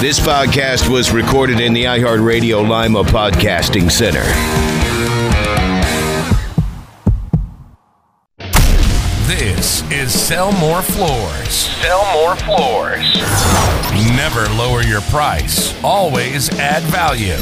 This 0.00 0.18
podcast 0.18 0.88
was 0.88 1.10
recorded 1.12 1.60
in 1.60 1.74
the 1.74 1.84
iHeartRadio 1.84 2.66
Lima 2.66 3.02
Podcasting 3.02 3.90
Center. 3.90 4.22
This 9.26 9.82
is 9.92 10.18
Sell 10.18 10.52
More 10.52 10.80
Floors. 10.80 11.50
Sell 11.50 12.02
more 12.14 12.34
floors. 12.36 13.14
Never 14.16 14.48
lower 14.54 14.82
your 14.82 15.02
price, 15.02 15.78
always 15.84 16.48
add 16.58 16.82
value. 16.84 17.36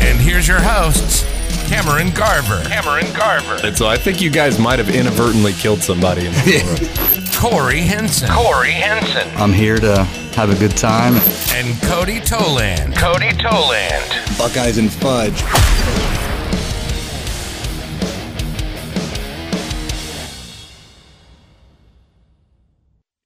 And 0.00 0.18
here's 0.18 0.48
your 0.48 0.62
hosts, 0.62 1.24
Cameron 1.68 2.10
Garver, 2.14 2.62
Cameron 2.66 3.12
Garver. 3.12 3.66
And 3.66 3.76
so 3.76 3.86
I 3.86 3.98
think 3.98 4.22
you 4.22 4.30
guys 4.30 4.58
might 4.58 4.78
have 4.78 4.88
inadvertently 4.88 5.52
killed 5.52 5.82
somebody 5.82 6.24
in 6.24 6.32
the 6.32 7.20
Corey 7.36 7.80
Henson, 7.80 8.28
Corey 8.30 8.70
Henson. 8.72 9.28
I'm 9.36 9.52
here 9.52 9.76
to 9.76 10.02
have 10.34 10.50
a 10.50 10.58
good 10.58 10.76
time. 10.76 11.14
and 11.52 11.80
Cody 11.82 12.20
Toland. 12.20 12.96
Cody 12.96 13.30
Toland. 13.32 14.38
Buckeyes 14.38 14.78
and 14.78 14.90
fudge. 14.90 15.42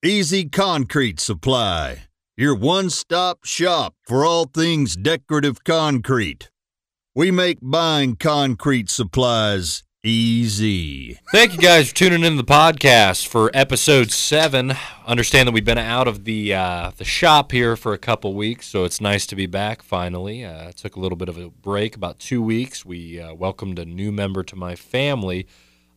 Easy 0.05 0.49
Concrete 0.49 1.19
Supply, 1.19 2.07
your 2.37 2.55
one 2.55 2.89
stop 2.89 3.45
shop 3.45 3.95
for 4.07 4.25
all 4.25 4.45
things 4.47 4.97
decorative 4.97 5.65
concrete. 5.65 6.51
We 7.15 7.31
make 7.33 7.59
buying 7.61 8.15
concrete 8.17 8.91
supplies 8.91 9.83
easy. 10.05 11.19
Thank 11.33 11.53
you 11.53 11.59
guys 11.59 11.89
for 11.89 11.95
tuning 11.95 12.23
in 12.23 12.37
to 12.37 12.43
the 12.43 12.45
podcast 12.45 13.27
for 13.27 13.51
episode 13.53 14.13
seven. 14.13 14.75
Understand 15.07 15.49
that 15.49 15.53
we've 15.53 15.65
been 15.65 15.79
out 15.79 16.07
of 16.07 16.25
the 16.25 16.55
uh, 16.55 16.93
the 16.97 17.05
shop 17.05 17.53
here 17.53 17.77
for 17.77 17.93
a 17.93 17.99
couple 17.99 18.35
weeks, 18.35 18.67
so 18.67 18.85
it's 18.85 19.01
nice 19.01 19.27
to 19.27 19.37
be 19.37 19.47
back 19.47 19.83
finally. 19.83 20.45
Uh, 20.45 20.71
took 20.73 20.97
a 20.97 21.01
little 21.01 21.17
bit 21.17 21.29
of 21.29 21.37
a 21.37 21.51
break, 21.51 21.97
about 21.97 22.19
two 22.19 22.41
weeks. 22.41 22.85
We 22.85 23.21
uh, 23.21 23.35
welcomed 23.35 23.79
a 23.79 23.85
new 23.85 24.13
member 24.13 24.45
to 24.45 24.57
my 24.57 24.77
family, 24.77 25.47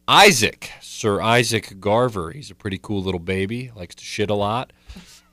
Isaac, 0.08 0.72
Sir 0.82 1.22
Isaac 1.22 1.80
Garver. 1.80 2.32
He's 2.32 2.50
a 2.50 2.56
pretty 2.56 2.80
cool 2.82 3.04
little 3.04 3.20
baby, 3.20 3.72
likes 3.76 3.96
to 3.96 4.04
shit 4.04 4.30
a 4.30 4.36
lot. 4.36 4.74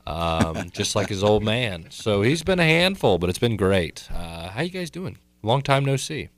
Um, 0.07 0.71
just 0.73 0.95
like 0.95 1.09
his 1.09 1.25
old 1.25 1.43
man. 1.43 1.87
So 1.91 2.23
he's 2.23 2.43
been 2.43 2.61
a 2.61 2.65
handful, 2.65 3.19
but 3.19 3.31
it's 3.31 3.39
been 3.39 3.57
great. 3.57 4.09
Uh, 4.13 4.49
how 4.51 4.63
you 4.63 4.71
guys 4.71 4.91
doing? 4.91 5.19
Long 5.43 5.63
time 5.63 5.85
no 5.85 5.97
see. 5.97 6.29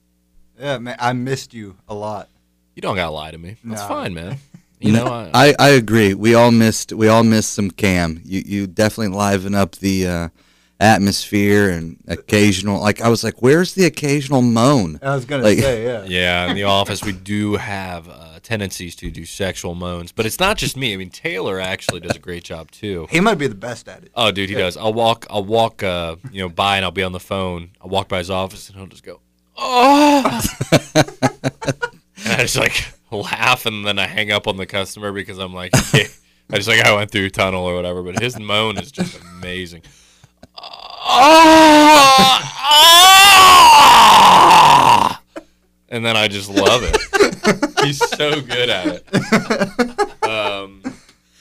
Yeah, 0.60 0.78
man, 0.78 0.96
I 0.98 1.12
missed 1.14 1.54
you 1.54 1.76
a 1.88 1.94
lot. 1.94 2.28
You 2.76 2.82
don't 2.82 2.96
gotta 2.96 3.10
lie 3.10 3.30
to 3.30 3.38
me. 3.38 3.56
That's 3.64 3.82
No. 3.82 3.88
fine, 3.88 4.14
man. 4.14 4.36
You 4.82 4.92
know, 4.92 5.04
I, 5.08 5.30
I, 5.34 5.54
I 5.58 5.68
agree. 5.72 6.14
We 6.14 6.34
all 6.34 6.50
missed 6.50 6.94
we 6.94 7.06
all 7.06 7.22
missed 7.22 7.52
some 7.52 7.70
Cam. 7.70 8.22
You 8.24 8.42
you 8.46 8.66
definitely 8.66 9.14
liven 9.14 9.54
up 9.54 9.72
the 9.76 10.06
uh, 10.06 10.28
atmosphere 10.80 11.68
and 11.70 11.98
occasional 12.08 12.80
like 12.80 13.00
I 13.02 13.08
was 13.08 13.22
like, 13.22 13.42
where's 13.42 13.74
the 13.74 13.84
occasional 13.84 14.40
moan? 14.42 14.98
I 15.02 15.14
was 15.14 15.26
gonna 15.26 15.42
Like- 15.42 15.58
say, 15.58 15.84
yeah. 15.90 16.04
Yeah, 16.06 16.48
in 16.48 16.56
the 16.56 16.64
office 16.64 17.04
we 17.04 17.12
do 17.12 17.56
have 17.56 18.08
uh, 18.08 18.38
tendencies 18.42 18.96
to 18.96 19.10
do 19.10 19.26
sexual 19.26 19.74
moans, 19.74 20.12
but 20.12 20.24
it's 20.24 20.40
not 20.40 20.56
just 20.56 20.76
me. 20.78 20.94
I 20.94 20.96
mean, 20.96 21.10
Taylor 21.10 21.60
actually 21.60 22.00
does 22.00 22.16
a 22.16 22.18
great 22.18 22.44
job 22.44 22.70
too. 22.70 23.06
He 23.10 23.20
might 23.20 23.36
be 23.36 23.46
the 23.48 23.54
best 23.54 23.86
at 23.88 24.02
it. 24.02 24.10
Oh, 24.14 24.30
dude, 24.30 24.48
he 24.48 24.54
does. 24.54 24.78
I'll 24.78 24.94
walk, 24.94 25.26
I'll 25.28 25.44
walk, 25.44 25.82
uh, 25.82 26.16
you 26.32 26.40
know, 26.42 26.48
by 26.48 26.76
and 26.76 26.84
I'll 26.86 26.90
be 26.90 27.02
on 27.02 27.12
the 27.12 27.20
phone. 27.20 27.70
I'll 27.82 27.90
walk 27.90 28.08
by 28.08 28.16
his 28.18 28.30
office 28.30 28.68
and 28.70 28.78
he'll 28.78 28.86
just 28.86 29.04
go, 29.04 29.20
oh, 29.56 30.40
and 30.94 32.32
I 32.32 32.38
just 32.42 32.56
like 32.56 32.92
laugh 33.10 33.66
and 33.66 33.84
then 33.86 33.98
I 33.98 34.06
hang 34.06 34.30
up 34.30 34.46
on 34.46 34.56
the 34.56 34.66
customer 34.66 35.12
because 35.12 35.38
I'm 35.38 35.52
like, 35.54 35.70
I 35.74 36.08
just 36.56 36.68
like 36.68 36.80
I 36.84 36.94
went 36.94 37.10
through 37.10 37.26
a 37.26 37.30
tunnel 37.30 37.64
or 37.64 37.74
whatever. 37.74 38.02
But 38.02 38.20
his 38.20 38.38
moan 38.38 38.78
is 38.78 38.90
just 38.92 39.20
amazing. 39.20 39.82
And 45.92 46.04
then 46.06 46.16
I 46.16 46.28
just 46.28 46.48
love 46.48 46.82
it. 46.84 47.84
He's 47.84 47.98
so 47.98 48.40
good 48.40 48.70
at 48.70 48.86
it. 48.86 50.22
Um, 50.28 50.82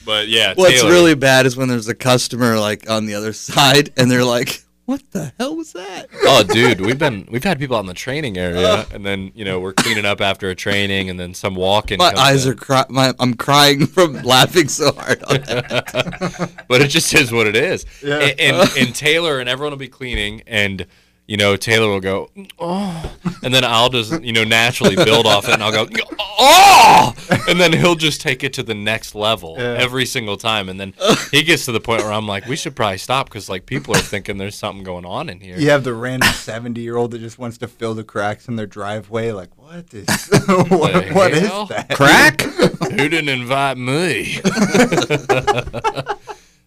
but 0.04 0.26
yeah, 0.26 0.54
What's 0.56 0.80
Taylor- 0.80 0.90
really 0.90 1.14
bad 1.14 1.46
is 1.46 1.56
when 1.56 1.68
there's 1.68 1.86
a 1.86 1.94
customer 1.94 2.58
like 2.58 2.90
on 2.90 3.06
the 3.06 3.14
other 3.14 3.32
side 3.32 3.92
and 3.96 4.10
they're 4.10 4.24
like, 4.24 4.62
What 4.90 5.08
the 5.12 5.32
hell 5.38 5.54
was 5.54 5.72
that? 5.74 6.08
Oh, 6.24 6.42
dude, 6.42 6.80
we've 6.80 6.98
been 6.98 7.28
we've 7.30 7.44
had 7.44 7.60
people 7.60 7.76
out 7.76 7.80
in 7.80 7.86
the 7.86 7.94
training 7.94 8.36
area, 8.36 8.68
uh. 8.68 8.84
and 8.92 9.06
then 9.06 9.30
you 9.36 9.44
know 9.44 9.60
we're 9.60 9.72
cleaning 9.72 10.04
up 10.04 10.20
after 10.20 10.50
a 10.50 10.56
training, 10.56 11.08
and 11.08 11.20
then 11.20 11.32
some 11.32 11.54
walk-in. 11.54 11.98
My 11.98 12.12
eyes 12.16 12.44
in. 12.44 12.50
are 12.50 12.54
cry- 12.56 12.86
my, 12.88 13.14
I'm 13.20 13.34
crying 13.34 13.86
from 13.86 14.14
laughing 14.24 14.66
so 14.66 14.90
hard 14.90 15.22
on 15.22 15.42
that. 15.42 16.64
but 16.68 16.80
it 16.80 16.88
just 16.88 17.14
is 17.14 17.30
what 17.30 17.46
it 17.46 17.54
is. 17.54 17.86
Yeah. 18.02 18.16
And, 18.16 18.40
and 18.40 18.70
and 18.76 18.92
Taylor 18.92 19.38
and 19.38 19.48
everyone 19.48 19.70
will 19.70 19.78
be 19.78 19.86
cleaning, 19.86 20.42
and 20.48 20.84
you 21.30 21.36
know 21.36 21.54
Taylor 21.54 21.86
will 21.86 22.00
go, 22.00 22.28
oh, 22.58 23.16
and 23.44 23.54
then 23.54 23.62
I'll 23.64 23.88
just 23.88 24.20
you 24.22 24.32
know 24.32 24.42
naturally 24.42 24.96
build 24.96 25.26
off 25.26 25.46
it, 25.48 25.54
and 25.54 25.62
I'll 25.62 25.70
go, 25.70 25.86
oh, 26.20 27.14
and 27.48 27.60
then 27.60 27.72
he'll 27.72 27.94
just 27.94 28.20
take 28.20 28.42
it 28.42 28.52
to 28.54 28.64
the 28.64 28.74
next 28.74 29.14
level 29.14 29.54
Yeah. 29.56 29.76
every 29.78 30.06
single 30.06 30.36
time, 30.36 30.68
and 30.68 30.80
then 30.80 30.92
he 31.30 31.44
gets 31.44 31.66
to 31.66 31.72
the 31.72 31.78
point 31.80 32.02
where 32.02 32.12
I'm 32.12 32.26
like, 32.26 32.46
we 32.46 32.56
should 32.56 32.74
probably 32.74 32.98
stop 32.98 33.26
because 33.26 33.48
like 33.48 33.64
people 33.64 33.94
are 33.96 34.00
thinking 34.00 34.38
there's 34.38 34.56
something 34.56 34.82
going 34.82 35.04
on 35.06 35.28
in 35.28 35.38
here. 35.38 35.56
You 35.56 35.70
have 35.70 35.84
the 35.84 35.94
random 35.94 36.28
seventy-year-old 36.32 37.12
that 37.12 37.20
just 37.20 37.38
wants 37.38 37.58
to 37.58 37.68
fill 37.68 37.94
the 37.94 38.02
cracks 38.04 38.48
in 38.48 38.56
their 38.56 38.66
driveway. 38.66 39.30
Like, 39.30 39.50
what 39.56 39.94
is? 39.94 40.08
what, 40.48 40.92
The 40.92 41.10
what 41.12 41.30
is 41.32 41.46
hell? 41.46 41.66
that? 41.66 41.90
Crack? 41.90 42.40
Who 42.90 43.08
didn't 43.08 43.28
invite 43.28 43.78
me? 43.78 44.40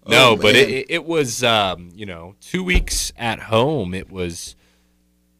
no, 0.08 0.32
Oh, 0.32 0.36
but 0.36 0.56
it, 0.56 0.70
it, 0.70 0.86
it 0.90 1.06
was, 1.06 1.44
um, 1.44 1.90
you 1.94 2.06
know, 2.06 2.36
two 2.42 2.64
weeks 2.64 3.12
at 3.18 3.40
home. 3.40 3.94
It 3.94 4.12
was, 4.12 4.56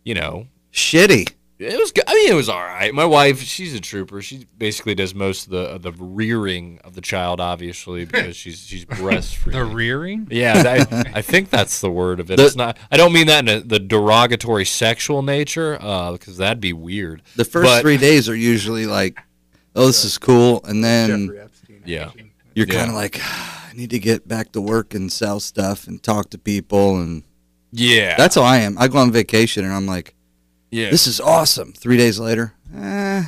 you 0.04 0.14
know, 0.14 0.48
Shitty. 0.72 1.30
it 1.60 1.80
was. 1.80 1.92
good. 1.92 2.04
I 2.08 2.14
mean, 2.16 2.32
it 2.32 2.36
was 2.36 2.50
all 2.50 2.60
right. 2.60 2.94
My 2.94 3.06
wife, 3.06 3.40
she's 3.42 3.74
a 3.76 3.80
trooper. 3.80 4.22
She 4.22 4.46
basically 4.58 4.96
does 4.96 5.14
most 5.16 5.46
of 5.46 5.52
the 5.52 5.60
of 5.70 5.82
the 5.84 5.92
rearing 5.94 6.80
of 6.84 6.94
the 6.96 7.02
child, 7.02 7.40
obviously, 7.40 8.06
because 8.12 8.36
she's 8.36 8.60
she's 8.60 8.86
breastfeeding. 8.86 9.52
The 9.54 9.66
rearing? 9.66 10.28
Yeah, 10.32 10.86
I, 10.92 11.04
I 11.18 11.22
think 11.22 11.50
that's 11.50 11.80
the 11.82 11.92
word 11.92 12.20
of 12.20 12.32
it. 12.32 12.38
The- 12.38 12.46
it's 12.46 12.56
not. 12.56 12.78
I 12.92 12.98
don't 12.98 13.14
mean 13.14 13.28
that 13.28 13.48
in 13.48 13.58
a, 13.58 13.60
the 13.62 13.80
derogatory 13.80 14.66
sexual 14.66 15.22
nature, 15.22 15.74
because 15.78 16.38
that'd 16.38 16.60
be 16.62 16.74
weird. 16.74 17.22
The 17.36 17.46
first 17.46 17.66
But- 17.68 17.82
three 17.82 17.98
days 17.98 18.28
are 18.30 18.36
usually 18.36 18.86
like, 18.86 19.20
Oh, 19.76 19.88
this 19.88 20.06
is 20.06 20.18
cool 20.18 20.62
and 20.66 20.84
then 20.84 21.28
Jeffrey 21.28 21.40
Epstein. 21.40 21.82
Yeah. 21.86 22.12
you're 22.56 22.68
Yeah. 22.68 22.76
kind 22.76 22.90
of 22.90 22.96
like, 22.96 23.20
"Ah, 23.22 23.63
I 23.74 23.76
need 23.76 23.90
to 23.90 24.00
get 24.00 24.28
back 24.28 24.52
to 24.52 24.62
work 24.62 24.94
and 24.94 25.12
sell 25.12 25.40
stuff 25.40 25.88
and 25.88 26.02
talk 26.02 26.30
to 26.30 26.38
people. 26.38 26.98
And 26.98 27.24
Yeah, 27.72 28.16
that's 28.16 28.36
how 28.36 28.44
I 28.44 28.58
am. 28.58 28.78
I 28.78 28.88
go 28.88 29.00
on 29.00 29.12
vacation 29.12 29.66
and 29.66 29.74
I'm 29.74 29.88
like, 29.88 30.14
yeah. 30.70 30.92
this 30.92 31.08
is 31.08 31.20
awesome. 31.20 31.74
Three 31.74 31.98
days 31.98 32.20
later, 32.20 32.54
eh, 32.76 33.24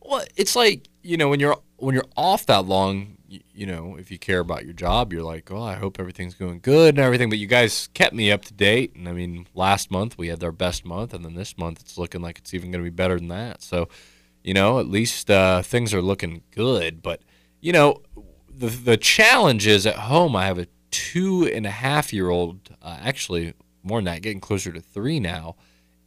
Well, 0.00 0.24
it's 0.34 0.56
like 0.56 0.88
you 1.02 1.18
know 1.18 1.28
when 1.28 1.40
you're 1.40 1.58
when 1.76 1.94
you're 1.94 2.06
off 2.16 2.46
that 2.46 2.64
long, 2.64 3.18
you, 3.28 3.40
you 3.52 3.66
know, 3.66 3.96
if 3.98 4.10
you 4.10 4.18
care 4.18 4.40
about 4.40 4.64
your 4.64 4.72
job, 4.72 5.12
you're 5.12 5.22
like, 5.22 5.50
oh, 5.50 5.62
I 5.62 5.74
hope 5.74 6.00
everything's 6.00 6.34
going 6.34 6.60
good 6.60 6.94
and 6.94 6.98
everything. 6.98 7.28
But 7.28 7.38
you 7.38 7.46
guys 7.46 7.90
kept 7.92 8.14
me 8.14 8.32
up 8.32 8.46
to 8.46 8.54
date, 8.54 8.94
and 8.94 9.06
I 9.06 9.12
mean, 9.12 9.46
last 9.54 9.90
month 9.90 10.16
we 10.16 10.28
had 10.28 10.42
our 10.42 10.52
best 10.52 10.86
month, 10.86 11.12
and 11.12 11.22
then 11.22 11.34
this 11.34 11.58
month 11.58 11.80
it's 11.82 11.98
looking 11.98 12.22
like 12.22 12.38
it's 12.38 12.54
even 12.54 12.70
going 12.70 12.82
to 12.82 12.90
be 12.90 12.94
better 12.94 13.18
than 13.18 13.28
that. 13.28 13.62
So, 13.62 13.90
you 14.42 14.54
know, 14.54 14.80
at 14.80 14.86
least 14.86 15.30
uh, 15.30 15.60
things 15.60 15.92
are 15.92 16.02
looking 16.02 16.44
good. 16.50 17.02
But 17.02 17.20
you 17.60 17.72
know, 17.72 18.00
the 18.56 18.68
the 18.68 18.96
challenge 18.96 19.66
is 19.66 19.86
at 19.86 19.96
home. 19.96 20.34
I 20.34 20.46
have 20.46 20.58
a 20.58 20.66
two 20.90 21.46
and 21.46 21.66
a 21.66 21.70
half 21.70 22.12
year 22.12 22.30
old, 22.30 22.70
uh, 22.82 22.98
actually 23.00 23.54
more 23.82 23.98
than 23.98 24.06
that, 24.06 24.22
getting 24.22 24.40
closer 24.40 24.72
to 24.72 24.80
three 24.80 25.20
now, 25.20 25.56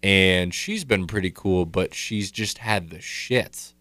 and 0.01 0.53
she's 0.53 0.83
been 0.83 1.07
pretty 1.07 1.31
cool, 1.31 1.65
but 1.65 1.93
she's 1.93 2.31
just 2.31 2.59
had 2.59 2.89
the 2.89 2.97
shits 2.97 3.73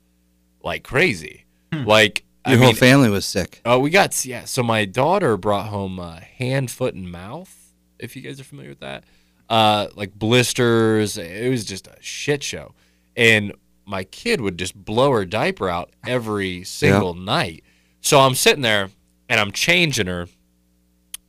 like 0.62 0.84
crazy. 0.84 1.45
Like 1.73 2.25
I 2.45 2.53
your 2.53 2.59
whole 2.61 2.69
mean, 2.69 2.77
family 2.77 3.11
was 3.11 3.27
sick. 3.27 3.61
Oh, 3.65 3.79
we 3.79 3.91
got 3.91 4.25
yeah. 4.25 4.45
So 4.45 4.62
my 4.62 4.85
daughter 4.85 5.37
brought 5.37 5.67
home 5.67 6.00
uh, 6.00 6.21
hand, 6.21 6.71
foot, 6.71 6.95
and 6.95 7.11
mouth. 7.11 7.55
If 7.99 8.17
you 8.17 8.23
guys 8.23 8.41
are 8.41 8.44
familiar 8.44 8.70
with 8.70 8.81
that, 8.81 9.05
uh, 9.49 9.88
like 9.94 10.15
blisters. 10.15 11.19
It 11.19 11.50
was 11.50 11.65
just 11.65 11.87
a 11.87 11.97
shit 12.00 12.43
show, 12.43 12.75
and 13.17 13.53
my 13.85 14.05
kid 14.05 14.41
would 14.41 14.59
just 14.59 14.75
blow 14.75 15.12
her 15.12 15.25
diaper 15.25 15.69
out 15.69 15.91
every 16.06 16.65
single 16.65 17.15
night. 17.15 17.65
So 18.00 18.21
I'm 18.21 18.35
sitting 18.35 18.62
there 18.62 18.91
and 19.29 19.41
I'm 19.41 19.53
changing 19.53 20.06
her, 20.06 20.29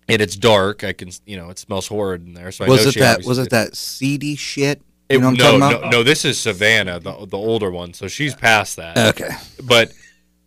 and 0.07 0.21
it's 0.21 0.35
dark. 0.35 0.83
I 0.83 0.93
can, 0.93 1.09
you 1.25 1.37
know, 1.37 1.49
it 1.49 1.59
smells 1.59 1.87
horrid 1.87 2.25
in 2.25 2.33
there. 2.33 2.51
So 2.51 2.65
I 2.65 2.69
was 2.69 2.83
know 2.83 2.89
it 2.89 2.93
she 2.93 2.99
that? 3.01 3.11
obviously 3.11 3.29
Was 3.29 3.37
it 3.39 3.43
did- 3.43 3.51
that 3.51 3.75
seedy 3.75 4.35
shit? 4.35 4.81
It, 5.09 5.15
You 5.15 5.21
know 5.21 5.29
what 5.31 5.37
no, 5.39 5.53
I'm 5.55 5.59
no, 5.59 5.77
about? 5.79 5.91
no. 5.91 6.03
This 6.03 6.23
is 6.23 6.39
Savannah, 6.39 6.99
the 6.99 7.25
the 7.25 7.37
older 7.37 7.71
one. 7.71 7.93
So 7.95 8.07
she's 8.07 8.35
past 8.35 8.75
that. 8.75 8.95
Okay. 9.15 9.29
But 9.63 9.91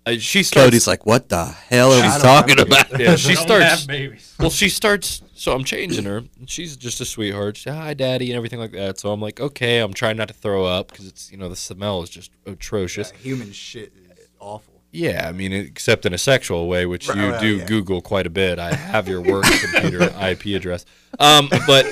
uh, 0.06 0.12
she 0.18 0.44
starts. 0.44 0.66
Cody's 0.66 0.86
like, 0.86 1.04
what 1.04 1.28
the 1.28 1.44
hell 1.46 1.92
are 1.92 1.96
I 2.02 2.06
we 2.06 2.12
don't 2.12 2.20
talking 2.20 2.60
about? 2.60 3.00
yeah, 3.00 3.16
she 3.16 3.34
starts. 3.34 3.86
babies. 3.86 4.28
Well, 4.38 4.50
she 4.50 4.68
starts. 4.68 5.20
So 5.34 5.52
I'm 5.52 5.64
changing 5.64 6.04
her. 6.04 6.18
and 6.18 6.48
She's 6.48 6.76
just 6.76 7.00
a 7.00 7.04
sweetheart. 7.04 7.56
She, 7.56 7.70
Hi, 7.70 7.94
daddy, 7.94 8.30
and 8.30 8.36
everything 8.36 8.60
like 8.60 8.70
that. 8.72 9.00
So 9.00 9.10
I'm 9.12 9.20
like, 9.20 9.40
okay. 9.40 9.78
I'm 9.80 9.92
trying 9.92 10.16
not 10.16 10.28
to 10.28 10.34
throw 10.34 10.64
up 10.64 10.88
because 10.92 11.08
it's 11.08 11.32
you 11.32 11.38
know 11.38 11.48
the 11.48 11.56
smell 11.56 12.02
is 12.04 12.08
just 12.08 12.30
atrocious. 12.46 13.10
Yeah, 13.16 13.18
human 13.18 13.50
shit 13.52 13.92
is 14.16 14.28
awful. 14.38 14.71
Yeah, 14.92 15.26
I 15.26 15.32
mean, 15.32 15.52
except 15.52 16.04
in 16.04 16.12
a 16.12 16.18
sexual 16.18 16.68
way, 16.68 16.84
which 16.84 17.08
you 17.08 17.30
Right, 17.30 17.40
do 17.40 17.56
yeah. 17.56 17.64
Google 17.64 18.02
quite 18.02 18.26
a 18.26 18.30
bit. 18.30 18.58
I 18.58 18.74
have 18.74 19.08
your 19.08 19.22
work 19.22 19.44
computer 19.72 20.02
IP 20.20 20.46
address. 20.54 20.84
Um, 21.18 21.48
but, 21.66 21.86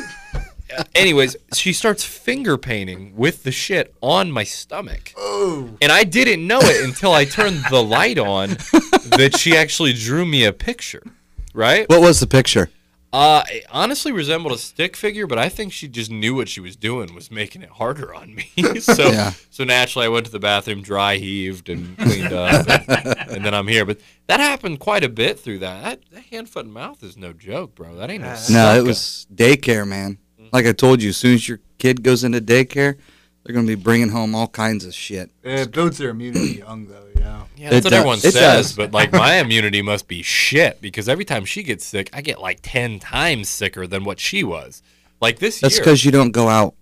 uh, 0.77 0.85
anyways, 0.95 1.35
she 1.55 1.73
starts 1.73 2.05
finger 2.05 2.59
painting 2.59 3.15
with 3.17 3.43
the 3.43 3.53
shit 3.53 3.95
on 4.03 4.31
my 4.31 4.45
stomach. 4.45 5.15
Oh. 5.17 5.71
And 5.81 5.91
I 5.91 6.05
didn't 6.05 6.47
know 6.47 6.61
it 6.61 6.85
until 6.85 7.13
I 7.13 7.25
turned 7.25 7.65
the 7.71 7.83
light 7.83 8.19
on 8.19 8.51
that 9.17 9.37
she 9.39 9.57
actually 9.57 9.95
drew 9.95 10.27
me 10.27 10.45
a 10.45 10.53
picture, 10.53 11.03
right? 11.55 11.89
What 11.89 12.03
was 12.03 12.21
the 12.21 12.27
picture? 12.27 12.69
Uh, 13.13 13.43
it 13.49 13.67
honestly 13.73 14.13
resembled 14.13 14.53
a 14.53 14.59
stick 14.59 14.97
figure, 14.97 15.27
but 15.27 15.37
I 15.37 15.49
think 15.49 15.73
she 15.73 15.89
just 15.89 16.13
knew 16.13 16.35
what 16.37 16.49
she 16.49 16.61
was 16.61 16.77
doing 16.77 17.13
was 17.13 17.29
making 17.31 17.63
it 17.63 17.71
harder 17.71 18.15
on 18.15 18.35
me. 18.37 18.51
so, 18.81 19.11
Yeah. 19.11 19.33
so 19.51 19.65
naturally, 19.65 20.07
I 20.07 20.09
went 20.09 20.27
to 20.27 20.33
the 20.33 20.39
bathroom, 20.39 20.81
dry 20.83 21.17
heaved, 21.17 21.69
and 21.69 21.99
cleaned 21.99 22.33
up, 22.33 22.69
and, 22.69 23.07
and 23.31 23.45
then 23.45 23.53
I'm 23.53 23.67
here. 23.67 23.85
But 23.85 24.01
that 24.29 24.39
happened 24.39 24.79
quite 24.79 25.03
a 25.03 25.09
bit 25.09 25.41
through 25.41 25.59
that. 25.59 25.83
That, 25.83 26.01
that 26.13 26.23
hand, 26.27 26.49
foot, 26.49 26.67
and 26.67 26.75
mouth 26.75 27.03
is 27.03 27.17
no 27.17 27.33
joke, 27.33 27.75
bro. 27.75 27.97
That 27.97 28.11
ain't 28.11 28.23
no. 28.23 28.37
No, 28.51 28.75
it 28.77 28.85
was 28.85 29.27
daycare, 29.35 29.87
man. 29.89 30.19
Like 30.53 30.67
I 30.67 30.73
told 30.73 31.03
you, 31.03 31.09
as 31.09 31.17
soon 31.17 31.35
as 31.35 31.49
your 31.49 31.59
kid 31.79 32.05
goes 32.05 32.23
into 32.23 32.41
daycare, 32.41 32.97
they're 33.43 33.55
gonna 33.55 33.67
be 33.67 33.75
bringing 33.75 34.11
home 34.11 34.35
all 34.37 34.49
kinds 34.49 34.85
of 34.85 34.95
shit. 34.95 35.31
It 35.43 35.73
builds 35.73 35.99
their 35.99 36.11
immunity 36.11 36.59
young, 36.59 36.87
though. 36.87 37.09
Yeah. 37.31 37.45
Yeah, 37.57 37.71
that's 37.71 37.73
It 37.73 37.85
what 37.85 37.91
does- 37.91 37.93
everyone 37.99 38.19
it 38.19 38.21
says, 38.21 38.33
does. 38.33 38.73
but 38.77 38.93
like 38.93 39.13
my 39.13 39.35
immunity 39.37 39.83
must 39.83 40.09
be 40.09 40.23
shit 40.23 40.81
because 40.81 41.09
every 41.09 41.25
time 41.25 41.45
she 41.45 41.63
gets 41.63 41.85
sick, 41.85 42.11
I 42.13 42.21
get 42.23 42.41
like 42.41 42.61
ten 42.63 42.99
times 42.99 43.49
sicker 43.49 43.87
than 43.87 44.05
what 44.05 44.19
she 44.19 44.43
was. 44.45 44.83
Like 45.21 45.39
this 45.39 45.61
That's 45.61 45.75
year, 45.77 45.83
because 45.85 46.05
you 46.05 46.11
don't 46.11 46.31
go 46.33 46.49
out; 46.49 46.75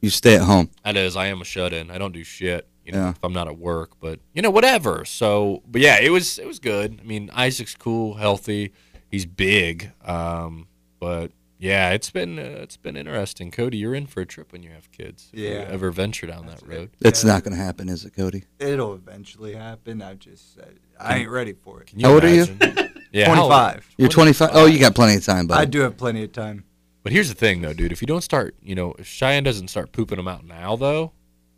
you 0.00 0.10
stay 0.10 0.36
at 0.36 0.42
home. 0.42 0.70
That 0.84 0.96
is, 0.96 1.16
I 1.16 1.26
am 1.26 1.40
a 1.40 1.44
shut 1.44 1.72
in. 1.72 1.90
I 1.90 1.98
don't 1.98 2.12
do 2.12 2.22
shit, 2.22 2.68
you 2.84 2.92
know, 2.92 2.98
Yeah. 2.98 3.10
if 3.10 3.18
I'm 3.24 3.32
not 3.32 3.48
at 3.48 3.58
work. 3.58 3.90
But 4.00 4.20
you 4.32 4.42
know, 4.42 4.50
whatever. 4.50 5.04
So, 5.04 5.62
but 5.66 5.80
yeah, 5.80 5.98
it 6.00 6.10
was 6.10 6.38
it 6.38 6.46
was 6.46 6.58
good. 6.60 7.00
I 7.02 7.04
mean, 7.04 7.30
Isaac's 7.34 7.74
cool, 7.74 8.14
healthy. 8.14 8.72
He's 9.10 9.26
big. 9.26 9.90
Um, 10.04 10.68
but 11.00 11.32
yeah, 11.58 11.90
it's 11.90 12.10
been 12.10 12.38
uh, 12.38 12.42
it's 12.62 12.76
been 12.76 12.96
interesting. 12.96 13.50
Cody, 13.50 13.78
you're 13.78 13.94
in 13.94 14.06
for 14.06 14.20
a 14.20 14.26
trip 14.26 14.52
when 14.52 14.62
you 14.62 14.70
have 14.70 14.90
kids. 14.92 15.30
If 15.32 15.38
you 15.38 15.48
Yeah. 15.48 15.66
ever 15.70 15.90
venture 15.90 16.26
down 16.26 16.46
that 16.46 16.62
road? 16.66 16.90
It's 17.00 17.24
not 17.24 17.44
gonna 17.44 17.56
happen, 17.56 17.88
is 17.88 18.04
it, 18.04 18.14
Cody? 18.14 18.44
It'll 18.58 18.94
eventually 18.94 19.54
happen. 19.54 20.02
I 20.02 20.14
just, 20.14 20.58
I, 20.98 21.14
I 21.14 21.16
ain't 21.18 21.30
ready 21.30 21.52
for 21.54 21.80
it. 21.82 21.88
Can 21.88 22.00
you 22.00 22.06
How 22.06 22.14
old 22.14 22.24
are 22.24 22.28
you? 22.28 22.44
imagine? 22.44 22.78
Yeah, 23.14 23.26
25. 23.26 23.94
You're 23.96 24.08
25. 24.08 24.50
Oh, 24.54 24.66
you 24.66 24.80
got 24.80 24.96
plenty 24.96 25.14
of 25.14 25.24
time, 25.24 25.48
I 25.52 25.66
do 25.66 25.78
have 25.82 25.96
plenty 25.96 26.24
of 26.24 26.32
time. 26.32 26.64
But 27.04 27.12
here's 27.12 27.28
the 27.28 27.36
thing, 27.36 27.60
though, 27.62 27.72
dude. 27.72 27.92
If 27.92 28.00
you 28.02 28.06
don't 28.08 28.22
start, 28.22 28.56
you 28.60 28.74
know, 28.74 28.92
if 28.98 29.06
Cheyenne 29.06 29.44
doesn't 29.44 29.68
start 29.68 29.92
pooping 29.92 30.16
them 30.16 30.26
out 30.26 30.44
now, 30.44 30.74
though, 30.74 31.12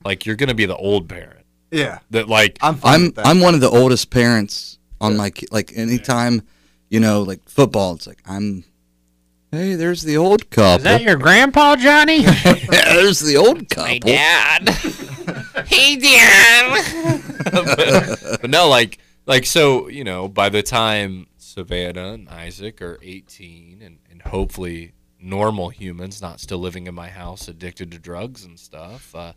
like 0.04 0.26
you're 0.26 0.36
gonna 0.36 0.52
be 0.52 0.66
the 0.66 0.76
old 0.76 1.08
parent 1.08 1.46
Yeah. 1.70 2.00
that, 2.10 2.28
like, 2.28 2.58
I'm 2.60 2.78
I'm. 2.84 3.10
I'm 3.16 3.40
one 3.40 3.54
of 3.54 3.62
the 3.62 3.70
oldest 3.70 4.10
parents 4.10 4.78
on 5.00 5.16
my 5.16 5.32
like 5.50 5.72
anytime, 5.74 6.42
you 6.90 7.00
know, 7.00 7.22
like 7.22 7.48
football. 7.48 7.94
It's 7.94 8.06
like 8.06 8.20
I'm. 8.26 8.64
Hey, 9.56 9.74
there's 9.74 10.02
the 10.02 10.18
old 10.18 10.50
couple. 10.50 10.76
Is 10.76 10.82
that 10.82 11.00
your 11.00 11.16
grandpa, 11.16 11.76
Johnny? 11.76 12.20
there's 12.68 13.20
the 13.20 13.38
old 13.38 13.70
couple. 13.70 13.88
My 13.88 13.98
Dad. 14.00 14.68
hey, 15.66 15.96
Dad. 15.96 17.24
but, 17.50 18.38
but 18.42 18.50
no, 18.50 18.68
like, 18.68 18.98
like 19.24 19.46
so, 19.46 19.88
you 19.88 20.04
know, 20.04 20.28
by 20.28 20.50
the 20.50 20.62
time 20.62 21.26
Savannah 21.38 22.12
and 22.12 22.28
Isaac 22.28 22.82
are 22.82 22.98
18 23.00 23.80
and, 23.80 23.98
and 24.10 24.20
hopefully 24.20 24.92
normal 25.26 25.68
humans, 25.68 26.22
not 26.22 26.40
still 26.40 26.58
living 26.58 26.86
in 26.86 26.94
my 26.94 27.08
house, 27.08 27.48
addicted 27.48 27.90
to 27.92 27.98
drugs 27.98 28.44
and 28.44 28.58
stuff, 28.58 29.14
uh, 29.14 29.32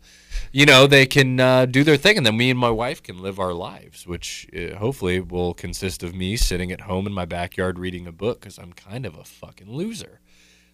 you 0.52 0.64
know, 0.64 0.86
they 0.86 1.04
can 1.04 1.40
uh, 1.40 1.66
do 1.66 1.84
their 1.84 1.96
thing. 1.96 2.16
And 2.16 2.24
then 2.24 2.36
me 2.36 2.50
and 2.50 2.58
my 2.58 2.70
wife 2.70 3.02
can 3.02 3.18
live 3.18 3.38
our 3.38 3.52
lives, 3.52 4.06
which 4.06 4.48
uh, 4.56 4.76
hopefully 4.76 5.20
will 5.20 5.52
consist 5.52 6.02
of 6.02 6.14
me 6.14 6.36
sitting 6.36 6.72
at 6.72 6.82
home 6.82 7.06
in 7.06 7.12
my 7.12 7.24
backyard 7.24 7.78
reading 7.78 8.06
a 8.06 8.12
book 8.12 8.40
because 8.40 8.58
I'm 8.58 8.72
kind 8.72 9.04
of 9.04 9.16
a 9.16 9.24
fucking 9.24 9.70
loser. 9.70 10.20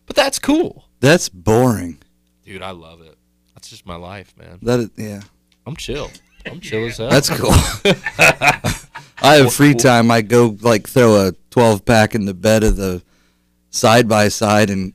But 0.07 0.17
that's 0.17 0.39
cool. 0.39 0.89
That's 1.01 1.29
boring. 1.29 1.99
Dude, 2.45 2.62
I 2.62 2.71
love 2.71 3.01
it. 3.01 3.17
That's 3.55 3.71
just 3.71 3.87
my 3.87 3.97
life, 3.97 4.35
man. 4.37 4.59
That 4.62 4.81
is, 4.81 4.91
yeah, 4.97 5.23
I'm 5.67 5.75
chill. 5.77 6.11
I'm 6.45 6.61
chill 6.61 6.87
as 6.87 6.99
hell. 6.99 7.11
that's 7.11 7.31
cool. 7.31 7.51
I 9.23 9.37
have 9.37 9.53
free 9.53 9.75
time. 9.75 10.11
I 10.11 10.23
go 10.23 10.57
like 10.61 10.89
throw 10.89 11.27
a 11.27 11.33
12 11.51 11.85
pack 11.85 12.15
in 12.15 12.27
the 12.27 12.35
bed 12.35 12.62
of 12.62 12.77
the 12.77 13.03
side 13.71 14.09
by 14.09 14.29
side, 14.29 14.71
and 14.71 14.93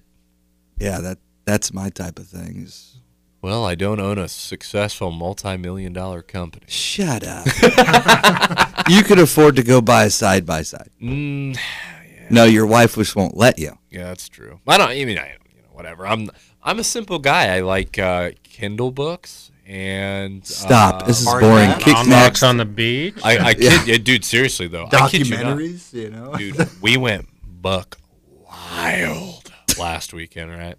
yeah, 0.82 1.00
that 1.00 1.18
that's 1.46 1.74
my 1.74 1.90
type 1.90 2.20
of 2.20 2.28
thing. 2.28 2.64
Is 2.64 2.98
well, 3.42 3.66
I 3.66 3.76
don't 3.76 4.00
own 4.00 4.18
a 4.18 4.28
successful 4.28 5.12
multi-million 5.12 5.94
dollar 5.94 6.22
company. 6.22 6.66
shut 6.68 7.24
up. 7.26 7.46
you 8.90 9.04
could 9.04 9.20
afford 9.20 9.56
to 9.56 9.64
go 9.64 9.82
buy 9.82 10.06
a 10.06 10.10
side 10.10 10.46
by 10.46 10.62
side. 10.62 10.90
Mm, 11.02 11.58
No, 12.30 12.46
your 12.46 12.66
wife 12.66 12.96
just 12.96 13.14
won't 13.14 13.36
let 13.36 13.60
you. 13.60 13.78
yeah, 13.90 14.06
that's 14.06 14.30
true. 14.30 14.62
I 14.66 14.78
don't. 14.78 14.90
I 14.90 15.04
mean, 15.04 15.18
I, 15.18 15.36
you 15.54 15.62
know, 15.64 15.70
whatever. 15.74 16.08
I'm 16.08 16.30
I'm 16.64 16.80
a 16.80 16.84
simple 16.84 17.20
guy. 17.20 17.54
I 17.56 17.60
like 17.60 18.00
uh, 18.00 18.32
Kindle 18.44 18.92
books 18.92 19.52
and 19.66 20.46
Stop. 20.46 21.04
uh, 21.04 21.06
this 21.08 21.22
is 21.22 21.26
boring. 21.26 21.70
back. 21.70 21.80
Kick 21.82 21.96
On 21.96 22.50
on 22.50 22.58
the 22.58 22.66
beach. 22.66 23.16
I, 23.24 23.38
I 23.50 23.54
kid, 23.56 23.88
yeah, 23.88 23.98
dude. 23.98 24.24
Seriously 24.24 24.68
though, 24.68 24.88
I 24.92 25.10
kid 25.10 25.28
you. 25.28 25.36
Documentaries, 25.36 25.94
you, 25.94 26.10
know? 26.10 26.36
dude. 26.36 26.70
We 26.82 26.98
went 26.98 27.28
buck 27.62 27.98
wild 28.50 29.41
last 29.80 30.14
weekend, 30.14 30.52
right? 30.52 30.76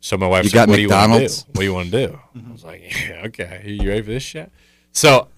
So 0.00 0.16
my 0.16 0.26
wife 0.26 0.44
You 0.44 0.50
said, 0.50 0.56
got 0.56 0.68
"What 0.68 0.76
do 0.76 0.82
you 0.82 0.88
want 0.88 1.12
to 1.12 1.18
do? 1.28 1.34
What 1.46 1.54
do 1.54 1.64
you 1.64 1.74
want 1.74 1.90
to 1.92 2.06
do?" 2.08 2.18
I 2.48 2.52
was 2.52 2.64
like, 2.64 2.82
"Yeah, 3.08 3.22
okay. 3.26 3.62
You 3.66 3.88
ready 3.88 4.02
for 4.02 4.10
this 4.10 4.22
shit?" 4.22 4.50
So 4.92 5.28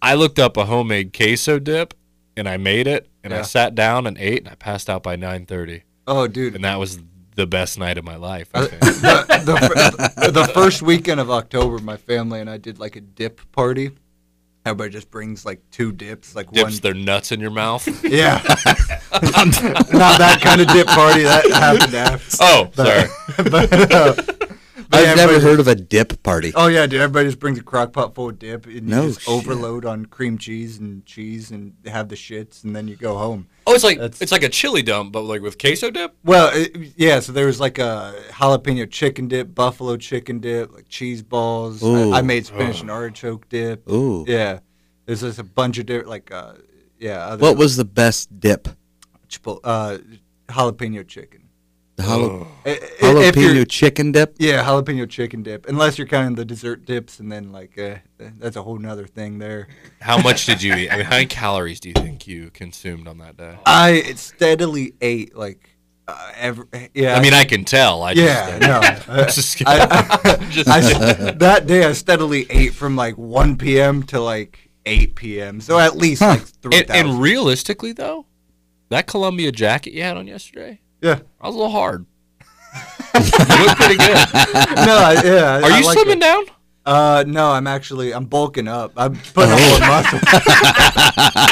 I 0.00 0.14
looked 0.14 0.38
up 0.38 0.56
a 0.56 0.64
homemade 0.64 1.12
queso 1.16 1.58
dip, 1.58 1.94
and 2.36 2.48
I 2.48 2.56
made 2.56 2.86
it, 2.86 3.08
and 3.24 3.34
I 3.34 3.42
sat 3.42 3.74
down 3.74 4.06
and 4.06 4.16
ate, 4.18 4.38
and 4.40 4.48
I 4.48 4.54
passed 4.54 4.88
out 4.88 5.02
by 5.02 5.16
nine 5.16 5.44
thirty. 5.46 5.82
Oh, 6.06 6.26
dude. 6.28 6.54
and 6.54 6.64
that 6.64 6.78
was 6.78 6.98
the 7.34 7.46
best 7.46 7.78
night 7.78 7.96
of 7.98 8.04
my 8.04 8.16
life. 8.16 8.48
I 8.54 8.58
Uh, 8.60 8.66
think. 8.66 8.80
the, 8.82 10.12
the, 10.16 10.30
the 10.32 10.44
first 10.52 10.82
weekend 10.82 11.18
of 11.20 11.30
October, 11.30 11.78
my 11.78 11.96
family 11.96 12.40
and 12.40 12.50
I 12.50 12.58
did 12.58 12.78
like 12.78 12.94
a 12.96 13.00
dip 13.00 13.40
party. 13.52 13.92
Everybody 14.64 14.90
just 14.90 15.10
brings 15.10 15.44
like 15.44 15.60
two 15.72 15.90
dips, 15.90 16.36
like 16.36 16.50
Dips 16.52 16.62
one. 16.74 16.80
their 16.82 16.94
nuts 16.94 17.32
in 17.32 17.40
your 17.40 17.50
mouth. 17.50 17.86
Yeah, 18.04 18.40
not 19.12 20.18
that 20.18 20.38
kind 20.40 20.60
of 20.60 20.68
dip 20.68 20.86
party. 20.86 21.22
That 21.24 21.44
happened 21.50 21.94
after. 21.94 22.36
Oh, 22.40 22.70
sorry. 22.74 23.08
but, 23.50 23.72
uh, 23.92 24.14
but 24.16 24.41
I've 24.92 25.00
yeah, 25.04 25.14
never 25.14 25.32
everybody- 25.34 25.44
heard 25.44 25.60
of 25.60 25.68
a 25.68 25.74
dip 25.74 26.22
party. 26.22 26.52
Oh 26.54 26.66
yeah, 26.66 26.86
dude! 26.86 27.00
Everybody 27.00 27.28
just 27.28 27.38
brings 27.38 27.58
a 27.58 27.62
crock 27.62 27.92
pot 27.92 28.14
full 28.14 28.28
of 28.28 28.38
dip, 28.38 28.66
and 28.66 28.74
you 28.88 29.02
just 29.08 29.20
shit. 29.22 29.28
overload 29.28 29.84
on 29.84 30.06
cream 30.06 30.36
cheese 30.38 30.78
and 30.78 31.04
cheese, 31.06 31.50
and 31.50 31.74
have 31.86 32.08
the 32.08 32.14
shits, 32.14 32.62
and 32.64 32.76
then 32.76 32.88
you 32.88 32.96
go 32.96 33.16
home. 33.16 33.46
Oh, 33.66 33.74
it's 33.74 33.84
like 33.84 33.98
That's- 33.98 34.20
it's 34.20 34.32
like 34.32 34.42
a 34.42 34.48
chili 34.48 34.82
dump, 34.82 35.12
but 35.12 35.22
like 35.22 35.40
with 35.40 35.56
queso 35.58 35.90
dip. 35.90 36.14
Well, 36.24 36.50
it, 36.52 36.76
yeah. 36.96 37.20
So 37.20 37.32
there 37.32 37.46
was 37.46 37.58
like 37.60 37.78
a 37.78 38.14
jalapeno 38.30 38.90
chicken 38.90 39.28
dip, 39.28 39.54
buffalo 39.54 39.96
chicken 39.96 40.40
dip, 40.40 40.72
like 40.74 40.88
cheese 40.88 41.22
balls. 41.22 41.82
I, 41.82 42.18
I 42.18 42.22
made 42.22 42.44
spinach 42.46 42.80
and 42.82 42.90
artichoke 42.90 43.48
dip. 43.48 43.88
Ooh. 43.88 44.24
Yeah, 44.28 44.58
there's 45.06 45.22
just 45.22 45.38
a 45.38 45.44
bunch 45.44 45.78
of 45.78 45.86
different 45.86 46.08
like 46.10 46.30
uh, 46.30 46.54
yeah. 46.98 47.24
Other 47.26 47.42
What 47.42 47.56
was 47.56 47.76
the 47.76 47.84
best 47.86 48.38
dip? 48.40 48.68
chipo- 49.28 49.60
uh, 49.64 49.98
jalapeno 50.48 51.06
chicken? 51.08 51.41
The 51.96 52.02
jala- 52.04 52.46
I- 52.64 52.70
I- 52.70 52.72
if 52.72 53.34
jalapeno 53.34 53.68
chicken 53.68 54.12
dip? 54.12 54.36
Yeah, 54.38 54.64
jalapeno 54.64 55.08
chicken 55.08 55.42
dip. 55.42 55.68
Unless 55.68 55.98
you're 55.98 56.06
counting 56.06 56.36
the 56.36 56.44
dessert 56.44 56.86
dips, 56.86 57.20
and 57.20 57.30
then 57.30 57.52
like 57.52 57.78
uh, 57.78 57.96
that's 58.38 58.56
a 58.56 58.62
whole 58.62 58.78
nother 58.78 59.06
thing 59.06 59.38
there. 59.38 59.68
How 60.00 60.18
much 60.20 60.46
did 60.46 60.62
you 60.62 60.74
eat? 60.74 60.90
I 60.90 60.96
mean, 60.96 61.04
how 61.04 61.12
many 61.12 61.26
calories 61.26 61.80
do 61.80 61.88
you 61.88 61.94
think 61.94 62.26
you 62.26 62.50
consumed 62.50 63.06
on 63.08 63.18
that 63.18 63.36
day? 63.36 63.56
I 63.66 64.14
steadily 64.16 64.94
ate 65.02 65.36
like 65.36 65.68
uh, 66.08 66.32
every 66.36 66.64
yeah. 66.94 67.16
I 67.16 67.20
mean, 67.20 67.34
I 67.34 67.44
can 67.44 67.64
tell. 67.64 68.02
I 68.02 68.12
yeah, 68.12 68.58
just, 68.58 69.06
no. 69.08 69.14
uh, 69.14 69.24
just, 69.26 69.62
I, 69.66 69.86
I, 69.90 70.46
just 70.50 70.68
I- 70.70 71.30
that 71.32 71.66
day 71.66 71.84
I 71.84 71.92
steadily 71.92 72.46
ate 72.50 72.72
from 72.74 72.96
like 72.96 73.16
1 73.18 73.56
p.m. 73.58 74.02
to 74.04 74.20
like 74.20 74.70
8 74.86 75.14
p.m. 75.14 75.60
So 75.60 75.78
at 75.78 75.96
least 75.96 76.22
like 76.22 76.40
three 76.42 76.78
and, 76.80 76.90
and 76.90 77.20
realistically, 77.20 77.92
though, 77.92 78.26
that 78.88 79.06
Columbia 79.06 79.52
jacket 79.52 79.92
you 79.92 80.02
had 80.02 80.16
on 80.16 80.26
yesterday, 80.26 80.80
yeah. 81.02 81.18
I 81.40 81.46
was 81.48 81.54
a 81.54 81.58
little 81.58 81.70
hard. 81.72 82.06
you 83.14 83.20
look 83.66 83.76
pretty 83.76 83.96
good. 83.96 84.16
No, 84.82 84.96
I, 84.96 85.20
yeah. 85.24 85.58
Are 85.58 85.64
I 85.64 85.78
you 85.78 85.84
like 85.86 85.98
slimming 85.98 86.16
it. 86.16 86.20
down? 86.20 86.44
Uh, 86.84 87.22
no, 87.26 87.50
I'm 87.52 87.66
actually 87.66 88.12
I'm 88.14 88.24
bulking 88.24 88.66
up. 88.68 88.92
I'm 88.96 89.14
putting 89.34 89.52
on 89.52 89.58
Oh. 89.60 89.68
more 89.70 89.88
muscle. 89.88 90.18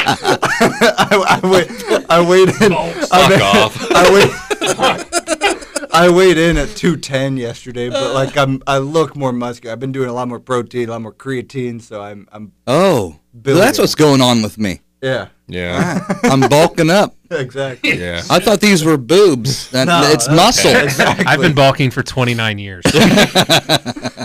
I, 0.01 1.39
I 1.43 1.47
wait. 1.47 2.05
I 2.09 2.21
weighed 2.21 2.49
in. 2.61 2.73
I, 2.73 2.91
Fuck 2.93 3.41
off. 3.41 3.91
I 3.91 4.11
weighed. 4.13 5.87
I 5.93 6.09
weighed 6.09 6.37
in 6.37 6.57
at 6.57 6.69
210 6.69 7.37
yesterday, 7.37 7.89
but 7.89 8.13
like 8.13 8.37
I'm, 8.37 8.61
I 8.67 8.77
look 8.79 9.15
more 9.15 9.31
muscular. 9.33 9.73
I've 9.73 9.79
been 9.79 9.91
doing 9.91 10.09
a 10.09 10.13
lot 10.13 10.27
more 10.27 10.39
protein, 10.39 10.87
a 10.89 10.91
lot 10.93 11.01
more 11.01 11.13
creatine, 11.13 11.81
so 11.81 12.01
I'm, 12.01 12.27
I'm, 12.31 12.53
Oh, 12.65 13.17
Billion. 13.39 13.63
that's 13.63 13.77
what's 13.77 13.95
going 13.95 14.21
on 14.21 14.41
with 14.41 14.57
me. 14.57 14.81
Yeah, 15.01 15.27
Yeah, 15.47 16.05
I'm 16.23 16.41
bulking 16.49 16.89
up. 16.89 17.15
exactly. 17.31 17.97
yeah. 17.99 18.21
I 18.29 18.39
thought 18.39 18.59
these 18.61 18.83
were 18.83 18.97
boobs. 18.97 19.69
That, 19.71 19.87
No, 19.87 20.01
it's 20.11 20.27
that's- 20.27 20.35
muscle. 20.65 20.75
Exactly. 20.83 21.25
I've 21.25 21.39
been 21.41 21.55
bulking 21.55 21.91
for 21.91 22.03
29 22.03 22.59
years. 22.59 22.83
okay, 22.93 23.71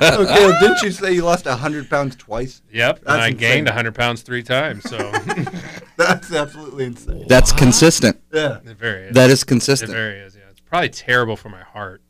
well, 0.00 0.60
didn't 0.60 0.82
you 0.82 0.90
say 0.90 1.12
you 1.12 1.24
lost 1.24 1.46
hundred 1.46 1.88
pounds 1.88 2.16
twice? 2.16 2.62
yep, 2.72 2.96
and 2.98 3.06
That's 3.06 3.18
I 3.22 3.26
insane. 3.28 3.38
gained 3.38 3.66
100 3.66 3.94
pounds 3.94 4.22
three 4.22 4.42
times. 4.42 4.82
So 4.88 4.98
That's 5.96 6.32
absolutely 6.32 6.84
insane. 6.86 7.24
That's 7.28 7.52
consistent. 7.52 8.20
Yeah. 8.32 8.58
It 8.64 8.76
very 8.76 9.04
is. 9.04 9.14
That 9.14 9.30
is 9.30 9.42
It 9.42 9.46
consistent. 9.46 9.90
very 9.92 10.18
is. 10.18 10.34
Yeah, 10.36 10.42
it's 10.50 10.60
probably 10.60 10.90
terrible 10.90 11.36
for 11.36 11.48
my 11.48 11.62
heart, 11.62 12.02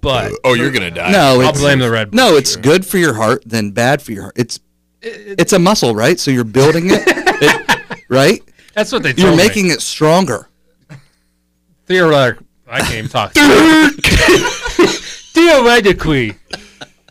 but 0.00 0.32
Oh, 0.32 0.36
oh 0.44 0.54
you're 0.54 0.70
gonna 0.72 0.90
die. 0.90 1.12
No, 1.12 1.40
I'll 1.40 1.52
blame 1.52 1.78
the 1.78 1.90
Red 1.90 2.10
Bull. 2.10 2.16
no, 2.18 2.36
it's 2.36 2.56
good 2.56 2.84
for 2.84 2.98
your 2.98 3.14
heart 3.14 3.42
then 3.46 3.70
bad 3.70 4.02
for 4.02 4.12
your 4.12 4.22
heart. 4.24 4.34
It's 4.36 4.60
it's 5.00 5.52
a 5.52 5.58
muscle, 5.58 5.94
right? 5.94 6.18
So 6.20 6.30
you're 6.30 6.44
building 6.44 6.90
it, 6.90 7.02
it- 7.06 7.61
right? 8.12 8.40
That's 8.74 8.92
what 8.92 9.02
they 9.02 9.10
told 9.12 9.18
You're 9.20 9.30
me. 9.32 9.36
making 9.36 9.68
it 9.70 9.80
stronger. 9.82 10.48
Theoretically, 11.86 12.46
I 12.68 12.80
can't 12.80 13.10
talk. 13.10 13.32
Theoretically. 15.34 16.34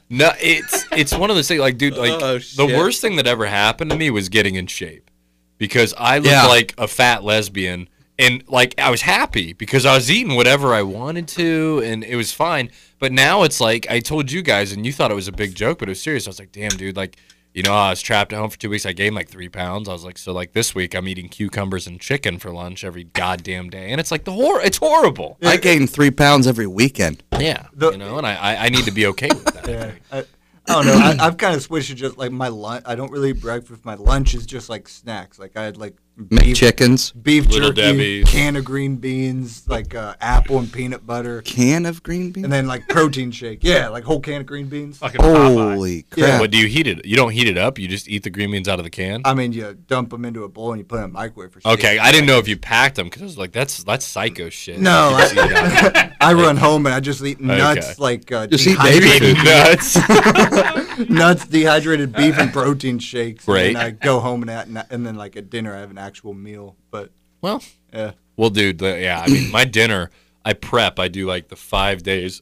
No, 0.09 0.31
it's 0.39 0.85
it's 0.91 1.13
one 1.15 1.29
of 1.29 1.35
those 1.35 1.47
things. 1.47 1.59
Like, 1.61 1.77
dude, 1.77 1.95
like 1.97 2.11
Oh, 2.11 2.37
the 2.39 2.65
worst 2.65 3.01
thing 3.01 3.15
that 3.17 3.27
ever 3.27 3.45
happened 3.45 3.91
to 3.91 3.97
me 3.97 4.09
was 4.09 4.29
getting 4.29 4.55
in 4.55 4.67
shape, 4.67 5.09
because 5.57 5.93
I 5.97 6.17
looked 6.17 6.27
Yeah. 6.29 6.45
like 6.47 6.73
a 6.77 6.87
fat 6.87 7.23
lesbian, 7.23 7.87
and 8.19 8.43
like 8.47 8.75
I 8.79 8.89
was 8.89 9.01
happy 9.01 9.53
because 9.53 9.85
I 9.85 9.95
was 9.95 10.09
eating 10.11 10.35
whatever 10.35 10.73
I 10.73 10.81
wanted 10.83 11.27
to, 11.29 11.81
and 11.85 12.03
it 12.03 12.15
was 12.15 12.31
fine. 12.33 12.71
But 12.99 13.11
now 13.11 13.43
it's 13.43 13.61
like 13.61 13.87
I 13.89 13.99
told 13.99 14.31
you 14.31 14.41
guys, 14.41 14.71
and 14.73 14.85
you 14.85 14.91
thought 14.93 15.11
it 15.11 15.15
was 15.15 15.27
a 15.27 15.31
big 15.33 15.55
joke, 15.55 15.79
but 15.79 15.87
it 15.87 15.91
was 15.91 16.01
serious. 16.01 16.27
I 16.27 16.29
was 16.31 16.39
like, 16.39 16.51
damn, 16.51 16.71
dude, 16.71 16.97
like. 16.97 17.17
You 17.53 17.63
know, 17.63 17.73
I 17.73 17.89
was 17.89 18.01
trapped 18.01 18.31
at 18.31 18.39
home 18.39 18.49
for 18.49 18.57
two 18.57 18.69
weeks. 18.69 18.85
I 18.85 18.93
gained 18.93 19.13
like 19.13 19.27
three 19.27 19.49
pounds. 19.49 19.89
I 19.89 19.93
was 19.93 20.05
like, 20.05 20.17
so 20.17 20.31
like 20.31 20.53
this 20.53 20.73
week, 20.73 20.95
I'm 20.95 21.07
eating 21.07 21.27
cucumbers 21.27 21.85
and 21.85 21.99
chicken 21.99 22.39
for 22.39 22.51
lunch 22.51 22.83
every 22.85 23.03
goddamn 23.03 23.69
day, 23.69 23.91
and 23.91 23.99
it's 23.99 24.09
like 24.11 24.23
the 24.23 24.31
horror. 24.31 24.61
It's 24.61 24.77
horrible. 24.77 25.37
I 25.43 25.57
gain 25.57 25.85
three 25.85 26.11
pounds 26.11 26.47
every 26.47 26.67
weekend. 26.67 27.23
Yeah, 27.37 27.67
The- 27.73 27.91
you 27.91 27.97
know, 27.97 28.17
and 28.17 28.25
I, 28.25 28.35
I 28.35 28.65
I 28.65 28.69
need 28.69 28.85
to 28.85 28.91
be 28.91 29.05
okay 29.07 29.27
with 29.29 29.45
that. 29.45 29.67
Yeah. 29.67 29.91
I, 30.11 30.23
I 30.67 30.73
don't 30.75 30.85
know. 30.85 30.93
I, 30.93 31.25
I've 31.27 31.37
kind 31.37 31.55
of 31.55 31.61
switched 31.63 31.89
to 31.89 31.95
just 31.95 32.17
like 32.17 32.31
my 32.31 32.47
lunch. 32.47 32.83
I 32.87 32.93
don't 32.95 33.11
really 33.11 33.31
eat 33.31 33.41
breakfast. 33.41 33.83
My 33.83 33.95
lunch 33.95 34.33
is 34.35 34.45
just 34.45 34.69
like 34.69 34.87
snacks. 34.87 35.39
Like 35.39 35.57
I 35.57 35.63
had 35.63 35.75
like 35.75 35.95
beef, 36.17 36.57
McChickens, 36.57 37.13
beef 37.23 37.47
Little 37.47 37.71
jerky, 37.71 37.81
Debbie's. 37.81 38.29
can 38.29 38.55
of 38.55 38.65
green 38.65 38.97
beans, 38.97 39.67
like 39.67 39.95
uh, 39.95 40.15
apple 40.21 40.59
and 40.59 40.71
peanut 40.71 41.05
butter, 41.07 41.41
can 41.41 41.85
of 41.85 42.03
green 42.03 42.31
beans. 42.31 42.43
and 42.43 42.53
then 42.53 42.67
like 42.67 42.87
protein 42.87 43.31
shake. 43.31 43.63
Yeah, 43.63 43.87
like 43.87 44.03
whole 44.03 44.19
can 44.19 44.41
of 44.41 44.45
green 44.47 44.67
beans. 44.67 44.97
Fucking 44.99 45.21
Popeye. 45.21 45.73
Holy 45.73 45.95
Yeah. 46.15 46.27
crap! 46.27 46.41
What 46.41 46.51
do 46.51 46.57
you 46.57 46.67
heat 46.67 46.85
it? 46.87 47.05
You 47.05 47.15
don't 47.15 47.31
heat 47.31 47.47
it 47.47 47.57
up. 47.57 47.79
You 47.79 47.87
just 47.87 48.07
eat 48.07 48.23
the 48.23 48.29
green 48.29 48.51
beans 48.51 48.67
out 48.67 48.79
of 48.79 48.83
the 48.83 48.89
can. 48.91 49.21
I 49.25 49.33
mean, 49.33 49.51
you 49.53 49.73
dump 49.87 50.09
them 50.11 50.25
into 50.25 50.43
a 50.43 50.49
bowl 50.49 50.71
and 50.73 50.79
you 50.79 50.85
put 50.85 50.95
them 50.97 51.05
in 51.05 51.09
a 51.11 51.13
microwave 51.13 51.51
for. 51.53 51.61
60 51.61 51.71
Okay, 51.71 51.97
I 51.97 52.11
didn't 52.11 52.27
know 52.27 52.37
if 52.37 52.47
you 52.47 52.57
packed 52.57 52.95
them 52.97 53.07
because 53.07 53.21
I 53.21 53.25
was 53.25 53.37
like, 53.37 53.51
that's 53.51 53.83
that's 53.83 54.05
psycho 54.05 54.49
shit. 54.49 54.79
No, 54.79 55.11
You 55.11 55.17
just 55.17 55.33
eat 55.33 55.39
it 55.51 55.95
out. 55.95 56.11
I 56.21 56.33
run 56.33 56.55
home 56.57 56.85
and 56.85 56.93
I 56.93 56.99
just 56.99 57.23
eat 57.23 57.39
nuts 57.41 57.91
Okay. 57.91 57.95
like 57.97 58.31
uh, 58.31 58.45
Just 58.47 58.67
eat 58.67 58.77
baby 58.77 59.05
dehydrated 59.07 59.37
food. 59.37 59.45
nuts. 59.45 61.09
nuts, 61.09 61.45
dehydrated 61.47 62.13
beef, 62.13 62.37
and 62.37 62.51
protein 62.53 62.99
shakes. 62.99 63.45
Great. 63.45 63.67
And 63.69 63.75
then 63.77 63.85
I 63.85 63.89
go 63.91 64.19
home 64.19 64.43
and, 64.43 64.51
at, 64.51 64.91
and 64.91 65.05
then 65.05 65.15
like 65.15 65.35
at 65.35 65.49
dinner 65.49 65.75
I 65.75 65.79
have 65.79 65.89
an 65.89 65.97
actual 66.01 66.33
meal. 66.33 66.75
But 66.89 67.11
well, 67.41 67.61
yeah, 67.93 68.11
well, 68.35 68.49
dude, 68.49 68.79
the, 68.79 68.99
yeah. 68.99 69.21
I 69.21 69.27
mean, 69.27 69.51
my 69.51 69.65
dinner, 69.65 70.09
I 70.43 70.53
prep. 70.53 70.99
I 70.99 71.07
do 71.07 71.25
like 71.25 71.47
the 71.47 71.55
five 71.55 72.03
days 72.03 72.41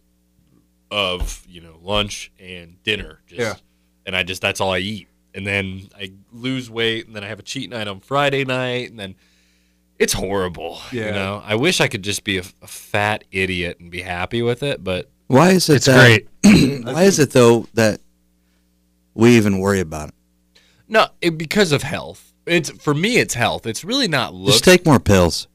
of 0.92 1.46
you 1.48 1.62
know 1.62 1.78
lunch 1.82 2.32
and 2.40 2.82
dinner. 2.84 3.20
Just, 3.28 3.40
Yeah. 3.40 3.54
And 4.06 4.16
I 4.16 4.24
just 4.24 4.42
that's 4.42 4.60
all 4.60 4.72
I 4.72 4.80
eat, 4.80 5.08
and 5.36 5.46
then 5.46 5.90
I 5.96 6.14
lose 6.32 6.70
weight, 6.70 7.06
and 7.06 7.16
then 7.16 7.24
I 7.24 7.28
have 7.28 7.40
a 7.40 7.44
cheat 7.44 7.70
night 7.70 7.88
on 7.88 8.00
Friday 8.00 8.46
night, 8.46 8.90
and 8.90 9.00
then. 9.00 9.16
It's 10.00 10.14
horrible. 10.14 10.80
Yeah. 10.94 11.08
You 11.08 11.12
know, 11.12 11.44
I 11.46 11.56
wish 11.56 11.82
I 11.82 11.90
could 11.90 12.04
just 12.04 12.24
be 12.24 12.38
a, 12.38 12.44
a 12.62 12.68
fat 12.68 13.26
idiot 13.34 13.82
and 13.82 13.92
be 13.92 14.02
happy 14.02 14.42
with 14.42 14.64
it, 14.64 14.82
but 14.82 15.10
Why 15.28 15.50
is 15.50 15.68
it 15.68 15.76
It's 15.76 15.88
that, 15.88 16.24
great. 16.42 16.86
why 16.86 17.04
is 17.04 17.20
it 17.20 17.32
though 17.32 17.68
that 17.74 18.00
we 19.14 19.36
even 19.36 19.60
worry 19.60 19.82
about 19.82 20.08
it? 20.08 20.16
No, 20.88 21.08
it, 21.20 21.38
because 21.38 21.74
of 21.74 21.84
health. 21.84 22.29
It's 22.50 22.70
for 22.72 22.94
me. 22.94 23.18
It's 23.18 23.34
health. 23.34 23.66
It's 23.68 23.84
really 23.84 24.08
not 24.08 24.34
look. 24.34 24.52
Just 24.52 24.64
take 24.64 24.86
more 24.86 25.00
pills. 25.00 25.48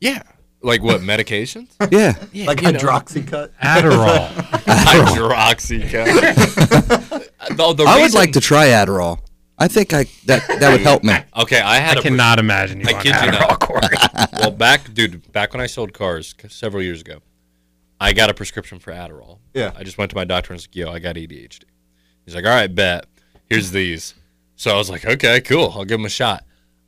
yeah, 0.00 0.22
like 0.62 0.82
what 0.82 1.00
medications? 1.00 1.68
Yeah. 1.90 2.14
Yeah, 2.32 2.46
like 2.46 2.60
you 2.62 2.72
know, 2.72 2.78
hydroxycut. 2.78 3.50
Adderall. 3.62 4.28
hydroxycut. 5.24 6.06
the, 7.56 7.72
the 7.74 7.84
I 7.84 7.96
would 7.96 8.02
reason- 8.02 8.18
like 8.20 8.32
to 8.32 8.40
try 8.40 8.66
Adderall. 8.68 9.18
I 9.58 9.68
think 9.68 9.92
I 9.92 10.04
that 10.24 10.46
that 10.60 10.72
would 10.72 10.80
help 10.80 11.04
me. 11.04 11.12
Okay, 11.36 11.60
I 11.60 11.76
had 11.76 11.98
I 11.98 12.00
a 12.00 12.02
cannot 12.02 12.38
imagine 12.38 12.80
you 12.80 12.86
I 12.88 12.94
on 12.94 13.02
kid 13.02 13.08
you 13.08 13.12
Adderall, 13.20 13.48
not. 13.50 13.60
Corey. 13.60 13.80
well, 14.40 14.50
back, 14.50 14.92
dude, 14.94 15.30
back 15.32 15.52
when 15.52 15.60
I 15.60 15.66
sold 15.66 15.92
cars 15.92 16.34
c- 16.40 16.48
several 16.48 16.82
years 16.82 17.02
ago, 17.02 17.18
I 18.00 18.14
got 18.14 18.30
a 18.30 18.34
prescription 18.34 18.78
for 18.78 18.90
Adderall. 18.90 19.38
Yeah. 19.52 19.72
I 19.76 19.84
just 19.84 19.98
went 19.98 20.10
to 20.12 20.16
my 20.16 20.24
doctor 20.24 20.54
and 20.54 20.56
was 20.56 20.66
like, 20.66 20.76
"Yo, 20.76 20.90
I 20.90 20.98
got 20.98 21.16
ADHD." 21.16 21.64
He's 22.24 22.34
like, 22.34 22.44
"All 22.46 22.50
right, 22.50 22.74
bet. 22.74 23.04
Here's 23.50 23.70
these." 23.70 24.14
So 24.60 24.70
I 24.70 24.76
was 24.76 24.90
like, 24.90 25.06
"Okay, 25.06 25.40
cool. 25.40 25.72
I'll 25.74 25.86
give 25.86 25.98
him 25.98 26.04
a 26.04 26.10
shot." 26.10 26.44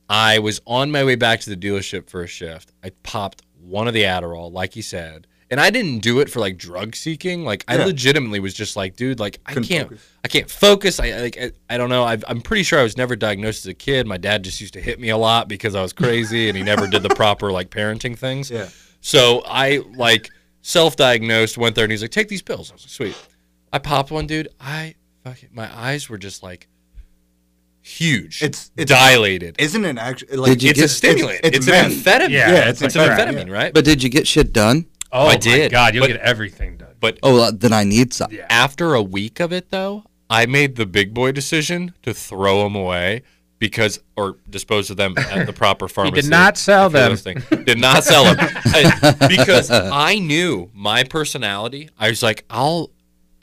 I 0.07 0.37
was 0.37 0.61
on 0.67 0.91
my 0.91 1.03
way 1.03 1.15
back 1.15 1.39
to 1.39 1.49
the 1.49 1.57
dealership 1.57 2.07
for 2.07 2.21
a 2.21 2.27
shift. 2.27 2.71
I 2.83 2.91
popped 3.01 3.41
one 3.59 3.87
of 3.87 3.95
the 3.95 4.03
Adderall, 4.03 4.51
like 4.51 4.75
he 4.75 4.83
said, 4.83 5.25
and 5.49 5.59
I 5.59 5.71
didn't 5.71 6.01
do 6.01 6.19
it 6.19 6.29
for 6.29 6.39
like 6.39 6.59
drug 6.59 6.95
seeking. 6.95 7.43
Like 7.45 7.65
I 7.67 7.77
Yeah. 7.77 7.85
legitimately 7.85 8.39
was 8.41 8.53
just 8.53 8.75
like, 8.75 8.95
dude, 8.95 9.19
like 9.19 9.39
I 9.47 9.53
Couldn't 9.53 9.69
can't, 9.69 9.89
focus. 9.89 10.07
I 10.23 10.27
can't 10.27 10.51
focus. 10.51 10.99
I 10.99 11.11
like, 11.19 11.37
I, 11.41 11.51
I 11.67 11.77
don't 11.79 11.89
know. 11.89 12.03
i 12.03 12.15
I'm 12.27 12.41
pretty 12.41 12.61
sure 12.61 12.79
I 12.79 12.83
was 12.83 12.95
never 12.95 13.15
diagnosed 13.15 13.65
as 13.65 13.69
a 13.69 13.73
kid. 13.73 14.05
My 14.05 14.17
dad 14.17 14.43
just 14.43 14.61
used 14.61 14.73
to 14.75 14.81
hit 14.81 14.99
me 14.99 15.09
a 15.09 15.17
lot 15.17 15.47
because 15.47 15.73
I 15.73 15.81
was 15.81 15.93
crazy, 15.93 16.49
and 16.49 16.55
he 16.55 16.63
never 16.63 16.85
did 16.85 17.01
the 17.01 17.09
proper 17.15 17.51
like 17.51 17.71
parenting 17.71 18.15
things. 18.15 18.51
Yeah. 18.51 18.69
So 19.01 19.41
I 19.47 19.81
like 19.95 20.29
self-diagnosed, 20.61 21.57
went 21.57 21.73
there, 21.75 21.85
and 21.85 21.91
he's 21.91 22.03
like, 22.03 22.11
"Take 22.11 22.27
these 22.27 22.43
pills." 22.43 22.69
I 22.69 22.75
was 22.75 22.83
like, 22.83 22.91
"Sweet." 22.91 23.17
I 23.71 23.79
popped 23.79 24.11
one, 24.11 24.27
dude. 24.27 24.49
I 24.61 24.93
fucking 25.23 25.49
my 25.53 25.75
eyes 25.75 26.07
were 26.07 26.19
just 26.19 26.43
like 26.43 26.67
huge. 27.83 28.41
It's- 28.41 28.71
it's- 28.77 28.87
dilated. 28.97 29.55
Isn't 29.59 29.85
it 29.85 29.97
actually 29.97 30.37
like 30.37 30.51
Did 30.53 30.63
you 30.63 30.69
it's 30.71 30.79
get- 30.79 30.85
a 30.85 30.89
stimulant. 30.89 31.39
it's 31.43 31.57
It's, 31.57 31.67
meth. 31.67 31.85
an 31.85 31.91
amphetamine. 31.91 32.29
Yeah, 32.31 32.51
Yeah, 32.51 32.69
it's, 32.69 32.81
it's 32.81 32.95
like 32.95 33.09
an 33.09 33.15
crack. 33.15 33.27
amphetamine, 33.29 33.51
right? 33.51 33.73
But 33.73 33.85
did 33.85 34.01
you 34.01 34.09
get 34.09 34.27
shit 34.27 34.51
done? 34.53 34.85
Oh 35.11 35.19
I 35.19 35.23
oh 35.23 35.27
my 35.27 35.35
did, 35.37 35.71
God, 35.71 35.93
you'll 35.93 36.03
but- 36.07 36.13
get 36.13 36.21
everything 36.21 36.77
done. 36.77 36.89
but 36.99 37.19
Oh, 37.21 37.35
well, 37.35 37.51
then 37.51 37.73
I 37.73 37.83
need 37.83 38.13
some. 38.13 38.31
Yeah. 38.31 38.47
after 38.49 38.93
a 38.95 39.03
week 39.03 39.39
of 39.39 39.51
it, 39.53 39.69
though, 39.69 40.05
I 40.29 40.45
made 40.47 40.75
the 40.77 40.85
big 40.87 41.13
boy 41.13 41.31
decision 41.33 41.93
to 42.01 42.13
throw 42.13 42.63
them 42.63 42.75
away 42.75 43.21
because, 43.59 43.99
or 44.17 44.37
dispose 44.49 44.89
of 44.89 44.97
them 44.97 45.13
at 45.17 45.45
the 45.45 45.53
proper 45.53 45.87
pharmacy. 45.95 46.15
He 46.15 46.21
did 46.23 46.29
not 46.31 46.57
sell 46.57 46.89
them. 46.89 47.15
Did 47.65 47.79
not 47.79 48.03
sell 48.03 48.23
them 48.23 48.37
I- 48.39 49.15
because 49.29 49.69
I 49.69 50.17
knew 50.19 50.69
my 50.73 51.03
personality. 51.03 51.89
I 51.99 52.09
was 52.09 52.23
like, 52.23 52.43
I'll, 52.49 52.89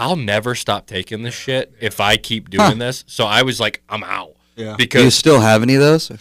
I'll 0.00 0.16
never 0.16 0.54
stop 0.54 0.86
taking 0.86 1.22
this 1.22 1.34
shit 1.34 1.74
if 1.80 2.00
I 2.00 2.16
keep 2.16 2.48
doing 2.48 2.78
this. 2.78 3.04
So 3.06 3.26
I 3.26 3.42
was 3.42 3.60
like, 3.60 3.82
I'm 3.88 4.02
out. 4.02 4.34
Yeah. 4.56 4.70
Do 4.72 4.76
Because 4.78 5.04
you 5.04 5.10
still 5.10 5.40
have 5.40 5.62
any 5.62 5.74
of 5.74 5.80
those? 5.82 6.10
it 6.10 6.18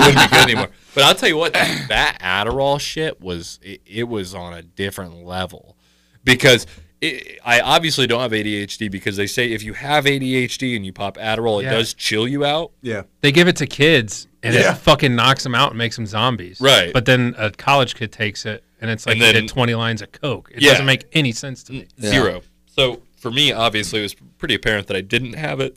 wouldn't 0.00 0.30
be 0.30 0.36
good 0.36 0.42
anymore. 0.50 0.68
But 0.94 1.04
I'll 1.04 1.14
tell 1.14 1.28
you 1.28 1.36
what, 1.36 1.52
that, 1.54 1.86
that 1.88 2.18
Adderall 2.20 2.78
shit 2.80 3.20
was 3.20 3.58
it, 3.62 3.80
it 3.86 4.04
was 4.04 4.34
on 4.34 4.52
a 4.54 4.62
different 4.62 5.24
level 5.24 5.76
because 6.24 6.66
it, 7.00 7.38
I 7.44 7.60
obviously 7.60 8.06
don't 8.06 8.20
have 8.20 8.32
ADHD 8.32 8.90
because 8.90 9.16
they 9.16 9.26
say 9.26 9.52
if 9.52 9.62
you 9.62 9.74
have 9.74 10.04
ADHD 10.04 10.76
and 10.76 10.84
you 10.86 10.92
pop 10.92 11.16
Adderall, 11.18 11.62
Yeah. 11.62 11.68
it 11.70 11.72
does 11.72 11.94
chill 11.94 12.26
you 12.28 12.44
out. 12.44 12.72
yeah. 12.82 13.02
They 13.20 13.32
give 13.32 13.48
it 13.48 13.56
to 13.56 13.66
kids, 13.66 14.26
and 14.42 14.54
Yeah. 14.54 14.72
it 14.72 14.78
fucking 14.78 15.14
knocks 15.14 15.42
them 15.42 15.54
out 15.54 15.70
and 15.72 15.78
makes 15.78 15.96
them 15.96 16.06
zombies. 16.06 16.60
Right. 16.60 16.92
But 16.92 17.04
then 17.04 17.34
a 17.36 17.50
college 17.50 17.94
kid 17.94 18.12
takes 18.12 18.46
it, 18.46 18.62
and 18.80 18.90
it's 18.90 19.06
like 19.06 19.14
And 19.14 19.22
they 19.22 19.32
then- 19.32 19.42
did 19.44 19.50
20 19.50 19.74
lines 19.74 20.02
of 20.02 20.12
coke. 20.12 20.50
It 20.54 20.62
Yeah. 20.62 20.72
doesn't 20.72 20.86
make 20.86 21.04
any 21.12 21.32
sense 21.32 21.62
to 21.64 21.72
me. 21.72 21.86
Zero. 22.00 22.42
So 22.66 23.02
for 23.16 23.30
me, 23.30 23.52
obviously, 23.52 24.00
it 24.00 24.02
was 24.02 24.14
pretty 24.38 24.54
apparent 24.54 24.86
that 24.88 24.96
I 24.96 25.00
didn't 25.00 25.32
have 25.34 25.60
it. 25.60 25.76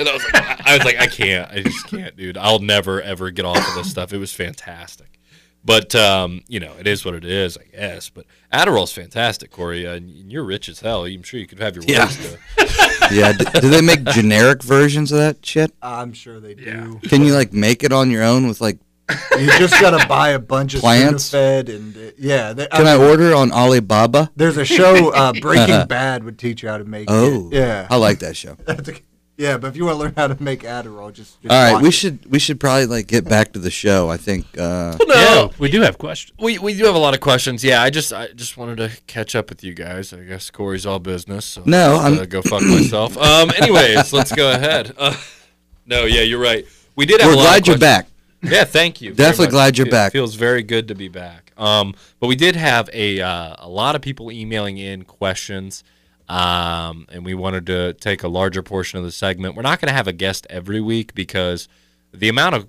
And 0.00 0.08
I 0.08 0.12
was 0.12 0.24
like, 0.24 0.34
I, 0.34 0.62
I 0.64 0.76
was 0.76 0.84
like, 0.84 0.98
I 0.98 1.06
can't. 1.06 1.48
I 1.50 1.62
just 1.62 1.86
can't, 1.86 2.16
dude. 2.16 2.36
I'll 2.36 2.58
never 2.58 3.00
ever 3.00 3.30
get 3.30 3.44
off 3.44 3.56
of 3.56 3.74
this 3.76 3.88
stuff. 3.88 4.12
It 4.12 4.18
was 4.18 4.32
fantastic. 4.34 5.06
But 5.64 5.94
um, 5.94 6.42
you 6.48 6.58
know, 6.58 6.72
it 6.80 6.88
is 6.88 7.04
what 7.04 7.14
it 7.14 7.24
is, 7.24 7.56
I 7.56 7.64
guess. 7.76 8.08
But 8.08 8.24
Adderall's 8.52 8.92
fantastic, 8.92 9.50
Corey. 9.52 9.86
Uh, 9.86 9.94
and 9.94 10.32
you're 10.32 10.42
rich 10.42 10.68
as 10.68 10.80
hell. 10.80 11.04
I'm 11.04 11.22
sure 11.22 11.38
you 11.38 11.46
could 11.46 11.60
have 11.60 11.76
your 11.76 11.84
Yeah. 11.86 12.06
ways 12.06 12.16
to 12.56 13.08
yeah. 13.12 13.32
D- 13.32 13.44
do 13.60 13.68
they 13.68 13.80
make 13.82 14.02
generic 14.06 14.62
versions 14.64 15.12
of 15.12 15.18
that 15.18 15.44
shit? 15.46 15.70
I'm 15.82 16.14
sure 16.14 16.40
they 16.40 16.54
do. 16.54 16.98
Can 17.04 17.22
you 17.24 17.32
like 17.34 17.52
make 17.52 17.84
it 17.84 17.92
on 17.92 18.10
your 18.10 18.24
own 18.24 18.48
with 18.48 18.60
like? 18.60 18.78
You 19.38 19.46
just 19.58 19.80
gotta 19.80 20.06
buy 20.08 20.30
a 20.30 20.38
bunch 20.38 20.74
of 20.74 20.80
Plants? 20.80 21.30
Sudafed 21.30 21.68
and 21.74 21.96
uh, 21.96 22.10
yeah. 22.18 22.52
They, 22.52 22.66
Can 22.66 22.86
I 22.86 22.96
order 22.96 23.34
on 23.34 23.52
Alibaba? 23.52 24.30
There's 24.36 24.56
a 24.56 24.64
show, 24.64 25.10
uh, 25.12 25.32
Breaking 25.40 25.86
Bad 25.86 26.24
would 26.24 26.38
teach 26.38 26.62
you 26.62 26.68
how 26.68 26.78
to 26.78 26.84
make 26.84 27.06
Oh, 27.10 27.48
it. 27.50 27.54
Yeah. 27.56 27.86
I 27.90 27.96
like 27.96 28.18
that 28.20 28.36
show. 28.36 28.54
That's 28.66 28.88
a- 28.88 28.94
yeah, 29.36 29.56
but 29.56 29.68
if 29.68 29.76
you 29.78 29.86
want 29.86 29.94
to 29.94 30.00
learn 30.00 30.12
how 30.18 30.26
to 30.26 30.42
make 30.42 30.64
Adderall, 30.64 31.10
just, 31.14 31.40
just 31.40 31.50
All 31.50 31.58
right, 31.62 31.72
watch 31.72 31.82
we 31.82 31.88
it. 31.88 31.92
should 31.92 32.30
we 32.30 32.38
should 32.38 32.60
probably 32.60 32.84
like 32.84 33.06
get 33.06 33.24
back 33.26 33.54
to 33.54 33.58
the 33.58 33.70
show. 33.70 34.10
I 34.10 34.18
think. 34.18 34.44
Uh, 34.58 34.98
no, 35.08 35.14
Yeah, 35.14 35.48
we 35.58 35.70
do 35.70 35.80
have 35.80 35.96
questions. 35.96 36.38
we 36.38 36.58
we 36.58 36.74
do 36.76 36.84
have 36.84 36.94
a 36.94 36.98
lot 36.98 37.14
of 37.14 37.20
questions. 37.20 37.64
Yeah, 37.64 37.82
I 37.82 37.88
just 37.88 38.12
I 38.12 38.26
just 38.34 38.58
wanted 38.58 38.76
to 38.76 38.90
catch 39.06 39.34
up 39.34 39.48
with 39.48 39.64
you 39.64 39.72
guys. 39.72 40.12
I 40.12 40.24
guess 40.24 40.50
Corey's 40.50 40.84
all 40.84 40.98
business. 40.98 41.46
So 41.46 41.62
No, 41.64 41.94
I'm- 41.94 42.18
uh, 42.18 42.26
go 42.26 42.42
fuck 42.42 42.60
myself. 42.60 43.16
Um, 43.16 43.50
anyways, 43.56 44.12
let's 44.12 44.30
go 44.30 44.52
ahead. 44.52 44.94
Uh, 44.98 45.16
no, 45.86 46.04
yeah, 46.04 46.20
you're 46.20 46.38
right. 46.38 46.66
We 46.94 47.06
did 47.06 47.22
have. 47.22 47.28
we're 47.30 47.34
a 47.34 47.36
lot 47.38 47.44
of 47.46 47.50
glad 47.64 47.66
you're 47.66 47.78
back. 47.78 48.08
Yeah, 48.42 48.64
thank 48.64 49.00
you. 49.00 49.12
Definitely 49.14 49.48
glad 49.48 49.76
you're 49.78 49.86
It 49.86 49.90
back. 49.90 50.12
Feels 50.12 50.34
very 50.34 50.62
good 50.62 50.88
to 50.88 50.94
be 50.94 51.08
back. 51.08 51.52
Um, 51.56 51.94
but 52.18 52.26
we 52.26 52.36
did 52.36 52.56
have 52.56 52.88
a 52.92 53.20
uh, 53.20 53.56
a 53.58 53.68
lot 53.68 53.94
of 53.94 54.02
people 54.02 54.32
emailing 54.32 54.78
in 54.78 55.04
questions, 55.04 55.84
um, 56.28 57.06
and 57.10 57.24
we 57.24 57.34
wanted 57.34 57.66
to 57.66 57.94
take 57.94 58.22
a 58.22 58.28
larger 58.28 58.62
portion 58.62 58.98
of 58.98 59.04
the 59.04 59.12
segment. 59.12 59.56
We're 59.56 59.62
not 59.62 59.80
going 59.80 59.88
to 59.88 59.94
have 59.94 60.06
a 60.08 60.12
guest 60.12 60.46
every 60.48 60.80
week 60.80 61.14
because 61.14 61.68
the 62.12 62.28
amount 62.28 62.54
of 62.54 62.66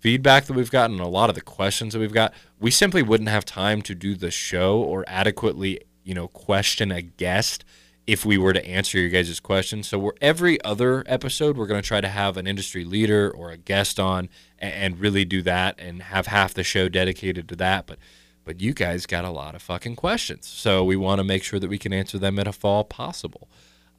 feedback 0.00 0.46
that 0.46 0.54
we've 0.54 0.70
gotten, 0.70 0.96
and 0.96 1.04
a 1.04 1.08
lot 1.08 1.28
of 1.28 1.36
the 1.36 1.40
questions 1.40 1.92
that 1.92 2.00
we've 2.00 2.12
got, 2.12 2.34
we 2.58 2.70
simply 2.70 3.02
wouldn't 3.02 3.28
have 3.28 3.44
time 3.44 3.82
to 3.82 3.94
do 3.94 4.16
the 4.16 4.32
show 4.32 4.78
or 4.78 5.04
adequately, 5.06 5.80
you 6.02 6.14
know, 6.14 6.26
question 6.26 6.90
a 6.90 7.00
guest 7.00 7.64
if 8.06 8.24
we 8.24 8.36
were 8.36 8.52
to 8.52 8.66
answer 8.66 8.98
your 8.98 9.08
guys' 9.08 9.38
questions. 9.38 9.86
So 9.86 9.98
we're 9.98 10.12
every 10.20 10.62
other 10.64 11.04
episode 11.06 11.56
we're 11.56 11.68
going 11.68 11.80
to 11.80 11.86
try 11.86 12.00
to 12.00 12.08
have 12.08 12.36
an 12.36 12.48
industry 12.48 12.84
leader 12.84 13.30
or 13.30 13.50
a 13.50 13.56
guest 13.56 14.00
on 14.00 14.28
and, 14.62 15.00
really 15.00 15.24
do 15.24 15.42
that 15.42 15.74
and 15.78 16.02
have 16.02 16.26
half 16.26 16.54
the 16.54 16.62
show 16.62 16.88
dedicated 16.88 17.48
to 17.48 17.56
that. 17.56 17.86
But 17.86 17.98
but 18.44 18.60
you 18.60 18.72
guys 18.72 19.06
got 19.06 19.24
a 19.24 19.30
lot 19.30 19.54
of 19.54 19.62
fucking 19.62 19.96
questions, 19.96 20.46
so 20.46 20.84
we 20.84 20.96
want 20.96 21.20
to 21.20 21.24
make 21.24 21.44
sure 21.44 21.60
that 21.60 21.70
we 21.70 21.78
can 21.78 21.92
answer 21.92 22.18
them 22.18 22.38
at 22.38 22.48
a 22.48 22.52
fall 22.52 22.82
possible. 22.82 23.48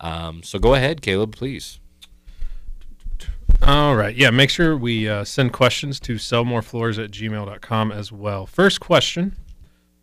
Um, 0.01 0.43
so 0.43 0.59
go 0.59 0.73
ahead, 0.73 1.01
Caleb, 1.01 1.33
please. 1.33 1.79
All 3.61 3.95
right. 3.95 4.13
Yeah, 4.13 4.29
make 4.31 4.49
sure 4.49 4.75
we 4.75 5.07
uh, 5.07 5.23
send 5.23 5.53
questions 5.53 5.97
to 6.01 6.15
sellmorefloors 6.15 7.01
at 7.01 7.11
gmail.com 7.11 7.91
as 7.93 8.11
well. 8.11 8.45
First 8.45 8.81
question 8.81 9.37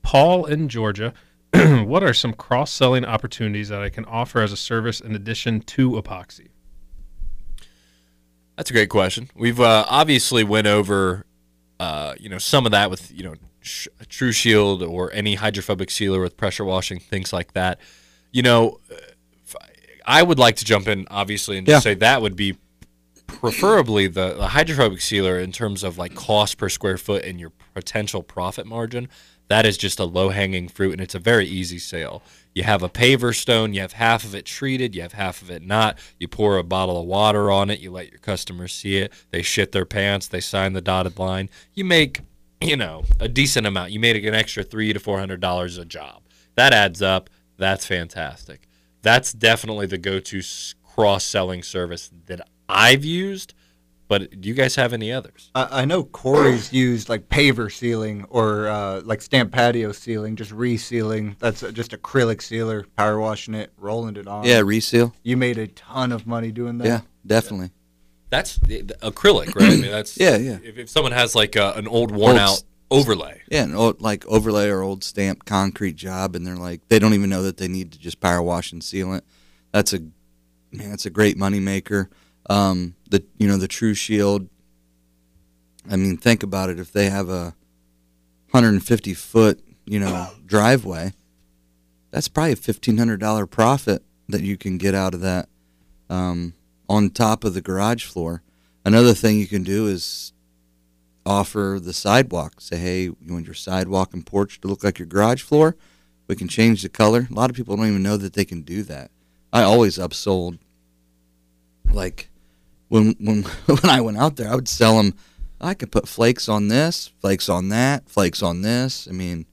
Paul 0.03 0.47
in 0.47 0.69
Georgia. 0.69 1.13
what 1.53 2.03
are 2.03 2.15
some 2.15 2.33
cross 2.33 2.73
selling 2.73 3.05
opportunities 3.05 3.69
that 3.69 3.83
I 3.83 3.89
can 3.89 4.05
offer 4.05 4.41
as 4.41 4.53
a 4.53 4.57
service 4.57 5.01
in 5.01 5.15
addition 5.15 5.61
to 5.61 5.91
epoxy? 5.93 6.49
That's 8.61 8.69
a 8.69 8.75
great 8.75 8.91
question. 8.91 9.31
We've 9.35 9.59
uh, 9.59 9.87
obviously 9.89 10.45
went 10.45 10.67
over, 10.67 11.25
uh, 11.79 12.13
you 12.21 12.29
know, 12.29 12.37
some 12.37 12.67
of 12.67 12.73
that 12.73 12.91
with 12.91 13.11
you 13.11 13.25
know 13.25 13.35
sh- 13.63 13.89
True 14.11 14.33
Shield 14.33 14.83
or 14.83 15.11
any 15.15 15.37
hydrophobic 15.37 15.91
sealer 15.91 16.21
with 16.21 16.37
pressure 16.37 16.67
washing, 16.67 17.01
things 17.01 17.33
like 17.33 17.55
that. 17.55 17.81
You 18.33 18.43
know, 18.43 18.81
I 20.05 20.23
would 20.23 20.39
like 20.39 20.57
to 20.57 20.67
jump 20.67 20.89
in 20.89 21.07
obviously 21.11 21.57
and 21.57 21.67
just 21.67 21.87
Yeah. 21.87 21.93
say 21.93 21.95
that 22.01 22.21
would 22.21 22.37
be 22.37 22.59
preferably 23.27 24.09
the, 24.09 24.35
the 24.35 24.49
hydrophobic 24.49 25.01
sealer 25.01 25.39
in 25.41 25.53
terms 25.53 25.83
of 25.83 25.97
like 25.97 26.15
cost 26.15 26.59
per 26.59 26.69
square 26.69 26.99
foot 26.99 27.25
and 27.25 27.41
your 27.41 27.53
potential 27.73 28.23
profit 28.23 28.67
margin. 28.67 29.09
That 29.49 29.65
is 29.65 29.79
just 29.79 29.99
a 29.99 30.05
low 30.05 30.29
hanging 30.29 30.69
fruit 30.69 30.93
and 30.93 31.01
it's 31.01 31.15
a 31.15 31.19
very 31.19 31.47
easy 31.47 31.79
sale. 31.79 32.23
You 32.55 32.65
have 32.65 32.83
a 32.83 32.89
paver 32.89 33.35
stone, 33.35 33.75
you 33.75 33.81
have 33.81 33.93
half 33.93 34.25
of 34.25 34.35
it 34.35 34.45
treated, 34.45 34.95
you 34.95 35.03
have 35.03 35.13
half 35.13 35.41
of 35.41 35.51
it 35.51 35.63
not. 35.63 35.99
You 36.19 36.27
pour 36.29 36.59
a 36.59 36.65
bottle 36.65 37.01
of 37.01 37.07
water 37.07 37.51
on 37.51 37.71
it, 37.71 37.81
you 37.81 37.91
let 37.93 38.11
your 38.11 38.19
customers 38.19 38.73
see 38.73 38.99
it, 38.99 39.13
they 39.31 39.43
shit 39.43 39.73
their 39.73 39.85
pants, 39.85 40.27
they 40.27 40.41
sign 40.41 40.73
the 40.73 40.81
dotted 40.81 41.19
line. 41.19 41.49
You 41.75 41.85
make, 41.85 42.21
you 42.61 42.77
know, 42.77 43.05
a 43.21 43.29
decent 43.29 43.67
amount. 43.67 43.93
You 43.93 44.01
made 44.01 44.17
an 44.25 44.35
extra 44.35 44.65
three 44.65 44.93
to 44.93 44.99
four 44.99 45.19
hundred 45.19 45.41
dollars 45.41 45.79
a 45.79 45.85
job. 45.85 46.23
That 46.57 46.73
adds 46.73 47.01
up. 47.01 47.31
That's 47.57 47.87
fantastic. 47.87 48.67
That's 49.03 49.33
definitely 49.33 49.87
the 49.87 49.99
go-to 49.99 50.43
cross 50.83 51.25
selling 51.25 51.63
service 51.63 52.11
that 52.27 52.47
I've 52.69 53.05
used. 53.05 53.55
But 54.11 54.41
do 54.41 54.49
you 54.49 54.57
guys 54.57 54.75
have 54.75 54.93
any 54.93 55.13
others? 55.13 55.53
I, 55.55 55.83
I 55.83 55.85
know 55.85 56.03
Corey's 56.03 56.73
used 56.73 57.09
like 57.09 57.29
paver 57.29 57.71
sealing 57.71 58.25
or 58.29 58.67
uh, 58.67 59.03
like 59.05 59.23
stamp 59.23 59.53
patio 59.53 59.93
sealing, 59.93 60.35
just 60.35 60.51
resealing. 60.51 61.39
That's 61.39 61.63
uh, 61.63 61.71
just 61.71 61.93
acrylic 61.93 62.43
sealer, 62.43 62.87
power 62.97 63.21
washing 63.21 63.55
it, 63.55 63.71
rolling 63.79 64.17
it 64.17 64.27
on. 64.27 64.45
Yeah, 64.45 64.63
reseal. 64.65 65.15
You 65.23 65.37
made 65.37 65.59
a 65.59 65.69
ton 65.69 66.11
of 66.11 66.27
money 66.27 66.51
doing 66.51 66.79
that. 66.79 66.89
Yeah, 66.89 67.01
definitely. 67.25 67.71
That's 68.31 68.57
the, 68.57 68.83
the 68.83 68.95
acrylic, 68.95 69.55
right? 69.55 69.75
I 69.75 69.77
mean, 69.77 69.83
that's 69.93 70.17
Yeah, 70.21 70.39
yeah. 70.39 70.59
If, 70.65 70.77
if 70.77 70.89
someone 70.91 71.13
has 71.13 71.37
like 71.37 71.55
a, 71.55 71.75
an 71.77 71.87
old, 71.87 72.11
worn 72.11 72.33
Old 72.33 72.39
out 72.41 72.63
overlay, 72.91 73.43
Yeah, 73.49 73.63
an 73.63 73.77
old, 73.77 74.03
like 74.03 74.27
overlay 74.27 74.71
or 74.71 74.83
old 74.83 75.05
stamp 75.05 75.45
concrete 75.45 75.95
job, 75.95 76.35
and 76.35 76.45
they're 76.45 76.57
like 76.57 76.81
they 76.89 76.99
don't 76.99 77.15
even 77.15 77.31
know 77.31 77.45
that 77.45 77.59
they 77.59 77.69
need 77.69 77.93
to 77.93 77.99
just 78.01 78.19
power 78.19 78.43
wash 78.43 78.73
and 78.73 78.83
seal 78.83 79.15
it. 79.15 79.23
That's 79.71 79.93
a 79.93 80.01
man. 80.73 80.91
That's 80.91 81.07
a 81.07 81.11
great 81.11 81.37
money 81.37 81.61
maker. 81.61 82.11
Um, 82.49 82.95
the 83.09 83.25
you 83.39 83.47
know 83.47 83.57
the 83.57 83.69
True 83.69 83.95
Shield. 83.95 84.49
I 85.91 85.97
mean, 85.97 86.17
think 86.17 86.43
about 86.43 86.71
it. 86.71 86.79
If 86.79 86.93
they 86.93 87.11
have 87.11 87.29
a 87.29 87.55
150 88.51 89.15
foot 89.15 89.61
you 89.87 89.99
know 90.01 90.29
driveway, 90.47 91.13
that's 92.11 92.29
probably 92.29 92.53
a 92.53 92.57
fifteen 92.57 92.99
hundred 92.99 93.21
dollar 93.21 93.47
profit 93.47 94.03
that 94.29 94.43
you 94.43 94.57
can 94.57 94.79
get 94.79 94.95
out 94.95 95.15
of 95.15 95.21
that. 95.21 95.49
Um, 96.09 96.55
on 96.91 97.09
top 97.09 97.45
of 97.45 97.55
the 97.55 97.61
garage 97.61 98.05
floor. 98.05 98.43
Another 98.85 99.15
thing 99.15 99.39
you 99.39 99.47
can 99.47 99.63
do 99.63 99.87
is 99.87 100.33
offer 101.25 101.79
the 101.81 101.93
sidewalk. 101.93 102.61
Say, 102.61 102.79
hey, 102.79 103.03
you 103.05 103.17
want 103.29 103.47
your 103.47 103.55
sidewalk 103.55 104.13
and 104.13 104.27
porch 104.27 104.61
to 104.61 104.69
look 104.69 104.83
like 104.83 104.99
your 104.99 105.07
garage 105.07 105.43
floor? 105.43 105.77
We 106.27 106.35
can 106.35 106.49
change 106.49 106.83
the 106.83 106.89
color. 106.89 107.29
A 107.31 107.35
lot 107.35 107.49
of 107.49 107.55
people 107.55 107.77
don't 107.77 107.87
even 107.87 108.03
know 108.03 108.17
that 108.17 108.33
they 108.33 108.45
can 108.45 108.63
do 108.63 108.83
that. 108.85 109.13
I 109.53 109.63
always 109.63 109.99
upsold. 109.99 110.59
Like 111.93 112.29
when 112.91 113.15
when 113.19 113.43
when 113.67 113.89
I 113.89 114.03
went 114.03 114.19
out 114.19 114.37
there, 114.37 114.53
I 114.53 114.55
would 114.55 114.69
sell 114.69 114.99
them. 114.99 115.15
I 115.63 115.75
could 115.75 115.93
put 115.93 116.09
flakes 116.09 116.49
on 116.49 116.69
this, 116.69 117.09
flakes 117.21 117.49
on 117.49 117.69
that, 117.69 118.09
flakes 118.09 118.43
on 118.43 118.63
this. 118.63 119.07
I 119.07 119.13
mean, 119.13 119.45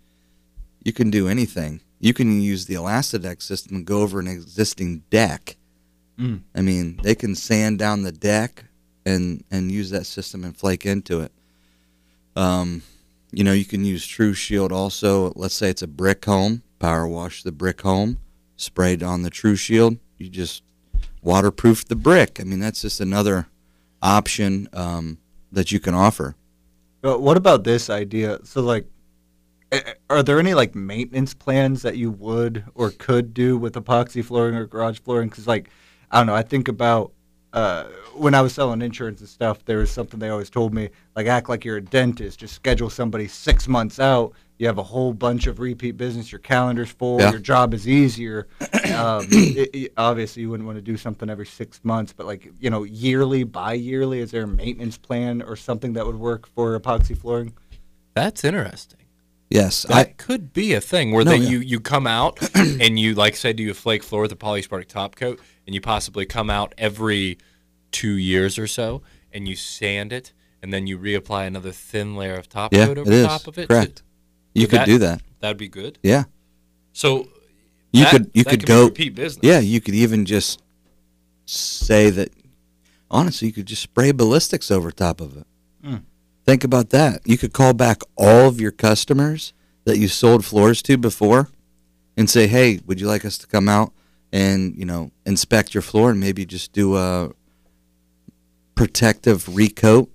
you 0.83 0.93
can 0.93 1.09
do 1.09 1.27
anything. 1.27 1.81
You 1.99 2.13
can 2.13 2.41
use 2.41 2.65
the 2.65 2.75
Elastodeck 2.75 3.41
system 3.41 3.77
and 3.77 3.85
go 3.85 4.01
over 4.01 4.19
an 4.19 4.27
existing 4.27 5.03
deck. 5.09 5.57
Mm. 6.17 6.43
I 6.55 6.61
mean, 6.61 6.99
they 7.03 7.13
can 7.13 7.35
sand 7.35 7.79
down 7.79 8.03
the 8.03 8.11
deck 8.11 8.65
and 9.05 9.43
and 9.51 9.71
use 9.71 9.89
that 9.91 10.05
system 10.05 10.43
and 10.43 10.55
flake 10.55 10.85
into 10.85 11.21
it. 11.21 11.31
Um, 12.35 12.83
you 13.31 13.43
know, 13.43 13.53
you 13.53 13.65
can 13.65 13.83
use 13.83 14.07
True 14.07 14.33
Shield 14.33 14.71
also. 14.71 15.33
Let's 15.35 15.55
say 15.55 15.69
it's 15.69 15.81
a 15.81 15.87
brick 15.87 16.25
home, 16.25 16.63
power 16.79 17.07
wash 17.07 17.43
the 17.43 17.51
brick 17.51 17.81
home, 17.81 18.19
sprayed 18.55 19.03
on 19.03 19.23
the 19.23 19.29
True 19.29 19.55
Shield. 19.55 19.97
You 20.17 20.29
just 20.29 20.63
waterproof 21.21 21.85
the 21.85 21.95
brick. 21.95 22.39
I 22.39 22.43
mean, 22.43 22.59
that's 22.59 22.81
just 22.81 22.99
another 22.99 23.47
option 24.01 24.69
um, 24.73 25.17
that 25.51 25.71
you 25.71 25.79
can 25.79 25.93
offer. 25.93 26.35
But 27.01 27.21
what 27.21 27.37
about 27.37 27.63
this 27.63 27.89
idea? 27.89 28.39
So, 28.43 28.61
like, 28.61 28.85
are 30.09 30.23
there 30.23 30.39
any 30.39 30.53
like 30.53 30.75
maintenance 30.75 31.33
plans 31.33 31.81
that 31.81 31.97
you 31.97 32.11
would 32.11 32.63
or 32.73 32.91
could 32.91 33.33
do 33.33 33.57
with 33.57 33.73
epoxy 33.73 34.23
flooring 34.23 34.55
or 34.55 34.65
garage 34.65 34.99
flooring? 34.99 35.29
Because, 35.29 35.47
like, 35.47 35.69
I 36.11 36.19
don't 36.19 36.27
know. 36.27 36.35
I 36.35 36.43
think 36.43 36.67
about 36.67 37.11
uh, 37.53 37.85
when 38.15 38.33
I 38.33 38.41
was 38.41 38.53
selling 38.53 38.81
insurance 38.81 39.19
and 39.19 39.29
stuff. 39.29 39.63
There 39.65 39.77
was 39.77 39.91
something 39.91 40.19
they 40.19 40.29
always 40.29 40.49
told 40.49 40.73
me, 40.73 40.89
like, 41.15 41.27
act 41.27 41.49
like 41.49 41.65
you're 41.65 41.77
a 41.77 41.81
dentist. 41.81 42.39
Just 42.39 42.55
schedule 42.55 42.89
somebody 42.89 43.27
six 43.27 43.67
months 43.67 43.99
out. 43.99 44.33
You 44.59 44.65
have 44.67 44.77
a 44.79 44.83
whole 44.83 45.13
bunch 45.13 45.45
of 45.45 45.59
repeat 45.59 45.97
business. 45.97 46.31
Your 46.31 46.39
calendar's 46.39 46.89
full. 46.89 47.19
Yeah. 47.21 47.29
Your 47.31 47.39
job 47.39 47.73
is 47.75 47.87
easier. 47.87 48.47
Um, 48.95 49.27
it, 49.31 49.69
it- 49.73 49.93
obviously, 49.97 50.41
you 50.41 50.49
wouldn't 50.49 50.65
want 50.65 50.77
to 50.77 50.81
do 50.81 50.97
something 50.97 51.29
every 51.29 51.45
six 51.45 51.79
months, 51.83 52.11
but 52.13 52.25
like 52.25 52.51
you 52.59 52.69
know, 52.69 52.83
yearly, 52.83 53.43
bi-yearly. 53.43 54.19
Is 54.19 54.31
there 54.31 54.43
a 54.43 54.47
maintenance 54.47 54.97
plan 54.97 55.41
or 55.43 55.55
something 55.55 55.93
that 55.93 56.05
would 56.05 56.17
work 56.19 56.47
for 56.47 56.79
epoxy 56.79 57.15
flooring? 57.17 57.53
that's 58.15 58.43
interesting. 58.43 58.99
Yes, 59.49 59.83
That 59.83 59.95
I 59.95 60.03
could 60.05 60.51
be 60.51 60.73
a 60.73 60.81
thing 60.81 61.11
where 61.13 61.23
No, 61.23 61.31
they, 61.31 61.37
yeah. 61.37 61.49
you 61.49 61.59
you 61.59 61.79
come 61.79 62.05
out 62.07 62.37
and 62.55 62.99
you 62.99 63.13
like 63.13 63.35
say 63.37 63.53
do 63.53 63.63
you 63.63 63.73
flake 63.73 64.03
floor 64.03 64.23
with 64.23 64.31
a 64.31 64.35
polyspartic 64.35 64.87
top 64.87 65.15
coat 65.15 65.39
and 65.65 65.73
you 65.73 65.79
possibly 65.79 66.25
come 66.25 66.49
out 66.49 66.73
every 66.77 67.37
two 67.91 68.13
years 68.17 68.57
or 68.59 68.67
so 68.67 69.01
and 69.31 69.47
you 69.47 69.55
sand 69.55 70.11
it 70.11 70.33
and 70.61 70.73
then 70.73 70.85
you 70.87 70.97
reapply 70.99 71.47
another 71.47 71.71
thin 71.71 72.15
layer 72.17 72.35
of 72.35 72.49
top 72.49 72.73
yeah, 72.73 72.87
coat 72.87 72.97
it 72.97 73.01
over 73.01 73.11
is 73.13 73.25
top 73.25 73.47
of 73.47 73.57
it. 73.57 73.69
correct. 73.69 74.03
You 74.61 74.67
could 74.67 74.79
that- 74.81 74.85
do 74.87 74.97
that. 74.99 75.21
That'd 75.39 75.57
be 75.57 75.67
good. 75.67 75.99
Yeah, 76.01 76.23
So 76.93 77.27
you 77.93 78.03
that- 78.03 78.11
could 78.11 78.31
you 78.33 78.43
could 78.43 78.65
go 78.65 78.85
repeat 78.85 79.13
business. 79.15 79.41
Yeah, 79.43 79.59
you 79.59 79.79
could 79.81 79.93
even 79.95 80.25
just 80.25 80.61
say 81.45 82.09
that. 82.09 82.31
Honestly, 83.09 83.47
you 83.47 83.53
could 83.53 83.67
just 83.67 83.81
spray 83.83 84.11
ballistics 84.11 84.69
over 84.69 84.91
top 84.91 85.21
of 85.21 85.37
it. 85.37 85.47
Mm. 85.83 86.01
Think 86.45 86.63
about 86.63 86.89
that. 86.89 87.21
You 87.25 87.37
could 87.37 87.53
call 87.53 87.73
back 87.73 88.01
all 88.17 88.47
of 88.47 88.59
your 88.59 88.71
customers 88.71 89.53
that 89.85 89.97
you 89.97 90.07
sold 90.09 90.43
floors 90.43 90.81
to 90.83 90.97
before, 90.97 91.49
and 92.17 92.29
say, 92.29 92.47
"Hey, 92.47 92.81
would 92.85 92.99
you 92.99 93.07
like 93.07 93.23
us 93.23 93.37
to 93.37 93.47
come 93.47 93.69
out 93.69 93.93
and 94.33 94.75
you 94.75 94.83
know 94.85 95.11
inspect 95.25 95.73
your 95.73 95.81
floor 95.83 96.09
and 96.11 96.19
maybe 96.19 96.45
just 96.45 96.73
do 96.73 96.97
a 96.97 97.31
protective 98.75 99.45
recoat 99.55 100.09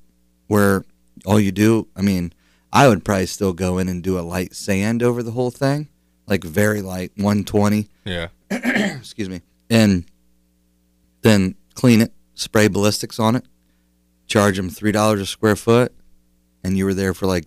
where 0.48 0.85
all 1.24 1.40
you 1.40 1.52
do? 1.52 1.87
I 1.96 2.02
mean, 2.02 2.33
I 2.72 2.88
would 2.88 3.04
probably 3.04 3.26
still 3.26 3.52
go 3.52 3.78
in 3.78 3.88
and 3.88 4.02
do 4.02 4.18
a 4.18 4.22
light 4.22 4.54
sand 4.54 5.02
over 5.02 5.22
the 5.22 5.32
whole 5.32 5.50
thing, 5.50 5.88
like 6.26 6.42
very 6.44 6.80
light, 6.82 7.12
120 7.16 7.88
Yeah. 8.04 8.28
excuse 8.50 9.28
me, 9.28 9.42
and 9.70 10.04
then 11.22 11.54
clean 11.74 12.00
it, 12.00 12.12
spray 12.35 12.68
ballistics 12.68 13.18
on 13.18 13.37
it, 13.37 13.44
charge 14.26 14.56
them 14.56 14.70
three 14.70 14.92
dollars 14.92 15.20
a 15.20 15.26
square 15.26 15.56
foot, 15.56 15.92
and 16.64 16.76
you 16.76 16.85
were 16.85 16.94
there 16.94 17.14
for 17.14 17.26
like 17.26 17.46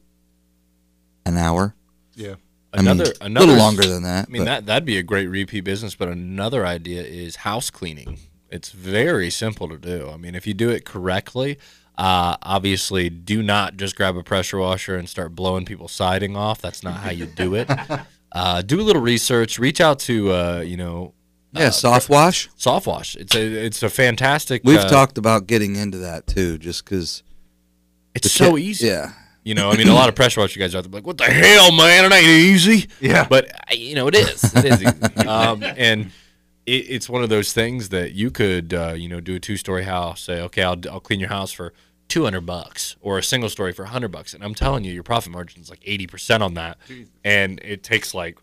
an 1.25 1.38
hour. 1.38 1.75
Yeah. 2.13 2.35
I 2.73 2.79
mean, 2.81 2.88
Another 2.91 3.13
a 3.21 3.25
another 3.25 3.45
little 3.47 3.61
longer 3.63 3.85
than 3.85 4.03
that. 4.03 4.27
I 4.27 4.31
mean 4.31 4.41
but- 4.41 4.45
that 4.45 4.65
that'd 4.65 4.85
be 4.85 4.97
a 4.97 5.03
great 5.03 5.27
repeat 5.27 5.61
business, 5.61 5.95
but 5.95 6.07
another 6.09 6.65
idea 6.65 7.01
is 7.03 7.38
house 7.38 7.69
cleaning. 7.69 8.19
It's 8.51 8.69
very 8.71 9.29
simple 9.29 9.67
to 9.69 9.77
do. 9.77 10.09
I 10.09 10.17
mean, 10.17 10.35
if 10.35 10.45
you 10.45 10.53
do 10.53 10.69
it 10.69 10.85
correctly, 10.85 11.57
uh, 11.97 12.38
obviously, 12.43 13.10
do 13.10 13.41
not 13.41 13.77
just 13.77 13.95
grab 13.95 14.17
a 14.17 14.23
pressure 14.23 14.58
washer 14.58 14.95
and 14.95 15.08
start 15.08 15.36
blowing 15.36 15.65
people's 15.65 15.91
siding 15.91 16.36
off. 16.36 16.62
That's 16.62 16.84
not 16.84 16.95
how 16.97 17.12
you 17.12 17.25
do 17.25 17.55
it. 17.55 17.69
uh, 18.31 18.62
do 18.62 18.81
a 18.81 18.84
little 18.84 19.01
research. 19.01 19.58
Reach 19.60 19.79
out 19.79 19.99
to 19.99 20.31
uh, 20.31 20.60
you 20.60 20.77
know 20.77 21.13
yeah, 21.53 21.69
soft 21.69 22.10
wash. 22.10 22.49
soft 22.55 22.88
wash. 22.88 23.15
It's 23.15 23.36
a 23.36 23.65
it's 23.65 23.81
a 23.81 23.89
fantastic. 23.89 24.62
We've 24.65 24.77
uh, 24.77 24.89
talked 24.89 25.17
about 25.17 25.47
getting 25.47 25.75
into 25.75 25.99
that 25.99 26.27
too, 26.27 26.58
just 26.58 26.84
because 26.84 27.23
It's 28.13 28.31
so 28.31 28.58
easy. 28.58 28.88
Yeah. 28.88 29.13
You 29.43 29.53
know, 29.53 29.69
I 29.69 29.77
mean, 29.77 29.88
a 29.88 29.93
lot 29.93 30.10
of 30.10 30.15
pressure 30.15 30.41
washer 30.41 30.60
guys 30.60 30.73
there 30.73 30.81
like, 30.81 31.05
"What 31.05 31.19
the 31.19 31.25
hell, 31.25 31.71
man? 31.71 32.12
It 32.12 32.15
ain't 32.15 32.25
easy." 32.25 32.89
Yeah. 32.99 33.27
but 33.29 33.49
you 33.71 33.95
know, 33.95 34.08
it 34.08 34.15
is. 34.15 34.43
It 34.55 34.65
is 34.65 34.81
easy. 34.81 35.27
um, 35.27 35.63
and 35.63 36.12
it, 36.65 36.71
it's 36.71 37.08
one 37.08 37.23
of 37.23 37.29
those 37.29 37.53
things 37.53 37.89
that 37.89 38.13
you 38.13 38.31
could, 38.31 38.73
uh, 38.73 38.93
you 38.93 39.08
know, 39.08 39.19
do 39.19 39.36
a 39.36 39.39
two-story 39.39 39.84
house. 39.84 40.21
Say, 40.21 40.41
okay, 40.41 40.63
I'll, 40.63 40.77
I'll 40.91 40.99
clean 40.99 41.19
your 41.19 41.29
house 41.29 41.51
for 41.51 41.73
two 42.08 42.24
hundred 42.24 42.46
bucks, 42.46 42.96
or 43.02 43.18
a 43.18 43.24
single 43.24 43.50
story 43.50 43.74
for 43.74 43.86
hundred 43.86 44.12
bucks, 44.12 44.34
and 44.34 44.44
I'm 44.44 44.56
telling 44.56 44.84
you, 44.84 44.91
your 44.91 45.04
profit 45.04 45.32
margin 45.32 45.62
is 45.62 45.70
like 45.70 45.82
eighty 45.84 46.08
percent 46.08 46.44
on 46.44 46.54
that, 46.56 46.78
and 47.24 47.60
it 47.63 47.84
takes 47.84 48.13
like. 48.13 48.39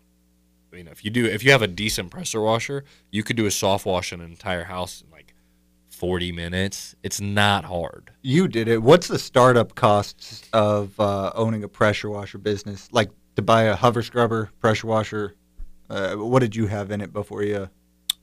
You 0.71 0.83
know, 0.83 0.89
if 0.89 1.05
you 1.05 1.11
do, 1.11 1.25
if 1.25 1.43
you 1.43 1.51
have 1.51 1.61
a 1.61 1.67
decent 1.67 2.09
pressure 2.09 2.41
washer, 2.41 2.83
you 3.11 3.21
could 3.21 3.35
do 3.35 3.45
a 3.45 3.51
soft 3.51 3.85
wash 3.85 4.11
in 4.11 4.21
an 4.21 4.31
entire 4.31 4.63
house 4.63 5.03
in 5.03 5.11
like 5.11 5.35
forty 5.91 6.31
minutes. 6.31 6.95
It's 7.03 7.21
not 7.21 7.63
hard. 7.65 8.09
You 8.23 8.47
did 8.47 8.67
it. 8.67 8.81
What's 8.81 9.07
the 9.07 9.19
startup 9.19 9.75
costs 9.75 10.41
of 10.51 10.99
uh, 10.99 11.31
owning 11.35 11.63
a 11.63 11.67
pressure 11.67 12.09
washer 12.09 12.39
business? 12.39 12.89
Like 12.91 13.11
to 13.35 13.43
buy 13.43 13.65
a 13.65 13.75
hover 13.75 14.01
scrubber, 14.01 14.49
pressure 14.59 14.87
washer. 14.87 15.35
Uh, 15.91 16.15
what 16.15 16.39
did 16.39 16.55
you 16.55 16.65
have 16.65 16.89
in 16.89 17.01
it 17.01 17.13
before 17.13 17.43
you? 17.43 17.69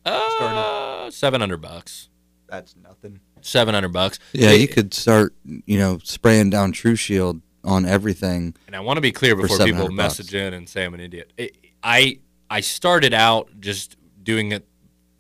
Uh, 0.05 1.09
seven 1.13 1.41
hundred 1.41 1.61
bucks. 1.61 2.09
That's 2.49 2.75
nothing. 2.75 3.21
Seven 3.43 3.75
hundred 3.75 3.93
bucks. 3.93 4.19
Yeah, 4.33 4.53
you 4.53 4.69
could 4.69 4.95
start, 4.95 5.35
you 5.45 5.79
know, 5.79 5.99
spraying 6.03 6.51
down 6.51 6.73
True 6.73 6.97
Shield 6.97 7.41
on 7.65 7.87
everything. 7.87 8.55
And 8.67 8.77
I 8.77 8.81
want 8.81 8.97
to 8.97 9.01
be 9.01 9.13
clear 9.13 9.37
before 9.37 9.59
people 9.59 9.67
700 9.67 9.89
bucks. 9.89 10.19
message 10.19 10.35
in 10.35 10.55
and 10.55 10.69
say 10.69 10.85
I'm 10.85 10.95
an 10.95 11.01
idiot. 11.01 11.33
It, 11.37 11.57
I 11.83 12.19
I 12.49 12.61
started 12.61 13.15
out 13.15 13.49
just 13.61 13.97
doing 14.23 14.53
it 14.53 14.67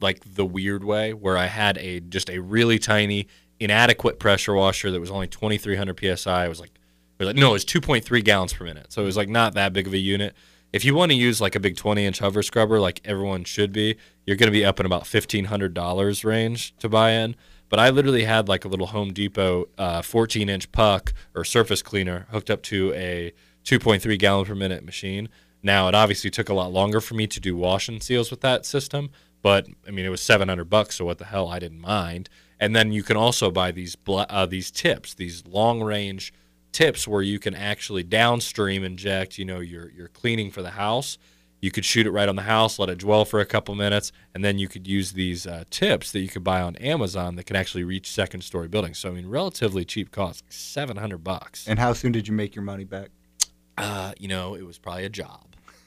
like 0.01 0.35
the 0.35 0.45
weird 0.45 0.85
way, 0.85 1.13
where 1.13 1.37
I 1.37 1.47
had 1.47 1.79
a 1.79 2.01
just 2.01 2.31
a 2.31 2.39
really 2.39 2.79
tiny, 2.79 3.29
inadequate 3.59 4.19
pressure 4.19 4.55
washer 4.55 4.91
that 4.91 5.01
was 5.01 5.11
only 5.11 5.27
2,300 5.27 6.19
psi. 6.19 6.45
It 6.45 6.49
was 6.49 6.61
like, 6.61 6.71
it 6.71 7.25
was 7.25 7.27
like 7.29 7.37
no, 7.37 7.51
it 7.51 7.53
was 7.53 7.65
2.3 7.65 8.25
gallons 8.25 8.53
per 8.53 8.65
minute, 8.65 8.93
so 8.93 9.03
it 9.03 9.07
was 9.07 9.17
like 9.17 9.29
not 9.29 9.55
that 9.55 9.73
big 9.73 9.87
of 9.87 9.93
a 9.93 9.99
unit. 9.99 10.35
If 10.73 10.85
you 10.85 10.95
want 10.95 11.11
to 11.11 11.17
use 11.17 11.41
like 11.41 11.57
a 11.57 11.61
big 11.61 11.77
20 11.77 12.05
inch 12.07 12.21
hover 12.21 12.43
scrubber, 12.43 12.79
like 12.79 13.01
everyone 13.05 13.45
should 13.45 13.73
be, 13.73 13.97
you're 14.25 14.37
going 14.37 14.47
to 14.47 14.53
be 14.53 14.65
up 14.65 14.79
in 14.79 14.87
about 14.87 15.03
$1,500 15.03 16.25
range 16.25 16.77
to 16.79 16.89
buy 16.89 17.11
in. 17.11 17.35
But 17.71 17.79
I 17.79 17.89
literally 17.89 18.25
had 18.25 18.49
like 18.49 18.67
a 18.67 18.69
little 18.69 18.89
Home 18.89 19.15
Depot 19.15 19.69
uh, 19.79 20.03
14 20.03 20.51
inch 20.51 20.71
puck 20.73 21.15
or 21.35 21.45
surface 21.45 21.81
cleaner 21.81 22.27
hooked 22.31 22.51
up 22.51 22.63
to 22.65 22.93
a 22.93 23.33
2.3 23.65 24.19
gallon 24.19 24.45
per 24.45 24.55
minute 24.55 24.85
machine. 24.85 25.31
Now 25.63 25.89
it 25.89 25.95
obviously 25.95 26.31
took 26.31 26.49
a 26.49 26.55
lot 26.55 26.73
longer 26.73 27.01
for 27.01 27.15
me 27.15 27.27
to 27.29 27.41
do 27.41 27.57
wash 27.57 27.89
and 27.89 28.03
seals 28.03 28.31
with 28.31 28.41
that 28.41 28.67
system, 28.67 29.11
but 29.41 29.67
I 29.87 29.93
mean 29.93 30.05
it 30.05 30.11
was 30.11 30.21
700 30.21 30.65
bucks, 30.65 30.97
so 30.97 31.05
what 31.05 31.19
the 31.19 31.27
hell? 31.27 31.49
I 31.49 31.59
didn't 31.59 31.81
mind. 31.81 32.29
And 32.59 32.75
then 32.75 32.93
you 32.93 33.03
can 33.03 33.17
also 33.17 33.51
buy 33.51 33.71
these 33.71 33.97
uh, 34.07 34.47
these 34.47 34.71
tips, 34.71 35.15
these 35.15 35.47
long 35.47 35.81
range 35.81 36.35
tips 36.73 37.07
where 37.07 37.23
you 37.23 37.39
can 37.39 37.55
actually 37.55 38.03
downstream 38.03 38.85
inject, 38.85 39.39
you 39.39 39.45
know, 39.45 39.61
your 39.61 39.91
your 39.91 40.09
cleaning 40.09 40.51
for 40.51 40.63
the 40.63 40.71
house. 40.71 41.19
You 41.61 41.70
could 41.70 41.85
shoot 41.85 42.07
it 42.07 42.11
right 42.11 42.29
on 42.29 42.37
the 42.37 42.42
house, 42.42 42.79
let 42.79 42.88
it 42.88 42.99
dwell 42.99 43.25
for 43.25 43.38
a 43.40 43.44
couple 43.46 43.75
minutes, 43.75 44.12
and 44.35 44.42
then 44.44 44.59
you 44.59 44.66
could 44.66 44.87
use 44.88 45.12
these 45.12 45.46
uh, 45.46 45.64
tips 45.70 46.11
that 46.12 46.20
you 46.20 46.29
could 46.29 46.42
buy 46.42 46.62
on 46.62 46.77
Amazon 46.77 47.37
that 47.37 47.44
can 47.44 47.57
actually 47.57 47.85
reach 47.85 48.11
second 48.11 48.42
story 48.42 48.66
buildings. 48.68 48.99
So 48.99 49.11
I 49.11 49.12
mean, 49.12 49.29
relatively 49.29 49.85
cheap 49.85 50.11
cost, 50.11 50.42
like 50.44 50.53
700 50.53 51.18
bucks. 51.23 51.68
And 51.68 51.79
how 51.79 51.92
soon 51.92 52.12
did 52.12 52.27
you 52.27 52.33
make 52.35 52.55
your 52.55 52.64
money 52.64 52.85
back? 52.85 53.11
Uh, 53.77 54.12
you 54.18 54.29
know, 54.29 54.55
it 54.55 54.66
was 54.66 54.79
probably 54.79 55.05
a 55.05 55.09
job, 55.11 55.44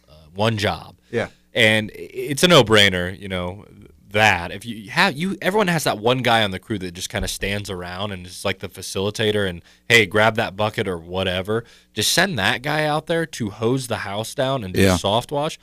uh, 0.10 0.14
one 0.36 0.58
job 0.58 0.96
Yeah. 1.12 1.28
and 1.54 1.92
it's 1.94 2.44
a 2.44 2.48
no-brainer 2.48 3.20
you 3.20 3.28
know 3.28 3.66
that 4.14 4.52
if 4.52 4.66
you 4.66 4.90
have 4.90 5.16
you 5.18 5.38
everyone 5.42 5.68
has 5.68 5.84
that 5.84 5.98
one 6.00 6.20
guy 6.20 6.44
on 6.44 6.52
the 6.52 6.60
crew 6.60 6.78
that 6.80 6.94
just 6.94 7.10
kind 7.10 7.24
of 7.26 7.30
stands 7.32 7.70
around 7.70 8.12
and 8.12 8.26
is 8.26 8.44
like 8.46 8.60
the 8.60 8.70
facilitator 8.70 9.48
and 9.48 9.62
hey 9.90 10.06
grab 10.06 10.36
that 10.38 10.56
bucket 10.56 10.88
or 10.88 10.98
whatever. 10.98 11.64
Just 11.94 12.12
send 12.14 12.40
that 12.40 12.62
guy 12.62 12.86
out 12.86 13.08
there 13.08 13.26
to 13.26 13.50
hose 13.50 13.88
the 13.88 13.98
house 13.98 14.34
down 14.34 14.64
and 14.64 14.74
do 14.74 14.82
Yeah. 14.82 14.98
soft 14.98 15.32
wash. 15.32 15.60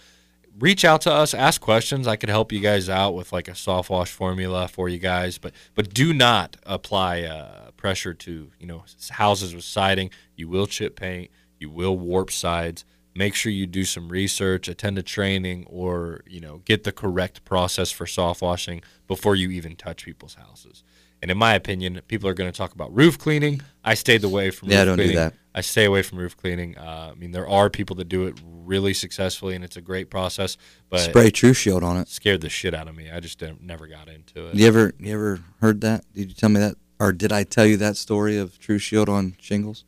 Reach 0.59 0.85
out 0.85 1.01
to 1.03 1.13
us 1.13 1.33
ask 1.33 1.61
questions. 1.61 2.07
I 2.07 2.17
could 2.17 2.29
help 2.29 2.53
you 2.53 2.61
guys 2.61 2.89
out 2.89 3.15
with 3.15 3.33
like 3.33 3.49
a 3.49 3.55
soft 3.55 3.89
wash 3.89 4.11
formula 4.11 4.69
for 4.69 4.89
you 4.89 4.99
guys 4.99 5.39
but 5.39 5.53
but 5.75 5.95
do 5.95 6.13
not 6.13 6.57
apply 6.67 7.23
uh, 7.23 7.71
pressure 7.77 8.13
to 8.15 8.51
you 8.61 8.67
know 8.67 8.85
houses 9.11 9.55
with 9.55 9.65
siding. 9.65 10.11
You 10.37 10.49
will 10.49 10.67
chip 10.67 10.97
paint. 10.97 11.31
You 11.59 11.71
will 11.71 11.97
warp 11.97 12.31
sides 12.31 12.85
make 13.21 13.35
sure 13.35 13.53
you 13.53 13.67
do 13.67 13.85
some 13.85 14.09
research 14.09 14.67
attend 14.67 14.97
a 14.97 15.03
training 15.03 15.67
or 15.69 16.23
you 16.27 16.41
know 16.41 16.63
get 16.65 16.85
the 16.85 16.93
correct 16.93 17.45
process 17.45 17.91
for 17.91 18.07
soft 18.07 18.41
washing 18.41 18.81
before 19.07 19.37
you 19.37 19.51
even 19.51 19.77
touch 19.77 20.05
people's 20.07 20.37
houses 20.37 20.83
and 21.21 21.31
in 21.31 21.37
my 21.37 21.53
opinion 21.55 22.01
people 22.09 22.27
are 22.29 22.35
going 22.41 22.51
to 22.51 22.57
talk 22.57 22.73
about 22.73 22.95
roof 22.95 23.19
cleaning 23.19 23.61
i 23.85 23.95
stayed 23.95 24.25
away 24.25 24.51
from 24.51 24.71
Yeah, 24.71 24.79
roof 24.79 24.87
don't 24.87 24.97
do 24.97 25.03
cleaning 25.03 25.17
that. 25.17 25.35
I 25.55 25.63
stay 25.63 25.85
away 25.85 26.03
from 26.03 26.19
roof 26.19 26.37
cleaning. 26.37 26.79
Uh, 26.79 27.11
I 27.11 27.15
mean, 27.19 27.33
there 27.33 27.49
are 27.49 27.69
people 27.69 27.97
that 27.97 28.09
do 28.09 28.27
it 28.29 28.41
really 28.45 28.95
successfully, 28.95 29.57
and 29.57 29.65
it's 29.65 29.77
a 29.77 29.81
great 29.81 30.09
process. 30.09 30.57
But 30.89 31.01
Spray 31.01 31.31
True 31.33 31.55
Shield 31.55 31.83
on 31.83 31.97
it. 31.97 32.09
scared 32.09 32.41
the 32.41 32.49
shit 32.49 32.73
out 32.73 32.87
of 32.87 32.95
me. 32.95 33.11
I 33.11 33.19
just 33.19 33.43
never 33.61 33.89
got 33.89 34.09
into 34.09 34.47
it. 34.47 34.55
You 34.55 34.69
ever 34.69 34.93
you 35.01 35.13
ever 35.13 35.41
heard 35.61 35.81
that? 35.81 36.05
Did 36.15 36.29
you 36.29 36.35
tell 36.35 36.51
me 36.51 36.61
that, 36.61 36.77
or 37.01 37.13
did 37.13 37.33
I 37.33 37.43
tell 37.43 37.67
you 37.67 37.77
that 37.79 37.97
story 37.97 38.39
of 38.39 38.61
True 38.61 38.79
Shield 38.79 39.09
on 39.09 39.35
shingles? 39.41 39.85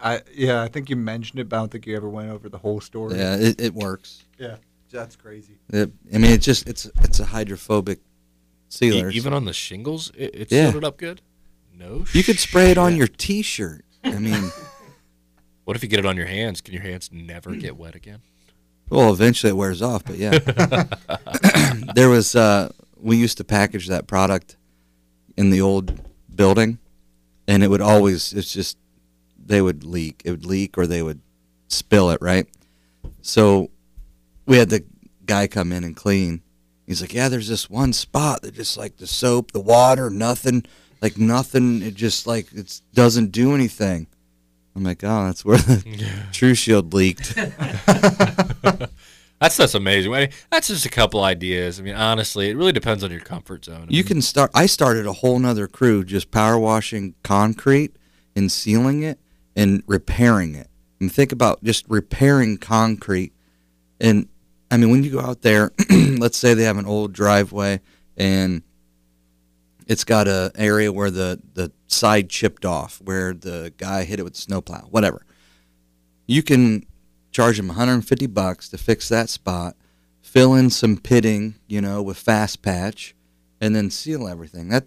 No. 0.00 0.08
I 0.10 0.22
yeah, 0.34 0.62
I 0.62 0.68
think 0.68 0.88
you 0.90 0.96
mentioned 0.96 1.40
it, 1.40 1.48
but 1.48 1.56
I 1.56 1.58
don't 1.60 1.70
think 1.72 1.86
you 1.86 1.96
ever 1.96 2.08
went 2.08 2.30
over 2.30 2.48
the 2.48 2.58
whole 2.58 2.80
story. 2.80 3.16
Yeah, 3.18 3.36
it, 3.36 3.60
it 3.60 3.74
works. 3.74 4.24
Yeah. 4.38 4.56
That's 4.90 5.16
crazy. 5.16 5.58
It, 5.70 5.90
I 6.14 6.18
mean, 6.18 6.30
it's 6.32 6.44
just 6.46 6.66
it's 6.68 6.86
it's 7.02 7.20
a 7.20 7.26
hydrophobic 7.26 7.98
E- 7.98 8.02
sealer. 8.70 9.10
even 9.10 9.32
on 9.34 9.44
the 9.44 9.52
shingles, 9.52 10.10
it, 10.16 10.34
it 10.34 10.52
Yeah. 10.52 10.70
sealed 10.70 10.82
it 10.82 10.84
up 10.86 10.96
good. 10.96 11.20
No. 11.76 12.04
you 12.12 12.24
could 12.24 12.38
spray 12.38 12.70
it 12.70 12.78
on 12.78 12.92
shit. 12.92 12.98
your 12.98 13.06
T-shirt. 13.06 13.84
I 14.04 14.18
mean, 14.18 14.50
What 15.64 15.76
if 15.76 15.82
you 15.82 15.88
get 15.90 15.98
it 15.98 16.06
on 16.06 16.16
your 16.16 16.26
hands? 16.26 16.60
Can 16.62 16.72
your 16.72 16.82
hands 16.82 17.10
never 17.12 17.54
get 17.54 17.76
wet 17.76 17.94
again? 17.94 18.20
well, 18.88 19.12
eventually 19.12 19.50
it 19.50 19.54
wears 19.56 19.82
off, 19.82 20.02
but 20.04 20.16
yeah. 20.16 20.38
there 21.94 22.08
was 22.08 22.34
uh, 22.34 22.70
we 22.98 23.16
used 23.16 23.36
to 23.36 23.44
package 23.44 23.88
that 23.88 24.06
product 24.06 24.56
in 25.36 25.50
the 25.50 25.60
old 25.60 26.00
building, 26.34 26.78
and 27.46 27.62
it 27.62 27.68
would 27.68 27.82
always 27.82 28.32
it's 28.32 28.52
just 28.52 28.78
they 29.48 29.60
would 29.62 29.82
leak. 29.84 30.22
It 30.24 30.30
would 30.30 30.46
leak 30.46 30.78
or 30.78 30.86
they 30.86 31.02
would 31.02 31.20
spill 31.68 32.10
it, 32.10 32.18
right? 32.20 32.46
So 33.22 33.70
we 34.46 34.58
had 34.58 34.70
the 34.70 34.84
guy 35.26 35.46
come 35.46 35.72
in 35.72 35.84
and 35.84 35.96
clean. 35.96 36.42
He's 36.86 37.00
like, 37.00 37.12
"Yeah, 37.12 37.28
there's 37.28 37.48
this 37.48 37.68
one 37.68 37.92
spot 37.92 38.42
that 38.42 38.54
just 38.54 38.76
like 38.76 38.96
the 38.96 39.06
soap, 39.06 39.52
the 39.52 39.60
water, 39.60 40.08
nothing, 40.10 40.64
like 41.02 41.18
nothing. 41.18 41.82
It 41.82 41.94
just 41.94 42.26
like 42.26 42.52
it 42.52 42.80
doesn't 42.94 43.32
do 43.32 43.54
anything." 43.54 44.06
I'm 44.76 44.84
like, 44.84 45.02
"Oh, 45.02 45.24
that's 45.26 45.44
where 45.44 45.58
the 45.58 45.82
True 46.32 46.54
Shield 46.54 46.94
leaked." 46.94 47.34
That's 49.40 49.56
that's 49.56 49.74
amazing. 49.76 50.12
I 50.12 50.20
mean, 50.22 50.28
that's 50.50 50.66
just 50.66 50.84
a 50.84 50.88
couple 50.88 51.22
ideas. 51.22 51.78
I 51.78 51.84
mean, 51.84 51.94
honestly, 51.94 52.50
it 52.50 52.56
really 52.56 52.72
depends 52.72 53.04
on 53.04 53.12
your 53.12 53.20
comfort 53.20 53.64
zone. 53.66 53.82
I 53.82 53.92
You 53.92 53.98
mean, 54.02 54.04
can 54.04 54.20
start. 54.22 54.50
I 54.52 54.66
started 54.66 55.06
a 55.06 55.12
whole 55.12 55.38
nother 55.38 55.68
crew 55.68 56.02
just 56.02 56.32
power 56.32 56.58
washing 56.58 57.14
concrete 57.22 57.94
and 58.34 58.50
sealing 58.50 59.04
it 59.04 59.20
and 59.58 59.82
repairing 59.88 60.54
it. 60.54 60.68
And 61.00 61.12
think 61.12 61.32
about 61.32 61.62
just 61.64 61.84
repairing 61.88 62.58
concrete. 62.58 63.32
And 64.00 64.28
I 64.70 64.76
mean, 64.76 64.90
when 64.90 65.02
you 65.02 65.10
go 65.10 65.20
out 65.20 65.42
there, 65.42 65.72
let's 65.90 66.38
say 66.38 66.54
they 66.54 66.62
have 66.62 66.78
an 66.78 66.86
old 66.86 67.12
driveway 67.12 67.80
and 68.16 68.62
it's 69.88 70.04
got 70.04 70.28
a 70.28 70.52
area 70.54 70.92
where 70.92 71.10
the 71.10 71.40
the 71.54 71.72
side 71.88 72.30
chipped 72.30 72.64
off, 72.64 73.00
where 73.02 73.32
the 73.32 73.72
guy 73.78 74.04
hit 74.04 74.20
it 74.20 74.22
with 74.22 74.34
the 74.34 74.40
snowplow, 74.40 74.86
whatever. 74.90 75.24
You 76.26 76.42
can 76.42 76.86
charge 77.32 77.56
them 77.56 77.68
150 77.68 78.26
bucks 78.26 78.68
to 78.68 78.78
fix 78.78 79.08
that 79.08 79.28
spot, 79.28 79.76
fill 80.20 80.54
in 80.54 80.70
some 80.70 80.98
pitting, 80.98 81.56
you 81.66 81.80
know, 81.80 82.00
with 82.02 82.18
fast 82.18 82.62
patch, 82.62 83.14
and 83.60 83.74
then 83.74 83.90
seal 83.90 84.28
everything. 84.28 84.68
That 84.68 84.86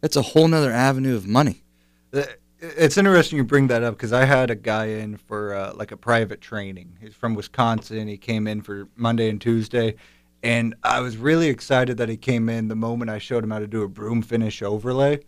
that's 0.00 0.16
a 0.16 0.22
whole 0.22 0.46
nother 0.46 0.70
avenue 0.70 1.16
of 1.16 1.26
money. 1.26 1.64
Uh, 2.12 2.24
It's 2.60 2.96
interesting 2.96 3.36
you 3.36 3.44
bring 3.44 3.66
that 3.66 3.82
up 3.82 3.94
because 3.96 4.12
I 4.12 4.24
had 4.24 4.50
a 4.50 4.54
guy 4.54 4.86
in 4.86 5.16
for 5.18 5.54
uh, 5.54 5.74
like 5.74 5.92
a 5.92 5.96
private 5.96 6.40
training. 6.40 6.96
He's 7.00 7.14
from 7.14 7.34
Wisconsin. 7.34 8.08
He 8.08 8.16
came 8.16 8.46
in 8.46 8.62
for 8.62 8.88
Monday 8.96 9.28
and 9.28 9.38
Tuesday, 9.40 9.94
and 10.42 10.74
I 10.82 11.00
was 11.00 11.18
really 11.18 11.48
excited 11.48 11.98
that 11.98 12.08
he 12.08 12.16
came 12.16 12.48
in 12.48 12.68
the 12.68 12.76
moment 12.76 13.10
I 13.10 13.18
showed 13.18 13.44
him 13.44 13.50
how 13.50 13.58
to 13.58 13.66
do 13.66 13.82
a 13.82 13.88
broom 13.88 14.22
finish 14.22 14.62
overlay, 14.62 15.20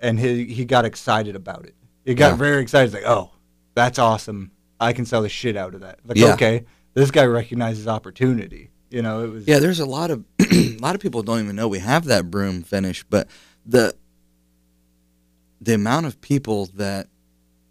and 0.00 0.20
he 0.20 0.44
he 0.44 0.66
got 0.66 0.84
excited 0.84 1.34
about 1.34 1.64
it. 1.64 1.74
He 2.04 2.14
got 2.14 2.32
Yeah. 2.32 2.36
very 2.36 2.60
excited. 2.62 2.92
He's 2.92 3.02
like, 3.02 3.10
"Oh, 3.10 3.30
that's 3.74 3.98
awesome! 3.98 4.50
I 4.78 4.92
can 4.92 5.06
sell 5.06 5.22
the 5.22 5.30
shit 5.30 5.56
out 5.56 5.74
of 5.74 5.80
that." 5.80 6.00
Like, 6.04 6.18
Yeah. 6.18 6.34
okay, 6.34 6.66
this 6.92 7.10
guy 7.10 7.24
recognizes 7.24 7.88
opportunity. 7.88 8.68
You 8.90 9.00
know, 9.00 9.24
it 9.24 9.28
was 9.32 9.48
Yeah, 9.48 9.60
there's 9.60 9.80
a 9.80 9.86
lot 9.86 10.10
of 10.10 10.24
a 10.38 10.76
lot 10.80 10.94
of 10.94 11.00
people 11.00 11.22
don't 11.22 11.40
even 11.42 11.56
know 11.56 11.68
we 11.68 11.78
have 11.78 12.04
that 12.04 12.30
broom 12.30 12.62
finish, 12.62 13.02
but 13.08 13.28
the 13.64 13.94
the 15.60 15.74
amount 15.74 16.06
of 16.06 16.20
people 16.20 16.66
that 16.74 17.08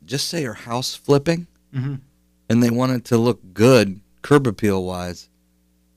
just 0.06 0.28
say 0.28 0.46
are 0.46 0.54
house 0.54 0.96
flipping 0.96 1.48
Mhm. 1.74 2.00
and 2.50 2.62
they 2.64 2.70
want 2.70 2.92
it 2.94 3.06
to 3.06 3.18
look 3.18 3.54
good 3.54 4.00
curb 4.22 4.48
appeal 4.48 4.84
wise, 4.84 5.30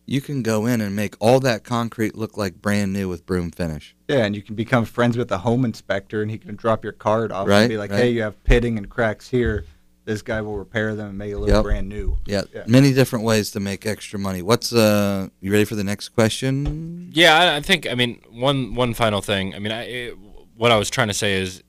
you 0.06 0.20
can 0.20 0.42
go 0.42 0.64
in 0.66 0.80
and 0.80 0.96
make 0.96 1.14
all 1.20 1.40
that 1.40 1.64
concrete 1.64 2.14
look 2.14 2.36
like 2.36 2.62
brand 2.62 2.92
new 2.92 3.08
with 3.08 3.26
broom 3.26 3.50
finish. 3.50 3.94
Yeah, 4.08 4.24
and 4.24 4.34
you 4.34 4.40
can 4.42 4.54
become 4.54 4.84
friends 4.86 5.16
with 5.18 5.28
the 5.28 5.38
home 5.38 5.64
inspector, 5.66 6.22
and 6.22 6.30
he 6.30 6.38
can 6.38 6.56
drop 6.56 6.82
your 6.82 6.94
card 6.94 7.30
off 7.30 7.46
Right, 7.46 7.60
and 7.62 7.68
be 7.68 7.76
like, 7.76 7.90
right. 7.90 8.00
"Hey, 8.04 8.10
you 8.10 8.22
have 8.22 8.42
pitting 8.44 8.78
and 8.78 8.88
cracks 8.88 9.28
here. 9.28 9.64
This 10.06 10.22
guy 10.22 10.40
will 10.40 10.56
repair 10.56 10.94
them 10.94 11.08
and 11.10 11.18
make 11.18 11.30
it 11.32 11.38
look 11.38 11.50
Yep. 11.50 11.62
brand 11.62 11.88
new." 11.90 12.16
Yeah, 12.24 12.42
Yeah. 12.54 12.64
many 12.66 12.94
different 12.94 13.26
ways 13.26 13.50
to 13.50 13.60
make 13.60 13.84
extra 13.84 14.18
money. 14.18 14.40
What's 14.40 14.72
uh? 14.72 15.28
You 15.42 15.52
ready 15.52 15.66
for 15.66 15.74
the 15.74 15.84
next 15.84 16.08
question? 16.10 17.10
Yeah, 17.12 17.34
I, 17.38 17.56
I 17.56 17.60
think. 17.60 17.86
I 17.86 17.94
mean, 17.94 18.20
one 18.30 18.74
one 18.74 18.94
final 18.94 19.20
thing. 19.20 19.54
I 19.54 19.58
mean, 19.58 19.72
I, 19.72 19.82
it, 19.84 20.18
what 20.56 20.70
I 20.72 20.76
was 20.78 20.88
trying 20.88 21.08
to 21.08 21.14
say 21.14 21.34
is, 21.40 21.62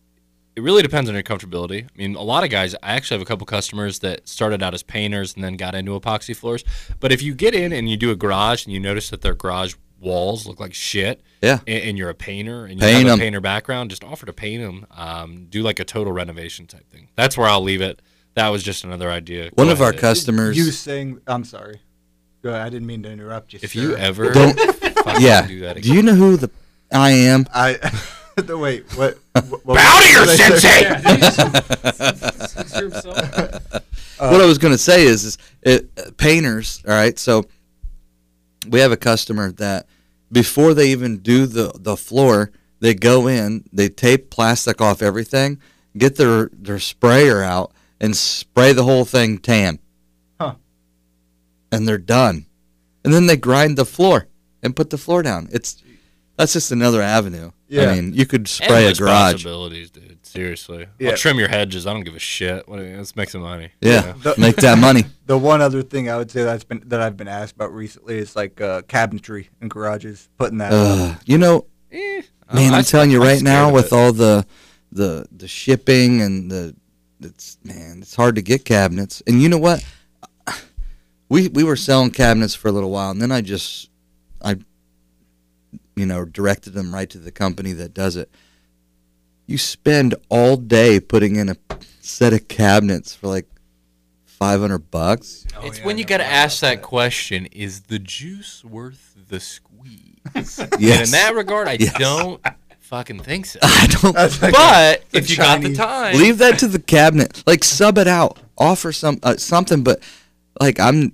it 0.55 0.61
really 0.61 0.81
depends 0.81 1.09
on 1.09 1.13
your 1.15 1.23
comfortability. 1.23 1.83
I 1.85 1.97
mean, 1.97 2.15
a 2.15 2.21
lot 2.21 2.43
of 2.43 2.49
guys. 2.49 2.75
I 2.75 2.93
actually 2.93 3.15
have 3.15 3.21
a 3.21 3.25
couple 3.25 3.45
customers 3.45 3.99
that 3.99 4.27
started 4.27 4.61
out 4.61 4.73
as 4.73 4.83
painters 4.83 5.35
and 5.35 5.43
then 5.43 5.55
got 5.55 5.75
into 5.75 5.97
epoxy 5.99 6.35
floors. 6.35 6.63
But 6.99 7.11
if 7.11 7.21
you 7.21 7.33
get 7.33 7.53
in 7.55 7.71
and 7.71 7.89
you 7.89 7.95
do 7.97 8.11
a 8.11 8.15
garage 8.15 8.65
and 8.65 8.73
you 8.73 8.79
notice 8.79 9.09
that 9.11 9.21
their 9.21 9.35
garage 9.35 9.75
walls 10.01 10.45
look 10.47 10.59
like 10.59 10.73
shit, 10.73 11.21
Yeah. 11.41 11.59
and, 11.67 11.83
and 11.83 11.97
you're 11.97 12.09
a 12.09 12.13
painter 12.15 12.65
and 12.65 12.73
you 12.75 12.79
Paint 12.79 13.07
have 13.07 13.13
'em. 13.13 13.19
a 13.19 13.21
painter 13.21 13.41
background, 13.41 13.89
just 13.89 14.03
offer 14.03 14.25
to 14.25 14.33
paint 14.33 14.61
them. 14.63 14.85
Um, 14.91 15.47
do 15.49 15.61
like 15.61 15.79
a 15.79 15.85
total 15.85 16.11
renovation 16.13 16.67
type 16.67 16.89
thing. 16.89 17.09
That's 17.15 17.37
where 17.37 17.47
I'll 17.47 17.61
leave 17.63 17.81
it. 17.81 18.01
That 18.35 18.49
was 18.49 18.63
just 18.63 18.83
another 18.83 19.09
idea. 19.11 19.49
One 19.55 19.67
Go 19.67 19.73
of 19.73 19.81
our 19.81 19.89
ahead. 19.89 19.99
customers. 20.01 20.55
You 20.57 20.71
saying, 20.71 21.19
"I'm 21.27 21.43
sorry." 21.43 21.81
Go 22.41 22.49
ahead. 22.51 22.61
I 22.61 22.69
didn't 22.69 22.87
mean 22.87 23.03
to 23.03 23.11
interrupt 23.11 23.51
you. 23.53 23.59
If 23.61 23.73
sir. 23.73 23.81
you 23.81 23.97
ever 23.97 24.31
Don't- 24.31 24.57
yeah. 25.19 25.45
do 25.45 25.59
that 25.61 25.81
Do 25.81 25.93
you 25.93 26.01
know 26.01 26.13
who 26.15 26.37
the 26.37 26.49
I 26.91 27.09
am? 27.11 27.45
I 27.53 27.77
the 28.47 28.57
wait. 28.65 28.85
What? 28.97 29.17
what, 29.33 29.65
what 29.65 29.75
Bow 29.75 30.01
to 30.01 30.11
your 30.11 30.25
what 30.25 30.37
did 30.37 30.41
I 30.41 30.59
sensei! 30.59 30.99
what 34.19 34.41
I 34.41 34.45
was 34.45 34.57
going 34.57 34.73
to 34.73 34.77
say 34.77 35.05
is, 35.05 35.23
is 35.23 35.37
it, 35.61 35.89
uh, 35.97 36.11
painters. 36.17 36.83
All 36.87 36.93
right, 36.93 37.17
so 37.17 37.45
we 38.67 38.79
have 38.79 38.91
a 38.91 38.97
customer 38.97 39.51
that 39.53 39.87
before 40.31 40.73
they 40.73 40.91
even 40.91 41.17
do 41.17 41.45
the 41.45 41.71
the 41.75 41.97
floor, 41.97 42.51
they 42.79 42.93
go 42.93 43.27
in, 43.27 43.63
they 43.71 43.89
tape 43.89 44.29
plastic 44.29 44.81
off 44.81 45.01
everything, 45.01 45.59
get 45.97 46.17
their 46.17 46.49
their 46.53 46.79
sprayer 46.79 47.41
out, 47.41 47.71
and 47.99 48.15
spray 48.15 48.73
the 48.73 48.83
whole 48.83 49.05
thing 49.05 49.37
tan. 49.37 49.79
Huh. 50.39 50.55
And 51.71 51.87
they're 51.87 51.97
done, 51.97 52.45
and 53.03 53.13
then 53.13 53.27
they 53.27 53.37
grind 53.37 53.77
the 53.77 53.85
floor 53.85 54.27
and 54.61 54.75
put 54.75 54.89
the 54.89 54.97
floor 54.97 55.23
down. 55.23 55.47
It's 55.51 55.81
that's 56.39 56.53
just 56.53 56.71
another 56.71 57.01
avenue. 57.01 57.51
Yeah. 57.67 57.91
I 57.91 57.95
mean, 57.95 58.13
you 58.13 58.25
could 58.25 58.47
spray 58.47 58.67
a 58.69 58.77
Endless 58.77 58.99
garage. 58.99 59.31
possibilities, 59.33 59.91
dude. 59.91 60.25
Seriously. 60.25 60.87
Yeah. 60.97 61.11
I'll 61.11 61.17
trim 61.17 61.37
your 61.37 61.49
hedges. 61.49 61.85
I 61.85 61.91
don't 61.93 62.03
give 62.03 62.15
a 62.15 62.19
shit. 62.19 62.67
What, 62.67 62.79
let's 62.79 63.15
make 63.15 63.29
some 63.29 63.41
money. 63.41 63.71
Yeah, 63.81 64.13
The- 64.23 64.35
make 64.37 64.55
that 64.57 64.77
money. 64.87 65.03
The 65.25 65.37
one 65.37 65.59
other 65.61 65.81
thing 65.83 66.09
I 66.09 66.17
would 66.17 66.31
say 66.31 66.43
that's 66.43 66.63
been 66.63 66.81
that 66.87 67.01
I've 67.01 67.17
been 67.17 67.27
asked 67.27 67.55
about 67.55 67.73
recently 67.73 68.17
is 68.17 68.35
like 68.35 68.61
uh, 68.61 68.81
cabinetry 68.83 69.47
in 69.61 69.67
garages, 69.67 70.29
putting 70.37 70.57
that. 70.59 70.71
Uh, 70.71 71.15
you 71.25 71.37
know, 71.37 71.65
Eh, 71.91 72.21
Man, 72.53 72.73
I- 72.73 72.77
I'm 72.79 72.83
telling 72.83 73.11
you 73.11 73.21
right 73.21 73.41
now, 73.41 73.71
with 73.71 73.87
it. 73.87 73.93
all 73.93 74.11
the 74.13 74.45
the 74.91 75.27
the 75.31 75.47
shipping 75.47 76.21
and 76.21 76.49
the 76.49 76.75
it's 77.21 77.57
man, 77.65 77.99
it's 78.01 78.15
hard 78.15 78.35
to 78.35 78.41
get 78.41 78.63
cabinets. 78.65 79.21
And 79.27 79.41
you 79.41 79.49
know 79.49 79.57
what? 79.59 79.83
We 81.29 81.47
we 81.49 81.63
were 81.63 81.75
selling 81.75 82.09
cabinets 82.11 82.55
for 82.55 82.69
a 82.69 82.71
little 82.71 82.89
while, 82.89 83.11
and 83.11 83.21
then 83.21 83.31
I 83.31 83.41
just 83.41 83.89
I 84.41 84.55
you 85.99 86.05
know 86.05 86.23
directed 86.25 86.71
them 86.73 86.93
right 86.93 87.09
to 87.09 87.17
the 87.19 87.31
company 87.31 87.73
that 87.73 87.93
does 87.93 88.15
it. 88.15 88.29
You 89.45 89.57
spend 89.57 90.15
all 90.29 90.55
day 90.57 90.99
putting 90.99 91.35
in 91.35 91.49
a 91.49 91.57
set 92.01 92.33
of 92.33 92.47
cabinets 92.47 93.13
for 93.13 93.27
like 93.27 93.47
five 94.25 94.61
hundred 94.61 94.89
bucks. 94.91 95.45
It's 95.63 95.83
when 95.83 95.97
you 95.97 96.05
got 96.05 96.17
to 96.17 96.25
ask 96.25 96.61
that 96.61 96.81
question: 96.81 97.47
Is 97.47 97.81
the 97.81 97.99
juice 97.99 98.63
worth 98.63 99.15
the 99.27 99.39
squeeze? 99.39 100.15
And 100.35 100.81
in 100.81 101.11
that 101.11 101.33
regard, 101.35 101.67
I 101.67 101.73
Yes. 101.79 101.97
don't 101.97 102.41
fucking 102.79 103.19
think 103.21 103.45
so. 103.47 103.59
I 103.63 103.87
don't. 104.01 104.15
That's 104.15 104.41
like 104.41 104.53
But 104.53 105.09
the 105.11 105.17
if 105.17 105.29
you 105.29 105.37
got 105.37 105.61
the 105.61 105.73
time, 105.73 106.15
Leave 106.15 106.37
that 106.37 106.59
to 106.59 106.67
the 106.67 106.79
cabinet. 106.79 107.43
Like 107.45 107.63
sub 107.63 107.97
it 107.97 108.07
out. 108.07 108.39
Offer 108.57 108.91
some 108.91 109.19
uh, 109.23 109.35
something. 109.37 109.83
But 109.83 110.01
like 110.61 110.79
I'm, 110.79 111.13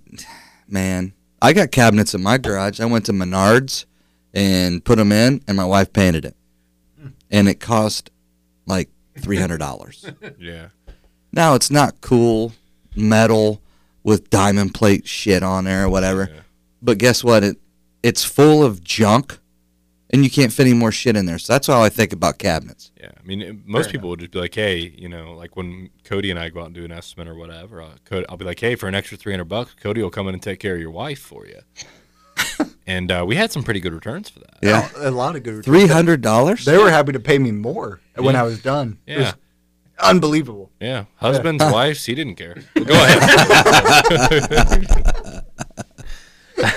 man, 0.68 1.14
I 1.42 1.54
got 1.54 1.72
cabinets 1.72 2.14
in 2.14 2.22
my 2.22 2.38
garage. 2.38 2.80
I 2.82 2.86
went 2.86 3.06
to 3.06 3.14
Menards 3.14 3.86
and 4.36 4.84
put 4.86 4.98
them 4.98 5.12
in, 5.12 5.42
and 5.48 5.56
my 5.58 5.66
wife 5.66 5.92
painted 5.94 6.26
it, 6.26 6.36
and 7.32 7.48
it 7.48 7.60
cost 7.60 8.12
like 8.68 8.90
three 9.18 9.38
hundred 9.38 9.58
dollars. 9.60 10.06
Yeah. 10.40 10.68
now 11.32 11.56
it's 11.56 11.72
not 11.72 12.02
cool 12.02 12.52
metal 12.96 13.62
with 14.04 14.30
diamond 14.30 14.74
plate 14.76 15.08
shit 15.08 15.42
on 15.44 15.64
there 15.64 15.86
or 15.86 15.90
whatever. 15.90 16.30
yeah. 16.34 16.42
But 16.82 16.98
guess 17.00 17.24
what? 17.24 17.44
It 17.44 17.58
it's 18.04 18.24
full 18.24 18.64
of 18.64 18.84
junk, 18.84 19.40
and 20.12 20.24
you 20.24 20.30
can't 20.30 20.54
fit 20.54 20.68
any 20.68 20.76
more 20.76 20.92
shit 20.92 21.16
in 21.16 21.26
there. 21.26 21.40
So 21.40 21.54
that's 21.54 21.66
how 21.68 21.82
I 21.82 21.90
think 21.90 22.14
about 22.14 22.38
cabinets. 22.38 22.92
Yeah, 23.00 23.12
I 23.18 23.24
mean, 23.26 23.42
it- 23.42 23.66
most 23.66 23.90
people 23.90 24.10
would 24.10 24.20
just 24.20 24.32
be 24.32 24.40
like, 24.40 24.54
"Hey, 24.54 24.94
you 24.96 25.10
know, 25.10 25.34
like 25.34 25.56
when 25.56 25.90
Cody 26.04 26.30
and 26.30 26.40
I 26.40 26.50
go 26.50 26.60
out 26.62 26.68
and 26.68 26.76
do 26.76 26.86
an 26.86 26.92
estimate 26.92 27.28
or 27.28 27.34
whatever, 27.36 27.82
uh, 27.82 27.96
I'll, 28.12 28.26
I'll 28.30 28.38
be 28.38 28.46
like, 28.46 28.60
"Hey, 28.60 28.76
for 28.76 28.88
an 28.88 28.94
extra 28.96 29.18
three 29.18 29.34
hundred 29.34 29.46
bucks, 29.46 29.74
Cody 29.82 30.04
will 30.04 30.12
come 30.12 30.28
in 30.28 30.36
and 30.36 30.44
take 30.44 30.60
care 30.60 30.76
of 30.76 30.82
your 30.82 30.92
wife 30.92 31.20
for 31.20 31.48
you." 31.48 31.62
And 32.88 33.12
uh, 33.12 33.24
we 33.28 33.36
had 33.36 33.52
some 33.52 33.64
pretty 33.64 33.80
good 33.80 33.94
returns 33.94 34.30
for 34.30 34.40
that. 34.40 34.58
Yeah, 34.62 34.90
a 34.98 35.12
lot 35.12 35.36
of 35.36 35.44
good. 35.44 35.56
returns. 35.56 35.66
three 35.66 35.88
hundred 35.88 36.22
dollars. 36.22 36.66
They 36.66 36.78
were 36.78 36.90
happy 36.92 37.12
to 37.14 37.20
pay 37.20 37.38
me 37.40 37.52
more 37.52 38.00
when 38.16 38.36
I 38.36 38.44
was 38.44 38.62
done. 38.62 39.00
It 39.06 39.18
was 39.18 39.26
Yeah, 39.28 39.34
unbelievable. 40.10 40.72
yeah. 40.80 41.06
Husbands, 41.16 41.64
wives, 41.64 42.06
he 42.06 42.16
didn't 42.16 42.36
care. 42.36 42.56
Go 42.76 42.84
ahead. 42.94 43.22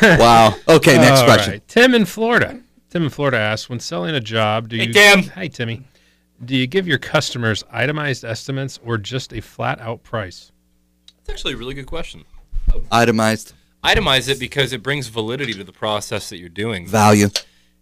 Wow. 0.03 0.55
Okay, 0.69 0.97
next 0.97 1.21
All 1.21 1.27
question. 1.27 1.53
right. 1.53 1.69
Tim 1.69 1.95
in 1.95 2.05
Florida. 2.05 2.61
Tim 2.91 3.05
in 3.05 3.11
Florida 3.11 3.39
asks, 3.39 3.69
when 3.71 3.79
selling 3.81 4.15
a 4.15 4.21
job, 4.21 4.69
do 4.69 4.77
Hey, 4.77 4.87
you 4.87 4.93
Tim. 4.93 5.23
Hey 5.23 5.49
Timmy. 5.49 5.85
Do 6.45 6.57
you 6.57 6.67
give 6.67 6.87
your 6.89 6.99
customers 6.99 7.65
itemized 7.71 8.25
estimates 8.25 8.79
or 8.85 8.99
just 8.99 9.33
a 9.33 9.41
flat 9.41 9.81
out 9.81 10.03
price? 10.03 10.51
That's 11.25 11.31
actually 11.41 11.55
a 11.55 11.57
really 11.59 11.75
good 11.75 11.87
question. 11.87 12.25
Itemized 12.91 13.55
Itemize 13.85 14.29
it 14.29 14.39
because 14.41 14.73
it 14.73 14.83
brings 14.83 15.09
validity 15.09 15.55
to 15.55 15.65
the 15.65 15.73
process 15.73 16.29
that 16.31 16.39
you're 16.39 16.49
doing. 16.49 16.87
value. 16.87 17.29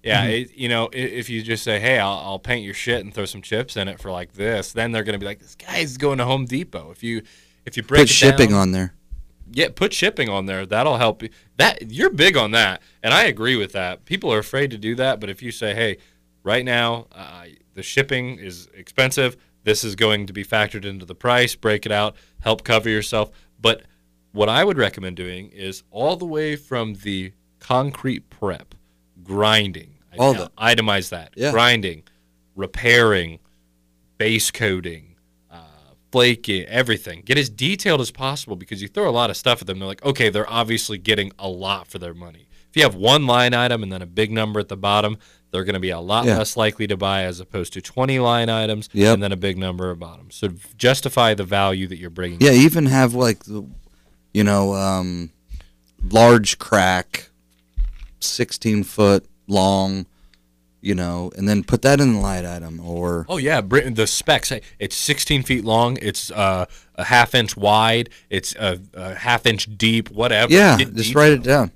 Yeah, 0.03 0.25
it, 0.27 0.55
you 0.55 0.69
know, 0.69 0.89
if 0.93 1.29
you 1.29 1.43
just 1.43 1.65
say, 1.65 1.81
"Hey, 1.81 1.99
I'll, 1.99 2.19
I'll 2.25 2.39
paint 2.39 2.65
your 2.65 2.75
shit 2.75 3.05
and 3.05 3.13
throw 3.13 3.25
some 3.25 3.43
chips 3.43 3.77
in 3.77 3.89
it 3.89 3.99
for 4.01 4.11
like 4.13 4.35
this," 4.35 4.73
then 4.73 4.93
they're 4.93 5.03
gonna 5.03 5.19
be 5.19 5.27
like, 5.27 5.41
"This 5.41 5.57
guy's 5.57 5.97
going 5.97 6.19
to 6.19 6.25
Home 6.25 6.45
Depot." 6.45 6.91
If 6.93 7.03
you 7.03 7.23
if 7.65 7.77
you 7.77 7.83
break 7.83 8.03
Put 8.03 8.09
shipping 8.11 8.51
down- 8.51 8.59
on 8.61 8.71
there. 8.73 8.95
yeah, 9.53 9.69
put 9.75 9.93
shipping 9.93 10.29
on 10.29 10.47
there. 10.47 10.65
That'll 10.65 10.99
help 10.99 11.25
you. 11.25 11.31
That 11.57 11.91
you're 11.91 12.11
big 12.11 12.37
on 12.37 12.53
that, 12.53 12.83
and 13.03 13.13
I 13.13 13.25
agree 13.25 13.57
with 13.57 13.73
that. 13.73 14.05
People 14.05 14.33
are 14.33 14.39
afraid 14.39 14.71
to 14.71 14.79
do 14.79 14.95
that, 14.95 15.19
but 15.19 15.29
if 15.29 15.43
you 15.43 15.51
say, 15.51 15.75
"Hey, 15.75 15.97
right 16.45 16.65
now 16.65 17.09
uh, 17.11 17.47
the 17.75 17.83
shipping 17.83 18.39
is 18.39 18.69
expensive. 18.75 19.37
This 19.65 19.83
is 19.83 19.97
going 19.97 20.29
to 20.29 20.33
be 20.33 20.45
factored 20.45 20.85
into 20.85 21.05
the 21.05 21.17
price. 21.17 21.57
Break 21.57 21.85
it 21.85 21.91
out. 21.91 22.15
Help 22.43 22.63
cover 22.63 22.89
yourself." 22.89 23.31
But 23.61 23.83
what 24.37 24.49
I 24.49 24.63
would 24.65 24.77
recommend 24.79 25.17
doing 25.17 25.49
is 25.49 25.83
all 25.91 26.17
the 26.17 26.27
way 26.27 26.57
from 26.57 26.95
the 26.95 27.33
concrete 27.59 28.29
prep, 28.31 28.75
grinding, 29.25 29.95
All 30.19 30.35
I- 30.59 30.75
the- 30.75 30.83
itemize 30.83 31.09
that, 31.09 31.33
Yeah. 31.37 31.51
grinding, 31.53 32.03
repairing, 32.55 33.39
base 34.19 34.51
coating, 34.51 35.17
uh, 35.51 35.57
flaking, 36.13 36.65
everything. 36.67 37.23
Get 37.25 37.39
as 37.39 37.49
detailed 37.49 38.01
as 38.01 38.11
possible 38.11 38.57
because 38.57 38.81
you 38.83 38.89
throw 38.89 39.09
a 39.09 39.13
lot 39.13 39.31
of 39.31 39.37
stuff 39.37 39.61
at 39.61 39.67
them. 39.67 39.79
They're 39.79 39.89
like, 39.89 40.05
okay, 40.05 40.29
they're 40.31 40.49
obviously 40.51 40.99
getting 40.99 41.33
a 41.39 41.49
lot 41.49 41.87
for 41.89 41.99
their 41.99 42.15
money. 42.15 42.47
If 42.71 42.77
you 42.77 42.83
have 42.83 42.95
one 42.95 43.27
line 43.27 43.55
item 43.55 43.83
and 43.83 43.91
then 43.93 44.03
a 44.03 44.07
big 44.07 44.31
number 44.31 44.61
at 44.61 44.69
the 44.69 44.77
bottom, 44.77 45.19
they're 45.51 45.65
going 45.65 45.75
to 45.75 45.81
be 45.81 45.91
a 45.91 46.01
lot 46.01 46.27
Yeah. 46.27 46.39
less 46.39 46.57
likely 46.57 46.87
to 46.89 46.97
buy 46.97 47.23
as 47.23 47.41
opposed 47.41 47.73
to 47.75 47.81
20 47.81 48.19
line 48.19 48.49
items 48.51 48.89
Yep. 48.93 49.15
and 49.15 49.23
then 49.23 49.33
a 49.33 49.37
big 49.37 49.57
number 49.57 49.91
at 49.91 49.95
the 49.95 50.01
bottom. 50.01 50.31
So 50.31 50.49
justify 50.77 51.33
the 51.35 51.45
value 51.45 51.87
that 51.87 51.97
you're 51.99 52.11
bringing. 52.11 52.41
Yeah, 52.41 52.53
even 52.53 52.87
have 52.87 53.15
like 53.15 53.45
the, 53.45 53.65
you 54.37 54.45
know, 54.45 54.75
um, 54.75 55.31
large 56.11 56.59
crack, 56.59 57.31
sixteen 58.21 58.83
foot 58.85 59.25
long, 59.47 60.07
you 60.81 60.95
know, 60.95 61.31
and 61.37 61.49
then 61.49 61.63
put 61.65 61.83
that 61.83 62.01
in 62.01 62.15
the 62.15 62.21
light 62.21 62.45
item 62.45 62.81
or 62.81 63.25
Oh 63.29 63.39
yeah, 63.39 63.61
Brit- 63.61 63.95
the 63.95 64.07
specs. 64.07 64.51
hey, 64.51 64.61
It's 64.79 64.97
16 64.97 65.43
feet 65.43 65.65
long. 65.65 65.99
It's 66.03 66.31
uh, 66.31 66.67
a 66.97 67.05
half 67.05 67.35
inch 67.35 67.57
wide. 67.57 68.11
It's 68.31 68.55
a, 68.57 68.79
a 68.95 69.15
half 69.15 69.47
inch 69.47 69.77
deep. 69.79 70.11
Whatever. 70.11 70.53
yeah, 70.53 70.77
Get 70.77 70.95
just 70.95 71.09
detail. 71.09 71.23
write 71.23 71.33
it 71.33 71.43
down. 71.43 71.71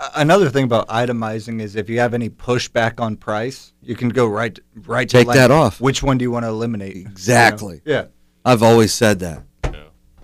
A- 0.00 0.10
Another 0.16 0.48
thing 0.50 0.64
about 0.64 0.88
itemizing 0.88 1.60
is 1.60 1.76
if 1.76 1.88
you 1.90 1.98
have 2.00 2.14
any 2.14 2.28
pushback 2.30 2.98
on 3.00 3.16
price, 3.16 3.72
you 3.82 3.94
can 3.94 4.08
go 4.08 4.26
right 4.26 4.58
right 4.86 5.08
to 5.08 5.16
Take 5.18 5.28
that 5.28 5.50
off. 5.50 5.80
Which 5.80 6.02
one 6.02 6.18
do 6.18 6.22
you 6.24 6.30
want 6.30 6.44
to 6.44 6.48
eliminate? 6.48 6.96
you 6.96 7.04
know? 7.04 7.10
Exactly. 7.10 7.80
Yeah. 7.84 8.06
I've 8.44 8.62
always 8.62 8.92
said 8.92 9.20
that. 9.20 9.42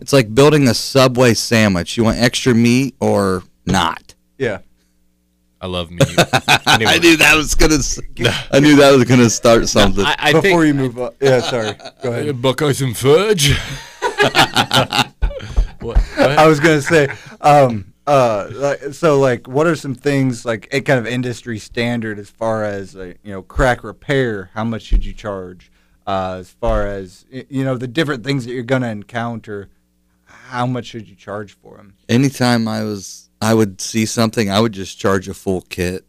It's 0.00 0.12
like 0.12 0.34
building 0.34 0.66
a 0.68 0.74
Subway 0.74 1.34
sandwich. 1.34 1.96
You 1.96 2.04
want 2.04 2.18
extra 2.18 2.54
meat 2.54 2.94
or 3.00 3.42
not? 3.66 4.14
Yeah. 4.38 4.58
I 5.60 5.66
love 5.66 5.90
meat. 5.90 6.02
Anyway. 6.66 6.92
I 6.92 6.98
knew 6.98 7.16
that 7.16 7.34
was 7.36 7.54
gonna. 7.56 7.74
s- 7.76 7.98
I 8.52 8.60
knew 8.60 8.76
that 8.76 8.92
was 8.94 9.04
gonna 9.04 9.28
start 9.28 9.68
something. 9.68 10.04
I, 10.04 10.14
I 10.18 10.32
Before 10.32 10.42
think 10.62 10.66
you 10.66 10.74
move 10.74 10.98
up. 10.98 11.16
Yeah, 11.20 11.40
sorry. 11.40 11.72
Go 12.02 12.10
ahead. 12.12 12.40
Buckeyes 12.40 12.80
and 12.80 12.96
fudge. 12.96 13.50
what? 15.80 15.98
I 16.18 16.46
was 16.46 16.60
gonna 16.60 16.80
say, 16.82 17.08
um, 17.40 17.92
Uh, 18.06 18.48
like, 18.52 18.80
so 18.94 19.18
like, 19.18 19.46
what 19.48 19.66
are 19.66 19.74
some 19.76 19.94
things 19.94 20.44
like 20.44 20.68
a 20.72 20.80
kind 20.80 20.98
of 20.98 21.06
industry 21.06 21.58
standard 21.58 22.18
as 22.18 22.30
far 22.30 22.64
as 22.64 22.94
like, 22.94 23.18
you 23.24 23.32
know 23.32 23.42
crack 23.42 23.82
repair? 23.84 24.50
How 24.54 24.64
much 24.64 24.82
should 24.82 25.04
you 25.04 25.12
charge? 25.12 25.70
Uh, 26.06 26.36
as 26.40 26.50
far 26.50 26.86
as 26.86 27.24
you 27.30 27.64
know, 27.64 27.76
the 27.76 27.88
different 27.88 28.22
things 28.24 28.44
that 28.46 28.52
you're 28.52 28.62
gonna 28.62 28.88
encounter, 28.88 29.68
how 30.50 30.66
much 30.66 30.86
should 30.86 31.08
you 31.08 31.14
charge 31.14 31.52
for 31.54 31.76
them? 31.76 31.94
Anytime 32.08 32.66
I 32.68 32.82
was, 32.82 33.30
I 33.40 33.54
would 33.54 33.80
see 33.80 34.06
something, 34.06 34.50
I 34.50 34.60
would 34.60 34.72
just 34.72 34.98
charge 34.98 35.28
a 35.28 35.34
full 35.34 35.62
kit. 35.62 36.04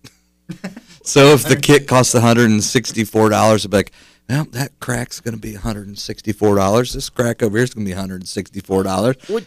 so 1.03 1.33
if 1.33 1.43
the 1.43 1.55
kit 1.55 1.87
costs 1.87 2.13
one 2.13 2.23
hundred 2.23 2.49
and 2.49 2.63
sixty-four 2.63 3.29
dollars, 3.29 3.65
I'd 3.65 3.71
be 3.71 3.77
like, 3.77 3.91
well, 4.27 4.45
that 4.51 4.79
crack's 4.79 5.19
going 5.19 5.35
to 5.35 5.39
be 5.39 5.53
one 5.53 5.61
hundred 5.61 5.87
and 5.87 5.97
sixty-four 5.97 6.55
dollars. 6.55 6.93
This 6.93 7.09
crack 7.09 7.43
over 7.43 7.57
here 7.57 7.63
is 7.63 7.73
going 7.73 7.85
to 7.85 7.89
be 7.89 7.93
one 7.93 7.99
hundred 8.01 8.21
and 8.21 8.29
sixty-four 8.29 8.83
dollars. 8.83 9.15
When, 9.27 9.45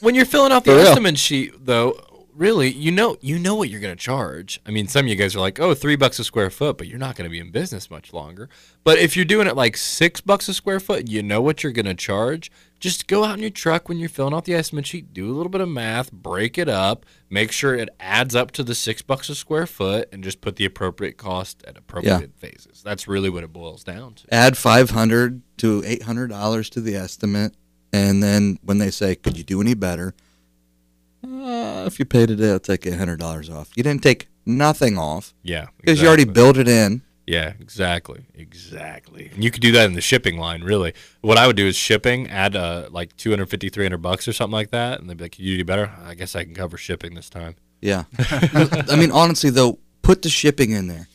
when 0.00 0.14
you're 0.14 0.24
filling 0.26 0.52
out 0.52 0.64
the 0.64 0.72
estimate 0.80 1.18
sheet, 1.18 1.66
though, 1.66 2.00
really, 2.34 2.70
you 2.70 2.92
know, 2.92 3.16
you 3.20 3.38
know 3.38 3.54
what 3.56 3.68
you're 3.68 3.80
going 3.80 3.94
to 3.94 4.02
charge. 4.02 4.60
I 4.64 4.70
mean, 4.70 4.86
some 4.86 5.04
of 5.04 5.08
you 5.08 5.16
guys 5.16 5.34
are 5.34 5.40
like, 5.40 5.60
"Oh, 5.60 5.74
three 5.74 5.96
bucks 5.96 6.18
a 6.18 6.24
square 6.24 6.50
foot," 6.50 6.78
but 6.78 6.86
you're 6.86 6.98
not 6.98 7.16
going 7.16 7.28
to 7.28 7.30
be 7.30 7.40
in 7.40 7.50
business 7.50 7.90
much 7.90 8.12
longer. 8.12 8.48
But 8.84 8.98
if 8.98 9.16
you're 9.16 9.24
doing 9.24 9.46
it 9.46 9.56
like 9.56 9.76
six 9.76 10.20
bucks 10.20 10.48
a 10.48 10.54
square 10.54 10.80
foot, 10.80 11.08
you 11.08 11.22
know 11.22 11.42
what 11.42 11.62
you're 11.62 11.72
going 11.72 11.86
to 11.86 11.94
charge. 11.94 12.50
Just 12.80 13.08
go 13.08 13.24
out 13.24 13.34
in 13.34 13.40
your 13.40 13.50
truck 13.50 13.88
when 13.88 13.98
you're 13.98 14.08
filling 14.08 14.32
out 14.32 14.44
the 14.44 14.54
estimate 14.54 14.86
sheet, 14.86 15.12
do 15.12 15.26
a 15.30 15.34
little 15.34 15.50
bit 15.50 15.60
of 15.60 15.68
math, 15.68 16.12
break 16.12 16.56
it 16.58 16.68
up, 16.68 17.04
make 17.28 17.50
sure 17.50 17.74
it 17.74 17.88
adds 17.98 18.36
up 18.36 18.52
to 18.52 18.62
the 18.62 18.74
six 18.74 19.02
bucks 19.02 19.28
a 19.28 19.34
square 19.34 19.66
foot, 19.66 20.08
and 20.12 20.22
just 20.22 20.40
put 20.40 20.56
the 20.56 20.64
appropriate 20.64 21.16
cost 21.16 21.64
at 21.66 21.76
appropriate 21.76 22.36
phases. 22.36 22.82
That's 22.82 23.08
really 23.08 23.30
what 23.30 23.42
it 23.42 23.52
boils 23.52 23.82
down 23.82 24.14
to. 24.14 24.32
Add 24.32 24.56
five 24.56 24.90
hundred 24.90 25.42
to 25.58 25.82
eight 25.84 26.02
hundred 26.02 26.28
dollars 26.28 26.70
to 26.70 26.80
the 26.80 26.94
estimate, 26.94 27.54
and 27.92 28.22
then 28.22 28.58
when 28.62 28.78
they 28.78 28.90
say, 28.90 29.16
"Could 29.16 29.36
you 29.36 29.44
do 29.44 29.60
any 29.60 29.74
better?" 29.74 30.14
Uh, 31.24 31.84
if 31.86 31.98
you 31.98 32.04
paid 32.04 32.28
today, 32.28 32.52
I'll 32.52 32.60
take 32.60 32.86
eight 32.86 32.94
hundred 32.98 33.18
dollars 33.18 33.50
off. 33.50 33.70
You 33.76 33.82
didn't 33.82 34.04
take 34.04 34.28
nothing 34.46 34.96
off 34.96 35.34
Yeah, 35.42 35.66
because 35.78 36.00
you 36.00 36.06
already 36.06 36.24
built 36.24 36.56
it 36.56 36.68
in. 36.68 37.02
Yeah, 37.28 37.52
exactly, 37.60 38.24
exactly. 38.34 39.30
And 39.34 39.44
you 39.44 39.50
could 39.50 39.60
do 39.60 39.70
that 39.72 39.84
in 39.84 39.92
the 39.92 40.00
shipping 40.00 40.38
line, 40.38 40.62
really. 40.64 40.94
What 41.20 41.36
I 41.36 41.46
would 41.46 41.56
do 41.56 41.66
is 41.66 41.76
shipping, 41.76 42.26
add 42.30 42.56
uh, 42.56 42.88
like 42.90 43.14
250, 43.18 43.68
300 43.68 43.98
bucks 43.98 44.26
or 44.26 44.32
something 44.32 44.54
like 44.54 44.70
that, 44.70 44.98
and 44.98 45.10
they'd 45.10 45.18
be 45.18 45.24
like, 45.24 45.32
"Can 45.32 45.44
you 45.44 45.58
do 45.58 45.64
better?" 45.64 45.92
I 46.02 46.14
guess 46.14 46.34
I 46.34 46.44
can 46.44 46.54
cover 46.54 46.78
shipping 46.78 47.14
this 47.14 47.28
time. 47.28 47.56
Yeah. 47.82 48.04
I 48.18 48.96
mean, 48.98 49.10
honestly, 49.10 49.50
though, 49.50 49.78
put 50.00 50.22
the 50.22 50.30
shipping 50.30 50.70
in 50.70 50.86
there. 50.88 51.06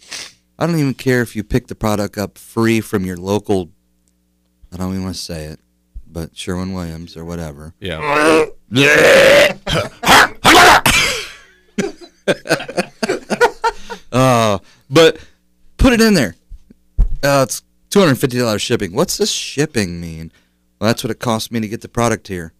I 0.59 0.67
don't 0.67 0.77
even 0.77 0.93
care 0.93 1.23
if 1.23 1.35
you 1.35 1.43
pick 1.43 1.65
the 1.65 1.73
product 1.73 2.15
up 2.15 2.37
free 2.37 2.79
from 2.79 3.05
your 3.05 3.17
local, 3.17 3.71
I 4.71 4.77
don't 4.77 4.91
even 4.91 5.03
want 5.05 5.15
to 5.15 5.21
say 5.21 5.45
it, 5.45 5.59
but 6.05 6.37
Sherwin 6.37 6.73
Williams 6.73 7.17
or 7.17 7.25
whatever. 7.25 7.73
Yeah, 7.79 7.99
Uh, 14.13 14.59
but 14.91 15.17
put 15.83 15.91
it 15.91 15.99
in 15.99 16.13
there. 16.13 16.33
Uh, 17.21 17.43
it's 17.43 17.61
$250 17.91 18.59
shipping. 18.59 18.93
What's 18.93 19.17
this 19.17 19.29
shipping 19.29 19.99
mean? 19.99 20.31
Well, 20.79 20.87
that's 20.87 21.03
what 21.03 21.11
it 21.11 21.19
cost 21.19 21.51
me 21.51 21.59
to 21.59 21.67
get 21.67 21.81
the 21.81 21.89
product 21.89 22.29
here. 22.29 22.53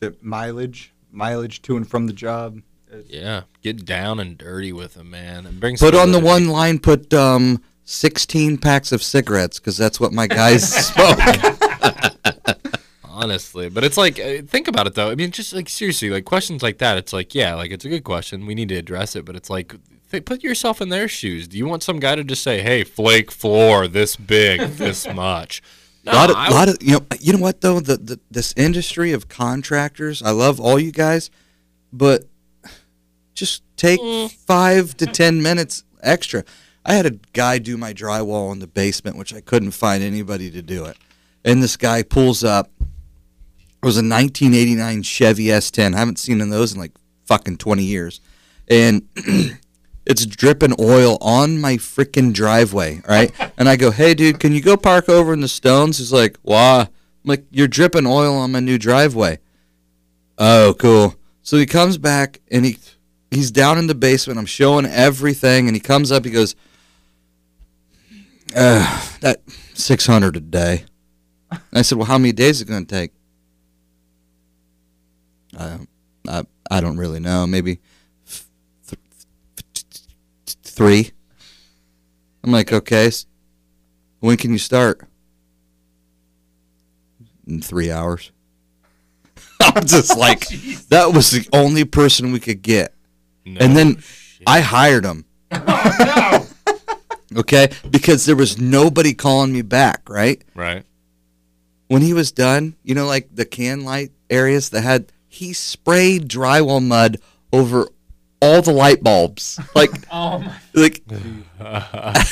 The 0.00 0.16
mileage, 0.22 0.94
mileage 1.12 1.60
to 1.62 1.76
and 1.76 1.86
from 1.88 2.06
the 2.06 2.14
job. 2.14 2.62
yeah. 3.06 3.42
Get 3.60 3.84
down 3.84 4.18
and 4.18 4.38
dirty 4.38 4.72
with 4.72 4.94
them, 4.94 5.10
man, 5.10 5.44
and 5.44 5.60
bring. 5.60 5.76
Put 5.76 5.94
on 5.94 6.12
the 6.12 6.20
one 6.20 6.48
line, 6.48 6.78
put 6.78 7.12
um, 7.12 7.62
16 7.84 8.56
packs 8.56 8.92
of 8.92 9.02
cigarettes 9.02 9.58
because 9.58 9.76
that's 9.76 10.00
what 10.00 10.12
my 10.14 10.26
guys 10.26 10.66
smoke. 10.86 11.18
honestly 13.04 13.68
but 13.68 13.84
it's 13.84 13.98
like 13.98 14.18
uh, 14.18 14.40
think 14.46 14.66
about 14.66 14.86
it 14.86 14.94
though 14.94 15.10
i 15.10 15.14
mean 15.14 15.30
just 15.30 15.52
like 15.52 15.68
seriously 15.68 16.08
like 16.08 16.24
questions 16.24 16.62
like 16.62 16.78
that 16.78 16.96
it's 16.96 17.12
like 17.12 17.34
yeah 17.34 17.54
like 17.54 17.70
it's 17.70 17.84
a 17.84 17.88
good 17.90 18.02
question 18.02 18.46
we 18.46 18.54
need 18.54 18.70
to 18.70 18.76
address 18.76 19.14
it 19.14 19.26
but 19.26 19.36
it's 19.36 19.50
like 19.50 19.74
th- 20.10 20.24
put 20.24 20.42
yourself 20.42 20.80
in 20.80 20.88
their 20.88 21.08
shoes. 21.08 21.48
Do 21.48 21.56
you 21.56 21.66
want 21.66 21.82
some 21.82 21.98
guy 21.98 22.14
to 22.14 22.24
just 22.24 22.42
say 22.42 22.62
hey 22.62 22.84
flake 22.84 23.30
floor 23.30 23.88
this 23.88 24.16
big 24.16 24.60
this 24.76 25.06
much 25.12 25.62
no, 26.04 26.12
A 26.12 26.14
lot 26.14 26.30
of, 26.30 26.36
I 26.36 26.48
lot 26.48 26.68
of 26.68 26.78
you 26.80 26.92
know 26.92 27.06
you 27.20 27.32
know 27.32 27.38
what 27.38 27.60
though? 27.60 27.80
The, 27.80 27.96
the 27.96 28.20
this 28.30 28.54
industry 28.56 29.12
of 29.12 29.28
contractors 29.28 30.22
I 30.22 30.30
love 30.30 30.60
all 30.60 30.78
you 30.78 30.92
guys 30.92 31.30
but 31.92 32.24
just 33.34 33.62
take 33.76 34.00
mm. 34.00 34.30
five 34.30 34.96
to 34.98 35.06
ten 35.06 35.42
minutes 35.42 35.84
extra. 36.02 36.44
I 36.84 36.94
had 36.94 37.06
a 37.06 37.12
guy 37.32 37.58
do 37.58 37.76
my 37.76 37.92
drywall 37.92 38.52
in 38.52 38.58
the 38.58 38.66
basement 38.66 39.16
which 39.16 39.34
I 39.34 39.40
couldn't 39.40 39.72
find 39.72 40.02
anybody 40.02 40.50
to 40.50 40.62
do 40.62 40.84
it. 40.86 40.96
And 41.44 41.62
this 41.62 41.76
guy 41.76 42.02
pulls 42.02 42.44
up. 42.44 42.70
It 42.80 43.86
was 43.86 43.96
a 43.96 44.04
1989 44.04 45.02
Chevy 45.02 45.44
S10 45.46 45.94
I 45.94 45.98
haven't 45.98 46.18
seen 46.18 46.38
one 46.38 46.48
of 46.48 46.50
those 46.50 46.74
in 46.74 46.80
like 46.80 46.92
fucking 47.26 47.56
20 47.56 47.82
years. 47.82 48.20
And 48.68 49.08
it's 50.06 50.26
dripping 50.26 50.74
oil 50.80 51.18
on 51.20 51.60
my 51.60 51.76
freaking 51.76 52.32
driveway, 52.32 53.02
right? 53.08 53.32
and 53.56 53.68
I 53.68 53.76
go, 53.76 53.90
"Hey, 53.90 54.14
dude, 54.14 54.40
can 54.40 54.52
you 54.52 54.60
go 54.60 54.76
park 54.76 55.08
over 55.08 55.32
in 55.32 55.40
the 55.40 55.48
stones?" 55.48 55.98
He's 55.98 56.12
like, 56.12 56.36
"Why?" 56.42 56.80
I'm 56.82 56.88
like, 57.24 57.44
"You're 57.50 57.68
dripping 57.68 58.06
oil 58.06 58.34
on 58.34 58.52
my 58.52 58.60
new 58.60 58.78
driveway." 58.78 59.38
Oh, 60.38 60.74
cool. 60.78 61.16
So 61.42 61.58
he 61.58 61.66
comes 61.66 61.98
back 61.98 62.40
and 62.50 62.64
he 62.64 62.78
he's 63.30 63.50
down 63.50 63.78
in 63.78 63.86
the 63.86 63.94
basement. 63.94 64.38
I'm 64.38 64.46
showing 64.46 64.86
everything, 64.86 65.66
and 65.66 65.76
he 65.76 65.80
comes 65.80 66.10
up. 66.10 66.24
He 66.24 66.30
goes, 66.30 66.54
"That 68.52 69.42
600 69.74 70.36
a 70.36 70.40
day." 70.40 70.84
I 71.72 71.82
said, 71.82 71.98
"Well, 71.98 72.06
how 72.06 72.18
many 72.18 72.32
days 72.32 72.56
is 72.56 72.62
it 72.62 72.68
going 72.68 72.86
to 72.86 72.94
take?" 72.94 73.12
Uh, 75.56 75.78
I 76.28 76.44
I 76.70 76.80
don't 76.80 76.96
really 76.96 77.20
know. 77.20 77.46
Maybe 77.46 77.80
three. 80.80 81.10
I'm 82.42 82.52
like, 82.52 82.72
okay. 82.72 83.10
When 84.20 84.38
can 84.38 84.50
you 84.50 84.56
start? 84.58 85.02
In 87.46 87.60
three 87.60 87.90
hours. 87.90 88.32
I'm 89.60 89.84
just 89.84 90.12
oh, 90.16 90.18
like, 90.18 90.48
that 90.88 91.12
was 91.12 91.32
the 91.32 91.46
only 91.52 91.84
person 91.84 92.32
we 92.32 92.40
could 92.40 92.62
get, 92.62 92.94
no 93.44 93.60
and 93.60 93.76
then 93.76 94.02
I 94.46 94.60
hired 94.60 95.04
him. 95.04 95.26
Oh, 97.32 97.40
okay, 97.40 97.68
because 97.90 98.24
there 98.24 98.34
was 98.34 98.58
nobody 98.58 99.14
calling 99.14 99.52
me 99.52 99.62
back. 99.62 100.08
Right 100.08 100.42
right 100.54 100.84
when 101.88 102.02
he 102.02 102.12
was 102.12 102.32
done, 102.32 102.76
you 102.82 102.94
know, 102.94 103.06
like 103.06 103.28
the 103.34 103.44
can 103.44 103.84
light 103.84 104.10
areas 104.28 104.70
that 104.70 104.82
had, 104.82 105.12
he 105.28 105.52
sprayed 105.52 106.28
drywall 106.28 106.82
mud 106.82 107.18
over 107.52 107.88
all 108.42 108.62
the 108.62 108.72
light 108.72 109.02
bulbs. 109.02 109.60
Like, 109.74 109.90
oh 110.12 110.42
like. 110.74 111.02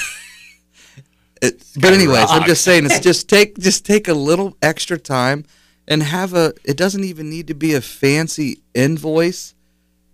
It, 1.40 1.62
but 1.76 1.92
anyways, 1.92 2.26
I'm 2.28 2.42
just 2.48 2.64
saying, 2.64 2.86
it's 2.86 2.98
just 3.00 3.28
take 3.28 3.56
just 3.58 3.86
take 3.86 4.08
a 4.08 4.12
little 4.12 4.56
extra 4.60 4.98
time 4.98 5.44
and 5.86 6.02
have 6.02 6.34
a. 6.34 6.52
It 6.64 6.76
doesn't 6.76 7.04
even 7.04 7.30
need 7.30 7.46
to 7.46 7.54
be 7.54 7.74
a 7.74 7.80
fancy 7.80 8.60
invoice. 8.74 9.54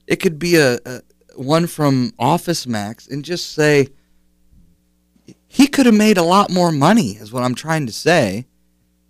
It 0.07 0.17
could 0.17 0.39
be 0.39 0.57
a, 0.57 0.79
a 0.85 1.01
one 1.35 1.67
from 1.67 2.13
Office 2.19 2.67
Max, 2.67 3.09
and 3.09 3.25
just 3.25 3.53
say 3.53 3.89
he 5.49 5.67
could 5.67 5.87
have 5.87 5.95
made 5.95 6.19
a 6.19 6.23
lot 6.23 6.51
more 6.51 6.71
money. 6.71 7.13
Is 7.13 7.33
what 7.33 7.43
I'm 7.43 7.55
trying 7.55 7.87
to 7.87 7.93
say. 7.93 8.45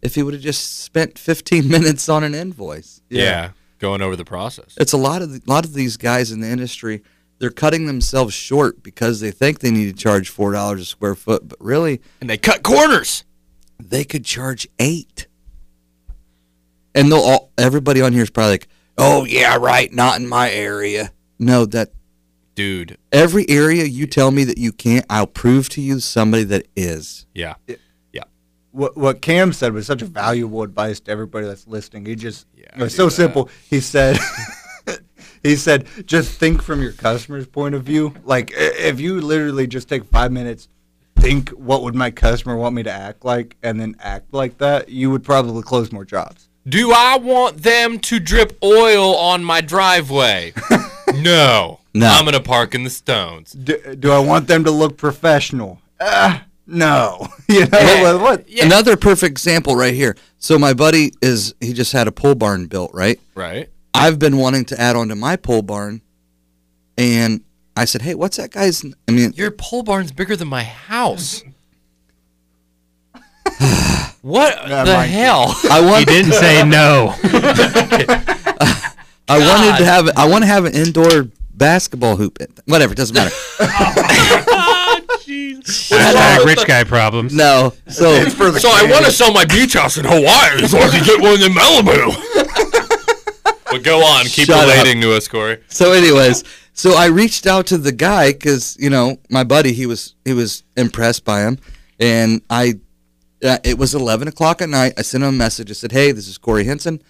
If 0.01 0.15
he 0.15 0.23
would 0.23 0.35
have 0.35 0.43
just 0.43 0.83
spent 0.83 1.19
15 1.19 1.67
minutes 1.69 2.09
on 2.09 2.23
an 2.23 2.35
invoice. 2.35 3.01
yeah. 3.09 3.51
Going 3.79 4.01
over 4.03 4.17
the 4.17 4.25
process 4.25 4.75
It's 4.79 4.93
a 4.93 4.97
lot 4.97 5.23
of 5.23 5.33
the, 5.33 5.43
lot 5.47 5.65
of 5.65 5.75
these 5.75 5.97
guys 5.97 6.31
in 6.31 6.41
the 6.41 6.49
industry. 6.49 7.03
They're 7.39 7.51
cutting 7.51 7.87
themselves 7.87 8.33
short 8.33 8.83
because 8.83 9.21
they 9.21 9.31
think 9.31 9.59
they 9.59 9.71
need 9.71 9.87
to 9.87 10.03
charge 10.03 10.29
four 10.29 10.53
dollars 10.53 10.81
a 10.81 10.85
square 10.85 11.15
foot, 11.15 11.49
but 11.49 11.59
really 11.61 12.01
and 12.21 12.31
they 12.31 12.39
cut 12.39 12.63
corners 12.63 13.25
they 13.79 14.05
could 14.05 14.25
charge 14.25 14.67
eight. 14.79 15.27
And 16.95 17.11
they'll 17.11 17.21
all, 17.21 17.53
everybody 17.59 18.01
on 18.01 18.13
here 18.13 18.23
is 18.23 18.31
probably 18.31 18.53
like, 18.53 18.69
"Oh 18.97 19.25
yeah, 19.25 19.57
right, 19.57 19.93
not 19.93 20.21
in 20.21 20.29
my 20.29 20.51
area." 20.51 21.11
No, 21.39 21.67
that 21.67 21.91
dude 22.55 22.97
every 23.11 23.49
area 23.49 23.83
you 23.85 24.07
tell 24.07 24.31
me 24.31 24.45
that 24.45 24.59
you 24.59 24.71
can't, 24.71 25.05
I'll 25.11 25.27
prove 25.27 25.69
to 25.71 25.81
you 25.81 25.99
somebody 25.99 26.45
that 26.45 26.69
is. 26.77 27.27
yeah 27.35 27.55
What 28.75 28.97
what 28.97 29.21
Cam 29.23 29.53
said 29.53 29.73
was 29.73 29.87
such 29.87 30.03
a 30.03 30.05
valuable 30.07 30.63
advice 30.63 30.99
to 31.01 31.11
everybody 31.13 31.47
that's 31.47 31.67
listening. 31.69 32.07
He 32.07 32.17
just 32.17 32.47
Yeah, 32.57 32.65
it 32.77 32.83
was 32.83 32.95
so 32.95 33.05
that. 33.05 33.11
simple. 33.13 33.49
He 33.71 33.79
said 33.81 34.19
he 35.45 35.55
said 35.57 35.87
just 36.07 36.39
think 36.39 36.61
from 36.61 36.83
your 36.83 36.91
customer's 36.93 37.47
point 37.47 37.75
of 37.77 37.85
view. 37.85 38.15
Like 38.25 38.51
if 38.55 38.99
you 39.01 39.21
literally 39.21 39.67
just 39.69 39.89
take 39.89 40.05
5 40.05 40.33
minutes 40.33 40.69
think 41.17 41.51
what 41.51 41.83
would 41.85 41.95
my 41.95 42.11
customer 42.11 42.57
want 42.57 42.75
me 42.75 42.83
to 42.83 42.91
act 42.91 43.25
like 43.25 43.57
and 43.63 43.81
then 43.81 43.95
act 44.01 44.35
like 44.35 44.59
that, 44.59 44.89
you 44.89 45.11
would 45.11 45.23
probably 45.23 45.63
close 45.63 45.93
more 45.93 46.05
jobs. 46.05 46.49
do 46.69 46.93
i 46.93 47.17
want 47.17 47.59
them 47.63 47.99
to 48.01 48.19
drip 48.19 48.59
oil 48.63 49.15
on 49.17 49.43
my 49.45 49.61
driveway 49.61 50.53
no 51.15 51.79
No. 51.95 52.09
i'm 52.09 52.25
gonna 52.25 52.41
park 52.41 52.75
in 52.75 52.83
the 52.83 52.91
stones 52.91 53.53
Do, 53.53 53.79
do 53.95 54.11
I 54.11 54.19
want 54.19 54.49
them 54.49 54.65
to 54.65 54.71
look 54.73 54.97
professional? 54.97 55.81
Uh, 56.01 56.41
no. 56.67 57.29
you 57.49 57.67
know 57.67 58.03
what? 58.03 58.21
what? 58.21 58.49
Yeah. 58.49 58.65
Another 58.67 58.97
perfect 58.97 59.31
example 59.33 59.77
right 59.77 59.95
here. 59.95 60.17
So 60.39 60.59
my 60.59 60.73
buddy 60.75 61.13
is 61.23 61.55
he 61.61 61.73
just 61.73 61.93
had 61.93 62.07
a 62.09 62.13
pole 62.13 62.35
barn 62.35 62.67
built, 62.67 62.93
right? 62.95 63.19
right 63.35 63.69
I've 63.93 64.19
been 64.19 64.37
wanting 64.37 64.65
to 64.67 64.81
add 64.81 64.97
on 64.97 65.09
to 65.09 65.15
my 65.15 65.37
pole 65.37 65.63
barn 65.63 66.03
and 66.99 67.43
I 67.77 67.85
said, 67.87 68.03
"Hey, 68.03 68.15
what's 68.15 68.37
that 68.37 68.51
guy's?" 68.51 68.85
I 69.09 69.13
mean, 69.13 69.33
Your 69.37 69.51
pole 69.51 69.83
barn's 69.83 70.13
bigger 70.13 70.37
than 70.37 70.49
my 70.49 70.63
house. 70.65 71.43
what 74.23 74.57
Yeah, 74.69 74.85
the 74.85 75.03
hell? 75.03 75.55
I 75.71 75.81
He 75.81 75.87
want. 75.87 76.07
didn't 76.07 76.33
say 76.33 76.65
no. 76.65 77.15
I 79.27 79.39
wanted 79.39 79.79
to 79.79 79.85
have. 79.85 80.11
I 80.17 80.29
want 80.29 80.43
to 80.43 80.49
have 80.49 80.65
an 80.67 80.75
indoor 80.75 81.29
basketball 81.55 82.17
hoop. 82.17 82.39
Whatever, 82.67 82.93
it 82.93 82.97
doesn't 82.97 83.15
matter. 83.15 83.35
Hashtag 85.27 86.45
rich 86.45 86.67
guy 86.67 86.85
problems. 86.85 87.35
no, 87.35 87.73
so 87.89 88.29
so 88.29 88.69
I 88.71 88.89
want 88.91 89.05
to 89.07 89.11
sell 89.11 89.33
my 89.33 89.45
beach 89.45 89.75
house 89.75 89.97
in 89.97 90.05
Hawaii 90.05 90.67
so 90.67 90.79
I 90.79 90.89
can 90.91 91.05
get 91.05 91.21
one 91.21 91.43
in 91.43 91.53
Malibu. 91.53 92.13
but 93.71 93.83
go 93.83 94.05
on, 94.05 94.25
keep 94.27 94.47
Shut 94.47 94.69
up. 94.69 94.77
relating 94.77 95.01
to 95.03 95.17
us, 95.17 95.29
Corey. 95.29 95.63
so 95.69 95.93
anyways, 95.93 96.45
so 96.73 96.95
I 96.95 97.07
reached 97.07 97.47
out 97.47 97.67
to 97.69 97.79
the 97.79 97.93
guy 97.93 98.33
because 98.33 98.77
you 98.79 98.91
know 98.91 99.17
my 99.31 99.45
buddy 99.45 99.73
he 99.73 99.87
was 99.87 100.15
he 100.25 100.33
was 100.33 100.63
impressed 100.77 101.25
by 101.25 101.43
him, 101.43 101.59
and 101.99 102.43
I 102.51 102.75
uh, 103.43 103.59
it 103.65 103.79
was 103.79 103.95
eleven 103.95 104.29
o'clock 104.29 104.63
at 104.63 104.69
night. 104.69 104.95
I 104.99 105.03
sent 105.03 105.25
him 105.25 105.31
a 105.31 105.33
message. 105.33 105.71
I 105.71 105.75
said, 105.75 105.93
"Hey, 105.93 106.13
this 106.13 106.29
is 106.29 106.39
Corey 106.39 106.65
Henson. 106.65 107.03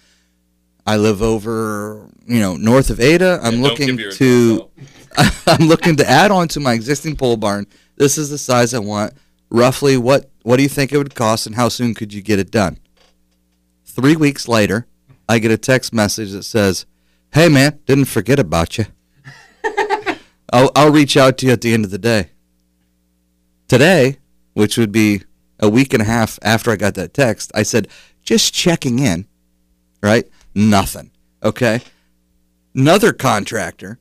I 0.87 0.97
live 0.97 1.21
over 1.21 2.07
you 2.27 2.39
know 2.39 2.55
north 2.55 2.89
of 2.89 2.99
Ada. 2.99 3.39
I'm 3.43 3.61
looking 3.61 3.97
to 3.97 4.69
I'm 5.47 5.67
looking 5.67 5.95
to 5.97 6.09
add 6.09 6.31
on 6.31 6.47
to 6.49 6.59
my 6.59 6.73
existing 6.73 7.15
pole 7.15 7.37
barn. 7.37 7.67
This 7.95 8.17
is 8.17 8.29
the 8.29 8.37
size 8.37 8.73
I 8.73 8.79
want. 8.79 9.13
Roughly, 9.49 9.97
what 9.97 10.29
what 10.43 10.57
do 10.57 10.63
you 10.63 10.69
think 10.69 10.91
it 10.91 10.97
would 10.97 11.15
cost, 11.15 11.45
and 11.47 11.55
how 11.55 11.69
soon 11.69 11.93
could 11.93 12.13
you 12.13 12.21
get 12.21 12.39
it 12.39 12.51
done?" 12.51 12.77
Three 13.85 14.15
weeks 14.15 14.47
later, 14.47 14.87
I 15.29 15.39
get 15.39 15.51
a 15.51 15.57
text 15.57 15.93
message 15.93 16.31
that 16.31 16.43
says, 16.43 16.85
"Hey 17.33 17.49
man, 17.49 17.79
didn't 17.85 18.05
forget 18.05 18.39
about 18.39 18.77
you. 18.77 18.85
I'll 20.51 20.71
I'll 20.75 20.91
reach 20.91 21.15
out 21.15 21.37
to 21.39 21.45
you 21.45 21.53
at 21.53 21.61
the 21.61 21.73
end 21.73 21.85
of 21.85 21.91
the 21.91 21.97
day." 21.97 22.31
Today, 23.67 24.17
which 24.53 24.77
would 24.77 24.91
be 24.91 25.23
a 25.59 25.69
week 25.69 25.93
and 25.93 26.01
a 26.01 26.05
half 26.05 26.37
after 26.41 26.71
I 26.71 26.75
got 26.75 26.95
that 26.95 27.13
text, 27.13 27.51
I 27.55 27.63
said, 27.63 27.87
"Just 28.23 28.53
checking 28.53 28.99
in." 28.99 29.27
Right? 30.01 30.27
Nothing. 30.53 31.11
Okay. 31.41 31.81
Another 32.73 33.13
contractor 33.13 33.99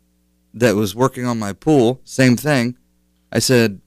that 0.53 0.75
was 0.75 0.95
working 0.95 1.25
on 1.27 1.39
my 1.39 1.53
pool, 1.53 2.01
same 2.05 2.37
thing. 2.37 2.77
I 3.31 3.39
said, 3.39 3.81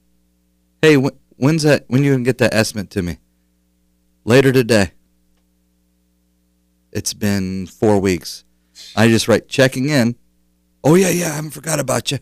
"Hey, 0.82 0.94
wh- 0.94 1.16
when's 1.36 1.62
that? 1.62 1.84
When 1.88 2.02
you 2.04 2.12
gonna 2.12 2.24
get 2.24 2.38
that 2.38 2.54
estimate 2.54 2.90
to 2.90 3.02
me?" 3.02 3.18
Later 4.24 4.52
today. 4.52 4.92
It's 6.92 7.14
been 7.14 7.66
four 7.66 7.98
weeks. 8.00 8.44
I 8.96 9.08
just 9.08 9.28
write 9.28 9.48
checking 9.48 9.88
in. 9.88 10.16
Oh 10.82 10.94
yeah, 10.94 11.10
yeah, 11.10 11.26
I 11.26 11.34
haven't 11.36 11.50
forgot 11.50 11.80
about 11.80 12.10
you. 12.10 12.18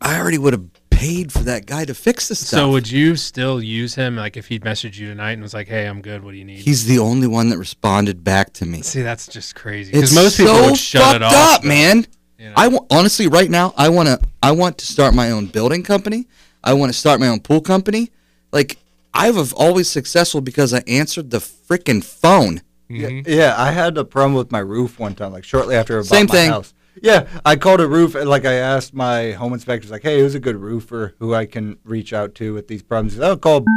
I 0.00 0.18
already 0.18 0.38
would 0.38 0.52
have 0.52 0.64
paid 0.90 1.32
for 1.32 1.40
that 1.40 1.66
guy 1.66 1.84
to 1.84 1.94
fix 1.94 2.28
the 2.28 2.34
stuff. 2.34 2.58
So 2.58 2.70
would 2.70 2.90
you 2.90 3.16
still 3.16 3.62
use 3.62 3.94
him 3.94 4.16
like 4.16 4.36
if 4.36 4.46
he'd 4.46 4.62
messaged 4.62 4.96
you 4.96 5.08
tonight 5.08 5.32
and 5.32 5.42
was 5.42 5.54
like, 5.54 5.68
"Hey, 5.68 5.86
I'm 5.86 6.00
good. 6.00 6.22
What 6.22 6.32
do 6.32 6.38
you 6.38 6.44
need?" 6.44 6.58
He's 6.58 6.86
the 6.86 6.98
only 6.98 7.26
one 7.26 7.48
that 7.50 7.58
responded 7.58 8.24
back 8.24 8.52
to 8.54 8.66
me. 8.66 8.82
See, 8.82 9.02
that's 9.02 9.26
just 9.26 9.54
crazy. 9.54 9.92
Because 9.92 10.14
most 10.14 10.36
people 10.36 10.54
so 10.54 10.66
would 10.66 10.78
shut 10.78 11.02
fucked 11.02 11.16
it 11.16 11.22
off. 11.22 11.32
up, 11.34 11.62
though. 11.62 11.68
man. 11.68 12.06
You 12.38 12.48
know? 12.50 12.54
I 12.56 12.78
honestly, 12.90 13.28
right 13.28 13.50
now, 13.50 13.74
I 13.76 13.88
want 13.88 14.08
to. 14.08 14.20
I 14.42 14.52
want 14.52 14.78
to 14.78 14.86
start 14.86 15.14
my 15.14 15.30
own 15.30 15.46
building 15.46 15.82
company. 15.82 16.26
I 16.64 16.72
want 16.72 16.92
to 16.92 16.98
start 16.98 17.20
my 17.20 17.28
own 17.28 17.40
pool 17.40 17.60
company. 17.60 18.10
Like 18.50 18.78
I 19.12 19.30
was 19.30 19.52
always 19.52 19.88
successful 19.88 20.40
because 20.40 20.74
I 20.74 20.82
answered 20.88 21.30
the 21.30 21.38
freaking 21.38 22.02
phone. 22.02 22.62
Mm-hmm. 22.90 23.28
Yeah, 23.30 23.36
yeah, 23.36 23.54
I 23.56 23.70
had 23.70 23.96
a 23.96 24.04
problem 24.04 24.34
with 24.34 24.50
my 24.50 24.58
roof 24.58 24.98
one 24.98 25.14
time, 25.14 25.32
like 25.32 25.44
shortly 25.44 25.76
after 25.76 25.98
I 25.98 26.02
bought 26.02 26.10
my 26.10 26.16
house. 26.16 26.18
Same 26.18 26.26
my 26.26 26.34
thing. 26.34 26.50
house. 26.50 26.74
Yeah, 27.02 27.26
I 27.44 27.56
called 27.56 27.80
a 27.80 27.88
roof, 27.88 28.14
and 28.14 28.28
like 28.28 28.44
I 28.44 28.54
asked 28.54 28.94
my 28.94 29.32
home 29.32 29.52
inspectors, 29.52 29.90
like, 29.90 30.02
"Hey, 30.02 30.20
who's 30.20 30.34
a 30.34 30.40
good 30.40 30.56
roofer 30.56 31.14
who 31.18 31.34
I 31.34 31.44
can 31.44 31.76
reach 31.84 32.12
out 32.12 32.34
to 32.36 32.54
with 32.54 32.68
these 32.68 32.82
problems?" 32.82 33.14
He 33.14 33.18
said, 33.18 33.28
"I'll 33.28 33.36
call." 33.36 33.64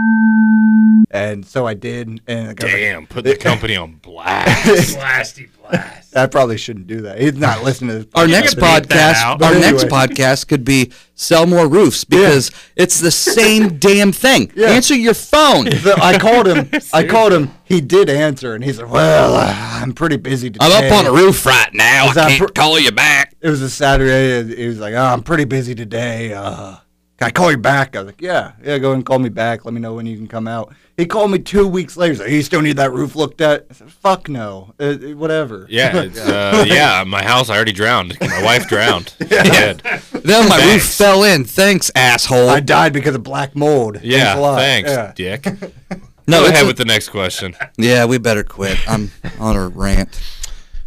And 1.10 1.46
so 1.46 1.66
I 1.66 1.74
did, 1.74 2.10
and 2.10 2.22
I 2.28 2.42
was 2.42 2.48
like, 2.48 2.58
Damn, 2.60 3.08
put 3.08 3.24
the 3.24 3.38
company 3.38 3.78
on 3.78 3.94
blast. 4.02 4.98
Blasty 4.98 5.50
blast. 5.70 6.16
I 6.16 6.26
probably 6.26 6.58
shouldn't 6.58 6.88
do 6.88 7.02
that. 7.02 7.20
He's 7.20 7.36
not 7.36 7.64
listening 7.64 7.90
to 7.92 7.98
this. 8.00 8.08
Our 8.16 8.28
next 8.28 8.56
podcast, 8.56 9.24
our 9.24 9.38
But 9.38 9.60
next 9.60 9.84
podcast 9.86 10.48
could 10.48 10.66
be 10.66 10.92
sell 11.14 11.46
more 11.46 11.68
roofs 11.68 12.04
because 12.04 12.50
it's 12.76 13.00
the 13.00 13.12
same 13.12 13.78
damn 13.80 14.12
thing. 14.12 14.52
Yeah. 14.56 14.70
Answer 14.70 14.96
your 14.96 15.14
phone. 15.14 15.68
So 15.78 15.94
I 16.02 16.18
called 16.18 16.48
him. 16.48 16.70
I 16.92 17.04
called 17.08 17.32
him. 17.34 17.52
He 17.64 17.82
did 17.82 18.10
answer, 18.10 18.56
and 18.56 18.64
he 18.64 18.74
said, 18.74 18.90
"Well, 18.90 19.36
uh, 19.36 19.54
I'm 19.82 19.94
pretty 19.94 20.18
busy 20.18 20.50
today." 20.50 20.66
I'm 20.66 20.92
up 20.92 21.00
on 21.00 21.06
a 21.06 21.12
roof 21.12 21.46
right 21.46 21.74
now. 21.74 22.08
I 22.08 22.14
can't 22.14 22.40
pr- 22.40 22.54
call 22.54 22.80
you 22.80 22.92
back. 22.92 23.36
It 23.40 23.50
was 23.50 23.62
a 23.62 23.70
Saturday, 23.70 24.40
and 24.40 24.50
he 24.52 24.68
was 24.68 24.80
like, 24.80 24.94
"Oh, 24.96 25.04
I'm 25.06 25.22
pretty 25.24 25.46
busy 25.46 25.76
today. 25.76 26.34
Uh, 26.34 26.78
can 27.18 27.28
I 27.28 27.32
call 27.32 27.52
you 27.52 27.58
back?" 27.58 27.96
I 27.96 28.00
was 28.00 28.08
like, 28.08 28.22
"Yeah, 28.22 28.54
yeah. 28.64 28.78
Go 28.80 28.88
ahead 28.90 28.98
and 28.98 29.06
call 29.06 29.20
me 29.20 29.30
back. 29.30 29.66
Let 29.66 29.74
me 29.74 29.80
know 29.82 29.94
when 29.94 30.06
you 30.08 30.18
can 30.18 30.28
come 30.28 30.48
out." 30.48 30.74
He 30.98 31.06
called 31.06 31.30
me 31.30 31.38
two 31.38 31.68
weeks 31.68 31.96
later. 31.96 32.14
He's 32.14 32.20
like, 32.22 32.30
"You 32.32 32.42
still 32.42 32.62
need 32.62 32.78
that 32.78 32.92
roof 32.92 33.16
looked 33.16 33.40
at?" 33.40 33.68
I 33.70 33.74
said, 33.76 33.92
"Fuck 33.92 34.28
no. 34.30 34.74
Uh, 34.80 34.84
uh, 34.84 34.96
whatever." 35.16 35.68
Yeah, 35.70 35.96
it's, 36.02 36.20
uh, 36.20 36.66
yeah. 36.68 37.04
My 37.06 37.24
house, 37.24 37.50
I 37.52 37.56
already 37.56 37.72
drowned. 37.72 38.18
My 38.22 38.42
wife 38.44 38.68
drowned. 38.68 39.14
yeah. 39.20 39.74
Then 39.74 40.50
my 40.50 40.56
roof 40.58 40.66
Thanks. 40.66 40.98
fell 40.98 41.24
in. 41.24 41.46
Thanks, 41.46 41.92
asshole. 41.96 42.50
I 42.50 42.60
died 42.62 42.94
because 42.94 43.14
of 43.16 43.22
black 43.22 43.56
mold. 43.56 44.00
Yeah, 44.02 44.34
Thanks 44.34 44.38
a 44.38 44.42
lot. 44.42 44.58
thanks, 44.60 44.90
Yeah. 44.90 45.12
Dick. 45.16 45.46
no, 45.46 46.40
Go 46.40 46.46
it's 46.46 46.50
ahead 46.50 46.64
a- 46.64 46.68
with 46.68 46.78
the 46.78 46.86
next 46.86 47.10
question. 47.10 47.56
yeah, 47.78 48.06
we 48.06 48.18
better 48.18 48.44
quit. 48.44 48.78
I'm 48.90 49.12
on 49.40 49.56
a 49.56 49.68
rant. 49.68 50.20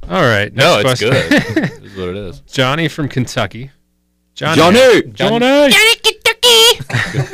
All 0.08 0.22
right. 0.22 0.52
No, 0.52 0.82
next 0.82 1.02
it's 1.02 1.11
question. 1.11 1.30
good. 1.54 1.54
this 1.82 1.92
is 1.92 1.96
what 1.96 2.08
it 2.08 2.16
is. 2.16 2.40
Johnny 2.40 2.88
from 2.88 3.08
Kentucky. 3.08 3.70
Johnny. 4.34 4.56
Johnny! 5.12 5.70
Johnny. 5.70 7.30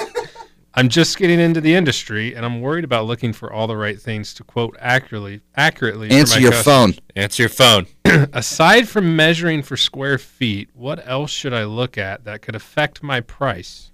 I'm 0.78 0.90
just 0.90 1.16
getting 1.16 1.40
into 1.40 1.62
the 1.62 1.74
industry, 1.74 2.34
and 2.34 2.44
I'm 2.44 2.60
worried 2.60 2.84
about 2.84 3.06
looking 3.06 3.32
for 3.32 3.50
all 3.50 3.66
the 3.66 3.76
right 3.76 3.98
things 3.98 4.34
to 4.34 4.44
quote 4.44 4.76
accurately. 4.78 5.40
Accurately. 5.56 6.10
Answer 6.10 6.38
your 6.38 6.52
customers. 6.52 6.96
phone. 6.96 7.04
Answer 7.16 7.42
your 7.44 7.50
phone. 7.50 7.86
Aside 8.04 8.86
from 8.86 9.16
measuring 9.16 9.62
for 9.62 9.78
square 9.78 10.18
feet, 10.18 10.68
what 10.74 11.06
else 11.08 11.30
should 11.30 11.54
I 11.54 11.64
look 11.64 11.96
at 11.96 12.24
that 12.24 12.42
could 12.42 12.54
affect 12.54 13.02
my 13.02 13.22
price? 13.22 13.90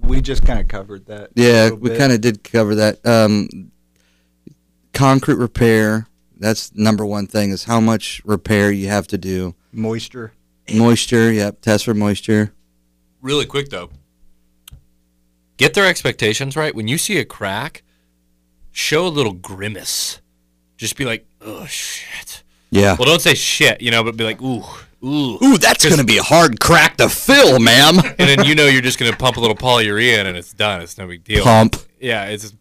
We 0.00 0.20
just 0.20 0.44
kind 0.44 0.58
of 0.58 0.66
covered 0.66 1.06
that. 1.06 1.30
Yeah, 1.36 1.70
we 1.70 1.96
kind 1.96 2.12
of 2.12 2.20
did 2.20 2.42
cover 2.42 2.74
that. 2.74 3.06
Um, 3.06 3.70
concrete 4.92 5.36
repair. 5.36 6.08
That's 6.38 6.74
number 6.74 7.06
one 7.06 7.28
thing 7.28 7.50
is 7.50 7.64
how 7.64 7.78
much 7.78 8.20
repair 8.24 8.72
you 8.72 8.88
have 8.88 9.06
to 9.08 9.18
do. 9.18 9.54
moisture. 9.72 10.32
Moisture. 10.74 11.30
Yep. 11.30 11.60
Test 11.60 11.84
for 11.84 11.94
moisture. 11.94 12.52
Really 13.22 13.46
quick 13.46 13.70
though. 13.70 13.90
Get 15.56 15.74
their 15.74 15.86
expectations 15.86 16.56
right. 16.56 16.74
When 16.74 16.88
you 16.88 16.98
see 16.98 17.18
a 17.18 17.24
crack, 17.24 17.82
show 18.72 19.06
a 19.06 19.08
little 19.08 19.32
grimace. 19.32 20.20
Just 20.76 20.96
be 20.96 21.04
like, 21.04 21.26
"Oh 21.40 21.66
shit." 21.66 22.42
Yeah. 22.70 22.96
Well, 22.98 23.06
don't 23.06 23.22
say 23.22 23.34
shit, 23.34 23.80
you 23.80 23.90
know, 23.90 24.04
but 24.04 24.16
be 24.16 24.24
like, 24.24 24.42
"Ooh, 24.42 24.62
ooh." 25.02 25.38
Ooh, 25.42 25.56
that's 25.58 25.88
gonna 25.88 26.04
be 26.04 26.18
a 26.18 26.22
hard 26.22 26.60
crack 26.60 26.98
to 26.98 27.08
fill, 27.08 27.58
ma'am. 27.58 27.96
And 28.18 28.28
then 28.28 28.44
you 28.44 28.54
know 28.54 28.66
you're 28.66 28.82
just 28.82 28.98
gonna 28.98 29.16
pump 29.16 29.36
a 29.36 29.40
little 29.40 29.56
polyurea 29.56 30.18
in 30.20 30.26
and 30.26 30.36
it's 30.36 30.52
done. 30.52 30.82
It's 30.82 30.98
no 30.98 31.06
big 31.06 31.24
deal. 31.24 31.44
Pump. 31.44 31.76
Yeah, 32.00 32.26
it's 32.26 32.42
just, 32.42 32.56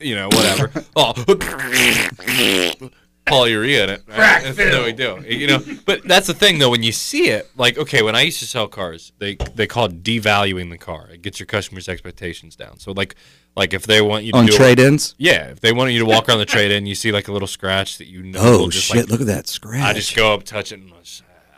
you 0.00 0.16
know 0.16 0.26
whatever. 0.26 0.72
Oh, 0.96 1.12
polyurea 3.26 3.84
in 3.84 3.90
it. 3.90 4.02
Right? 4.08 4.44
It's 4.44 4.58
no 4.58 4.84
big 4.84 4.96
deal. 4.96 5.24
You 5.24 5.46
know, 5.46 5.62
but 5.86 6.02
that's 6.04 6.26
the 6.26 6.34
thing 6.34 6.58
though. 6.58 6.70
When 6.70 6.82
you 6.82 6.92
see 6.92 7.28
it, 7.28 7.50
like 7.56 7.78
okay, 7.78 8.02
when 8.02 8.14
I 8.14 8.22
used 8.22 8.40
to 8.40 8.46
sell 8.46 8.68
cars, 8.68 9.12
they 9.18 9.36
they 9.54 9.66
call 9.66 9.86
it 9.86 10.02
devaluing 10.02 10.70
the 10.70 10.78
car. 10.78 11.08
It 11.10 11.22
gets 11.22 11.40
your 11.40 11.46
customers' 11.46 11.88
expectations 11.88 12.56
down. 12.56 12.78
So 12.78 12.92
like 12.92 13.16
like 13.56 13.72
if 13.74 13.86
they 13.86 14.00
want 14.00 14.24
you 14.24 14.32
to 14.32 14.38
On 14.38 14.46
trade-ins. 14.46 15.14
yeah, 15.18 15.48
if 15.48 15.60
they 15.60 15.72
want 15.72 15.92
you 15.92 15.98
to 16.00 16.06
walk 16.06 16.28
around 16.28 16.38
the 16.38 16.46
trade 16.46 16.70
in, 16.70 16.86
you 16.86 16.94
see 16.94 17.12
like 17.12 17.28
a 17.28 17.32
little 17.32 17.48
scratch 17.48 17.98
that 17.98 18.06
you 18.06 18.22
know. 18.22 18.40
Oh 18.40 18.70
just, 18.70 18.86
shit! 18.86 18.96
Like, 18.96 19.08
Look 19.10 19.20
at 19.20 19.26
that 19.26 19.46
scratch. 19.46 19.82
I 19.82 19.92
just 19.92 20.14
go 20.16 20.34
up, 20.34 20.44
touch 20.44 20.72
it, 20.72 20.80
and 20.80 20.92
ah. 20.92 21.02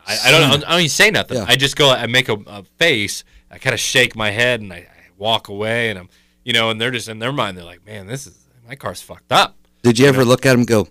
I, 0.06 0.28
I 0.28 0.30
don't. 0.30 0.64
I 0.64 0.70
don't 0.70 0.80
even 0.80 0.88
say 0.88 1.10
nothing. 1.10 1.38
Yeah. 1.38 1.46
I 1.48 1.56
just 1.56 1.76
go. 1.76 1.90
I 1.90 2.06
make 2.06 2.28
a, 2.28 2.34
a 2.46 2.64
face. 2.78 3.24
I 3.50 3.58
kind 3.58 3.74
of 3.74 3.80
shake 3.80 4.16
my 4.16 4.30
head, 4.30 4.60
and 4.60 4.72
I, 4.72 4.76
I 4.76 4.88
walk 5.16 5.48
away, 5.48 5.90
and 5.90 5.98
I'm, 5.98 6.08
you 6.44 6.52
know, 6.52 6.70
and 6.70 6.80
they're 6.80 6.90
just 6.90 7.08
in 7.08 7.20
their 7.20 7.32
mind. 7.32 7.56
They're 7.56 7.64
like, 7.64 7.86
"Man, 7.86 8.06
this 8.06 8.26
is 8.26 8.46
my 8.66 8.74
car's 8.74 9.00
fucked 9.00 9.32
up." 9.32 9.56
Did 9.82 9.98
you 9.98 10.06
ever 10.06 10.24
look 10.24 10.46
at 10.46 10.52
them 10.52 10.60
and 10.60 10.66
go, 10.66 10.88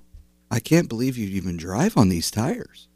I 0.54 0.60
can't 0.60 0.88
believe 0.88 1.18
you 1.18 1.28
even 1.30 1.58
drive 1.58 1.98
on 1.98 2.10
these 2.10 2.30
tires? 2.30 2.88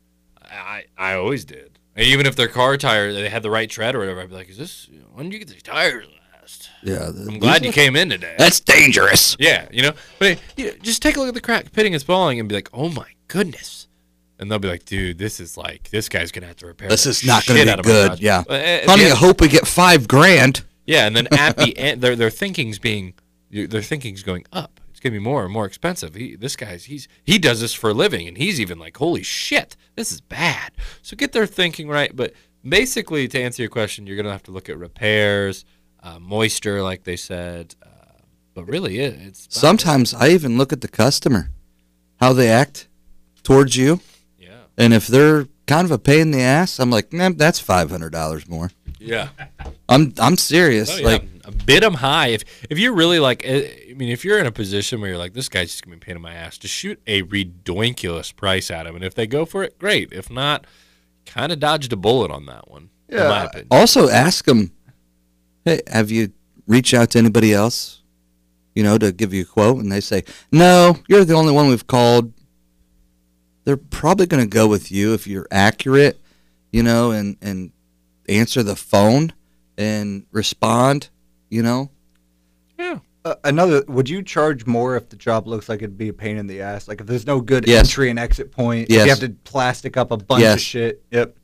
I, 0.41 0.85
I 0.97 1.13
always 1.13 1.43
did. 1.43 1.79
Even 1.97 2.25
if 2.27 2.35
their 2.35 2.47
car 2.47 2.77
tire, 2.77 3.11
they 3.11 3.27
had 3.29 3.41
the 3.41 3.49
right 3.49 3.69
tread 3.69 3.95
or 3.95 3.99
whatever, 3.99 4.21
I'd 4.21 4.29
be 4.29 4.35
like, 4.35 4.49
"Is 4.49 4.57
this? 4.57 4.87
When 5.13 5.25
did 5.29 5.33
you 5.33 5.39
get 5.39 5.47
these 5.47 5.63
tires 5.63 6.05
last?" 6.39 6.69
Yeah. 6.83 7.09
the- 7.11 7.25
I'm 7.31 7.39
glad 7.39 7.65
you 7.65 7.71
came 7.71 7.95
in 7.95 8.09
today. 8.09 8.35
That's 8.37 8.59
dangerous. 8.59 9.35
Yeah, 9.39 9.67
you 9.71 9.81
know, 9.81 9.93
but 10.19 10.39
you 10.55 10.67
know, 10.67 10.73
just 10.83 11.01
take 11.01 11.15
a 11.17 11.19
look 11.19 11.27
at 11.29 11.33
the 11.33 11.41
crack 11.41 11.71
pitting 11.71 11.93
and 11.95 12.01
spalling 12.01 12.39
and 12.39 12.47
be 12.47 12.53
like, 12.53 12.69
"Oh 12.71 12.89
my 12.89 13.07
goodness," 13.27 13.87
and 14.37 14.51
they'll 14.51 14.59
be 14.59 14.67
like, 14.67 14.85
"Dude, 14.85 15.17
this 15.17 15.39
is 15.39 15.57
like 15.57 15.89
this 15.89 16.07
guy's 16.07 16.31
gonna 16.31 16.45
have 16.45 16.57
to 16.57 16.67
repair." 16.67 16.87
This 16.89 17.07
is 17.07 17.25
not 17.25 17.47
going 17.47 17.65
to 17.65 17.77
be 17.77 17.81
good. 17.81 18.07
garage." 18.09 18.21
Yeah. 18.21 18.43
Uh, 18.47 18.85
Honey, 18.85 19.05
I 19.11 19.15
hope 19.15 19.41
we 19.41 19.47
get 19.47 19.65
five 19.65 20.07
grand. 20.07 20.63
Yeah, 20.85 21.07
and 21.07 21.15
then 21.17 21.27
at 21.31 21.57
the 21.57 21.75
end, 21.87 22.01
their 22.01 22.15
their 22.15 22.29
thinking's 22.29 22.77
being, 22.77 23.15
their 23.49 23.81
thinking's 23.81 24.21
going 24.21 24.45
up. 24.53 24.76
It's 24.97 25.03
gonna 25.03 25.13
be 25.13 25.19
more 25.19 25.43
and 25.43 25.53
more 25.53 25.67
expensive. 25.67 26.15
He, 26.15 26.35
this 26.35 26.55
guy's 26.55 26.85
he's 26.85 27.07
he 27.23 27.37
does 27.37 27.61
this 27.61 27.71
for 27.71 27.91
a 27.91 27.93
living, 27.93 28.27
and 28.27 28.35
he's 28.35 28.59
even 28.59 28.79
like, 28.79 28.97
holy 28.97 29.21
shit, 29.21 29.77
this 29.95 30.11
is 30.11 30.21
bad. 30.21 30.71
So 31.03 31.15
get 31.15 31.33
their 31.33 31.45
thinking 31.45 31.87
right. 31.87 32.15
But 32.15 32.33
basically, 32.67 33.27
to 33.27 33.39
answer 33.39 33.61
your 33.61 33.69
question, 33.69 34.07
you're 34.07 34.17
gonna 34.17 34.31
have 34.31 34.41
to 34.43 34.51
look 34.51 34.69
at 34.69 34.77
repairs, 34.79 35.65
uh, 36.01 36.17
moisture, 36.17 36.81
like 36.81 37.03
they 37.03 37.15
said. 37.15 37.75
Uh, 37.79 38.21
but 38.55 38.65
really, 38.65 38.97
it, 38.97 39.13
it's 39.21 39.47
Sometimes 39.51 40.15
I 40.15 40.29
even 40.29 40.57
look 40.57 40.73
at 40.73 40.81
the 40.81 40.87
customer, 40.87 41.51
how 42.19 42.33
they 42.33 42.49
act 42.49 42.87
towards 43.43 43.75
you, 43.75 43.99
yeah, 44.39 44.61
and 44.79 44.95
if 44.95 45.05
they're 45.05 45.47
kind 45.67 45.85
of 45.85 45.91
a 45.91 45.99
pain 45.99 46.21
in 46.21 46.31
the 46.31 46.41
ass, 46.41 46.79
I'm 46.79 46.89
like, 46.89 47.13
nah, 47.13 47.29
that's 47.35 47.59
five 47.59 47.91
hundred 47.91 48.13
dollars 48.13 48.49
more. 48.49 48.71
Yeah. 48.99 49.29
I'm 49.89 50.13
I'm 50.19 50.37
serious. 50.37 50.89
Oh, 50.91 50.97
yeah. 50.97 51.05
Like 51.07 51.65
bid 51.65 51.83
them 51.83 51.93
high. 51.95 52.27
If 52.27 52.43
if 52.69 52.77
you're 52.79 52.93
really 52.93 53.19
like, 53.19 53.41
eh, 53.45 53.69
I 53.89 53.93
mean, 53.93 54.09
if 54.09 54.25
you're 54.25 54.39
in 54.39 54.45
a 54.45 54.51
position 54.51 54.99
where 55.01 55.09
you're 55.09 55.17
like, 55.17 55.33
this 55.33 55.49
guy's 55.49 55.71
just 55.71 55.83
gonna 55.85 55.95
be 55.97 56.01
a 56.01 56.05
pain 56.05 56.15
in 56.15 56.21
my 56.21 56.33
ass, 56.33 56.57
just 56.57 56.73
shoot 56.73 56.99
a 57.07 57.21
ridiculous 57.23 58.31
price 58.31 58.69
at 58.71 58.85
him, 58.85 58.95
and 58.95 59.03
if 59.05 59.13
they 59.15 59.27
go 59.27 59.45
for 59.45 59.63
it, 59.63 59.77
great. 59.79 60.11
If 60.11 60.29
not, 60.29 60.65
kind 61.25 61.51
of 61.51 61.59
dodged 61.59 61.93
a 61.93 61.97
bullet 61.97 62.31
on 62.31 62.45
that 62.47 62.69
one. 62.69 62.89
in 63.09 63.17
Yeah. 63.17 63.27
my 63.29 63.43
opinion. 63.45 63.67
also 63.71 64.09
ask 64.09 64.45
them, 64.45 64.71
hey, 65.65 65.81
have 65.87 66.11
you 66.11 66.31
reached 66.67 66.93
out 66.93 67.11
to 67.11 67.19
anybody 67.19 67.53
else, 67.53 68.01
you 68.75 68.83
know, 68.83 68.97
to 68.97 69.11
give 69.13 69.33
you 69.33 69.43
a 69.43 69.45
quote? 69.45 69.77
And 69.77 69.89
they 69.91 70.01
say, 70.01 70.23
no, 70.51 70.97
you're 71.07 71.23
the 71.25 71.33
only 71.33 71.53
one 71.53 71.69
we've 71.69 71.87
called. 71.87 72.33
They're 73.63 73.77
probably 73.77 74.25
going 74.27 74.43
to 74.43 74.49
go 74.49 74.67
with 74.67 74.91
you 74.91 75.13
if 75.13 75.27
you're 75.27 75.47
accurate, 75.51 76.19
you 76.71 76.83
know, 76.83 77.11
and 77.11 77.35
and 77.41 77.71
answer 78.27 78.63
the 78.63 78.75
phone 78.75 79.33
and 79.77 80.25
respond, 80.31 81.09
you 81.49 81.61
know. 81.63 81.91
Yeah. 82.79 82.99
Uh, 83.25 83.35
another, 83.43 83.83
would 83.87 84.07
you 84.09 84.23
charge 84.23 84.65
more 84.65 84.95
if 84.95 85.09
the 85.09 85.15
job 85.15 85.47
looks 85.47 85.67
like 85.67 85.79
it'd 85.79 85.97
be 85.97 86.09
a 86.09 86.13
pain 86.13 86.37
in 86.37 86.47
the 86.47 86.61
ass? 86.61 86.87
Like 86.87 87.01
if 87.01 87.07
there's 87.07 87.27
no 87.27 87.41
good 87.41 87.67
Yes. 87.67 87.87
entry 87.89 88.09
and 88.09 88.17
exit 88.19 88.51
point, 88.51 88.89
Yes. 88.89 89.03
you 89.03 89.09
have 89.09 89.19
to 89.19 89.29
plastic 89.43 89.97
up 89.97 90.11
a 90.11 90.17
bunch 90.17 90.41
Yes. 90.41 90.55
of 90.55 90.61
shit. 90.61 91.03
Yep. 91.11 91.35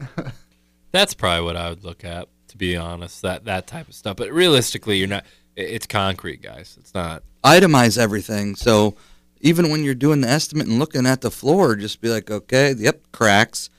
That's 0.92 1.14
probably 1.14 1.44
what 1.44 1.56
I 1.56 1.68
would 1.70 1.84
look 1.84 2.04
at, 2.04 2.28
to 2.48 2.56
be 2.56 2.76
honest. 2.76 3.22
That 3.22 3.44
that 3.46 3.66
type 3.66 3.88
of 3.88 3.94
stuff. 3.94 4.16
But 4.16 4.32
realistically, 4.32 4.96
you're 4.98 5.08
not. 5.08 5.24
It's 5.56 5.86
concrete, 5.86 6.40
guys. 6.40 6.76
It's 6.80 6.94
not. 6.94 7.22
itemize 7.44 7.98
everything. 7.98 8.54
So 8.56 8.94
even 9.40 9.70
when 9.70 9.82
you're 9.84 9.94
doing 9.94 10.20
the 10.20 10.28
estimate 10.28 10.66
and 10.66 10.78
looking 10.78 11.04
at 11.06 11.20
the 11.20 11.30
floor, 11.30 11.74
just 11.76 12.00
be 12.00 12.08
like, 12.08 12.30
okay, 12.30 12.74
yep, 12.78 13.02
cracks. 13.12 13.70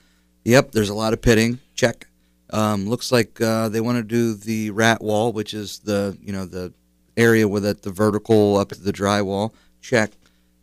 Yep, 0.44 0.72
there's 0.72 0.88
a 0.88 0.94
lot 0.94 1.12
of 1.12 1.20
pitting. 1.22 1.58
Check. 1.74 2.06
Um, 2.52 2.88
looks 2.88 3.12
like 3.12 3.40
uh, 3.40 3.68
they 3.68 3.80
want 3.80 3.98
to 3.98 4.02
do 4.02 4.34
the 4.34 4.70
rat 4.70 5.02
wall, 5.02 5.32
which 5.32 5.54
is 5.54 5.78
the 5.80 6.16
you 6.20 6.32
know 6.32 6.46
the 6.46 6.72
area 7.16 7.46
with 7.46 7.64
it, 7.64 7.82
the 7.82 7.90
vertical 7.90 8.56
up 8.56 8.70
to 8.70 8.80
the 8.80 8.92
drywall. 8.92 9.52
Check. 9.80 10.12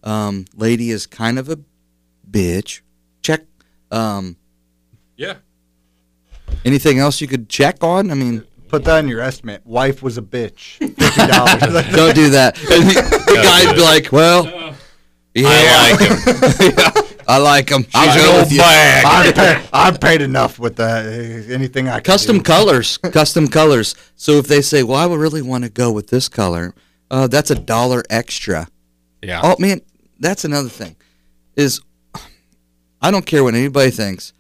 Um, 0.04 0.46
lady 0.56 0.90
is 0.92 1.06
kind 1.08 1.40
of 1.40 1.50
a 1.50 1.60
bitch. 2.30 2.82
Check. 3.22 3.42
Um, 3.92 4.36
Yeah. 5.16 5.36
anything 6.66 7.00
else 7.00 7.20
you 7.22 7.28
could 7.28 7.50
check 7.50 7.84
on? 7.84 8.12
I 8.12 8.14
mean, 8.14 8.44
Put 8.70 8.84
that 8.84 9.00
in 9.00 9.08
your 9.08 9.22
estimate. 9.22 9.66
Wife 9.66 10.04
was 10.04 10.18
a 10.18 10.22
bitch. 10.22 10.78
Fifty 10.98 11.28
dollars. 11.28 11.62
don't 11.96 12.14
do 12.16 12.30
that. 12.32 12.58
And 12.70 12.84
the, 12.90 12.94
the 13.28 13.42
guy'd 13.44 13.76
be 13.76 13.82
like, 13.82 14.12
well, 14.12 14.46
yeah, 15.34 15.48
I 15.48 15.92
like 15.92 16.00
him. 16.02 17.17
I 17.28 17.38
like. 17.40 17.72
I'll 17.72 17.80
She's 17.82 18.24
an 18.24 18.36
old 18.40 18.50
bag. 18.58 19.68
I 19.74 19.92
paid, 19.92 20.22
enough 20.22 20.60
with 20.60 20.78
that. 20.78 21.06
Anything 21.50 21.90
I 21.90 21.96
can 21.96 22.04
Custom 22.04 22.38
do. 22.38 22.44
colors, 22.44 22.98
custom 23.12 23.48
colors. 23.48 23.96
So 24.16 24.34
if 24.34 24.48
they 24.48 24.62
say, 24.62 24.84
"Well, 24.84 24.98
I 24.98 25.06
would 25.06 25.20
really 25.20 25.42
want 25.42 25.64
to 25.66 25.70
go 25.70 25.92
with 25.92 26.08
this 26.08 26.30
color," 26.30 26.74
uh, 27.12 27.28
that's 27.28 27.52
a 27.52 27.56
dollar 27.56 28.04
extra. 28.10 28.68
Yeah. 29.22 29.42
Oh 29.44 29.56
man, 29.60 29.82
that's 30.20 30.46
another 30.46 30.70
thing. 30.70 30.96
Is 31.56 31.82
I 33.02 33.12
don't 33.12 33.26
care 33.26 33.44
what 33.44 33.56
anybody 33.56 33.92
thinks. 33.92 34.32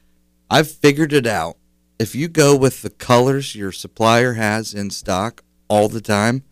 I've 0.49 0.71
figured 0.71 1.11
it 1.13 1.27
out. 1.27 1.57
If 1.99 2.15
you 2.15 2.27
go 2.27 2.55
with 2.55 2.83
the 2.83 2.89
colors 2.89 3.55
your 3.55 3.71
supplier 3.71 4.33
has 4.33 4.73
in 4.73 4.91
stock 4.91 5.43
all 5.67 5.89
the 5.89 5.99
time, 6.01 6.43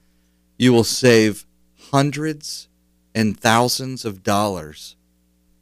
you 0.58 0.74
will 0.74 0.84
save 0.84 1.46
hundreds 1.92 2.68
and 3.14 3.40
thousands 3.40 4.04
of 4.04 4.24
dollars 4.24 4.96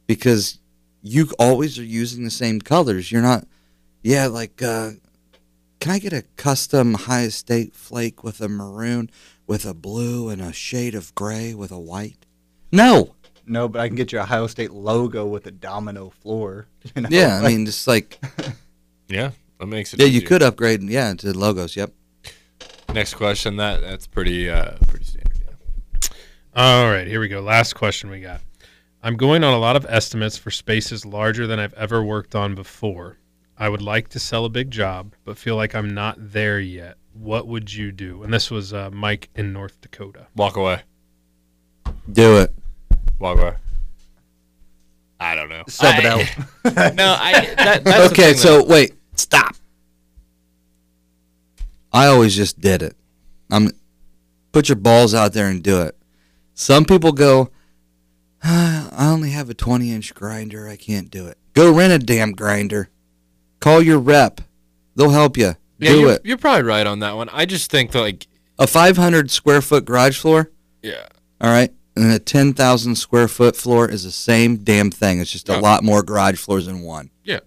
because 0.06 0.58
you 1.06 1.28
always 1.38 1.78
are 1.78 1.84
using 1.84 2.24
the 2.24 2.30
same 2.30 2.60
colors. 2.60 3.12
You're 3.12 3.22
not, 3.22 3.46
yeah, 4.02 4.26
like, 4.26 4.62
uh, 4.62 4.92
can 5.78 5.92
I 5.92 5.98
get 5.98 6.14
a 6.14 6.22
custom 6.36 6.94
high 6.94 7.24
estate 7.24 7.74
flake 7.74 8.24
with 8.24 8.40
a 8.40 8.48
maroon, 8.48 9.10
with 9.46 9.66
a 9.66 9.74
blue, 9.74 10.30
and 10.30 10.40
a 10.40 10.52
shade 10.52 10.94
of 10.94 11.14
gray 11.14 11.52
with 11.54 11.70
a 11.70 11.78
white? 11.78 12.24
No. 12.72 13.14
No, 13.46 13.68
but 13.68 13.82
I 13.82 13.88
can 13.88 13.96
get 13.96 14.10
you 14.10 14.18
a 14.18 14.22
Ohio 14.22 14.46
State 14.46 14.70
logo 14.72 15.26
with 15.26 15.46
a 15.46 15.50
domino 15.50 16.10
floor. 16.10 16.66
You 16.96 17.02
know? 17.02 17.08
Yeah, 17.10 17.40
I 17.42 17.48
mean, 17.48 17.66
just 17.66 17.86
like, 17.86 18.18
Yeah. 19.08 19.30
That 19.58 19.66
makes 19.66 19.94
it. 19.94 20.00
yeah, 20.00 20.06
you 20.06 20.22
could 20.22 20.42
upgrade, 20.42 20.82
yeah, 20.82 21.12
to 21.14 21.32
logos. 21.36 21.76
Yep. 21.76 21.92
Next 22.92 23.14
question. 23.14 23.56
That 23.56 23.80
that's 23.80 24.06
pretty 24.06 24.50
uh 24.50 24.76
pretty 24.88 25.04
standard. 25.04 25.38
Yeah. 25.44 26.08
All 26.54 26.90
right, 26.90 27.06
here 27.06 27.20
we 27.20 27.28
go. 27.28 27.40
Last 27.40 27.74
question 27.74 28.10
we 28.10 28.20
got. 28.20 28.40
I'm 29.04 29.18
going 29.18 29.44
on 29.44 29.52
a 29.52 29.58
lot 29.58 29.76
of 29.76 29.84
estimates 29.90 30.38
for 30.38 30.50
spaces 30.50 31.04
larger 31.04 31.46
than 31.46 31.60
I've 31.60 31.74
ever 31.74 32.02
worked 32.02 32.34
on 32.34 32.54
before. 32.54 33.18
I 33.58 33.68
would 33.68 33.82
like 33.82 34.08
to 34.08 34.18
sell 34.18 34.46
a 34.46 34.48
big 34.48 34.70
job, 34.70 35.12
but 35.26 35.36
feel 35.36 35.56
like 35.56 35.74
I'm 35.74 35.92
not 35.92 36.16
there 36.18 36.58
yet. 36.58 36.96
What 37.12 37.46
would 37.46 37.70
you 37.70 37.92
do? 37.92 38.22
And 38.22 38.32
this 38.32 38.50
was 38.50 38.72
uh, 38.72 38.88
Mike 38.90 39.28
in 39.34 39.52
North 39.52 39.78
Dakota. 39.82 40.28
Walk 40.34 40.56
away. 40.56 40.84
Do 42.10 42.38
it. 42.38 42.54
Walk 43.18 43.38
away. 43.38 43.56
I 45.20 45.34
don't 45.34 45.50
know. 45.50 45.64
Sub 45.68 45.94
it 45.98 46.06
I- 46.06 46.08
out. 46.08 46.94
no, 46.94 47.14
I. 47.20 47.54
That, 47.56 47.84
that's 47.84 48.10
okay, 48.12 48.32
so 48.32 48.56
that- 48.56 48.68
wait, 48.68 48.94
stop. 49.16 49.54
I 51.92 52.06
always 52.06 52.34
just 52.34 52.58
did 52.58 52.82
it. 52.82 52.96
I'm 53.50 53.68
put 54.52 54.70
your 54.70 54.76
balls 54.76 55.12
out 55.14 55.34
there 55.34 55.48
and 55.48 55.62
do 55.62 55.82
it. 55.82 55.94
Some 56.54 56.86
people 56.86 57.12
go, 57.12 57.50
"Ah, 57.50 57.53
I 58.96 59.08
only 59.10 59.30
have 59.30 59.48
a 59.50 59.54
20 59.54 59.90
inch 59.92 60.14
grinder. 60.14 60.68
I 60.68 60.76
can't 60.76 61.10
do 61.10 61.26
it. 61.26 61.38
Go 61.54 61.72
rent 61.72 61.92
a 61.92 61.98
damn 62.04 62.32
grinder. 62.32 62.90
Call 63.60 63.80
your 63.82 63.98
rep. 63.98 64.40
They'll 64.96 65.10
help 65.10 65.36
you. 65.36 65.54
yeah, 65.78 65.90
do 65.90 66.00
you're, 66.00 66.12
it. 66.12 66.20
You're 66.24 66.36
probably 66.38 66.62
right 66.64 66.86
on 66.86 67.00
that 67.00 67.16
one. 67.16 67.28
I 67.32 67.46
just 67.46 67.70
think 67.70 67.92
that 67.92 68.00
like 68.00 68.26
A 68.58 68.66
500 68.66 69.30
square 69.30 69.62
foot 69.62 69.84
garage 69.84 70.18
floor, 70.18 70.50
yeah. 70.82 71.06
all 71.40 71.50
right, 71.50 71.72
and 71.96 72.12
a 72.12 72.18
10,000 72.18 72.94
square 72.96 73.28
foot 73.28 73.56
floor 73.56 73.88
is 73.88 74.04
the 74.04 74.10
same 74.12 74.58
damn 74.58 74.90
thing. 74.90 75.20
It's 75.20 75.32
just 75.32 75.48
a 75.48 75.52
Yeah. 75.52 75.58
lot 75.60 75.82
more 75.82 76.02
garage 76.02 76.38
floors 76.38 76.66
than 76.66 76.82
one. 76.82 77.10
Yeah. 77.24 77.40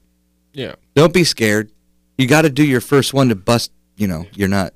Yeah. 0.54 0.76
Don't 0.96 1.14
be 1.14 1.24
scared. 1.24 1.72
You 2.18 2.26
got 2.28 2.42
to 2.42 2.50
do 2.50 2.64
your 2.66 2.82
first 2.82 3.14
one 3.14 3.30
to 3.30 3.36
bust. 3.36 3.72
You 3.96 4.08
know, 4.08 4.26
you're 4.34 4.48
not. 4.48 4.74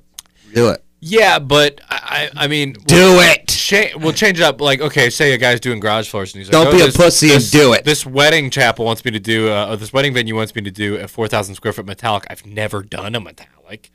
Do 0.53 0.69
it. 0.69 0.83
Yeah, 1.03 1.39
but 1.39 1.81
I, 1.89 2.29
I 2.35 2.47
mean, 2.47 2.73
Do 2.73 2.95
we'll, 2.95 3.19
it. 3.21 3.47
Cha- 3.47 3.97
we'll 3.97 4.13
change 4.13 4.39
it 4.39 4.43
up. 4.43 4.61
Like, 4.61 4.81
okay, 4.81 5.09
say 5.09 5.33
a 5.33 5.37
guy's 5.37 5.59
doing 5.59 5.79
garage 5.79 6.07
floors, 6.07 6.33
and 6.33 6.39
he's 6.39 6.47
like, 6.47 6.63
Don't 6.63 6.67
oh, 6.67 6.77
be 6.77 6.83
a 6.83 6.85
this- 6.85 6.95
pussy 6.97 7.33
and 7.33 7.49
do 7.51 7.73
it. 7.73 7.83
This 7.83 8.05
wedding 8.05 8.51
chapel 8.51 8.85
wants 8.85 9.03
me 9.03 9.09
to 9.11 9.19
do, 9.19 9.49
uh, 9.49 9.75
this 9.75 9.91
wedding 9.91 10.13
venue 10.13 10.35
wants 10.35 10.53
me 10.53 10.61
to 10.61 10.69
do 10.71 10.97
a 10.97 11.07
four 11.07 11.27
thousand 11.27 11.55
square 11.55 11.73
foot 11.73 11.87
metallic. 11.87 12.25
I've 12.29 12.45
never 12.45 12.83
done 12.83 13.15
a 13.15 13.19
metallic. 13.19 13.89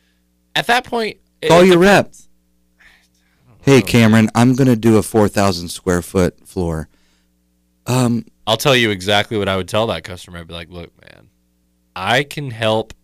At 0.57 0.66
that 0.66 0.84
point, 0.84 1.18
it- 1.40 1.48
Call 1.48 1.61
it 1.61 1.66
your 1.68 1.78
rep. 1.78 2.12
Hey, 3.62 3.82
Cameron, 3.82 4.28
I'm 4.34 4.54
gonna 4.54 4.76
do 4.76 4.96
a 4.96 5.02
4,000 5.02 5.68
square 5.68 6.00
foot 6.02 6.46
floor. 6.46 6.88
Um, 7.86 8.24
I'll 8.46 8.57
tell 8.57 8.76
you 8.76 8.90
exactly 8.90 9.36
what 9.38 9.48
I 9.48 9.57
would 9.57 9.68
tell 9.68 9.88
that 9.88 10.04
customer. 10.04 10.38
I'd 10.38 10.46
be 10.46 10.54
like, 10.54 10.70
look, 10.70 10.92
man, 11.02 11.28
I 11.96 12.22
can 12.22 12.50
help 12.52 12.94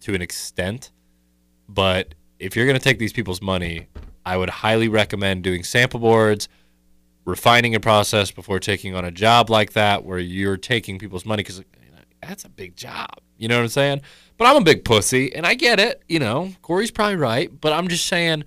to 0.00 0.14
an 0.14 0.20
extent, 0.22 0.90
but 1.68 2.14
if 2.38 2.56
you're 2.56 2.66
going 2.66 2.78
to 2.78 2.82
take 2.82 2.98
these 2.98 3.12
people's 3.12 3.42
money, 3.42 3.86
I 4.26 4.36
would 4.36 4.50
highly 4.50 4.88
recommend 4.88 5.42
doing 5.42 5.64
sample 5.64 6.00
boards, 6.00 6.48
refining 7.24 7.74
a 7.74 7.80
process 7.80 8.30
before 8.30 8.58
taking 8.58 8.94
on 8.94 9.04
a 9.04 9.10
job 9.10 9.50
like 9.50 9.72
that 9.72 10.04
where 10.04 10.18
you're 10.18 10.56
taking 10.56 10.98
people's 10.98 11.24
money 11.24 11.42
because 11.42 11.62
that's 12.22 12.44
a 12.44 12.48
big 12.48 12.76
job. 12.76 13.20
You 13.36 13.48
know 13.48 13.56
what 13.56 13.62
I'm 13.62 13.68
saying? 13.68 14.02
But 14.36 14.46
I'm 14.46 14.56
a 14.56 14.64
big 14.64 14.84
pussy, 14.84 15.34
and 15.34 15.46
I 15.46 15.54
get 15.54 15.78
it. 15.78 16.02
You 16.08 16.18
know, 16.18 16.52
Corey's 16.62 16.90
probably 16.90 17.16
right, 17.16 17.50
but 17.60 17.72
I'm 17.72 17.88
just 17.88 18.06
saying 18.06 18.44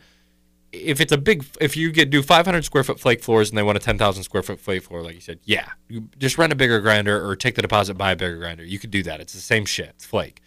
if 0.72 1.00
it's 1.00 1.12
a 1.12 1.18
big, 1.18 1.46
if 1.62 1.78
you 1.78 1.92
get 1.92 2.10
do 2.10 2.22
500 2.22 2.64
square 2.66 2.84
foot 2.84 3.00
flake 3.00 3.24
floors 3.24 3.50
and 3.50 3.58
they 3.58 3.64
want 3.64 3.78
a 3.78 3.82
10,000 3.82 4.24
square 4.24 4.44
foot 4.44 4.60
flake 4.60 4.84
floor, 4.84 5.02
like 5.02 5.16
you 5.16 5.22
said, 5.22 5.40
yeah, 5.44 5.70
you 5.88 6.10
just 6.18 6.38
rent 6.38 6.52
a 6.52 6.56
bigger 6.56 6.80
grinder 6.82 7.26
or 7.26 7.36
take 7.36 7.56
the 7.56 7.62
deposit, 7.62 7.96
buy 7.96 8.12
a 8.12 8.16
bigger 8.16 8.38
grinder. 8.38 8.64
You 8.64 8.80
could 8.80 8.92
do 8.92 9.04
that. 9.04 9.20
It's 9.22 9.34
the 9.34 9.40
same 9.40 9.66
shit. 9.66 9.90
It's 9.90 10.06
flake. 10.06 10.42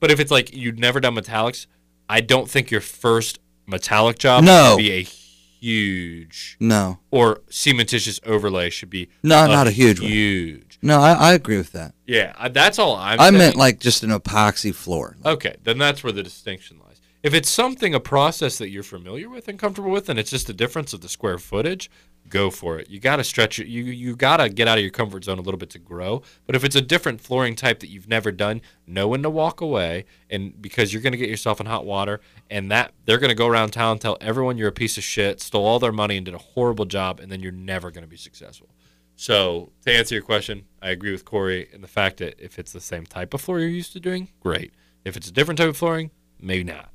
But 0.00 0.10
if 0.10 0.18
it's 0.18 0.30
like 0.30 0.54
you've 0.54 0.78
never 0.78 0.98
done 0.98 1.14
metallics, 1.14 1.66
I 2.12 2.20
don't 2.20 2.48
think 2.50 2.70
your 2.70 2.80
first 2.82 3.38
metallic 3.66 4.18
job 4.18 4.44
No. 4.44 4.72
should 4.76 4.82
be 4.82 4.92
a 4.92 5.02
huge 5.02 6.56
no, 6.60 6.98
or 7.10 7.36
cementitious 7.50 8.20
overlay 8.26 8.68
should 8.70 8.90
be 8.90 9.08
No, 9.22 9.46
not 9.46 9.66
a 9.66 9.70
huge 9.70 10.00
one. 10.00 10.10
huge. 10.10 10.78
no, 10.82 11.00
I, 11.00 11.12
I 11.12 11.32
agree 11.34 11.56
with 11.56 11.72
that. 11.72 11.94
Yeah, 12.06 12.34
I- 12.36 12.48
that's 12.48 12.78
all 12.78 12.96
I'm. 12.96 13.20
I 13.20 13.28
saying. 13.28 13.38
meant 13.38 13.56
like 13.56 13.78
just 13.80 14.02
an 14.02 14.10
epoxy 14.10 14.74
floor. 14.74 15.16
Okay, 15.24 15.56
then 15.62 15.78
that's 15.78 16.02
where 16.04 16.12
the 16.12 16.22
distinction 16.22 16.78
lies. 16.84 17.00
If 17.22 17.32
it's 17.34 17.48
something, 17.48 17.94
a 17.94 18.00
process 18.00 18.58
that 18.58 18.70
you're 18.70 18.82
familiar 18.82 19.28
with 19.30 19.46
and 19.48 19.58
comfortable 19.58 19.90
with, 19.92 20.08
and 20.08 20.18
it's 20.18 20.30
just 20.30 20.50
a 20.50 20.52
difference 20.52 20.92
of 20.92 21.00
the 21.00 21.08
square 21.08 21.38
footage, 21.38 21.88
go 22.28 22.50
for 22.50 22.78
it. 22.78 22.88
You 22.88 22.98
got 22.98 23.16
to 23.16 23.24
stretch 23.24 23.58
it. 23.58 23.66
You 23.66 23.84
you 23.84 24.16
got 24.16 24.38
to 24.38 24.48
get 24.48 24.66
out 24.66 24.78
of 24.78 24.82
your 24.82 24.90
comfort 24.90 25.24
zone 25.24 25.38
a 25.38 25.42
little 25.42 25.58
bit 25.58 25.70
to 25.70 25.78
grow. 25.78 26.22
But 26.46 26.56
if 26.56 26.64
it's 26.64 26.76
a 26.76 26.80
different 26.80 27.20
flooring 27.20 27.54
type 27.54 27.80
that 27.80 27.88
you've 27.88 28.08
never 28.08 28.32
done, 28.32 28.62
know 28.86 29.08
when 29.08 29.22
to 29.22 29.30
walk 29.30 29.60
away, 29.60 30.06
and 30.30 30.60
because 30.60 30.92
you're 30.92 31.02
going 31.02 31.12
to 31.12 31.18
get 31.18 31.28
yourself 31.28 31.60
in 31.60 31.66
hot 31.66 31.84
water, 31.84 32.20
and 32.50 32.70
that 32.70 32.92
they're 33.04 33.18
going 33.18 33.30
to 33.30 33.34
go 33.34 33.46
around 33.46 33.70
town 33.70 33.98
tell 33.98 34.16
everyone 34.20 34.56
you're 34.56 34.68
a 34.68 34.72
piece 34.72 34.96
of 34.96 35.04
shit, 35.04 35.40
stole 35.40 35.64
all 35.64 35.78
their 35.78 35.92
money, 35.92 36.16
and 36.16 36.24
did 36.24 36.34
a 36.34 36.38
horrible 36.38 36.86
job, 36.86 37.20
and 37.20 37.30
then 37.30 37.40
you're 37.40 37.52
never 37.52 37.90
going 37.90 38.04
to 38.04 38.10
be 38.10 38.16
successful. 38.16 38.68
So 39.14 39.70
to 39.84 39.92
answer 39.92 40.14
your 40.14 40.24
question, 40.24 40.64
I 40.80 40.90
agree 40.90 41.12
with 41.12 41.24
Corey 41.24 41.68
in 41.72 41.80
the 41.80 41.88
fact 41.88 42.16
that 42.18 42.34
if 42.38 42.58
it's 42.58 42.72
the 42.72 42.80
same 42.80 43.06
type 43.06 43.34
of 43.34 43.40
floor 43.40 43.60
you're 43.60 43.68
used 43.68 43.92
to 43.92 44.00
doing, 44.00 44.28
great. 44.40 44.72
If 45.04 45.16
it's 45.16 45.28
a 45.28 45.32
different 45.32 45.58
type 45.58 45.68
of 45.68 45.76
flooring, 45.76 46.10
maybe 46.40 46.64
not. 46.64 46.90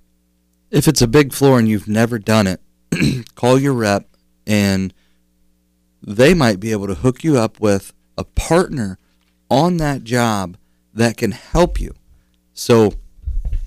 If 0.72 0.88
it's 0.88 1.02
a 1.02 1.08
big 1.08 1.32
floor 1.32 1.60
and 1.60 1.70
you've 1.70 1.88
never 1.88 2.20
done 2.20 2.48
it, 2.48 2.62
call 3.36 3.60
your 3.60 3.74
rep 3.74 4.10
and 4.46 4.94
they 6.02 6.34
might 6.34 6.60
be 6.60 6.72
able 6.72 6.88
to 6.88 6.96
hook 6.96 7.24
you 7.24 7.38
up 7.38 7.60
with 7.60 7.94
a 8.18 8.24
partner 8.24 8.98
on 9.50 9.78
that 9.78 10.04
job 10.04 10.58
that 10.94 11.18
can 11.18 11.32
help 11.32 11.80
you. 11.80 11.94
So, 12.54 12.94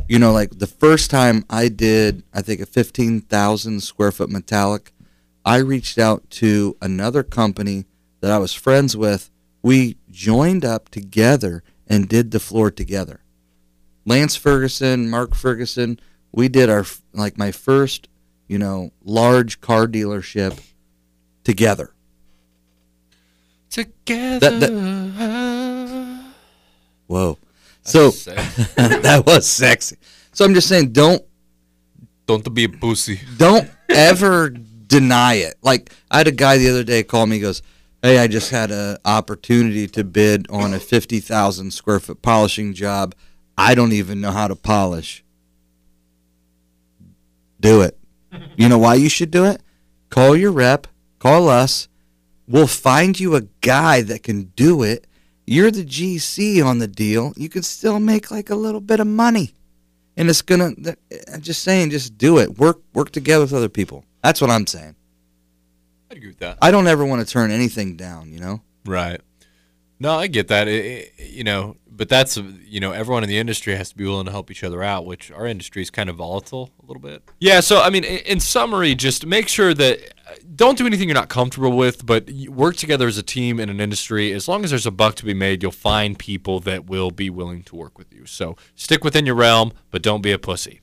you 0.09 0.19
know, 0.19 0.33
like 0.33 0.59
the 0.59 0.67
first 0.67 1.11
time 1.11 1.45
I 1.49 1.69
did, 1.69 2.23
I 2.35 2.43
think 2.43 2.61
a 2.61 2.67
15,000 2.67 3.81
square 3.81 4.13
foot 4.13 4.31
metallic, 4.31 4.93
I 5.45 5.57
reached 5.59 5.99
out 5.99 6.29
to 6.31 6.77
another 6.83 7.23
company 7.23 7.87
that 8.21 8.31
I 8.31 8.39
was 8.39 8.53
friends 8.53 8.97
with. 8.97 9.31
We 9.63 9.97
joined 10.11 10.65
up 10.65 10.89
together 10.89 11.63
and 11.87 12.09
did 12.09 12.31
the 12.31 12.41
floor 12.41 12.71
together. 12.71 13.21
Lance 14.05 14.37
Ferguson, 14.37 15.09
Mark 15.09 15.35
Ferguson, 15.35 16.01
we 16.33 16.49
did 16.49 16.71
our 16.71 16.85
like 17.13 17.37
my 17.37 17.53
first, 17.53 18.09
you 18.49 18.59
know, 18.59 18.93
large 19.05 19.61
car 19.61 19.87
dealership 19.87 20.61
together. 21.45 21.93
Together. 23.71 24.51
That- 24.51 26.25
Whoa. 27.07 27.39
So 27.83 28.11
that 28.77 29.25
was 29.27 29.47
sexy. 29.47 29.97
So 30.33 30.45
I'm 30.45 30.55
just 30.55 30.69
saying 30.69 30.93
don't 30.93 31.23
Don't 32.27 32.53
be 32.55 32.65
a 32.65 32.69
pussy. 32.69 33.21
don't 33.37 33.69
ever 33.89 34.51
deny 34.51 35.35
it. 35.35 35.55
Like 35.63 35.93
I 36.11 36.19
had 36.19 36.29
a 36.29 36.33
guy 36.33 36.59
the 36.59 36.69
other 36.71 36.85
day 36.85 37.03
call 37.03 37.27
me 37.27 37.37
he 37.37 37.43
goes, 37.43 37.63
"Hey, 38.03 38.19
I 38.19 38.27
just 38.29 38.51
had 38.51 38.71
an 38.71 38.99
opportunity 39.05 39.87
to 39.89 40.05
bid 40.05 40.49
on 40.51 40.73
a 40.75 40.79
50,000 40.81 41.73
square 41.73 41.99
foot 42.01 42.23
polishing 42.23 42.75
job. 42.75 43.15
I 43.59 43.75
don't 43.75 43.93
even 43.93 44.21
know 44.21 44.31
how 44.33 44.47
to 44.49 44.57
polish." 44.57 45.25
Do 47.61 47.83
it. 47.83 47.99
You 48.57 48.69
know 48.69 48.79
why 48.79 48.95
you 48.95 49.09
should 49.09 49.31
do 49.31 49.45
it? 49.45 49.61
Call 50.09 50.35
your 50.37 50.53
rep, 50.53 50.87
call 51.19 51.49
us. 51.49 51.89
We'll 52.51 52.67
find 52.67 53.19
you 53.19 53.37
a 53.37 53.43
guy 53.61 54.03
that 54.03 54.25
can 54.25 54.45
do 54.57 54.83
it. 54.83 55.07
You're 55.47 55.71
the 55.71 55.85
GC 55.85 56.65
on 56.65 56.79
the 56.79 56.89
deal. 56.89 57.33
You 57.37 57.49
can 57.49 57.63
still 57.63 58.01
make 58.01 58.31
like 58.31 58.51
a 58.51 58.57
little 58.57 58.81
bit 58.81 58.99
of 58.99 59.07
money. 59.07 59.55
And 60.17 60.29
it's 60.29 60.43
gonna. 60.43 60.73
I'm 61.33 61.41
just 61.41 61.63
saying, 61.63 61.91
just 61.91 62.19
do 62.19 62.39
it. 62.39 62.59
Work 62.59 62.81
work 62.93 63.11
together 63.13 63.45
with 63.45 63.53
other 63.55 63.69
people. 63.69 64.05
That's 64.23 64.41
what 64.41 64.51
I'm 64.51 64.67
saying. 64.67 64.97
I 66.11 66.15
agree 66.17 66.29
with 66.29 66.39
that. 66.41 66.59
I 66.61 66.71
don't 66.73 66.89
ever 66.89 67.05
want 67.05 67.27
to 67.27 67.33
turn 67.33 67.51
anything 67.53 67.97
down. 67.97 68.33
You 68.33 68.41
know. 68.41 68.61
Right. 68.85 69.21
No, 70.01 70.15
I 70.19 70.27
get 70.27 70.49
that. 70.49 70.67
It, 70.67 70.85
it- 71.19 71.31
you 71.31 71.45
know, 71.45 71.77
but 71.91 72.09
that's 72.09 72.37
you 72.37 72.81
know, 72.81 72.91
everyone 72.93 73.23
in 73.23 73.29
the 73.29 73.39
industry 73.39 73.75
has 73.77 73.91
to 73.91 73.97
be 73.97 74.05
willing 74.05 74.27
to 74.27 74.33
help 74.33 74.51
each 74.51 74.65
other 74.65 74.83
out, 74.83 75.07
which 75.07 75.31
our 75.31 75.47
industry 75.47 75.81
is 75.83 75.91
kind 75.91 76.11
of 76.11 76.17
volatile 76.17 76.71
a 76.83 76.87
little 76.87 77.01
bit. 77.01 77.23
Yeah. 77.39 77.61
So 77.61 77.81
I 77.81 77.91
mean, 77.91 78.05
in, 78.05 78.19
in 78.27 78.41
summary, 78.41 78.95
just 78.97 79.25
make 79.25 79.47
sure 79.49 79.73
that 79.75 80.01
don't 80.55 80.79
do 80.79 80.87
anything 80.87 81.09
you're 81.09 81.15
not 81.15 81.29
comfortable 81.29 81.77
with, 81.77 82.05
but 82.05 82.31
work 82.49 82.77
together 82.77 83.07
as 83.09 83.19
a 83.19 83.23
team 83.23 83.61
in 83.61 83.69
an 83.71 83.81
industry. 83.81 84.33
As 84.33 84.49
long 84.49 84.65
as 84.65 84.71
there's 84.71 84.87
a 84.87 84.91
buck 84.91 85.15
to 85.17 85.25
be 85.25 85.35
made, 85.35 85.63
you'll 85.63 85.73
find 85.73 86.19
people 86.19 86.61
that 86.61 86.87
will 86.87 87.11
be 87.11 87.31
willing 87.31 87.63
to 87.65 87.77
work 87.77 87.99
with 87.99 88.13
you. 88.13 88.27
So 88.27 88.57
stick 88.75 89.05
within 89.05 89.27
your 89.27 89.35
realm, 89.35 89.73
but 89.91 90.03
don't 90.03 90.23
be 90.23 90.33
a 90.33 90.39
pussy. 90.39 90.81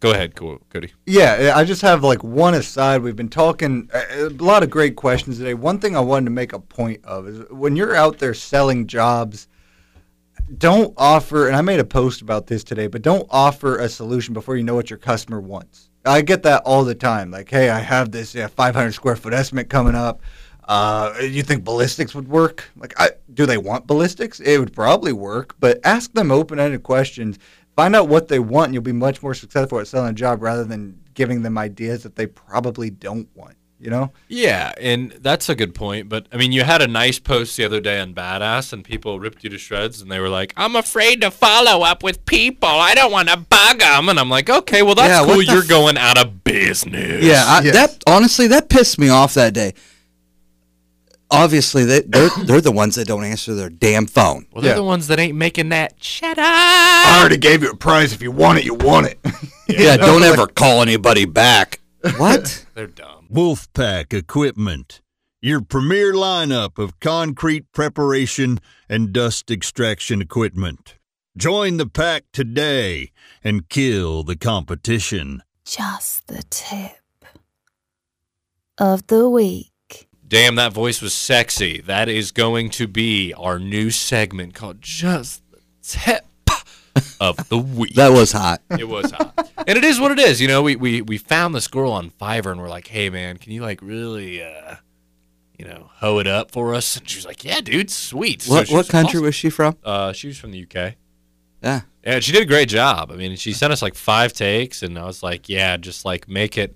Go 0.00 0.12
ahead, 0.12 0.34
Cody. 0.34 0.92
Yeah, 1.04 1.52
I 1.54 1.64
just 1.64 1.82
have 1.82 2.02
like 2.02 2.24
one 2.24 2.54
aside. 2.54 3.02
We've 3.02 3.14
been 3.14 3.28
talking 3.28 3.90
a 3.92 4.28
a 4.28 4.28
lot 4.30 4.62
of 4.62 4.70
great 4.70 4.96
questions 4.96 5.36
today. 5.36 5.52
One 5.52 5.78
thing 5.78 5.94
I 5.94 6.00
wanted 6.00 6.24
to 6.24 6.30
make 6.30 6.54
a 6.54 6.58
point 6.58 7.04
of 7.04 7.28
is 7.28 7.50
when 7.50 7.76
you're 7.76 7.94
out 7.94 8.18
there 8.18 8.32
selling 8.32 8.86
jobs, 8.86 9.46
don't 10.56 10.94
offer, 10.96 11.48
and 11.48 11.54
I 11.56 11.60
made 11.60 11.80
a 11.80 11.84
post 11.84 12.22
about 12.22 12.46
this 12.46 12.64
today, 12.64 12.86
but 12.86 13.02
don't 13.02 13.26
offer 13.28 13.76
a 13.78 13.90
solution 13.90 14.32
before 14.32 14.56
you 14.56 14.62
know 14.62 14.74
what 14.74 14.88
your 14.88 14.98
customer 14.98 15.40
wants. 15.40 15.89
I 16.04 16.22
get 16.22 16.42
that 16.44 16.62
all 16.64 16.84
the 16.84 16.94
time. 16.94 17.30
Like, 17.30 17.50
hey, 17.50 17.70
I 17.70 17.80
have 17.80 18.10
this 18.10 18.34
yeah, 18.34 18.46
500 18.46 18.92
square 18.92 19.16
foot 19.16 19.32
estimate 19.32 19.68
coming 19.68 19.94
up. 19.94 20.22
Uh, 20.66 21.14
you 21.20 21.42
think 21.42 21.64
ballistics 21.64 22.14
would 22.14 22.28
work? 22.28 22.70
Like, 22.76 22.94
I, 22.98 23.10
do 23.34 23.44
they 23.44 23.58
want 23.58 23.86
ballistics? 23.86 24.40
It 24.40 24.58
would 24.58 24.72
probably 24.72 25.12
work, 25.12 25.56
but 25.58 25.80
ask 25.84 26.12
them 26.12 26.30
open 26.30 26.60
ended 26.60 26.82
questions. 26.84 27.38
Find 27.76 27.96
out 27.96 28.08
what 28.08 28.28
they 28.28 28.38
want, 28.38 28.66
and 28.66 28.74
you'll 28.74 28.82
be 28.82 28.92
much 28.92 29.22
more 29.22 29.34
successful 29.34 29.80
at 29.80 29.88
selling 29.88 30.10
a 30.10 30.14
job 30.14 30.42
rather 30.42 30.64
than 30.64 31.00
giving 31.14 31.42
them 31.42 31.58
ideas 31.58 32.02
that 32.04 32.16
they 32.16 32.26
probably 32.26 32.88
don't 32.88 33.28
want. 33.34 33.56
You 33.82 33.88
know? 33.88 34.12
Yeah, 34.28 34.72
and 34.78 35.10
that's 35.22 35.48
a 35.48 35.54
good 35.54 35.74
point. 35.74 36.10
But 36.10 36.26
I 36.30 36.36
mean, 36.36 36.52
you 36.52 36.64
had 36.64 36.82
a 36.82 36.86
nice 36.86 37.18
post 37.18 37.56
the 37.56 37.64
other 37.64 37.80
day 37.80 37.98
on 37.98 38.12
Badass, 38.12 38.74
and 38.74 38.84
people 38.84 39.18
ripped 39.18 39.42
you 39.42 39.48
to 39.48 39.56
shreds, 39.56 40.02
and 40.02 40.10
they 40.12 40.20
were 40.20 40.28
like, 40.28 40.52
"I'm 40.56 40.76
afraid 40.76 41.22
to 41.22 41.30
follow 41.30 41.82
up 41.82 42.02
with 42.02 42.24
people. 42.26 42.68
I 42.68 42.94
don't 42.94 43.10
want 43.10 43.30
to 43.30 43.38
bug 43.38 43.78
them." 43.78 44.10
And 44.10 44.20
I'm 44.20 44.28
like, 44.28 44.50
"Okay, 44.50 44.82
well 44.82 44.94
that's 44.94 45.08
Yeah, 45.08 45.22
what 45.22 45.32
cool. 45.32 45.42
You're 45.42 45.62
f- 45.62 45.68
going 45.68 45.96
out 45.96 46.18
of 46.18 46.44
business." 46.44 47.24
Yeah. 47.24 47.42
I, 47.46 47.62
Yes. 47.62 47.74
That 47.74 48.04
honestly, 48.06 48.46
that 48.48 48.68
pissed 48.68 48.98
me 48.98 49.08
off 49.08 49.32
that 49.34 49.54
day. 49.54 49.72
Obviously, 51.30 51.84
they 51.84 52.00
they're 52.00 52.28
they're 52.44 52.60
the 52.60 52.72
ones 52.72 52.96
that 52.96 53.06
don't 53.06 53.24
answer 53.24 53.54
their 53.54 53.70
damn 53.70 54.06
phone. 54.06 54.46
Well, 54.52 54.62
they're 54.62 54.72
Yeah. 54.72 54.76
the 54.76 54.84
ones 54.84 55.06
that 55.06 55.18
ain't 55.18 55.36
making 55.36 55.68
that. 55.70 55.94
Shut 56.02 56.38
up. 56.38 56.44
I 56.46 57.16
already 57.20 57.36
gave 57.38 57.62
you 57.62 57.70
a 57.70 57.76
price. 57.76 58.12
If 58.12 58.20
you 58.20 58.30
want 58.30 58.58
it, 58.58 58.64
you 58.64 58.74
want 58.74 59.06
it. 59.06 59.18
Yeah. 59.68 59.96
Don't 60.08 60.22
ever 60.22 60.46
call 60.46 60.82
anybody 60.82 61.24
back. 61.24 61.80
What? 62.16 62.64
They're 62.74 62.86
dumb. 62.86 63.19
Wolfpack 63.32 64.12
Equipment, 64.12 65.02
your 65.40 65.60
premier 65.60 66.12
lineup 66.12 66.78
of 66.78 66.98
concrete 66.98 67.70
preparation 67.70 68.58
and 68.88 69.12
dust 69.12 69.52
extraction 69.52 70.20
equipment. 70.20 70.96
Join 71.36 71.76
the 71.76 71.86
pack 71.86 72.24
today 72.32 73.12
and 73.44 73.68
kill 73.68 74.24
the 74.24 74.34
competition. 74.34 75.44
Just 75.64 76.26
the 76.26 76.42
tip 76.50 77.24
of 78.78 79.06
the 79.06 79.30
week. 79.30 80.08
Damn, 80.26 80.56
that 80.56 80.72
voice 80.72 81.00
was 81.00 81.14
sexy. 81.14 81.80
That 81.80 82.08
is 82.08 82.32
going 82.32 82.70
to 82.70 82.88
be 82.88 83.32
our 83.34 83.60
new 83.60 83.90
segment 83.90 84.54
called 84.54 84.82
Just 84.82 85.48
the 85.52 85.60
Tip 85.82 86.24
of 87.20 87.48
the 87.48 87.58
Week. 87.58 87.94
that 87.94 88.10
was 88.12 88.32
hot. 88.32 88.60
It 88.78 88.88
was 88.88 89.10
hot. 89.10 89.50
and 89.66 89.76
it 89.78 89.84
is 89.84 90.00
what 90.00 90.10
it 90.12 90.18
is. 90.18 90.40
You 90.40 90.48
know, 90.48 90.62
we, 90.62 90.76
we, 90.76 91.02
we 91.02 91.18
found 91.18 91.54
this 91.54 91.68
girl 91.68 91.92
on 91.92 92.10
Fiverr 92.10 92.52
and 92.52 92.60
we're 92.60 92.68
like, 92.68 92.88
hey, 92.88 93.10
man, 93.10 93.36
can 93.36 93.52
you 93.52 93.62
like 93.62 93.80
really, 93.82 94.42
uh, 94.42 94.76
you 95.58 95.64
know, 95.66 95.90
hoe 95.96 96.18
it 96.18 96.26
up 96.26 96.50
for 96.50 96.74
us? 96.74 96.96
And 96.96 97.08
she 97.08 97.18
was 97.18 97.26
like, 97.26 97.44
yeah, 97.44 97.60
dude, 97.60 97.90
sweet. 97.90 98.42
So 98.42 98.52
What 98.54 98.68
she 98.68 98.74
what 98.74 98.78
was 98.80 98.88
country 98.90 99.18
awesome. 99.18 99.24
was 99.24 99.34
she 99.34 99.50
from? 99.50 99.76
Uh, 99.84 100.12
she 100.12 100.26
was 100.28 100.38
from 100.38 100.50
the 100.52 100.62
UK. 100.62 100.94
Yeah. 101.62 101.82
Yeah, 102.04 102.20
she 102.20 102.32
did 102.32 102.42
a 102.42 102.46
great 102.46 102.68
job. 102.70 103.10
I 103.12 103.16
mean, 103.16 103.36
she 103.36 103.52
sent 103.52 103.72
us 103.74 103.82
like 103.82 103.94
five 103.94 104.32
takes, 104.32 104.82
and 104.82 104.98
I 104.98 105.04
was 105.04 105.22
like, 105.22 105.50
yeah, 105.50 105.76
just 105.76 106.06
like 106.06 106.26
make 106.28 106.56
it, 106.56 106.74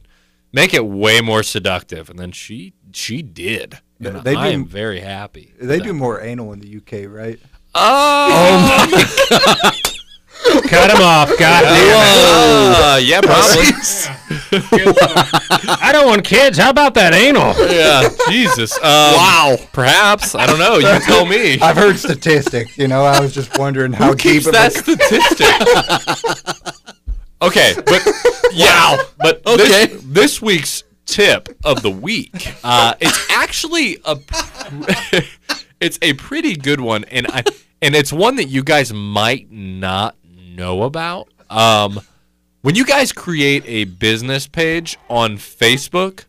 make 0.52 0.74
it 0.74 0.84
way 0.84 1.22
more 1.22 1.42
seductive. 1.42 2.10
And 2.10 2.18
then 2.18 2.30
she 2.32 2.74
she 2.92 3.22
did. 3.22 3.78
And 4.00 4.16
They 4.22 4.34
I 4.34 4.48
do- 4.50 4.54
am 4.54 4.66
very 4.66 5.00
happy. 5.00 5.54
with 5.58 5.66
they 5.68 5.78
that. 5.78 5.84
do 5.84 5.94
more 5.94 6.20
anal 6.20 6.52
in 6.52 6.60
the 6.60 6.76
UK, 6.76 7.10
right? 7.10 7.40
Oh, 7.74 8.86
Cut 10.68 10.90
him 10.90 11.00
off. 11.02 11.28
God 11.38 11.62
damn 11.62 12.74
uh, 12.82 12.96
yeah, 13.02 13.20
probably. 13.20 13.64
it. 13.66 14.08
I 15.82 15.90
don't 15.92 16.06
want 16.06 16.24
kids. 16.24 16.58
How 16.58 16.70
about 16.70 16.94
that 16.94 17.14
anal? 17.14 17.54
yeah, 17.70 18.08
Jesus. 18.28 18.76
Um, 18.78 18.82
wow. 18.82 19.56
Perhaps 19.72 20.34
I 20.34 20.46
don't 20.46 20.58
know. 20.58 20.76
You 20.76 21.00
tell 21.00 21.24
me. 21.26 21.58
I've 21.60 21.76
heard 21.76 21.98
statistics. 21.98 22.76
You 22.78 22.88
know, 22.88 23.04
I 23.04 23.20
was 23.20 23.34
just 23.34 23.58
wondering 23.58 23.92
how 23.92 24.08
Who 24.08 24.14
deep 24.14 24.22
keeps 24.22 24.46
of 24.46 24.52
that 24.52 24.74
a 24.74 24.78
statistic? 24.78 26.74
okay, 27.42 27.74
but 27.84 28.06
yeah, 28.52 28.96
but 29.18 29.42
Okay. 29.46 29.86
this, 29.86 30.02
this 30.04 30.42
week's 30.42 30.84
tip 31.06 31.48
of 31.64 31.82
the 31.82 31.90
week, 31.90 32.54
uh, 32.64 32.94
it's 33.00 33.30
actually 33.30 33.98
a, 34.04 34.18
it's 35.80 35.98
a 36.02 36.12
pretty 36.14 36.54
good 36.56 36.80
one, 36.80 37.04
and 37.04 37.26
I, 37.28 37.44
and 37.82 37.94
it's 37.94 38.12
one 38.12 38.36
that 38.36 38.46
you 38.46 38.62
guys 38.62 38.92
might 38.92 39.50
not 39.50 40.16
know 40.54 40.82
about. 40.82 41.28
Um, 41.50 42.00
when 42.62 42.74
you 42.74 42.84
guys 42.84 43.12
create 43.12 43.64
a 43.66 43.84
business 43.84 44.46
page 44.46 44.96
on 45.08 45.36
Facebook, 45.36 46.24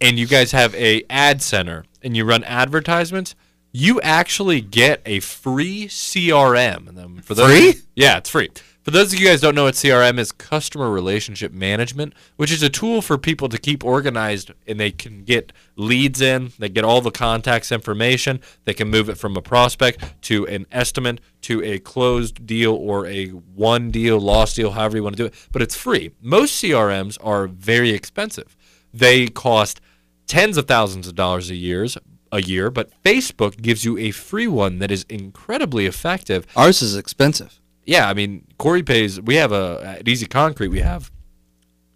and 0.00 0.18
you 0.18 0.26
guys 0.26 0.52
have 0.52 0.74
a 0.74 1.04
ad 1.10 1.42
center 1.42 1.84
and 2.02 2.16
you 2.16 2.24
run 2.24 2.42
advertisements, 2.44 3.34
you 3.72 4.00
actually 4.00 4.60
get 4.60 5.02
a 5.04 5.20
free 5.20 5.86
CRM. 5.86 6.88
And 6.88 7.24
for 7.24 7.34
those, 7.34 7.50
Free? 7.50 7.82
Yeah, 7.94 8.18
it's 8.18 8.30
free. 8.30 8.50
For 8.90 8.96
those 8.96 9.12
of 9.12 9.20
you 9.20 9.28
guys 9.28 9.40
don't 9.40 9.54
know 9.54 9.62
what 9.62 9.74
CRM 9.74 10.18
is, 10.18 10.32
customer 10.32 10.90
relationship 10.90 11.52
management, 11.52 12.12
which 12.34 12.50
is 12.50 12.60
a 12.64 12.68
tool 12.68 13.00
for 13.00 13.16
people 13.16 13.48
to 13.48 13.56
keep 13.56 13.84
organized 13.84 14.50
and 14.66 14.80
they 14.80 14.90
can 14.90 15.22
get 15.22 15.52
leads 15.76 16.20
in, 16.20 16.50
they 16.58 16.68
get 16.68 16.82
all 16.82 17.00
the 17.00 17.12
contacts 17.12 17.70
information, 17.70 18.40
they 18.64 18.74
can 18.74 18.90
move 18.90 19.08
it 19.08 19.16
from 19.16 19.36
a 19.36 19.42
prospect 19.42 20.20
to 20.22 20.44
an 20.48 20.66
estimate 20.72 21.20
to 21.42 21.62
a 21.62 21.78
closed 21.78 22.44
deal 22.44 22.74
or 22.74 23.06
a 23.06 23.30
won 23.54 23.92
deal, 23.92 24.18
lost 24.18 24.56
deal, 24.56 24.72
however 24.72 24.96
you 24.96 25.04
want 25.04 25.16
to 25.16 25.22
do 25.22 25.26
it. 25.26 25.34
But 25.52 25.62
it's 25.62 25.76
free. 25.76 26.10
Most 26.20 26.60
CRMs 26.60 27.16
are 27.22 27.46
very 27.46 27.90
expensive. 27.90 28.56
They 28.92 29.28
cost 29.28 29.80
tens 30.26 30.56
of 30.56 30.66
thousands 30.66 31.06
of 31.06 31.14
dollars 31.14 31.48
a 31.48 31.54
years 31.54 31.96
a 32.32 32.42
year, 32.42 32.72
but 32.72 32.90
Facebook 33.04 33.62
gives 33.62 33.84
you 33.84 33.96
a 33.98 34.10
free 34.10 34.48
one 34.48 34.80
that 34.80 34.90
is 34.90 35.06
incredibly 35.08 35.86
effective. 35.86 36.44
Ours 36.56 36.82
is 36.82 36.96
expensive. 36.96 37.59
Yeah, 37.90 38.08
I 38.08 38.14
mean, 38.14 38.46
Corey 38.56 38.84
pays. 38.84 39.20
We 39.20 39.34
have 39.34 39.50
a 39.50 39.96
at 39.98 40.06
Easy 40.06 40.26
Concrete. 40.26 40.68
We 40.68 40.78
have 40.78 41.10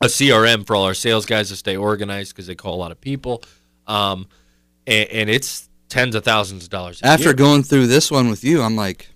a 0.01 0.07
CRM 0.07 0.67
for 0.67 0.75
all 0.75 0.83
our 0.83 0.93
sales 0.93 1.25
guys 1.25 1.51
to 1.51 1.57
stay 1.57 1.77
organized 1.77 2.35
because 2.35 2.49
they 2.49 2.57
call 2.57 2.75
a 2.75 2.81
lot 2.83 2.91
of 2.91 3.01
people, 3.01 3.45
um, 3.87 4.27
and, 4.89 5.09
and 5.09 5.31
it's 5.31 5.69
tens 5.89 6.17
of 6.17 6.25
thousands 6.25 6.65
of 6.65 6.71
dollars. 6.71 7.01
After 7.05 7.27
year. 7.27 7.35
going 7.35 7.63
through 7.63 7.87
this 7.87 8.11
one 8.11 8.29
with 8.29 8.43
you, 8.43 8.61
I'm 8.61 8.75
like, 8.75 9.11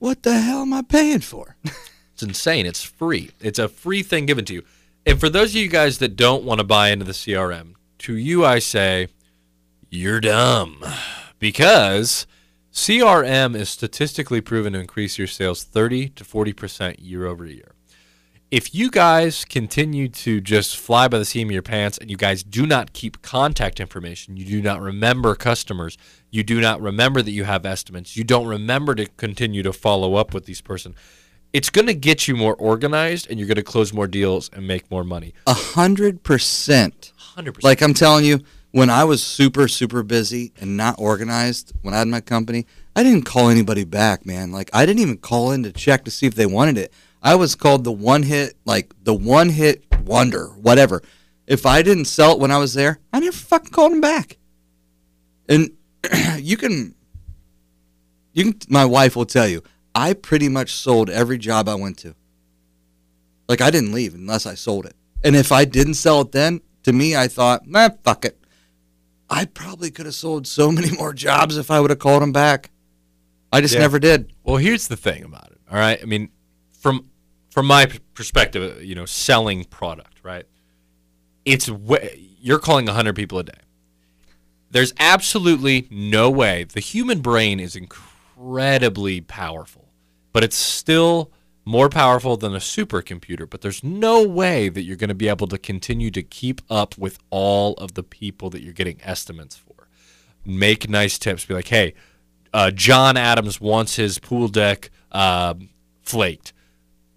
what 0.00 0.22
the 0.22 0.38
hell 0.38 0.60
am 0.60 0.74
I 0.74 0.82
paying 0.82 1.20
for? 1.20 1.56
It's 2.12 2.22
insane. 2.28 2.66
It's 2.66 2.82
free. 2.82 3.30
It's 3.40 3.58
a 3.58 3.66
free 3.66 4.02
thing 4.02 4.26
given 4.26 4.44
to 4.44 4.52
you. 4.52 4.62
And 5.06 5.18
for 5.18 5.30
those 5.30 5.52
of 5.52 5.56
you 5.56 5.68
guys 5.68 5.96
that 6.00 6.16
don't 6.16 6.44
want 6.44 6.58
to 6.58 6.64
buy 6.64 6.90
into 6.90 7.06
the 7.06 7.12
CRM, 7.12 7.76
to 8.00 8.14
you 8.14 8.44
I 8.44 8.58
say, 8.58 9.08
you're 9.88 10.20
dumb. 10.20 10.84
Because 11.38 12.26
CRM 12.72 13.56
is 13.56 13.68
statistically 13.68 14.40
proven 14.40 14.74
to 14.74 14.78
increase 14.78 15.18
your 15.18 15.26
sales 15.26 15.64
30 15.64 16.10
to 16.10 16.22
40% 16.22 16.96
year 16.98 17.26
over 17.26 17.44
year. 17.44 17.72
If 18.52 18.72
you 18.74 18.90
guys 18.90 19.44
continue 19.44 20.08
to 20.08 20.40
just 20.40 20.76
fly 20.76 21.08
by 21.08 21.18
the 21.18 21.24
seam 21.24 21.48
of 21.48 21.52
your 21.52 21.62
pants 21.62 21.98
and 21.98 22.08
you 22.08 22.16
guys 22.16 22.44
do 22.44 22.66
not 22.66 22.92
keep 22.92 23.22
contact 23.22 23.80
information, 23.80 24.36
you 24.36 24.44
do 24.44 24.62
not 24.62 24.80
remember 24.80 25.34
customers, 25.34 25.98
you 26.30 26.44
do 26.44 26.60
not 26.60 26.80
remember 26.80 27.22
that 27.22 27.32
you 27.32 27.42
have 27.42 27.66
estimates, 27.66 28.16
you 28.16 28.22
don't 28.22 28.46
remember 28.46 28.94
to 28.94 29.06
continue 29.16 29.64
to 29.64 29.72
follow 29.72 30.14
up 30.14 30.32
with 30.32 30.46
these 30.46 30.60
person, 30.60 30.94
it's 31.52 31.70
going 31.70 31.88
to 31.88 31.94
get 31.94 32.28
you 32.28 32.36
more 32.36 32.54
organized 32.54 33.28
and 33.28 33.38
you're 33.38 33.48
going 33.48 33.56
to 33.56 33.64
close 33.64 33.92
more 33.92 34.06
deals 34.06 34.48
and 34.52 34.66
make 34.66 34.88
more 34.92 35.02
money. 35.02 35.34
A 35.48 35.54
hundred 35.54 36.22
percent. 36.22 37.12
100%. 37.36 37.64
Like 37.64 37.82
I'm 37.82 37.94
telling 37.94 38.24
you, 38.24 38.40
when 38.72 38.90
I 38.90 39.04
was 39.04 39.22
super, 39.22 39.68
super 39.68 40.02
busy 40.02 40.52
and 40.60 40.76
not 40.76 40.96
organized 40.98 41.72
when 41.82 41.94
I 41.94 41.98
had 41.98 42.08
my 42.08 42.20
company, 42.20 42.66
I 42.94 43.02
didn't 43.02 43.24
call 43.24 43.48
anybody 43.48 43.84
back, 43.84 44.24
man. 44.24 44.52
Like 44.52 44.70
I 44.72 44.86
didn't 44.86 45.02
even 45.02 45.18
call 45.18 45.52
in 45.52 45.62
to 45.64 45.72
check 45.72 46.04
to 46.04 46.10
see 46.10 46.26
if 46.26 46.34
they 46.34 46.46
wanted 46.46 46.78
it. 46.78 46.92
I 47.22 47.34
was 47.34 47.54
called 47.54 47.84
the 47.84 47.92
one 47.92 48.22
hit, 48.22 48.56
like 48.64 48.94
the 49.02 49.14
one 49.14 49.50
hit 49.50 49.84
wonder, 50.04 50.48
whatever. 50.48 51.02
If 51.46 51.66
I 51.66 51.82
didn't 51.82 52.04
sell 52.04 52.32
it 52.32 52.38
when 52.38 52.50
I 52.50 52.58
was 52.58 52.74
there, 52.74 53.00
I 53.12 53.20
never 53.20 53.32
fucking 53.32 53.72
called 53.72 53.92
them 53.92 54.00
back. 54.00 54.38
And 55.48 55.72
you 56.38 56.56
can, 56.56 56.94
you 58.32 58.52
can. 58.52 58.60
My 58.68 58.84
wife 58.84 59.16
will 59.16 59.26
tell 59.26 59.48
you, 59.48 59.62
I 59.94 60.12
pretty 60.12 60.48
much 60.48 60.72
sold 60.72 61.10
every 61.10 61.38
job 61.38 61.68
I 61.68 61.74
went 61.74 61.98
to. 61.98 62.14
Like 63.48 63.60
I 63.60 63.70
didn't 63.70 63.92
leave 63.92 64.14
unless 64.14 64.46
I 64.46 64.54
sold 64.54 64.86
it. 64.86 64.94
And 65.24 65.34
if 65.34 65.50
I 65.50 65.64
didn't 65.64 65.94
sell 65.94 66.20
it 66.20 66.32
then, 66.32 66.60
to 66.84 66.92
me, 66.92 67.16
I 67.16 67.28
thought, 67.28 67.66
nah, 67.66 67.90
fuck 68.04 68.24
it. 68.24 68.39
I 69.30 69.44
probably 69.44 69.90
could 69.90 70.06
have 70.06 70.14
sold 70.14 70.46
so 70.46 70.72
many 70.72 70.90
more 70.96 71.12
jobs 71.12 71.56
if 71.56 71.70
I 71.70 71.80
would 71.80 71.90
have 71.90 71.98
called 72.00 72.22
them 72.22 72.32
back. 72.32 72.70
I 73.52 73.60
just 73.60 73.74
Yeah. 73.74 73.80
never 73.80 73.98
did. 73.98 74.32
Well, 74.44 74.56
here's 74.56 74.88
the 74.88 74.96
thing 74.96 75.22
about 75.24 75.50
it. 75.52 75.58
All 75.70 75.78
right. 75.78 75.98
I 76.00 76.04
mean, 76.04 76.30
from 76.72 77.06
from 77.50 77.66
my 77.66 77.86
perspective, 78.14 78.76
uh, 78.76 78.80
you 78.80 78.94
know, 78.94 79.04
selling 79.06 79.64
product, 79.64 80.20
right? 80.22 80.46
It's 81.44 81.68
way, 81.68 82.28
you're 82.40 82.60
calling 82.60 82.86
100 82.86 83.16
people 83.16 83.38
a 83.40 83.42
day. 83.42 83.52
There's 84.70 84.92
absolutely 85.00 85.88
no 85.90 86.30
way. 86.30 86.62
The 86.64 86.78
human 86.78 87.20
brain 87.20 87.58
is 87.58 87.74
incredibly 87.74 89.20
powerful, 89.20 89.88
but 90.32 90.44
it's 90.44 90.54
still 90.56 91.32
more 91.64 91.88
powerful 91.88 92.36
than 92.36 92.54
a 92.54 92.58
supercomputer. 92.58 93.48
But 93.48 93.60
there's 93.60 93.84
no 93.84 94.26
way 94.26 94.68
that 94.68 94.82
you're 94.82 94.96
going 94.96 95.08
to 95.08 95.14
be 95.14 95.28
able 95.28 95.46
to 95.48 95.58
continue 95.58 96.10
to 96.10 96.22
keep 96.22 96.62
up 96.70 96.96
with 96.98 97.18
all 97.30 97.74
of 97.74 97.94
the 97.94 98.02
people 98.02 98.50
that 98.50 98.62
you're 98.62 98.72
getting 98.72 99.00
estimates 99.02 99.56
for. 99.56 99.88
Make 100.44 100.88
nice 100.88 101.18
tips. 101.18 101.44
Be 101.44 101.54
like, 101.54 101.68
hey, 101.68 101.94
uh, 102.52 102.70
John 102.70 103.16
Adams 103.16 103.60
wants 103.60 103.96
his 103.96 104.18
pool 104.18 104.48
deck 104.48 104.90
uh, 105.12 105.54
flaked. 106.02 106.52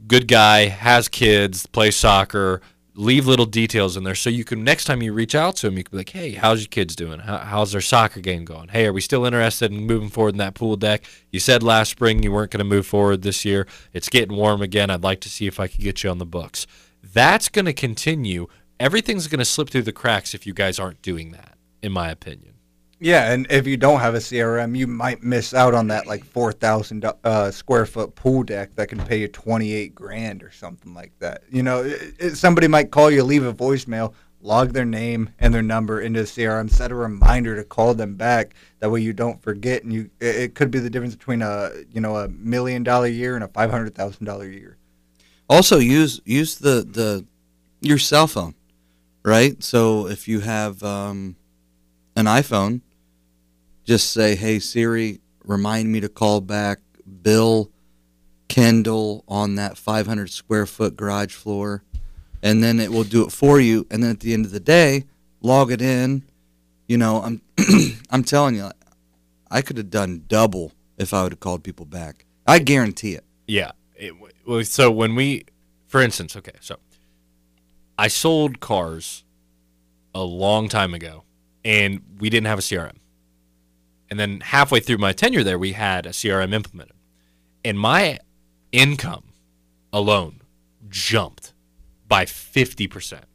Good 0.06 0.28
guy, 0.28 0.66
has 0.68 1.08
kids, 1.08 1.66
plays 1.66 1.96
soccer. 1.96 2.62
Leave 2.96 3.26
little 3.26 3.48
details 3.48 3.98
in 3.98 4.04
there 4.04 4.14
so 4.14 4.30
you 4.30 4.44
can 4.44 4.64
next 4.64 4.86
time 4.86 5.02
you 5.02 5.14
reach 5.14 5.34
out 5.34 5.56
to 5.56 5.68
him, 5.68 5.78
you 5.78 5.84
can 5.84 5.91
be 5.91 5.98
like, 5.98 6.10
"Hey, 6.10 6.34
how's 6.34 6.62
your 6.62 6.68
kids 6.68 6.96
doing? 6.96 7.20
How, 7.20 7.39
how's 7.39 7.72
their 7.72 7.82
soccer 7.82 8.20
game 8.20 8.46
going? 8.46 8.68
Hey, 8.68 8.86
are 8.86 8.94
we 8.94 9.02
still 9.02 9.26
interested 9.26 9.72
in 9.72 9.88
moving 9.88 10.10
forward 10.10 10.36
in 10.36 10.38
that 10.38 10.54
pool 10.54 10.76
deck? 10.76 11.04
You 11.32 11.39
said 11.39 11.64
last 11.64 11.89
spring 11.89 12.22
you 12.22 12.32
weren't 12.32 12.52
going 12.52 12.60
to 12.60 12.64
move 12.64 12.86
forward 12.86 13.24
this 13.24 13.46
year. 13.46 13.66
It's 13.94 14.10
getting 14.10 14.38
warm 14.38 14.62
again. 14.62 14.91
I'd 14.91 15.04
like 15.04 15.22
to 15.22 15.30
see 15.30 15.48
if 15.48 15.60
I 15.60 15.68
could 15.68 15.82
get 15.82 16.04
you 16.04 16.12
on 16.12 16.20
the 16.20 16.26
books." 16.26 16.68
That's 17.02 17.50
going 17.50 17.66
to 17.66 17.74
continue. 17.74 18.48
Everything's 18.80 19.28
going 19.28 19.39
to 19.39 19.46
slip 19.46 19.70
through 19.70 19.84
the 19.84 19.91
cracks 19.91 20.34
if 20.34 20.48
you 20.48 20.54
guys 20.54 20.80
aren't 20.80 21.02
doing 21.02 21.32
that, 21.32 21.58
in 21.82 21.91
my 21.91 22.10
opinion. 22.10 22.53
Yeah, 23.04 23.34
and 23.34 23.45
if 23.49 23.68
you 23.68 23.76
don't 23.76 23.99
have 23.99 24.16
a 24.16 24.20
CRM, 24.20 24.78
you 24.78 24.88
might 24.88 25.22
miss 25.22 25.54
out 25.54 25.74
on 25.74 25.88
that 25.88 26.08
like 26.08 26.24
four 26.24 26.54
thousand 26.54 27.04
uh, 27.26 27.51
square 27.51 27.86
foot 27.86 28.16
pool 28.16 28.43
deck 28.43 28.76
that 28.76 28.88
can 28.88 28.97
pay 29.06 29.20
you 29.20 29.28
twenty 29.28 29.74
eight 29.74 29.93
grand 29.93 30.41
or 30.41 30.51
something 30.51 30.93
like 30.93 31.12
that. 31.20 31.43
You 31.49 31.64
know, 31.64 31.84
it, 31.84 32.16
it, 32.18 32.36
somebody 32.38 32.70
might 32.70 32.91
call 32.91 33.12
you, 33.12 33.26
leave 33.26 33.45
a 33.45 33.54
voicemail, 33.54 34.14
log 34.39 34.72
their 34.72 34.86
name 34.86 35.32
and 35.39 35.54
their 35.54 35.62
number 35.62 35.99
into 35.99 36.22
the 36.22 36.26
CRM, 36.26 36.70
set 36.72 36.91
a 36.91 36.95
reminder 36.95 37.58
to 37.58 37.66
call 37.66 37.93
them 37.93 38.16
back. 38.16 38.54
That 38.80 38.89
way 38.89 39.01
you 39.01 39.12
don't 39.12 39.41
forget, 39.41 39.84
and 39.84 39.91
you 39.91 40.10
it, 40.22 40.36
it 40.38 40.56
could 40.56 40.72
be 40.72 40.80
the 40.80 40.89
difference 40.89 41.14
between 41.14 41.41
a 41.41 41.72
you 41.91 41.99
know 41.99 42.16
a 42.16 42.30
million 42.30 42.84
dollar 42.84 43.08
year 43.08 43.36
and 43.36 43.43
a 43.43 43.49
five 43.49 43.70
hundred 43.70 43.95
thousand 43.95 44.28
dollar 44.28 44.49
year. 44.49 44.78
Also, 45.49 45.78
use 45.78 46.22
use 46.24 46.56
the 46.56 46.88
the 46.89 47.26
your 47.82 47.97
cell 47.97 48.28
phone, 48.28 48.56
right? 49.24 49.62
So 49.62 50.08
if 50.08 50.30
you 50.30 50.39
have 50.39 50.82
um, 50.84 51.36
an 52.16 52.28
iPhone, 52.28 52.80
just 53.84 54.12
say, 54.12 54.36
"Hey 54.36 54.60
Siri, 54.60 55.22
remind 55.44 55.92
me 55.92 56.00
to 56.00 56.10
call 56.10 56.42
back 56.42 56.80
Bill 57.22 57.72
Kendall 58.48 59.24
on 59.28 59.56
that 59.56 59.78
500 59.78 60.30
square 60.30 60.66
foot 60.66 60.96
garage 60.96 61.34
floor," 61.34 61.84
and 62.42 62.64
then 62.64 62.80
it 62.80 62.92
will 62.92 63.04
do 63.04 63.26
it 63.26 63.32
for 63.32 63.60
you. 63.60 63.88
And 63.90 64.04
then 64.04 64.12
at 64.12 64.20
the 64.20 64.34
end 64.34 64.46
of 64.46 64.52
the 64.52 64.60
day, 64.60 65.06
log 65.42 65.72
it 65.72 65.82
in. 65.82 66.24
You 66.88 66.98
know, 66.98 67.22
I'm 67.22 67.42
I'm 68.10 68.24
telling 68.24 68.56
you, 68.56 68.72
I 69.50 69.62
could 69.62 69.78
have 69.78 69.90
done 69.90 70.24
double 70.28 70.72
if 70.98 71.14
I 71.14 71.24
would 71.24 71.34
have 71.34 71.40
called 71.40 71.64
people 71.64 71.86
back. 71.86 72.26
I 72.48 72.60
guarantee 72.60 73.14
it. 73.14 73.24
Yeah. 73.48 73.72
It, 73.96 74.14
well, 74.46 74.64
so 74.64 74.92
when 74.92 75.16
we, 75.16 75.46
for 75.88 76.02
instance, 76.02 76.36
okay, 76.36 76.54
so 76.60 76.78
I 77.98 78.08
sold 78.08 78.60
cars 78.60 79.24
a 80.16 80.24
long 80.24 80.70
time 80.70 80.94
ago, 80.94 81.24
and 81.64 82.02
we 82.20 82.30
didn't 82.30 82.48
have 82.48 82.60
a 82.60 82.62
CRM. 82.62 82.98
And 84.14 84.20
then 84.20 84.41
halfway 84.41 84.80
through 84.80 84.99
my 84.99 85.11
tenure 85.11 85.43
there, 85.43 85.57
we 85.57 85.72
had 85.72 86.05
a 86.05 86.09
CRM 86.09 86.53
implemented, 86.53 86.95
and 87.66 87.80
my 87.80 88.20
income 88.72 89.24
alone 89.91 90.41
jumped 90.88 91.51
by 92.07 92.26
fifty 92.26 92.86
percent, 92.86 93.26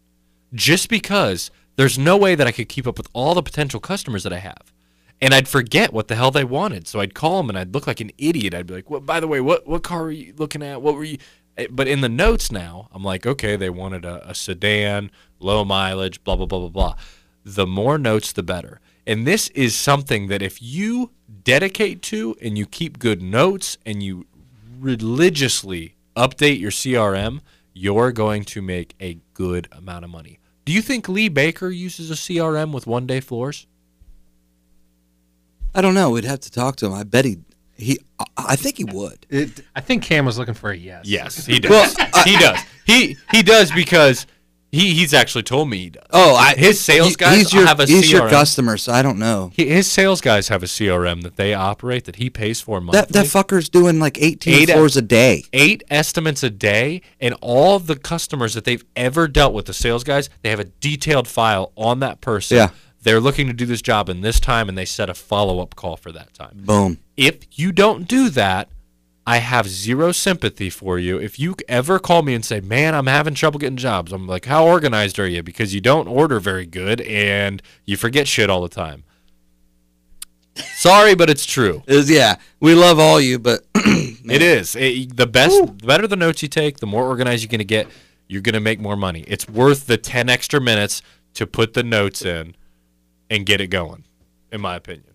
just 0.55 0.89
because 0.89 1.51
there's 1.75 1.99
no 1.99 2.17
way 2.17 2.37
that 2.37 2.47
I 2.47 2.53
could 2.53 2.69
keep 2.69 2.87
up 2.87 2.97
with 2.97 3.09
all 3.13 3.35
the 3.35 3.43
potential 3.43 3.81
customers 3.81 4.23
that 4.23 4.33
I 4.33 4.39
have 4.39 4.73
and 5.21 5.35
I'd 5.35 5.49
forget 5.49 5.93
what 5.93 6.07
the 6.07 6.15
hell 6.15 6.31
they 6.31 6.45
wanted. 6.45 6.87
So 6.87 7.01
I'd 7.01 7.13
call 7.13 7.39
them 7.39 7.49
and 7.49 7.59
I'd 7.59 7.75
look 7.75 7.89
like 7.89 8.01
an 8.01 8.13
idiot. 8.17 8.55
I'd 8.55 8.69
be 8.69 8.75
like, 8.75 8.89
"Well, 8.89 9.01
by 9.01 9.19
the 9.19 9.27
way, 9.27 9.41
what 9.41 9.67
what 9.67 9.83
car 9.83 10.05
are 10.05 10.13
you 10.13 10.33
looking 10.37 10.63
at? 10.63 10.81
What 10.81 10.95
were 10.95 11.03
you?" 11.03 11.19
Eh, 11.57 11.67
But 11.73 11.89
in 11.89 12.03
the 12.03 12.09
notes 12.09 12.53
now, 12.53 12.89
I'm 12.93 13.03
like, 13.03 13.27
"Okay, 13.27 13.57
they 13.57 13.69
wanted 13.69 14.05
a, 14.05 14.31
a 14.31 14.33
sedan, 14.33 15.11
low 15.41 15.65
mileage, 15.65 16.23
blah 16.23 16.37
blah 16.37 16.47
blah 16.47 16.61
blah 16.61 16.69
blah." 16.69 16.95
The 17.45 17.67
more 17.67 17.99
notes, 17.99 18.31
the 18.31 18.45
better. 18.45 18.81
And 19.09 19.27
this 19.27 19.49
is 19.49 19.75
something 19.75 20.27
that 20.29 20.43
if 20.43 20.61
you 20.61 21.11
dedicate 21.43 22.03
to 22.03 22.37
and 22.43 22.59
you 22.59 22.67
keep 22.67 22.99
good 22.99 23.23
notes 23.23 23.79
and 23.87 24.03
you 24.03 24.27
religiously 24.79 25.95
update 26.15 26.61
your 26.61 26.71
CRM, 26.71 27.41
you're 27.73 28.13
going 28.13 28.45
to 28.45 28.61
make 28.61 28.95
a 29.01 29.19
good 29.33 29.67
amount 29.73 30.05
of 30.05 30.11
money. 30.11 30.39
Do 30.67 30.73
you 30.73 30.83
think 30.83 31.09
Lee 31.09 31.31
Baker 31.31 31.71
uses 31.71 32.11
a 32.11 32.15
CRM 32.15 32.71
with 32.73 32.87
one 32.87 33.07
day 33.07 33.21
floors? 33.21 33.67
I 35.75 35.81
don't 35.81 35.95
know. 35.95 36.11
We'd 36.11 36.25
have 36.25 36.41
to 36.41 36.51
talk 36.51 36.77
to 36.77 36.87
him. 36.87 36.93
I 36.93 37.05
bet 37.05 37.25
he 37.25 37.39
he. 37.77 37.99
I- 38.19 38.25
I 38.37 38.57
think 38.57 38.77
he 38.79 38.85
would. 38.85 39.25
It 39.31 39.61
I 39.75 39.81
think 39.81 40.03
Cam 40.03 40.25
was 40.27 40.39
looking 40.39 40.55
for 40.55 40.71
a 40.71 40.77
yes. 40.77 41.05
Yes, 41.07 41.47
he 41.47 41.59
does. 41.61 41.71
Well, 41.71 42.09
I- 42.13 42.23
he 42.25 42.37
does. 42.37 42.59
He 42.85 43.17
he 43.31 43.43
does 43.43 43.71
because 43.73 44.27
He 44.71 44.93
he's 44.95 45.15
actually 45.15 45.45
told 45.45 45.71
me 45.71 45.79
he 45.79 45.91
does. 45.91 46.05
Oh, 46.11 46.35
I 46.35 46.55
his 46.55 46.79
sales 46.79 47.09
he- 47.11 47.15
guys 47.15 47.37
He's 47.39 47.53
your, 47.55 47.67
have 47.67 47.81
a 47.81 47.87
he's 47.87 48.11
your 48.13 48.23
CRM. 48.23 48.31
customer, 48.31 48.77
so 48.77 48.93
I 48.93 49.01
don't 49.01 49.19
know. 49.19 49.51
He, 49.55 49.67
his 49.67 49.91
sales 49.91 50.21
guys 50.21 50.49
have 50.49 50.63
a 50.63 50.67
CRM 50.67 51.23
that 51.23 51.37
they 51.37 51.55
operate 51.55 52.05
that 52.05 52.17
he 52.17 52.29
pays 52.29 52.61
for 52.61 52.79
monthly. 52.81 53.01
That 53.01 53.09
that 53.11 53.27
fucker's 53.27 53.69
doing 53.71 53.99
like 53.99 54.19
18 54.21 54.55
Eight- 54.55 54.71
floors 54.71 54.97
a 54.99 55.03
day. 55.03 55.45
eight 55.55 55.83
estimates 55.89 56.43
a 56.43 56.51
day, 56.51 57.01
and 57.19 57.35
all 57.41 57.77
of 57.77 57.87
the 57.87 57.97
customers 57.97 58.53
that 58.55 58.65
they've 58.65 58.85
ever 58.95 59.27
dealt 59.27 59.55
with, 59.55 59.65
the 59.67 59.73
sales 59.75 60.05
guys, 60.05 60.29
they 60.43 60.51
have 60.51 60.61
a 60.61 60.65
detailed 60.65 61.29
file 61.29 61.73
on 61.75 62.01
that 62.01 62.21
person. 62.21 62.59
Yeah. 62.59 62.69
They're 63.01 63.21
looking 63.21 63.47
to 63.47 63.53
do 63.55 63.65
this 63.65 63.81
job 63.81 64.09
in 64.11 64.21
this 64.21 64.39
time, 64.41 64.69
and 64.69 64.77
they 64.77 64.85
set 64.85 65.09
a 65.09 65.15
follow 65.15 65.61
up 65.61 65.77
call 65.77 65.97
for 65.97 66.13
that 66.13 66.35
time. 66.35 66.51
Boom. 66.65 66.99
If 67.17 67.37
you 67.59 67.73
don't 67.73 68.07
do 68.09 68.29
that, 68.31 68.69
I 69.29 69.39
have 69.41 69.69
zero 69.69 70.11
sympathy 70.13 70.71
for 70.71 70.99
you. 70.99 71.19
If 71.19 71.39
you 71.39 71.55
ever 71.69 71.99
call 71.99 72.23
me 72.23 72.33
and 72.33 72.43
say, 72.43 72.61
"Man, 72.61 72.95
I'm 72.95 73.07
having 73.09 73.35
trouble 73.35 73.59
getting 73.59 73.77
jobs," 73.77 74.11
I'm 74.11 74.27
like, 74.27 74.47
"How 74.47 74.67
organized 74.67 75.19
are 75.19 75.27
you?" 75.29 75.43
Because 75.43 75.75
you 75.75 75.83
don't 75.83 76.09
order 76.09 76.41
very 76.41 76.65
good 76.65 77.03
and 77.03 77.61
you 77.85 77.99
forget 77.99 78.27
shit 78.27 78.49
all 78.49 78.63
the 78.63 78.71
time. 78.71 79.05
Sorry, 80.77 81.15
but 81.15 81.29
it's 81.29 81.45
true. 81.45 81.83
Is 81.87 82.09
yeah, 82.09 82.37
we 82.61 82.75
love 82.75 82.99
all 82.99 83.21
you, 83.21 83.39
but 83.39 83.67
It 83.75 84.41
is 84.41 84.75
It- 84.75 85.15
the 85.15 85.27
best. 85.27 85.61
The 85.61 85.87
better 85.87 86.07
the 86.07 86.17
notes 86.17 86.43
you 86.43 86.49
take, 86.49 86.79
the 86.79 86.87
more 86.87 87.05
organized 87.07 87.43
you're 87.43 87.51
going 87.51 87.59
to 87.59 87.65
get. 87.67 87.87
You're 88.29 88.41
going 88.43 88.55
to 88.55 88.61
make 88.61 88.81
more 88.81 88.97
money. 88.97 89.25
It's 89.29 89.47
worth 89.47 89.87
the 89.87 89.99
ten 89.99 90.31
extra 90.31 90.59
minutes 90.59 91.03
to 91.35 91.47
put 91.47 91.75
the 91.75 91.83
notes 91.83 92.25
in 92.25 92.57
and 93.29 93.45
get 93.45 93.61
it 93.61 93.67
going. 93.67 94.05
In 94.51 94.63
my 94.63 94.77
opinion, 94.77 95.13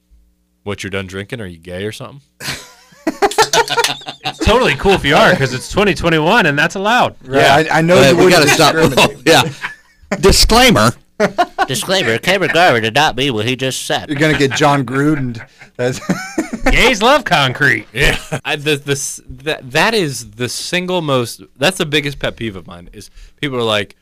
what 0.62 0.84
you're 0.84 0.92
done 0.92 1.08
drinking? 1.08 1.42
Are 1.42 1.48
you 1.48 1.58
gay 1.58 1.84
or 1.86 1.92
something? 1.92 2.22
It's 4.44 4.52
totally 4.52 4.76
cool 4.76 4.92
if 4.92 5.06
you 5.06 5.16
are 5.16 5.32
because 5.32 5.54
it's 5.54 5.70
2021 5.70 6.48
and 6.48 6.60
that's 6.60 6.76
allowed. 6.76 7.16
Right. 7.26 7.72
I, 7.72 7.78
I 7.78 7.82
know 7.82 7.96
Hey, 7.96 8.10
you 8.10 8.18
we 8.18 8.26
wouldn't 8.26 8.46
gotta 8.46 8.92
stop. 9.00 9.22
yeah. 9.26 10.18
Disclaimer. 10.20 10.92
Disclaimer: 11.66 12.18
Cameron 12.18 12.52
Garver 12.54 12.82
did 12.82 12.94
not 12.94 13.16
mean 13.16 13.34
what 13.34 13.46
he 13.46 13.56
just 13.56 13.84
said. 13.86 14.10
You're 14.10 14.20
gonna 14.20 14.38
get 14.38 14.52
Jon 14.52 14.86
Gruden. 14.86 15.42
That's 15.78 16.02
Gays 16.70 17.02
love 17.02 17.24
concrete. 17.24 17.88
Yeah, 17.94 18.18
I, 18.44 18.58
the, 18.58 18.76
the, 18.76 19.22
that 19.44 19.72
that 19.72 19.94
is 19.94 20.32
the 20.32 20.50
single 20.50 21.02
most. 21.02 21.42
That's 21.56 21.78
the 21.78 21.86
biggest 21.86 22.20
pet 22.20 22.36
peeve 22.36 22.58
of 22.58 22.68
mine. 22.68 22.90
Is 22.92 23.10
people 23.40 23.58
are 23.58 23.64
like, 23.64 23.96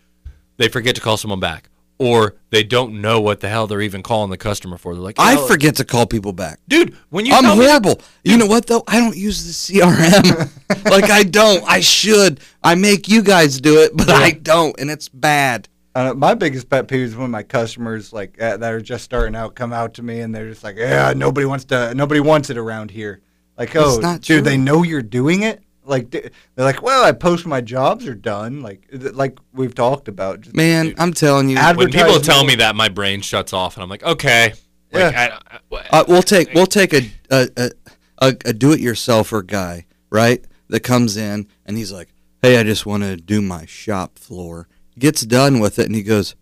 they 0.57 0.69
forget 0.69 0.95
to 0.95 1.01
call 1.01 1.17
someone 1.17 1.39
back, 1.39 1.69
or 2.01 2.35
they 2.49 2.63
don't 2.63 2.99
know 2.99 3.21
what 3.21 3.39
the 3.39 3.47
hell 3.49 3.67
they're 3.67 3.81
even 3.81 4.01
calling 4.01 4.29
the 4.31 4.37
customer 4.37 4.77
for. 4.77 4.93
They're 4.93 5.03
like, 5.03 5.19
I 5.19 5.35
"Oh, 5.37 5.47
forget 5.47 5.75
to 5.75 5.85
call 5.85 6.05
people 6.07 6.33
back. 6.33 6.59
dude, 6.67 6.95
when 7.09 7.25
you 7.25 7.33
I'm 7.33 7.43
tell 7.43 7.55
me- 7.55 7.65
horrible. 7.65 8.01
you 8.23 8.37
know 8.37 8.47
what 8.47 8.65
though? 8.65 8.83
I 8.87 8.99
don't 8.99 9.15
use 9.15 9.45
the 9.45 9.79
CRM. 9.79 10.85
like 10.91 11.09
I 11.09 11.23
don't. 11.23 11.63
I 11.67 11.79
should. 11.79 12.39
I 12.63 12.75
make 12.75 13.07
you 13.07 13.21
guys 13.21 13.61
do 13.61 13.79
it, 13.81 13.95
but 13.95 14.09
I 14.09 14.31
don't, 14.31 14.77
and 14.79 14.89
it's 14.89 15.07
bad. 15.09 15.67
Uh, 15.93 16.13
my 16.13 16.33
biggest 16.33 16.69
pet 16.69 16.87
peeve 16.87 17.01
is 17.07 17.15
when 17.15 17.29
my 17.29 17.43
customers 17.43 18.13
like 18.13 18.41
uh, 18.41 18.57
that 18.57 18.73
are 18.73 18.81
just 18.81 19.03
starting 19.03 19.35
out 19.35 19.55
come 19.55 19.73
out 19.73 19.93
to 19.95 20.01
me 20.03 20.21
and 20.21 20.33
they're 20.33 20.49
just 20.49 20.63
like, 20.63 20.77
yeah, 20.77 21.13
nobody 21.15 21.45
wants 21.45 21.65
to, 21.65 21.93
nobody 21.93 22.19
wants 22.21 22.49
it 22.49 22.57
around 22.57 22.89
here. 22.91 23.21
Like, 23.57 23.73
That's 23.73 23.97
oh, 23.97 23.99
not 23.99 24.21
dude, 24.21 24.25
true. 24.37 24.41
they 24.41 24.57
know 24.57 24.83
you're 24.83 25.01
doing 25.01 25.43
it. 25.43 25.61
Like, 25.91 26.09
they're 26.09 26.31
like, 26.55 26.81
well, 26.81 27.03
I 27.03 27.11
post 27.11 27.45
my 27.45 27.61
jobs 27.61 28.07
are 28.07 28.15
done. 28.15 28.61
Like, 28.61 28.87
like 28.91 29.37
we've 29.53 29.75
talked 29.75 30.07
about. 30.07 30.41
Just 30.41 30.55
Man, 30.55 30.95
I'm 30.97 31.13
telling 31.13 31.49
you. 31.49 31.57
when 31.75 31.91
people 31.91 32.19
tell 32.19 32.43
me 32.45 32.55
that, 32.55 32.75
my 32.75 32.89
brain 32.89 33.21
shuts 33.21 33.51
off, 33.53 33.75
and 33.75 33.83
I'm 33.83 33.89
like, 33.89 34.03
okay, 34.03 34.53
like, 34.91 35.13
Yeah. 35.13 35.39
I, 35.51 35.55
I, 35.75 35.87
Uh, 35.91 36.03
we'll 36.07 36.21
take 36.23 36.53
we'll 36.53 36.65
take 36.65 36.93
a 36.93 37.11
a, 37.29 37.49
a, 37.57 37.71
a, 38.19 38.35
a 38.45 38.53
do-it-yourselfer 38.53 39.45
guy, 39.45 39.85
right? 40.09 40.43
That 40.69 40.81
comes 40.81 41.17
in 41.17 41.47
and 41.65 41.77
he's 41.77 41.91
like, 41.91 42.07
"Hey, 42.41 42.57
I 42.57 42.63
just 42.63 42.85
want 42.85 43.03
to 43.03 43.17
do 43.17 43.41
my 43.41 43.65
shop 43.65 44.17
floor." 44.17 44.69
Gets 44.97 45.21
done 45.25 45.59
with 45.59 45.77
it 45.79 45.85
and 45.87 45.95
he 45.95 46.03
goes, 46.03 46.35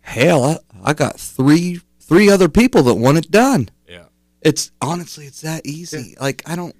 "Hell, 0.00 0.44
I, 0.44 0.58
I 0.84 0.92
got 0.94 1.18
three 1.18 1.80
three 2.00 2.30
other 2.30 2.48
people 2.48 2.84
that 2.84 2.94
want 2.94 3.18
it 3.18 3.30
done." 3.32 3.68
yeah. 3.88 4.04
It's 4.42 4.70
honestly, 4.80 5.26
it's 5.26 5.40
that 5.40 5.66
easy. 5.66 6.14
Like 6.20 6.42
I 6.46 6.54
don't. 6.54 6.76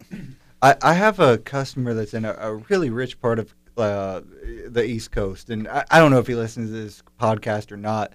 I, 0.63 0.77
I 0.83 0.95
have 0.95 1.21
a 1.21 1.39
customer 1.39 1.95
that's 1.95 2.15
in 2.15 2.25
a, 2.25 2.35
a 2.39 2.55
really 2.57 2.91
rich 2.91 3.21
part 3.21 3.39
of 3.39 3.55
uh, 3.77 4.23
the 4.67 4.85
East 4.85 5.13
Coast, 5.13 5.51
and 5.51 5.69
I, 5.69 5.85
I 5.91 5.99
don't 5.99 6.11
know 6.11 6.19
if 6.19 6.27
he 6.27 6.35
listens 6.35 6.71
to 6.71 6.77
this 6.77 7.03
podcast 7.21 7.71
or 7.71 7.77
not. 7.77 8.13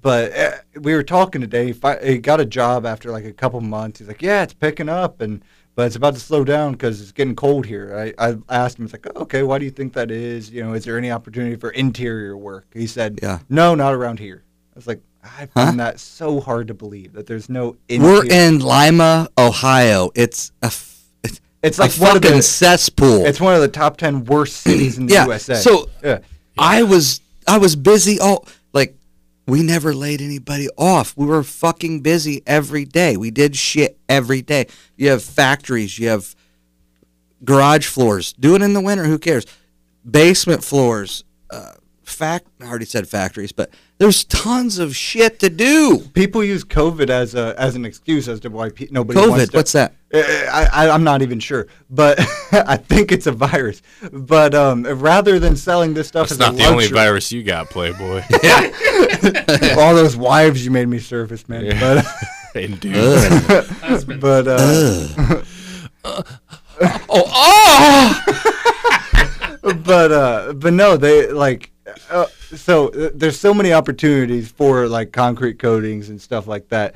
But 0.00 0.36
uh, 0.36 0.50
we 0.80 0.92
were 0.94 1.04
talking 1.04 1.40
today. 1.40 1.72
He, 2.02 2.18
got 2.18 2.40
a 2.40 2.44
job 2.44 2.84
after 2.84 3.12
like 3.12 3.24
a 3.24 3.32
couple 3.32 3.60
months. 3.60 4.00
He's 4.00 4.08
like, 4.08 4.22
"Yeah, 4.22 4.42
it's 4.42 4.52
picking 4.52 4.88
up, 4.88 5.20
and 5.20 5.40
but 5.76 5.86
it's 5.86 5.94
about 5.94 6.14
to 6.14 6.20
slow 6.20 6.42
down 6.42 6.72
because 6.72 7.00
it's 7.00 7.12
getting 7.12 7.36
cold 7.36 7.64
here." 7.64 8.12
I, 8.18 8.30
I 8.30 8.36
asked 8.48 8.76
him, 8.76 8.86
"It's 8.86 8.92
like, 8.92 9.06
okay, 9.14 9.44
why 9.44 9.60
do 9.60 9.64
you 9.64 9.70
think 9.70 9.92
that 9.92 10.10
is? 10.10 10.50
You 10.50 10.64
know, 10.64 10.72
is 10.72 10.84
there 10.84 10.98
any 10.98 11.12
opportunity 11.12 11.54
for 11.54 11.70
interior 11.70 12.36
work?" 12.36 12.66
He 12.74 12.88
said, 12.88 13.20
Yeah. 13.22 13.38
no, 13.48 13.76
not 13.76 13.94
around 13.94 14.18
here." 14.18 14.42
I 14.74 14.74
was 14.74 14.88
like, 14.88 15.00
"I 15.22 15.46
find 15.46 15.78
that 15.78 16.00
so 16.00 16.40
hard 16.40 16.66
to 16.68 16.74
believe 16.74 17.12
that 17.12 17.26
there's 17.26 17.48
no." 17.48 17.76
Interior. 17.88 18.14
We're 18.14 18.26
in 18.26 18.58
Lima, 18.58 19.28
Ohio. 19.38 20.10
It's 20.16 20.50
a 20.60 20.72
it's, 21.64 21.78
It's 21.78 21.78
a 21.78 21.82
like 21.82 21.92
one 22.08 22.16
of 22.16 22.22
fucking 22.22 22.36
the- 22.38 22.42
cesspool. 22.42 23.24
It's 23.26 23.40
one 23.40 23.54
of 23.54 23.60
the 23.60 23.68
top 23.68 23.96
ten 23.96 24.24
worst 24.24 24.56
cities 24.62 24.98
in 24.98 25.06
the 25.06 25.14
yeah. 25.14 25.26
USA. 25.26 25.54
So 25.54 25.88
yeah. 26.02 26.18
I 26.58 26.82
was 26.82 27.20
I 27.48 27.58
was 27.58 27.74
busy 27.76 28.20
all 28.20 28.46
like 28.72 28.96
we 29.46 29.62
never 29.62 29.92
laid 29.94 30.20
anybody 30.22 30.68
off. 30.78 31.14
We 31.16 31.26
were 31.26 31.42
fucking 31.42 32.00
busy 32.00 32.42
every 32.46 32.84
day. 32.84 33.16
We 33.16 33.30
did 33.30 33.56
shit 33.56 33.98
every 34.08 34.40
day. 34.42 34.66
You 34.96 35.10
have 35.10 35.22
factories, 35.22 35.98
you 35.98 36.08
have 36.08 36.34
garage 37.44 37.86
floors. 37.86 38.32
Do 38.34 38.54
it 38.54 38.62
in 38.62 38.72
the 38.72 38.80
winter, 38.80 39.04
who 39.04 39.18
cares? 39.18 39.44
Basement 40.08 40.62
floors, 40.64 41.24
uh 41.50 41.72
fact 42.04 42.46
I 42.60 42.66
already 42.66 42.84
said 42.84 43.08
factories, 43.08 43.52
but 43.52 43.70
there's 43.98 44.24
tons 44.24 44.78
of 44.78 44.96
shit 44.96 45.38
to 45.40 45.48
do. 45.50 46.00
People 46.14 46.42
use 46.42 46.64
COVID 46.64 47.10
as 47.10 47.34
a 47.34 47.54
as 47.58 47.74
an 47.76 47.84
excuse 47.84 48.28
as 48.28 48.40
to 48.40 48.48
why 48.50 48.70
pe- 48.70 48.88
nobody 48.90 49.18
wants 49.20 49.34
COVID, 49.36 49.50
to. 49.50 49.56
what's 49.56 49.72
that? 49.72 49.94
Uh, 50.12 50.18
I, 50.18 50.68
I 50.72 50.90
I'm 50.90 51.04
not 51.04 51.22
even 51.22 51.40
sure, 51.40 51.66
but 51.90 52.18
I 52.52 52.76
think 52.76 53.12
it's 53.12 53.26
a 53.26 53.32
virus. 53.32 53.82
But 54.12 54.54
um, 54.54 54.84
rather 54.84 55.38
than 55.38 55.56
selling 55.56 55.94
this 55.94 56.08
stuff 56.08 56.30
it's 56.30 56.38
not 56.38 56.54
a 56.54 56.56
the 56.56 56.64
only 56.66 56.88
virus 56.88 57.32
you 57.32 57.42
got, 57.42 57.70
Playboy. 57.70 58.22
all 59.78 59.94
those 59.94 60.16
wives 60.16 60.64
you 60.64 60.70
made 60.70 60.88
me 60.88 60.98
service, 60.98 61.48
man. 61.48 61.66
Yeah. 61.66 62.02
But 62.02 62.06
Indeed. 62.62 62.94
but 64.20 64.46
uh, 64.48 65.42
oh, 67.08 68.22
but 69.84 70.12
uh, 70.12 70.52
but 70.54 70.72
no, 70.72 70.96
they 70.96 71.30
like. 71.30 71.70
Uh, 72.10 72.26
so 72.54 72.88
uh, 72.88 73.10
there's 73.14 73.38
so 73.38 73.52
many 73.54 73.72
opportunities 73.72 74.50
for 74.50 74.86
like 74.88 75.12
concrete 75.12 75.58
coatings 75.58 76.08
and 76.08 76.20
stuff 76.20 76.46
like 76.46 76.68
that. 76.68 76.94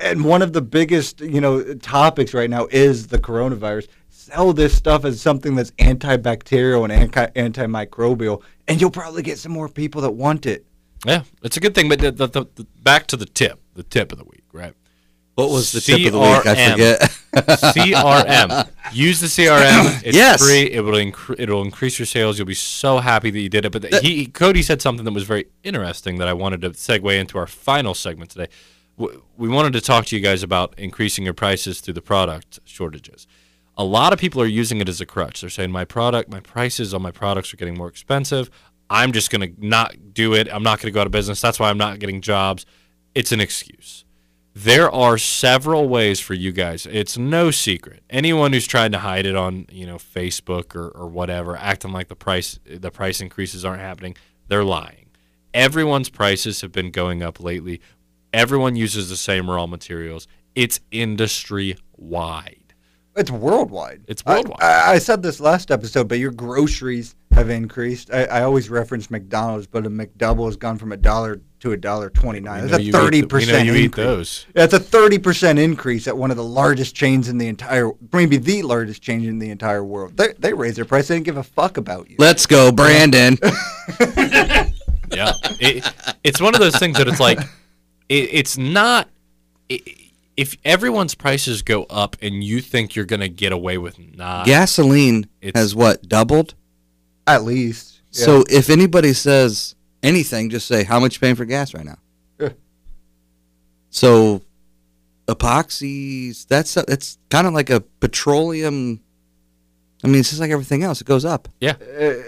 And 0.00 0.24
one 0.24 0.42
of 0.42 0.52
the 0.52 0.60
biggest, 0.60 1.20
you 1.20 1.40
know, 1.40 1.74
topics 1.74 2.34
right 2.34 2.50
now 2.50 2.66
is 2.70 3.06
the 3.06 3.18
coronavirus. 3.18 3.88
Sell 4.10 4.52
this 4.52 4.74
stuff 4.76 5.04
as 5.06 5.20
something 5.20 5.54
that's 5.56 5.70
antibacterial 5.72 6.84
and 6.84 6.92
anti- 6.92 7.26
antimicrobial, 7.28 8.42
and 8.68 8.80
you'll 8.80 8.90
probably 8.90 9.22
get 9.22 9.38
some 9.38 9.52
more 9.52 9.68
people 9.68 10.02
that 10.02 10.10
want 10.10 10.44
it. 10.44 10.66
Yeah, 11.06 11.22
it's 11.42 11.56
a 11.56 11.60
good 11.60 11.74
thing. 11.74 11.88
But 11.88 12.00
the, 12.00 12.10
the, 12.12 12.26
the, 12.28 12.44
the- 12.56 12.66
back 12.82 13.06
to 13.08 13.16
the 13.16 13.24
tip, 13.26 13.58
the 13.74 13.82
tip 13.82 14.12
of 14.12 14.18
the 14.18 14.24
week, 14.24 14.44
right? 14.52 14.74
What 15.40 15.50
was 15.50 15.72
the 15.72 15.80
tip 15.80 16.06
of 16.06 16.12
the 16.12 16.18
week? 16.18 16.46
I 16.46 16.70
forget. 16.70 17.00
CRM. 17.74 18.68
Use 18.92 19.20
the 19.20 19.26
CRM. 19.26 20.02
It's 20.04 20.16
Yes. 20.16 20.44
free. 20.44 20.70
It 20.70 20.82
will 20.82 20.96
it'll 21.38 21.62
increase 21.62 21.98
your 21.98 22.06
sales. 22.06 22.38
You'll 22.38 22.46
be 22.46 22.54
so 22.54 22.98
happy 22.98 23.30
that 23.30 23.40
you 23.40 23.48
did 23.48 23.64
it. 23.64 23.72
But 23.72 23.82
the, 23.82 24.00
he 24.00 24.26
Cody 24.26 24.62
said 24.62 24.82
something 24.82 25.04
that 25.04 25.12
was 25.12 25.24
very 25.24 25.46
interesting 25.62 26.18
that 26.18 26.28
I 26.28 26.32
wanted 26.34 26.60
to 26.62 26.70
segue 26.70 27.18
into 27.18 27.38
our 27.38 27.46
final 27.46 27.94
segment 27.94 28.30
today. 28.30 28.48
We 28.96 29.48
wanted 29.48 29.72
to 29.74 29.80
talk 29.80 30.04
to 30.06 30.16
you 30.16 30.20
guys 30.20 30.42
about 30.42 30.74
increasing 30.78 31.24
your 31.24 31.32
prices 31.32 31.80
through 31.80 31.94
the 31.94 32.02
product 32.02 32.58
shortages. 32.64 33.26
A 33.78 33.84
lot 33.84 34.12
of 34.12 34.18
people 34.18 34.42
are 34.42 34.46
using 34.46 34.80
it 34.82 34.88
as 34.90 35.00
a 35.00 35.06
crutch. 35.06 35.40
They're 35.40 35.48
saying 35.48 35.70
my 35.70 35.86
product, 35.86 36.28
my 36.28 36.40
prices 36.40 36.92
on 36.92 37.00
my 37.00 37.10
products 37.12 37.54
are 37.54 37.56
getting 37.56 37.78
more 37.78 37.88
expensive. 37.88 38.50
I'm 38.90 39.12
just 39.12 39.30
going 39.30 39.54
to 39.54 39.66
not 39.66 40.12
do 40.12 40.34
it. 40.34 40.52
I'm 40.52 40.62
not 40.62 40.80
going 40.80 40.88
to 40.88 40.94
go 40.94 41.00
out 41.00 41.06
of 41.06 41.12
business. 41.12 41.40
That's 41.40 41.58
why 41.58 41.70
I'm 41.70 41.78
not 41.78 41.98
getting 41.98 42.20
jobs. 42.20 42.66
It's 43.14 43.32
an 43.32 43.40
excuse. 43.40 44.04
There 44.54 44.90
are 44.90 45.16
several 45.16 45.88
ways 45.88 46.18
for 46.18 46.34
you 46.34 46.50
guys. 46.50 46.86
It's 46.86 47.16
no 47.16 47.50
secret. 47.50 48.02
Anyone 48.10 48.52
who's 48.52 48.66
trying 48.66 48.90
to 48.92 48.98
hide 48.98 49.24
it 49.24 49.36
on, 49.36 49.66
you 49.70 49.86
know, 49.86 49.96
Facebook 49.96 50.74
or, 50.74 50.88
or 50.88 51.06
whatever, 51.06 51.56
acting 51.56 51.92
like 51.92 52.08
the 52.08 52.16
price 52.16 52.58
the 52.66 52.90
price 52.90 53.20
increases 53.20 53.64
aren't 53.64 53.80
happening, 53.80 54.16
they're 54.48 54.64
lying. 54.64 55.10
Everyone's 55.54 56.10
prices 56.10 56.60
have 56.62 56.72
been 56.72 56.90
going 56.90 57.22
up 57.22 57.40
lately. 57.40 57.80
Everyone 58.32 58.76
uses 58.76 59.08
the 59.08 59.16
same 59.16 59.48
raw 59.50 59.66
materials. 59.66 60.26
It's 60.54 60.80
industry 60.90 61.76
wide. 61.96 62.74
It's 63.16 63.30
worldwide. 63.30 64.02
It's 64.08 64.24
worldwide. 64.24 64.62
I, 64.62 64.92
I 64.92 64.98
said 64.98 65.22
this 65.22 65.40
last 65.40 65.70
episode, 65.70 66.08
but 66.08 66.18
your 66.18 66.30
groceries 66.30 67.14
have 67.32 67.50
increased. 67.50 68.12
I, 68.12 68.24
I 68.24 68.42
always 68.42 68.70
reference 68.70 69.10
McDonald's, 69.10 69.66
but 69.66 69.86
a 69.86 69.90
McDouble 69.90 70.46
has 70.46 70.56
gone 70.56 70.78
from 70.78 70.92
a 70.92 70.96
dollar 70.96 71.40
to 71.60 71.72
a 71.72 71.76
dollar 71.76 72.10
twenty 72.10 72.40
nine. 72.40 72.66
That's 72.66 72.78
a 72.78 72.82
you 72.82 72.88
eat 72.88 72.92
the- 72.92 72.98
thirty 72.98 73.16
we 73.18 73.22
know 73.22 73.28
percent. 73.28 73.66
you 73.66 73.74
eat 73.74 73.94
those. 73.94 74.46
That's 74.54 74.74
a 74.74 74.80
thirty 74.80 75.18
percent 75.18 75.58
increase 75.58 76.06
at 76.08 76.16
one 76.16 76.30
of 76.30 76.36
the 76.36 76.44
largest 76.44 76.94
chains 76.94 77.28
in 77.28 77.38
the 77.38 77.46
entire, 77.48 77.90
maybe 78.12 78.36
the 78.38 78.62
largest 78.62 79.02
chain 79.02 79.24
in 79.24 79.38
the 79.38 79.50
entire 79.50 79.84
world. 79.84 80.16
They 80.16 80.34
they 80.38 80.52
raise 80.52 80.76
their 80.76 80.84
price. 80.84 81.08
They 81.08 81.14
didn't 81.16 81.26
give 81.26 81.36
a 81.36 81.42
fuck 81.42 81.76
about 81.76 82.10
you. 82.10 82.16
Let's 82.18 82.46
go, 82.46 82.72
Brandon. 82.72 83.38
Yeah. 85.12 85.32
It, 85.58 85.92
it's 86.22 86.40
one 86.40 86.54
of 86.54 86.60
those 86.60 86.76
things 86.76 86.96
that 86.98 87.08
it's 87.08 87.18
like, 87.18 87.40
it, 88.08 88.28
it's 88.32 88.56
not. 88.56 89.08
It, 89.68 89.82
if 90.36 90.56
everyone's 90.64 91.16
prices 91.16 91.62
go 91.62 91.82
up 91.90 92.16
and 92.22 92.44
you 92.44 92.60
think 92.60 92.94
you're 92.94 93.04
gonna 93.04 93.28
get 93.28 93.52
away 93.52 93.76
with 93.76 93.98
not 93.98 94.46
Gasoline 94.46 95.26
It's- 95.40 95.60
has 95.60 95.74
what 95.74 96.08
doubled. 96.08 96.54
At 97.26 97.42
least. 97.44 98.00
Yeah. 98.12 98.24
So 98.24 98.44
if 98.48 98.70
anybody 98.70 99.12
says 99.12 99.74
anything, 100.02 100.50
just 100.50 100.66
say 100.66 100.84
how 100.84 101.00
much 101.00 101.14
you 101.14 101.20
paying 101.20 101.34
for 101.34 101.44
gas 101.44 101.74
right 101.74 101.84
now. 101.84 101.98
Yeah. 102.38 102.50
So 103.90 104.42
epoxies, 105.26 106.46
that's 106.46 106.74
that's 106.74 107.18
kind 107.28 107.46
of 107.46 107.54
like 107.54 107.70
a 107.70 107.80
petroleum. 107.80 109.00
I 110.02 110.06
mean, 110.06 110.20
it's 110.20 110.30
just 110.30 110.40
like 110.40 110.50
everything 110.50 110.82
else; 110.82 111.00
it 111.00 111.06
goes 111.06 111.24
up. 111.24 111.48
Yeah, 111.60 111.74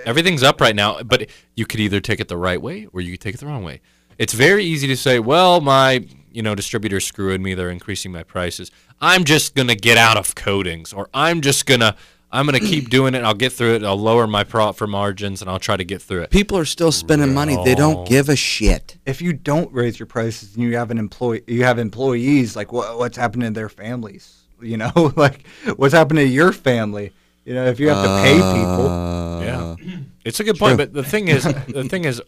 everything's 0.05 0.43
up 0.43 0.61
right 0.61 0.77
now, 0.77 1.03
but 1.03 1.29
you 1.57 1.67
could 1.67 1.81
either 1.81 2.01
take 2.01 2.21
it 2.21 2.29
the 2.29 2.37
right 2.37 2.61
way 2.61 2.87
or 2.93 3.01
you 3.01 3.13
could 3.13 3.21
take 3.21 3.35
it 3.35 3.39
the 3.39 3.47
wrong 3.47 3.65
way. 3.65 3.81
It's 4.19 4.35
very 4.35 4.65
easy 4.65 4.87
to 4.89 4.97
say, 4.97 5.19
"Well, 5.19 5.61
my 5.61 6.07
you 6.31 6.43
know 6.43 6.55
distributor's 6.55 7.07
screwing 7.07 7.43
me; 7.43 7.55
they're 7.55 7.71
increasing 7.71 8.13
my 8.13 8.23
prices. 8.23 8.71
I'm 9.01 9.25
just 9.25 9.55
gonna 9.55 9.75
get 9.75 9.97
out 9.97 10.17
of 10.17 10.35
coatings, 10.35 10.93
or 10.93 11.09
I'm 11.15 11.41
just 11.41 11.67
gonna 11.67 11.97
I'm 12.33 12.47
gonna 12.47 12.61
keep 12.61 12.89
doing 12.97 13.15
it. 13.15 13.23
I'll 13.25 13.35
get 13.35 13.53
through 13.53 13.75
it. 13.75 13.85
I'll 13.85 13.99
lower 13.99 14.27
my 14.27 14.43
profit 14.45 14.89
margins, 14.89 15.43
and 15.43 15.51
I'll 15.51 15.59
try 15.59 15.77
to 15.77 15.85
get 15.85 16.01
through 16.01 16.23
it." 16.23 16.31
People 16.31 16.57
are 16.59 16.65
still 16.65 16.91
spending 16.93 17.35
money; 17.35 17.57
they 17.65 17.75
don't 17.75 18.09
give 18.09 18.29
a 18.29 18.37
shit. 18.37 18.97
if 19.07 19.21
you 19.21 19.33
don't 19.33 19.73
raise 19.73 19.99
your 19.99 20.07
prices 20.07 20.55
and 20.55 20.65
you 20.65 20.77
have 20.77 20.91
an 20.91 20.99
employee, 20.99 21.43
you 21.47 21.65
have 21.65 21.79
employees, 21.79 22.57
like 22.57 22.73
what, 22.73 22.99
what's 22.99 23.17
happening 23.17 23.49
to 23.53 23.55
their 23.61 23.69
families? 23.69 24.39
You 24.61 24.77
know, 24.79 25.13
like 25.17 25.47
what's 25.77 25.95
happening 25.95 26.27
to 26.27 26.33
your 26.33 26.53
family? 26.53 27.13
You 27.45 27.55
know, 27.55 27.67
if 27.67 27.81
you 27.81 27.89
have 27.89 28.05
to 28.05 28.23
pay 28.23 28.35
people. 28.37 28.89
Uh, 28.89 29.41
Yeah, 29.43 29.77
it's 30.25 30.39
a 30.41 30.45
good 30.45 30.59
point. 30.59 30.79
But 30.79 30.93
the 30.93 31.03
thing 31.03 31.29
is, 31.29 31.43
the 31.69 31.85
thing 31.89 32.05
is, 32.05 32.23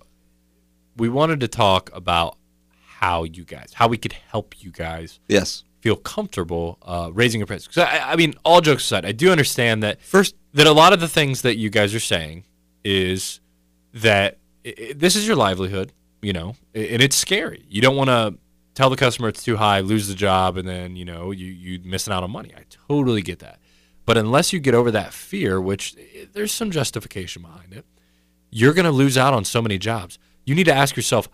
we 0.97 1.09
wanted 1.09 1.41
to 1.41 1.49
talk 1.49 1.91
about 1.95 2.37
how 2.99 3.25
you 3.25 3.45
guys, 3.45 3.73
how 3.75 3.87
we 3.89 3.97
could 3.99 4.13
help 4.13 4.63
you 4.63 4.71
guys 4.71 5.21
Yes. 5.29 5.63
Feel 5.85 5.97
comfortable 5.97 6.79
uh, 6.81 7.11
raising 7.13 7.41
your 7.41 7.47
prices. 7.47 7.77
I, 7.77 8.13
I 8.13 8.17
mean, 8.17 8.33
all 8.43 8.63
jokes 8.63 8.85
aside, 8.85 9.05
I 9.05 9.13
do 9.13 9.31
understand 9.31 9.83
that 9.83 10.01
First, 10.01 10.35
that 10.55 10.67
a 10.67 10.73
lot 10.73 10.95
of 10.95 11.01
the 11.01 11.09
things 11.09 11.43
that 11.43 11.57
you 11.59 11.69
guys 11.69 11.95
are 11.95 12.01
saying 12.01 12.45
is 12.85 13.41
that 13.93 14.39
i 14.65 14.75
i 14.79 14.93
this 14.97 15.15
is 15.15 15.27
your 15.27 15.37
livelihood, 15.37 15.93
you 16.23 16.33
know, 16.33 16.57
and 16.75 17.03
it's 17.03 17.17
scary. 17.17 17.67
You 17.69 17.83
don't 17.83 17.97
want 17.97 18.09
to 18.09 18.39
tell 18.73 18.89
the 18.89 18.97
customer 18.97 19.29
it's 19.29 19.45
too 19.45 19.57
high, 19.57 19.81
lose 19.81 20.09
the 20.09 20.15
job, 20.15 20.57
and 20.57 20.67
then 20.67 20.97
you 20.97 21.05
know 21.05 21.33
you 21.33 21.49
you 21.49 21.81
missing 21.85 22.15
out 22.15 22.23
on 22.23 22.31
money. 22.31 22.51
I 22.57 22.63
totally 22.89 23.21
get 23.21 23.41
that, 23.41 23.59
but 24.07 24.17
unless 24.17 24.55
you 24.55 24.61
get 24.61 24.75
over 24.75 24.91
that 24.91 25.13
fear, 25.13 25.61
which 25.61 25.95
there's 26.33 26.53
some 26.61 26.71
justification 26.71 27.43
behind 27.43 27.75
it, 27.75 27.85
you're 28.51 28.73
going 28.73 28.87
to 28.87 28.99
lose 29.05 29.19
out 29.19 29.35
on 29.35 29.45
so 29.45 29.61
many 29.61 29.77
jobs. 29.77 30.19
You 30.47 30.55
need 30.55 30.65
to 30.73 30.75
ask 30.75 30.97
yourself, 30.97 31.29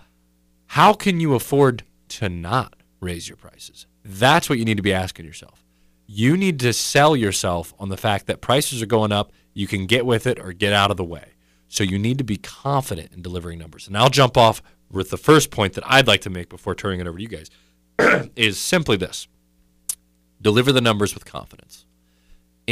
how 0.66 0.92
can 0.92 1.20
you 1.20 1.36
afford 1.36 1.84
to 2.18 2.28
not 2.28 2.74
raise 3.00 3.28
your 3.28 3.36
prices? 3.36 3.86
That's 4.04 4.48
what 4.48 4.58
you 4.58 4.64
need 4.64 4.76
to 4.76 4.82
be 4.82 4.92
asking 4.92 5.26
yourself. 5.26 5.64
You 6.06 6.36
need 6.36 6.58
to 6.60 6.72
sell 6.72 7.14
yourself 7.14 7.72
on 7.78 7.88
the 7.88 7.96
fact 7.96 8.26
that 8.26 8.40
prices 8.40 8.82
are 8.82 8.86
going 8.86 9.12
up, 9.12 9.32
you 9.54 9.66
can 9.66 9.86
get 9.86 10.04
with 10.06 10.26
it 10.26 10.38
or 10.38 10.52
get 10.52 10.72
out 10.72 10.90
of 10.90 10.96
the 10.96 11.04
way. 11.04 11.34
So 11.68 11.84
you 11.84 11.98
need 11.98 12.18
to 12.18 12.24
be 12.24 12.36
confident 12.36 13.12
in 13.12 13.22
delivering 13.22 13.58
numbers. 13.58 13.86
And 13.86 13.96
I'll 13.96 14.10
jump 14.10 14.36
off 14.36 14.60
with 14.90 15.10
the 15.10 15.16
first 15.16 15.50
point 15.50 15.74
that 15.74 15.84
I'd 15.86 16.08
like 16.08 16.22
to 16.22 16.30
make 16.30 16.48
before 16.48 16.74
turning 16.74 17.00
it 17.00 17.06
over 17.06 17.16
to 17.16 17.22
you 17.22 17.28
guys 17.28 17.50
is 18.36 18.58
simply 18.58 18.96
this. 18.96 19.28
Deliver 20.42 20.72
the 20.72 20.80
numbers 20.80 21.14
with 21.14 21.24
confidence 21.24 21.84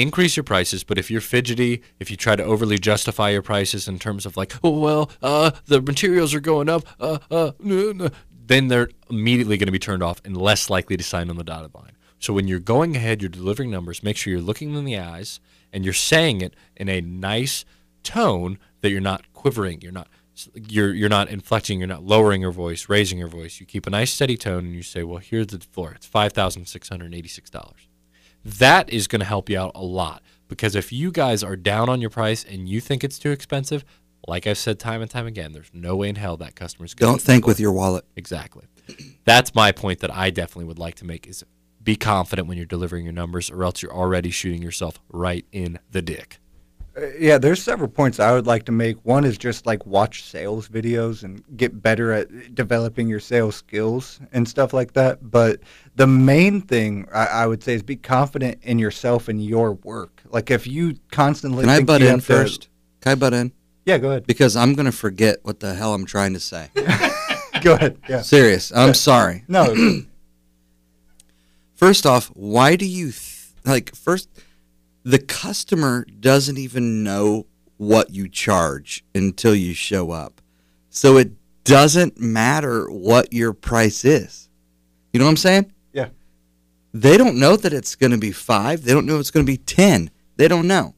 increase 0.01 0.37
your 0.37 0.45
prices, 0.45 0.85
but 0.85 0.99
if 0.99 1.11
you're 1.11 1.21
fidgety, 1.21 1.83
if 1.99 2.11
you 2.11 2.17
try 2.17 2.37
to 2.37 2.45
overly 2.45 2.79
justify 2.79 3.31
your 3.31 3.43
prices 3.43 3.89
in 3.89 3.99
terms 3.99 4.27
of 4.27 4.37
like, 4.37 4.53
oh 4.63 4.79
well, 4.79 5.11
uh, 5.23 5.51
the 5.67 5.81
materials 5.81 6.35
are 6.35 6.41
going 6.41 6.69
up, 6.69 6.85
uh, 7.01 7.19
uh, 7.31 7.53
no, 7.59 7.93
no," 7.93 8.11
then 8.49 8.69
they're 8.69 8.91
immediately 9.09 9.57
going 9.57 9.67
to 9.67 9.73
be 9.73 9.79
turned 9.79 10.03
off 10.03 10.21
and 10.25 10.37
less 10.37 10.69
likely 10.69 10.97
to 10.97 11.05
sign 11.05 11.31
on 11.31 11.37
the 11.37 11.45
dotted 11.45 11.75
line. 11.75 11.93
So 12.19 12.33
when 12.33 12.49
you're 12.49 12.59
going 12.59 12.97
ahead, 12.97 13.23
you're 13.23 13.29
delivering 13.29 13.71
numbers. 13.71 14.03
Make 14.03 14.17
sure 14.17 14.33
you're 14.33 14.43
looking 14.43 14.73
them 14.73 14.81
in 14.81 14.85
the 14.85 14.99
eyes 14.99 15.41
and 15.73 15.85
you're 15.85 15.95
saying 15.95 16.41
it 16.41 16.55
in 16.77 16.89
a 16.89 17.01
nice 17.01 17.65
tone 18.03 18.59
that 18.81 18.91
you're 18.91 19.01
not 19.01 19.33
quivering. 19.33 19.81
You're 19.81 19.93
not. 19.93 20.09
You're 20.55 20.95
you're 20.95 21.09
not 21.09 21.29
inflecting. 21.31 21.81
You're 21.81 21.89
not 21.89 22.05
lowering 22.05 22.41
your 22.41 22.53
voice, 22.53 22.89
raising 22.89 23.19
your 23.19 23.27
voice. 23.27 23.59
You 23.59 23.67
keep 23.67 23.89
a 23.89 23.91
nice 23.91 24.13
steady 24.13 24.37
tone, 24.37 24.67
and 24.67 24.75
you 24.75 24.85
say, 24.85 25.03
"Well, 25.03 25.19
here's 25.19 25.49
the 25.49 25.59
floor. 25.59 25.93
It's 25.97 26.07
five 26.07 26.33
thousand 26.33 26.67
six 26.67 26.89
hundred 26.89 27.13
eighty-six 27.13 27.51
dollars." 27.51 27.89
that 28.45 28.89
is 28.91 29.07
going 29.07 29.21
to 29.21 29.27
help 29.27 29.51
you 29.51 29.59
out 29.59 29.73
a 29.75 29.83
lot 29.83 30.23
because 30.49 30.75
if 30.75 30.93
you 30.93 31.11
guys 31.11 31.43
are 31.43 31.57
down 31.57 31.89
on 31.89 32.01
your 32.01 32.11
price 32.11 32.45
and 32.45 32.69
you 32.69 32.81
think 32.81 33.05
it's 33.05 33.19
too 33.19 33.31
expensive, 33.31 33.85
like 34.27 34.47
I've 34.47 34.59
said 34.59 34.79
time 34.79 35.01
and 35.03 35.11
time 35.11 35.27
again, 35.27 35.53
there's 35.53 35.71
no 35.73 35.97
way 35.97 36.09
in 36.09 36.17
hell 36.17 36.37
that 36.39 36.55
customer's 36.55 36.95
going 36.95 37.13
don't 37.13 37.21
think 37.23 37.47
with 37.47 37.61
your 37.61 37.73
wallet. 37.73 38.05
exactly. 38.17 38.67
That's 39.25 39.55
my 39.55 39.73
point 39.73 40.01
that 40.01 40.15
I 40.15 40.31
definitely 40.31 40.65
would 40.65 40.79
like 40.79 40.95
to 40.97 41.05
make 41.05 41.27
is 41.27 41.45
be 41.83 41.95
confident 41.97 42.49
when 42.49 42.57
you're 42.57 42.67
delivering 42.67 43.05
your 43.05 43.13
numbers 43.13 43.51
or 43.51 43.63
else 43.65 43.83
you're 43.83 43.93
already 43.95 44.31
shooting 44.31 44.63
yourself 44.63 44.99
right 45.11 45.47
in 45.53 45.79
the 45.91 46.03
dick. 46.03 46.39
Uh, 46.97 47.07
yeah, 47.19 47.39
there's 47.39 47.63
several 47.63 47.89
points 47.89 48.19
I 48.19 48.33
would 48.33 48.47
like 48.47 48.65
to 48.65 48.73
make. 48.73 48.97
One 49.05 49.25
is 49.25 49.39
just 49.39 49.65
like 49.67 49.87
watch 49.87 50.25
sales 50.25 50.69
videos 50.69 51.23
and 51.23 51.43
get 51.57 51.81
better 51.83 52.13
at 52.13 52.55
developing 52.55 53.09
your 53.09 53.21
sales 53.21 53.57
skills 53.57 54.21
and 54.33 54.49
stuff 54.49 54.73
like 54.73 54.95
that. 54.95 55.31
But 55.31 55.61
the 55.95 56.07
main 56.07 56.61
thing 56.61 57.07
I, 57.13 57.27
I 57.27 57.47
would 57.47 57.63
say 57.63 57.75
is 57.75 57.83
be 57.83 57.97
confident 57.97 58.59
in 58.63 58.79
yourself 58.79 59.29
and 59.29 59.43
your 59.43 59.75
work. 59.75 60.23
Like 60.29 60.51
if 60.51 60.67
you 60.67 60.97
constantly 61.13 61.63
Can 61.65 61.71
I 61.71 61.83
butt 61.83 62.03
in 62.03 62.09
have 62.09 62.21
to- 62.21 62.25
first? 62.27 62.69
Can 63.01 63.13
I 63.13 63.15
butt 63.15 63.33
in? 63.35 63.53
Yeah, 63.89 63.99
go 63.99 64.11
ahead. 64.11 64.27
Because 64.27 64.55
I'm 64.55 64.75
gonna 64.75 64.93
forget 64.93 65.39
what 65.43 65.61
the 65.61 65.75
hell 65.75 65.95
I'm 65.95 66.07
trying 66.07 66.35
to 66.35 66.41
say. 66.41 66.69
Go 67.63 67.75
ahead. 67.75 67.99
Yeah. 68.09 68.23
Serious. 68.23 68.71
I'm 68.73 68.95
sorry. 68.95 69.43
No. 69.49 69.75
First 71.75 72.07
off, 72.07 72.29
why 72.35 72.77
do 72.77 72.87
you 72.87 73.07
th- 73.07 73.47
like 73.65 73.95
first 73.97 74.29
the 75.05 75.19
customer 75.19 76.05
doesn't 76.21 76.59
even 76.59 77.03
know 77.03 77.47
what 77.79 78.11
you 78.11 78.29
charge 78.29 79.05
until 79.15 79.55
you 79.55 79.73
show 79.73 80.11
up. 80.11 80.41
So 80.91 81.17
it 81.17 81.33
doesn't 81.65 82.21
matter 82.21 82.91
what 82.91 83.33
your 83.33 83.53
price 83.53 84.05
is. 84.05 84.49
You 85.13 85.21
know 85.21 85.27
what 85.27 85.31
I'm 85.31 85.37
saying? 85.37 85.73
Yeah. 85.93 86.09
They 86.93 87.17
don't 87.17 87.39
know 87.39 87.57
that 87.57 87.73
it's 87.73 87.95
going 87.95 88.11
to 88.11 88.19
be 88.19 88.33
5, 88.33 88.85
they 88.85 88.93
don't 88.93 89.07
know 89.07 89.19
it's 89.19 89.31
going 89.31 89.47
to 89.47 89.51
be 89.51 89.59
10. 89.59 90.11
They 90.37 90.49
don't 90.49 90.67
know. 90.67 90.95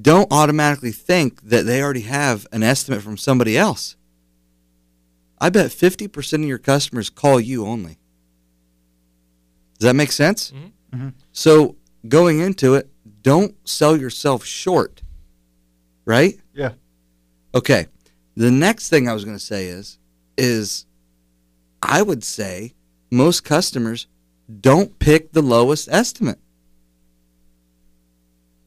Don't 0.00 0.30
automatically 0.30 0.92
think 0.92 1.40
that 1.42 1.64
they 1.64 1.82
already 1.82 2.02
have 2.02 2.46
an 2.52 2.62
estimate 2.62 3.02
from 3.02 3.16
somebody 3.16 3.56
else. 3.56 3.96
I 5.38 5.50
bet 5.50 5.70
50% 5.70 6.32
of 6.34 6.48
your 6.48 6.58
customers 6.58 7.08
call 7.10 7.40
you 7.40 7.66
only. 7.66 7.98
Does 9.78 9.86
that 9.86 9.94
make 9.96 10.12
sense? 10.12 10.52
Mhm. 10.92 11.12
So 11.32 11.76
going 12.08 12.40
into 12.40 12.74
it, 12.74 12.90
don't 13.22 13.54
sell 13.68 13.96
yourself 13.96 14.44
short. 14.44 15.02
Right? 16.04 16.40
Yeah. 16.54 16.72
Okay. 17.54 17.86
The 18.36 18.50
next 18.50 18.88
thing 18.88 19.08
I 19.08 19.12
was 19.14 19.24
going 19.24 19.36
to 19.36 19.42
say 19.42 19.66
is 19.66 19.98
is 20.38 20.84
I 21.82 22.02
would 22.02 22.22
say 22.22 22.74
most 23.10 23.44
customers 23.44 24.06
don't 24.60 24.98
pick 24.98 25.32
the 25.32 25.42
lowest 25.42 25.88
estimate. 25.90 26.38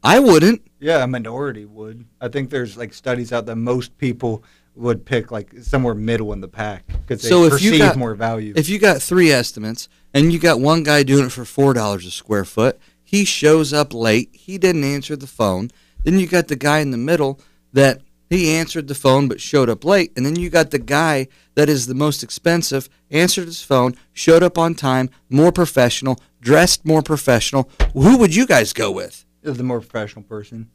I 0.04 0.20
wouldn't. 0.20 0.62
Yeah, 0.80 1.04
a 1.04 1.08
minority 1.08 1.66
would. 1.66 2.06
I 2.22 2.30
think 2.30 2.50
there's 2.50 2.78
like 2.78 2.94
studies 2.94 3.34
out 3.34 3.46
that 3.48 3.56
most 3.58 3.98
people 3.98 4.44
would 4.76 5.06
pick 5.06 5.30
like 5.32 5.52
somewhere 5.62 5.94
middle 5.94 6.32
in 6.32 6.40
the 6.42 6.48
pack 6.48 6.86
because 6.88 7.22
they 7.22 7.30
So 7.30 7.44
if 7.44 7.62
you 7.62 7.72
perceive 7.72 7.80
got- 7.80 7.98
more 7.98 8.16
value. 8.16 8.54
If 8.56 8.70
you 8.70 8.80
got 8.80 9.02
three 9.02 9.32
estimates 9.32 9.90
and 10.14 10.32
you 10.32 10.40
got 10.40 10.60
one 10.62 10.84
guy 10.84 11.04
doing 11.04 11.26
it 11.26 11.32
for 11.32 11.44
four 11.46 11.74
dollars 11.74 12.06
a 12.06 12.12
square 12.12 12.46
foot, 12.46 12.80
he 13.04 13.26
shows 13.26 13.74
up 13.74 13.94
late, 13.94 14.30
he 14.34 14.58
didn't 14.58 14.84
answer 14.86 15.16
the 15.16 15.28
phone. 15.28 15.70
Then 16.04 16.18
you 16.20 16.28
got 16.28 16.48
the 16.48 16.56
guy 16.56 16.80
in 16.80 16.92
the 16.92 16.98
middle 16.98 17.42
that 17.74 18.02
he 18.30 18.52
answered 18.52 18.88
the 18.88 18.96
phone 18.96 19.28
but 19.28 19.42
showed 19.42 19.70
up 19.70 19.84
late, 19.84 20.14
and 20.16 20.26
then 20.26 20.36
you 20.38 20.50
got 20.50 20.70
the 20.72 20.80
guy 20.80 21.28
that 21.56 21.68
is 21.68 21.88
the 21.88 21.96
most 21.96 22.24
expensive, 22.24 22.88
answered 23.12 23.46
his 23.46 23.62
phone, 23.64 23.96
showed 24.14 24.44
up 24.44 24.58
on 24.58 24.76
time, 24.76 25.10
more 25.30 25.52
professional, 25.52 26.22
dressed 26.40 26.86
more 26.86 27.02
professional. 27.02 27.70
Who 27.94 28.18
would 28.18 28.34
you 28.36 28.46
guys 28.46 28.72
go 28.72 28.92
with? 28.92 29.26
The 29.42 29.64
more 29.64 29.80
professional 29.80 30.24
person. 30.24 30.70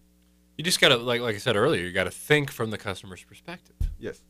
You 0.56 0.64
just 0.64 0.80
got 0.80 0.88
to 0.88 0.96
like 0.96 1.20
like 1.20 1.34
I 1.34 1.38
said 1.38 1.56
earlier, 1.56 1.82
you 1.82 1.92
got 1.92 2.04
to 2.04 2.10
think 2.10 2.50
from 2.50 2.70
the 2.70 2.78
customer's 2.78 3.22
perspective. 3.22 3.76
Yes. 3.98 4.22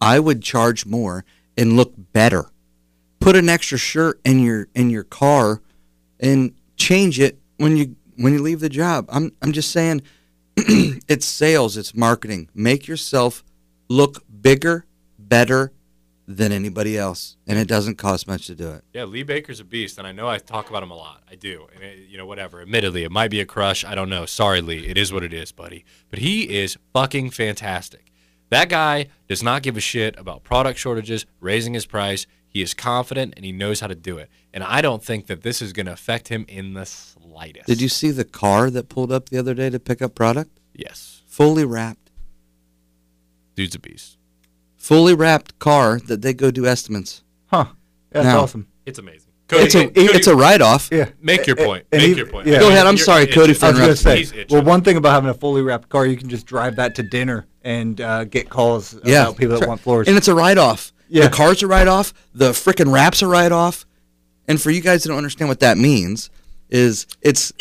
I 0.00 0.18
would 0.18 0.42
charge 0.42 0.86
more 0.86 1.24
and 1.56 1.76
look 1.76 1.94
better. 1.96 2.46
Put 3.20 3.36
an 3.36 3.48
extra 3.48 3.78
shirt 3.78 4.20
in 4.24 4.40
your 4.40 4.68
in 4.74 4.90
your 4.90 5.04
car 5.04 5.62
and 6.18 6.54
change 6.76 7.20
it 7.20 7.38
when 7.58 7.76
you 7.76 7.96
when 8.16 8.32
you 8.32 8.40
leave 8.40 8.60
the 8.60 8.68
job. 8.68 9.06
I'm 9.08 9.32
I'm 9.42 9.52
just 9.52 9.70
saying 9.70 10.02
it's 10.56 11.26
sales, 11.26 11.76
it's 11.76 11.94
marketing. 11.94 12.48
Make 12.54 12.88
yourself 12.88 13.44
look 13.88 14.24
bigger, 14.40 14.86
better 15.18 15.72
than 16.26 16.52
anybody 16.52 16.96
else 16.96 17.36
and 17.46 17.58
it 17.58 17.66
doesn't 17.66 17.96
cost 17.96 18.28
much 18.28 18.46
to 18.46 18.54
do 18.54 18.70
it. 18.70 18.84
Yeah, 18.92 19.04
Lee 19.04 19.22
Baker's 19.22 19.60
a 19.60 19.64
beast, 19.64 19.98
and 19.98 20.06
I 20.06 20.12
know 20.12 20.28
I 20.28 20.38
talk 20.38 20.70
about 20.70 20.82
him 20.82 20.90
a 20.90 20.96
lot. 20.96 21.22
I 21.30 21.34
do, 21.34 21.66
and 21.74 21.82
it, 21.82 22.08
you 22.08 22.16
know, 22.16 22.26
whatever. 22.26 22.60
Admittedly, 22.60 23.02
it 23.04 23.10
might 23.10 23.30
be 23.30 23.40
a 23.40 23.46
crush. 23.46 23.84
I 23.84 23.94
don't 23.94 24.08
know. 24.08 24.26
Sorry, 24.26 24.60
Lee. 24.60 24.86
It 24.86 24.96
is 24.96 25.12
what 25.12 25.24
it 25.24 25.32
is, 25.32 25.52
buddy. 25.52 25.84
But 26.10 26.20
he 26.20 26.58
is 26.60 26.78
fucking 26.92 27.30
fantastic. 27.30 28.12
That 28.50 28.68
guy 28.68 29.06
does 29.28 29.42
not 29.42 29.62
give 29.62 29.76
a 29.78 29.80
shit 29.80 30.18
about 30.18 30.44
product 30.44 30.78
shortages, 30.78 31.24
raising 31.40 31.72
his 31.72 31.86
price. 31.86 32.26
He 32.46 32.60
is 32.60 32.74
confident 32.74 33.32
and 33.34 33.46
he 33.46 33.50
knows 33.50 33.80
how 33.80 33.86
to 33.86 33.94
do 33.94 34.18
it. 34.18 34.28
And 34.52 34.62
I 34.62 34.82
don't 34.82 35.02
think 35.02 35.26
that 35.28 35.42
this 35.42 35.62
is 35.62 35.72
going 35.72 35.86
to 35.86 35.92
affect 35.92 36.28
him 36.28 36.44
in 36.48 36.74
the 36.74 36.84
slightest. 36.84 37.66
Did 37.66 37.80
you 37.80 37.88
see 37.88 38.10
the 38.10 38.26
car 38.26 38.68
that 38.68 38.90
pulled 38.90 39.10
up 39.10 39.30
the 39.30 39.38
other 39.38 39.54
day 39.54 39.70
to 39.70 39.80
pick 39.80 40.02
up 40.02 40.14
product? 40.14 40.60
Yes. 40.74 41.22
Fully 41.26 41.64
wrapped. 41.64 42.10
Dude's 43.54 43.74
a 43.74 43.78
beast. 43.78 44.18
Fully 44.82 45.14
wrapped 45.14 45.58
car 45.60 46.00
that 46.08 46.22
they 46.22 46.34
go 46.34 46.50
do 46.50 46.66
estimates. 46.66 47.22
Huh. 47.46 47.66
That's 48.10 48.24
Now- 48.26 48.40
awesome. 48.40 48.66
It's 48.84 48.98
amazing. 48.98 49.28
It's 49.54 49.74
a 49.76 49.92
it's 49.94 50.26
a 50.26 50.34
write 50.34 50.60
off. 50.60 50.88
Yeah. 50.90 51.10
Make 51.20 51.46
your 51.46 51.54
point. 51.56 51.84
and 51.92 52.00
Make 52.02 52.10
he- 52.12 52.16
your 52.16 52.26
point. 52.26 52.48
yeah. 52.48 52.58
Go 52.58 52.68
ahead. 52.70 52.86
I'm 52.86 52.94
You're- 52.96 53.04
sorry, 53.04 53.24
you're 53.26 53.34
Cody, 53.34 53.52
for 53.54 53.66
I 53.66 53.68
was 53.68 53.78
going 53.78 53.94
to 53.94 54.00
interrupting. 54.00 54.26
say, 54.26 54.40
itching. 54.40 54.56
well, 54.56 54.64
one 54.64 54.82
thing 54.82 54.96
about 54.96 55.12
having 55.12 55.30
a 55.30 55.34
fully 55.34 55.62
wrapped 55.62 55.88
car, 55.88 56.04
you 56.06 56.16
can 56.16 56.28
just 56.28 56.46
drive 56.46 56.76
that 56.76 56.94
to 56.96 57.02
dinner 57.04 57.46
and 57.62 58.00
uh, 58.00 58.24
get 58.24 58.48
calls 58.50 58.96
Yeah. 59.04 59.22
about 59.24 59.36
people 59.36 59.56
that 59.60 59.68
want 59.68 59.80
floors. 59.80 60.08
And 60.08 60.16
it's 60.16 60.26
a 60.26 60.34
write 60.34 60.58
off. 60.58 60.92
Yeah. 61.08 61.24
The 61.28 61.30
car's 61.36 61.62
a 61.62 61.66
write 61.68 61.86
off. 61.86 62.12
The 62.34 62.50
freaking 62.52 62.90
wraps 62.92 63.22
a 63.22 63.28
write 63.28 63.52
off. 63.52 63.86
And 64.48 64.60
for 64.60 64.70
you 64.72 64.80
guys 64.80 65.02
that 65.04 65.10
don't 65.10 65.18
understand 65.18 65.48
what 65.48 65.60
that 65.60 65.78
means, 65.78 66.28
is 66.70 67.06
it's 67.20 67.52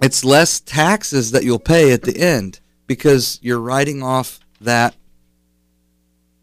it's 0.00 0.24
less 0.24 0.60
taxes 0.60 1.30
that 1.32 1.44
you'll 1.44 1.58
pay 1.58 1.92
at 1.92 2.02
the 2.02 2.16
end 2.18 2.60
because 2.86 3.38
you're 3.42 3.58
writing 3.60 4.02
off 4.02 4.38
that 4.60 4.94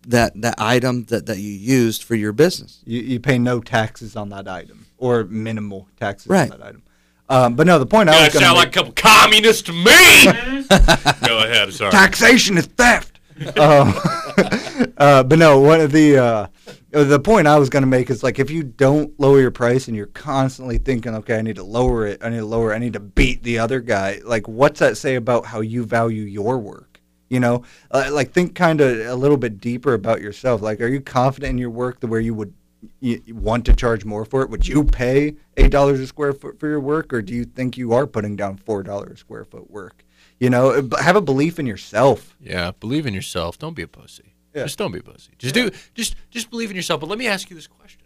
that 0.08 0.40
that 0.42 0.56
item 0.58 1.06
that, 1.06 1.26
that 1.28 1.38
you 1.38 1.52
used 1.52 2.04
for 2.04 2.16
your 2.16 2.32
business. 2.34 2.82
you, 2.86 3.02
you 3.02 3.20
pay 3.20 3.38
no 3.38 3.60
taxes 3.60 4.16
on 4.16 4.30
that 4.30 4.48
item 4.48 4.86
or 4.98 5.24
minimal 5.26 5.88
taxes 6.00 6.28
Right. 6.28 6.52
on 6.52 6.60
that 6.60 6.66
item. 6.66 6.84
Um, 7.30 7.56
but 7.56 7.66
no, 7.66 7.80
the 7.80 7.86
point 7.86 8.10
I 8.10 8.12
was 8.14 8.34
guys 8.34 8.34
going 8.34 8.44
sound 8.46 8.56
to 8.56 8.60
like 8.60 8.68
a 8.70 8.72
couple 8.72 8.92
communists 8.94 9.62
to 9.64 9.72
me. 9.72 9.86
Go 11.28 11.40
ahead. 11.44 11.72
Sorry. 11.74 11.92
taxation 11.92 12.58
is 12.58 12.66
theft. 12.66 13.20
um, 13.58 13.94
uh, 14.98 15.24
but 15.24 15.40
no, 15.40 15.60
one 15.60 15.80
of 15.80 15.92
the 15.94 16.18
uh, 16.18 16.48
the 16.92 17.20
point 17.20 17.48
I 17.48 17.58
was 17.58 17.70
going 17.70 17.84
to 17.84 17.88
make 17.88 18.10
is 18.10 18.22
like 18.22 18.38
if 18.40 18.52
you 18.52 18.64
don't 18.64 19.18
lower 19.20 19.40
your 19.40 19.50
price 19.52 19.88
and 19.88 19.96
you're 19.96 20.08
constantly 20.08 20.78
thinking, 20.78 21.16
okay, 21.16 21.38
I 21.38 21.42
need 21.42 21.56
to 21.56 21.64
lower 21.64 22.06
it, 22.06 22.22
I 22.22 22.30
need 22.30 22.40
to 22.40 22.46
lower, 22.46 22.74
it, 22.74 22.76
I 22.76 22.80
need 22.80 22.94
to 22.94 23.00
beat 23.00 23.44
the 23.44 23.60
other 23.60 23.80
guy. 23.80 24.20
Like, 24.26 24.48
what's 24.50 24.80
that 24.82 24.98
say 24.98 25.16
about 25.16 25.46
how 25.46 25.62
you 25.62 25.86
value 25.86 26.24
your 26.24 26.58
work? 26.60 26.91
You 27.32 27.40
know, 27.40 27.64
uh, 27.92 28.10
like 28.12 28.34
think 28.34 28.56
kind 28.56 28.82
of 28.82 29.08
a 29.08 29.16
little 29.16 29.38
bit 29.38 29.62
deeper 29.62 29.94
about 29.94 30.20
yourself. 30.20 30.62
Like, 30.62 30.82
are 30.82 30.88
you 30.88 31.00
confident 31.00 31.52
in 31.52 31.58
your 31.58 31.70
work 31.70 32.02
to 32.02 32.08
where 32.08 32.20
you 32.20 32.34
would 32.34 32.54
you, 33.00 33.22
want 33.30 33.66
to 33.68 33.74
charge 33.74 34.04
more 34.04 34.26
for 34.26 34.42
it? 34.42 34.50
Would 34.50 34.68
you 34.68 34.84
pay 34.84 35.36
eight 35.56 35.72
dollars 35.72 36.02
a 36.02 36.08
square 36.08 36.34
foot 36.34 36.60
for 36.60 36.68
your 36.68 36.82
work, 36.82 37.14
or 37.14 37.22
do 37.22 37.34
you 37.34 37.46
think 37.46 37.78
you 37.78 37.94
are 37.94 38.06
putting 38.06 38.36
down 38.36 38.58
four 38.58 38.84
dollars 38.84 39.14
a 39.14 39.16
square 39.16 39.46
foot 39.46 39.72
work? 39.72 40.04
You 40.42 40.50
know, 40.50 40.72
uh, 40.72 41.02
have 41.02 41.16
a 41.16 41.22
belief 41.22 41.58
in 41.58 41.66
yourself. 41.66 42.36
Yeah, 42.42 42.72
believe 42.78 43.06
in 43.06 43.14
yourself. 43.14 43.58
Don't 43.58 43.76
be 43.76 43.84
a 43.84 43.88
pussy. 43.88 44.36
Yeah. 44.54 44.64
Just 44.64 44.78
don't 44.78 44.92
be 44.92 45.00
a 45.00 45.04
pussy. 45.04 45.32
Just 45.38 45.56
do 45.56 45.72
just 45.94 46.18
just 46.32 46.50
believe 46.50 46.70
in 46.70 46.76
yourself. 46.76 47.00
But 47.00 47.08
let 47.08 47.18
me 47.18 47.28
ask 47.28 47.50
you 47.50 47.56
this 47.56 47.68
question. 47.68 48.02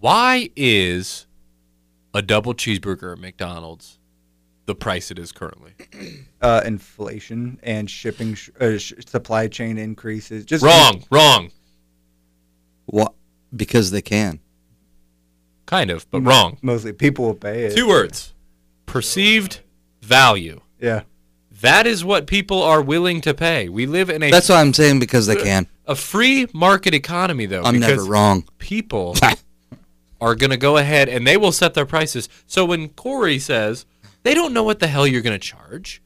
Why 0.00 0.50
is 0.56 1.28
a 2.12 2.20
double 2.20 2.52
cheeseburger 2.52 3.12
at 3.12 3.20
McDonald's 3.20 4.00
the 4.66 4.74
price 4.74 5.10
it 5.10 5.18
is 5.18 5.32
currently? 5.32 5.72
uh, 6.42 6.62
inflation 6.64 7.58
and 7.62 7.90
shipping 7.90 8.34
sh- 8.34 8.50
uh, 8.60 8.78
sh- 8.78 8.94
supply 9.06 9.48
chain 9.48 9.78
increases. 9.78 10.44
Just 10.44 10.64
Wrong, 10.64 11.04
wrong. 11.10 11.50
What? 12.86 13.14
Because 13.54 13.90
they 13.90 14.02
can. 14.02 14.40
Kind 15.66 15.90
of, 15.90 16.08
but 16.10 16.20
wrong. 16.20 16.58
Mostly 16.62 16.92
people 16.92 17.24
will 17.26 17.34
pay 17.34 17.64
it. 17.64 17.74
Two 17.76 17.88
words. 17.88 18.34
Perceived 18.86 19.60
value. 20.02 20.60
Yeah. 20.78 21.02
That 21.62 21.86
is 21.86 22.04
what 22.04 22.26
people 22.26 22.62
are 22.62 22.82
willing 22.82 23.22
to 23.22 23.32
pay. 23.32 23.68
We 23.70 23.86
live 23.86 24.10
in 24.10 24.22
a 24.22 24.30
That's 24.30 24.50
what 24.50 24.56
I'm 24.56 24.74
saying 24.74 24.98
because 25.00 25.26
they 25.26 25.36
can. 25.36 25.66
a 25.86 25.94
free 25.94 26.46
market 26.52 26.92
economy 26.94 27.46
though. 27.46 27.62
I'm 27.62 27.78
never 27.78 27.94
because 27.94 28.08
wrong. 28.08 28.46
People 28.58 29.16
are 30.20 30.34
going 30.34 30.50
to 30.50 30.58
go 30.58 30.76
ahead 30.76 31.08
and 31.08 31.26
they 31.26 31.38
will 31.38 31.52
set 31.52 31.72
their 31.72 31.86
prices. 31.86 32.28
So 32.46 32.66
when 32.66 32.90
Corey 32.90 33.38
says 33.38 33.86
they 34.24 34.34
don't 34.34 34.52
know 34.52 34.64
what 34.64 34.80
the 34.80 34.88
hell 34.88 35.06
you're 35.06 35.22
going 35.22 35.38
to 35.38 35.38
charge, 35.38 36.02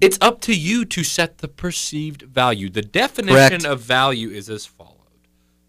it's 0.00 0.18
up 0.20 0.40
to 0.42 0.54
you 0.54 0.84
to 0.86 1.04
set 1.04 1.38
the 1.38 1.48
perceived 1.48 2.22
value. 2.22 2.68
The 2.68 2.82
definition 2.82 3.60
Correct. 3.60 3.64
of 3.64 3.80
value 3.80 4.30
is 4.30 4.50
as 4.50 4.66
followed 4.66 4.98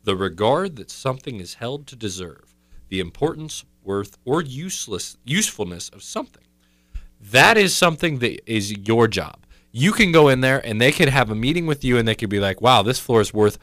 the 0.03 0.15
regard 0.15 0.75
that 0.75 0.91
something 0.91 1.39
is 1.39 1.53
held 1.55 1.87
to 1.87 1.95
deserve, 1.95 2.55
the 2.89 2.99
importance, 2.99 3.63
worth, 3.83 4.17
or 4.25 4.41
useless 4.41 5.17
usefulness 5.23 5.89
of 5.89 6.03
something. 6.03 6.43
That 7.21 7.57
is 7.57 7.73
something 7.73 8.19
that 8.19 8.51
is 8.51 8.71
your 8.71 9.07
job. 9.07 9.45
You 9.71 9.91
can 9.91 10.11
go 10.11 10.27
in 10.29 10.41
there 10.41 10.65
and 10.65 10.79
they 10.79 10.91
could 10.91 11.09
have 11.09 11.29
a 11.29 11.35
meeting 11.35 11.65
with 11.65 11.83
you 11.83 11.97
and 11.97 12.07
they 12.07 12.15
could 12.15 12.29
be 12.29 12.39
like, 12.39 12.59
wow, 12.59 12.81
this 12.81 12.99
floor 12.99 13.21
is 13.21 13.33
worth 13.33 13.57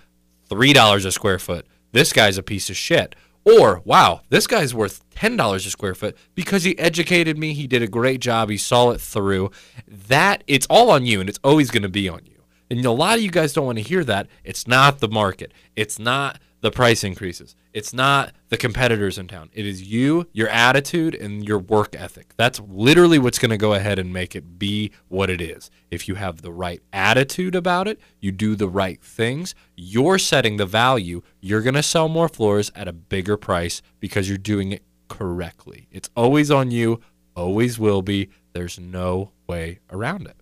$3 0.48 1.06
a 1.06 1.12
square 1.12 1.38
foot. 1.38 1.66
This 1.92 2.12
guy's 2.12 2.38
a 2.38 2.42
piece 2.42 2.70
of 2.70 2.76
shit. 2.76 3.14
Or, 3.44 3.80
wow, 3.84 4.20
this 4.28 4.46
guy's 4.46 4.74
worth 4.74 5.08
$10 5.10 5.54
a 5.54 5.60
square 5.60 5.94
foot 5.94 6.16
because 6.34 6.64
he 6.64 6.78
educated 6.78 7.38
me. 7.38 7.54
He 7.54 7.66
did 7.66 7.82
a 7.82 7.88
great 7.88 8.20
job. 8.20 8.50
He 8.50 8.56
saw 8.56 8.90
it 8.90 9.00
through. 9.00 9.50
That, 9.88 10.44
it's 10.46 10.66
all 10.68 10.90
on 10.90 11.06
you 11.06 11.20
and 11.20 11.28
it's 11.28 11.40
always 11.42 11.70
going 11.70 11.82
to 11.82 11.88
be 11.88 12.08
on 12.08 12.20
you. 12.26 12.42
And 12.70 12.84
a 12.84 12.92
lot 12.92 13.18
of 13.18 13.24
you 13.24 13.30
guys 13.30 13.52
don't 13.52 13.66
want 13.66 13.78
to 13.78 13.84
hear 13.84 14.04
that. 14.04 14.28
It's 14.44 14.68
not 14.68 15.00
the 15.00 15.08
market. 15.08 15.52
It's 15.74 15.98
not 15.98 16.38
the 16.60 16.70
price 16.70 17.04
increases. 17.04 17.56
It's 17.72 17.92
not 17.92 18.34
the 18.48 18.56
competitors 18.56 19.18
in 19.18 19.28
town. 19.28 19.50
It 19.52 19.66
is 19.66 19.82
you, 19.82 20.26
your 20.32 20.48
attitude, 20.48 21.14
and 21.14 21.46
your 21.46 21.58
work 21.58 21.96
ethic. 21.96 22.34
That's 22.36 22.60
literally 22.60 23.18
what's 23.18 23.38
going 23.38 23.50
to 23.50 23.56
go 23.56 23.74
ahead 23.74 23.98
and 23.98 24.12
make 24.12 24.36
it 24.36 24.58
be 24.58 24.92
what 25.08 25.30
it 25.30 25.40
is. 25.40 25.70
If 25.90 26.06
you 26.06 26.16
have 26.16 26.42
the 26.42 26.52
right 26.52 26.82
attitude 26.92 27.54
about 27.54 27.88
it, 27.88 27.98
you 28.20 28.32
do 28.32 28.56
the 28.56 28.68
right 28.68 29.02
things, 29.02 29.54
you're 29.76 30.18
setting 30.18 30.56
the 30.56 30.66
value. 30.66 31.22
You're 31.40 31.62
going 31.62 31.74
to 31.74 31.82
sell 31.82 32.08
more 32.08 32.28
floors 32.28 32.70
at 32.74 32.88
a 32.88 32.92
bigger 32.92 33.36
price 33.36 33.80
because 33.98 34.28
you're 34.28 34.38
doing 34.38 34.72
it 34.72 34.82
correctly. 35.08 35.88
It's 35.90 36.10
always 36.14 36.50
on 36.50 36.70
you, 36.70 37.00
always 37.34 37.78
will 37.78 38.02
be. 38.02 38.28
There's 38.52 38.78
no 38.78 39.32
way 39.46 39.78
around 39.90 40.26
it. 40.26 40.36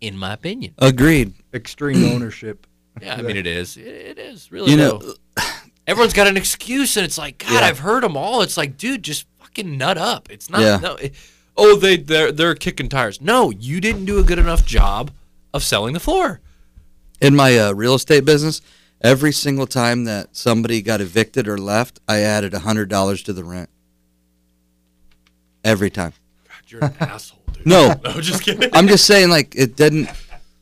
In 0.00 0.16
my 0.16 0.32
opinion. 0.32 0.74
Agreed. 0.78 1.34
Extreme 1.54 2.04
ownership. 2.12 2.66
Yeah, 3.00 3.14
I 3.14 3.22
mean 3.22 3.36
it 3.36 3.46
is. 3.46 3.76
It, 3.76 4.18
is 4.18 4.50
really. 4.52 4.70
You 4.72 4.76
know, 4.76 4.98
though. 4.98 5.14
everyone's 5.86 6.12
got 6.12 6.26
an 6.26 6.36
excuse, 6.36 6.96
and 6.96 7.04
it's 7.04 7.18
like, 7.18 7.38
God, 7.38 7.52
Yeah. 7.52 7.60
I've 7.60 7.78
heard 7.80 8.02
them 8.02 8.16
all. 8.16 8.42
It's 8.42 8.56
like, 8.56 8.76
dude, 8.76 9.02
just 9.02 9.26
fucking 9.40 9.76
nut 9.78 9.96
up. 9.98 10.30
It's 10.30 10.50
not. 10.50 10.60
Yeah. 10.60 10.76
No. 10.82 10.96
it- 10.96 11.14
oh, 11.56 11.76
they 11.76 11.96
they're 11.96 12.32
they're 12.32 12.54
kicking 12.54 12.88
tires. 12.88 13.20
No, 13.20 13.50
you 13.50 13.80
didn't 13.80 14.04
do 14.06 14.18
a 14.18 14.22
good 14.22 14.38
enough 14.38 14.64
job 14.66 15.10
of 15.54 15.62
selling 15.64 15.94
the 15.94 16.00
floor. 16.00 16.40
in 17.20 17.34
my 17.36 17.58
uh, 17.58 17.72
real 17.72 17.94
estate 17.94 18.24
business, 18.24 18.60
every 19.02 19.32
single 19.32 19.66
time 19.66 20.04
that 20.04 20.34
somebody 20.36 20.80
got 20.82 21.00
evicted 21.00 21.46
or 21.48 21.58
left, 21.58 22.00
I 22.08 22.20
added 22.20 22.52
hundred 22.54 22.88
dollars 22.88 23.22
to 23.24 23.32
the 23.32 23.44
rent. 23.44 23.68
Every 25.64 25.90
time. 25.90 26.12
God, 26.48 26.54
you're 26.68 26.84
an 26.84 26.94
asshole, 27.00 27.40
dude. 27.52 27.66
No, 27.66 27.94
No, 28.04 28.20
just 28.20 28.42
kidding. 28.42 28.70
I'm 28.72 28.88
just 28.88 29.04
saying, 29.06 29.28
like 29.28 29.54
it 29.54 29.76
didn't, 29.76 30.08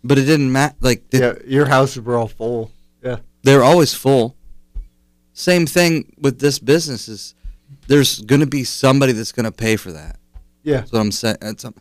but 0.09 0.19
it 0.19 0.25
didn't 0.25 0.51
matter. 0.51 0.75
Like 0.81 1.05
it- 1.13 1.21
Yeah, 1.21 1.35
your 1.47 1.67
houses 1.67 2.03
were 2.03 2.17
all 2.17 2.29
full. 2.29 2.73
Yeah. 3.05 3.19
they're 3.45 3.63
always 3.63 3.95
full. 3.95 4.37
Same 5.33 5.67
thing 5.67 6.13
with 6.21 6.41
this 6.41 6.59
business 6.59 7.07
is 7.09 7.35
there's 7.87 8.19
going 8.21 8.41
to 8.41 8.47
be 8.47 8.65
somebody 8.65 9.13
that's 9.13 9.31
going 9.33 9.45
to 9.45 9.53
pay 9.53 9.77
for 9.77 9.93
that. 9.93 10.19
Yeah. 10.65 10.79
That's 10.79 10.93
what 10.93 11.01
I'm 11.01 11.13
saying. 11.13 11.37
That's, 11.41 11.63
that's 11.63 11.75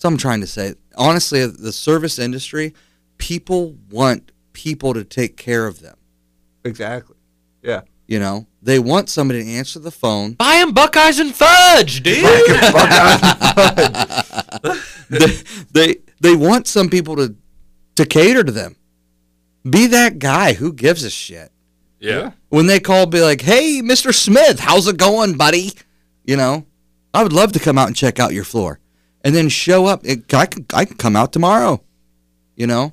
what 0.00 0.10
I'm 0.10 0.16
trying 0.16 0.40
to 0.40 0.46
say. 0.46 0.74
Honestly, 0.96 1.46
the 1.46 1.72
service 1.72 2.18
industry, 2.18 2.74
people 3.18 3.76
want 3.90 4.32
people 4.54 4.92
to 4.94 5.04
take 5.04 5.36
care 5.36 5.66
of 5.66 5.80
them. 5.80 5.96
Exactly. 6.64 7.16
Yeah. 7.62 7.82
You 8.08 8.18
know, 8.18 8.46
they 8.62 8.78
want 8.78 9.08
somebody 9.08 9.42
to 9.44 9.50
answer 9.50 9.78
the 9.78 9.90
phone. 9.90 10.32
Buy 10.34 10.56
him 10.56 10.72
Buckeyes 10.72 11.18
and 11.18 11.34
fudge, 11.34 12.02
dude. 12.02 12.22
Buckeyes 12.72 13.22
and 14.62 14.80
they, 15.10 15.42
they 15.72 15.96
they 16.20 16.36
want 16.36 16.66
some 16.66 16.88
people 16.88 17.16
to 17.16 17.34
to 17.96 18.06
cater 18.06 18.44
to 18.44 18.52
them. 18.52 18.76
Be 19.68 19.86
that 19.88 20.18
guy. 20.18 20.52
Who 20.54 20.72
gives 20.72 21.02
a 21.04 21.10
shit? 21.10 21.50
yeah. 21.98 22.32
When 22.48 22.66
they 22.66 22.78
call, 22.78 23.06
be 23.06 23.20
like, 23.20 23.40
"Hey, 23.40 23.80
Mr. 23.82 24.14
Smith, 24.14 24.60
how's 24.60 24.86
it 24.86 24.96
going, 24.96 25.36
buddy?" 25.36 25.72
You 26.24 26.36
know, 26.36 26.66
I 27.12 27.22
would 27.22 27.32
love 27.32 27.52
to 27.52 27.58
come 27.58 27.78
out 27.78 27.88
and 27.88 27.96
check 27.96 28.18
out 28.20 28.32
your 28.32 28.44
floor, 28.44 28.78
and 29.24 29.34
then 29.34 29.48
show 29.48 29.86
up. 29.86 30.04
It, 30.04 30.32
I 30.32 30.46
can 30.46 30.66
I 30.72 30.84
can 30.84 30.96
come 30.96 31.16
out 31.16 31.32
tomorrow. 31.32 31.82
You 32.54 32.66
know, 32.66 32.92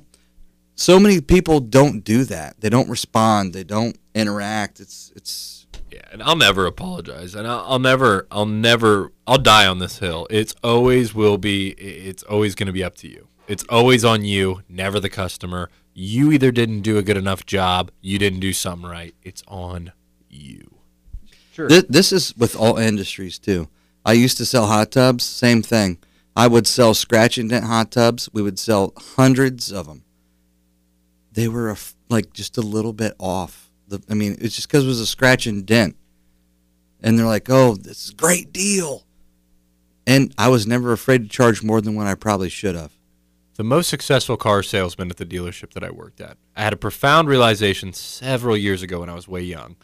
so 0.74 0.98
many 0.98 1.20
people 1.20 1.60
don't 1.60 2.02
do 2.02 2.24
that. 2.24 2.60
They 2.60 2.68
don't 2.68 2.88
respond. 2.88 3.52
They 3.52 3.64
don't 3.64 3.96
interact. 4.14 4.80
It's 4.80 5.12
it's 5.14 5.66
Yeah, 5.92 6.00
and 6.12 6.22
I'll 6.22 6.36
never 6.36 6.66
apologize, 6.66 7.34
and 7.34 7.46
I'll, 7.46 7.64
I'll 7.66 7.78
never, 7.78 8.26
I'll 8.30 8.46
never, 8.46 9.12
I'll 9.26 9.38
die 9.38 9.66
on 9.66 9.78
this 9.78 9.98
hill. 10.00 10.26
It's 10.30 10.54
always 10.64 11.14
will 11.14 11.38
be. 11.38 11.70
It's 11.70 12.22
always 12.24 12.54
going 12.54 12.66
to 12.66 12.72
be 12.72 12.82
up 12.82 12.96
to 12.96 13.08
you. 13.08 13.28
It's 13.46 13.64
always 13.68 14.04
on 14.04 14.24
you, 14.24 14.62
never 14.68 15.00
the 15.00 15.10
customer. 15.10 15.70
You 15.92 16.32
either 16.32 16.50
didn't 16.50 16.80
do 16.80 16.98
a 16.98 17.02
good 17.02 17.16
enough 17.16 17.44
job, 17.46 17.90
you 18.00 18.18
didn't 18.18 18.40
do 18.40 18.52
something 18.52 18.88
right. 18.88 19.14
It's 19.22 19.42
on 19.46 19.92
you. 20.28 20.74
Sure. 21.52 21.68
This, 21.68 21.84
this 21.88 22.12
is 22.12 22.36
with 22.36 22.56
all 22.56 22.78
industries 22.78 23.38
too. 23.38 23.68
I 24.04 24.14
used 24.14 24.36
to 24.38 24.46
sell 24.46 24.66
hot 24.66 24.90
tubs. 24.90 25.24
Same 25.24 25.62
thing. 25.62 25.98
I 26.36 26.48
would 26.48 26.66
sell 26.66 26.94
scratch 26.94 27.38
and 27.38 27.48
dent 27.48 27.64
hot 27.64 27.92
tubs. 27.92 28.28
We 28.32 28.42
would 28.42 28.58
sell 28.58 28.92
hundreds 28.96 29.70
of 29.70 29.86
them, 29.86 30.04
they 31.34 31.48
were 31.48 31.68
a 31.68 31.72
f 31.72 31.94
like 32.08 32.32
just 32.32 32.56
a 32.56 32.62
little 32.62 32.92
bit 32.92 33.14
off. 33.18 33.70
The, 33.88 34.02
I 34.08 34.14
mean, 34.14 34.36
it's 34.40 34.54
just 34.54 34.68
because 34.68 34.84
it 34.84 34.88
was 34.88 35.00
a 35.00 35.06
scratch 35.06 35.46
and 35.46 35.66
dent, 35.66 35.96
and 37.02 37.18
they're 37.18 37.26
like, 37.26 37.50
"Oh, 37.50 37.74
this 37.74 38.04
is 38.04 38.10
a 38.10 38.14
great 38.14 38.52
deal," 38.52 39.04
and 40.06 40.32
I 40.38 40.48
was 40.48 40.66
never 40.66 40.92
afraid 40.92 41.22
to 41.22 41.28
charge 41.28 41.62
more 41.62 41.80
than 41.80 41.94
what 41.94 42.06
I 42.06 42.14
probably 42.14 42.48
should 42.48 42.76
have. 42.76 42.93
The 43.56 43.62
most 43.62 43.88
successful 43.88 44.36
car 44.36 44.64
salesman 44.64 45.10
at 45.10 45.16
the 45.16 45.24
dealership 45.24 45.74
that 45.74 45.84
I 45.84 45.90
worked 45.90 46.20
at. 46.20 46.38
I 46.56 46.64
had 46.64 46.72
a 46.72 46.76
profound 46.76 47.28
realization 47.28 47.92
several 47.92 48.56
years 48.56 48.82
ago 48.82 48.98
when 48.98 49.08
I 49.08 49.14
was 49.14 49.28
way 49.28 49.42
young, 49.42 49.76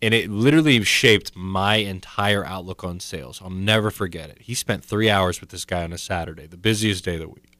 and 0.00 0.14
it 0.14 0.30
literally 0.30 0.82
shaped 0.82 1.36
my 1.36 1.76
entire 1.76 2.42
outlook 2.42 2.84
on 2.84 3.00
sales. 3.00 3.42
I'll 3.42 3.50
never 3.50 3.90
forget 3.90 4.30
it. 4.30 4.38
He 4.40 4.54
spent 4.54 4.82
three 4.82 5.10
hours 5.10 5.42
with 5.42 5.50
this 5.50 5.66
guy 5.66 5.84
on 5.84 5.92
a 5.92 5.98
Saturday, 5.98 6.46
the 6.46 6.56
busiest 6.56 7.04
day 7.04 7.14
of 7.14 7.20
the 7.20 7.28
week. 7.28 7.58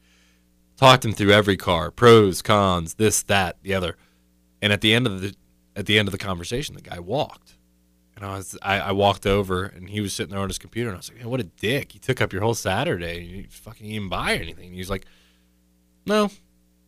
Talked 0.75 1.05
him 1.05 1.11
through 1.11 1.33
every 1.33 1.57
car, 1.57 1.91
pros, 1.91 2.41
cons, 2.41 2.95
this, 2.95 3.21
that, 3.23 3.57
the 3.61 3.75
other, 3.75 3.95
and 4.63 4.73
at 4.73 4.81
the 4.81 4.95
end 4.95 5.05
of 5.05 5.21
the 5.21 5.35
at 5.75 5.85
the 5.85 5.99
end 5.99 6.07
of 6.07 6.11
the 6.11 6.17
conversation, 6.17 6.73
the 6.73 6.81
guy 6.81 6.99
walked. 6.99 7.57
And 8.15 8.25
I 8.25 8.37
was, 8.37 8.57
I, 8.63 8.79
I 8.79 8.91
walked 8.91 9.27
over, 9.27 9.65
and 9.65 9.87
he 9.89 10.01
was 10.01 10.13
sitting 10.13 10.31
there 10.31 10.41
on 10.41 10.49
his 10.49 10.57
computer, 10.57 10.89
and 10.89 10.95
I 10.95 10.99
was 10.99 11.09
like, 11.09 11.19
"Man, 11.19 11.29
what 11.29 11.39
a 11.39 11.43
dick! 11.43 11.91
He 11.91 11.99
took 11.99 12.21
up 12.21 12.33
your 12.33 12.41
whole 12.41 12.55
Saturday. 12.55 13.19
And 13.19 13.27
you 13.27 13.45
fucking 13.49 13.87
didn't 13.87 14.09
buy 14.09 14.33
anything." 14.33 14.69
And 14.69 14.75
he's 14.75 14.89
like, 14.89 15.05
"No, 16.09 16.31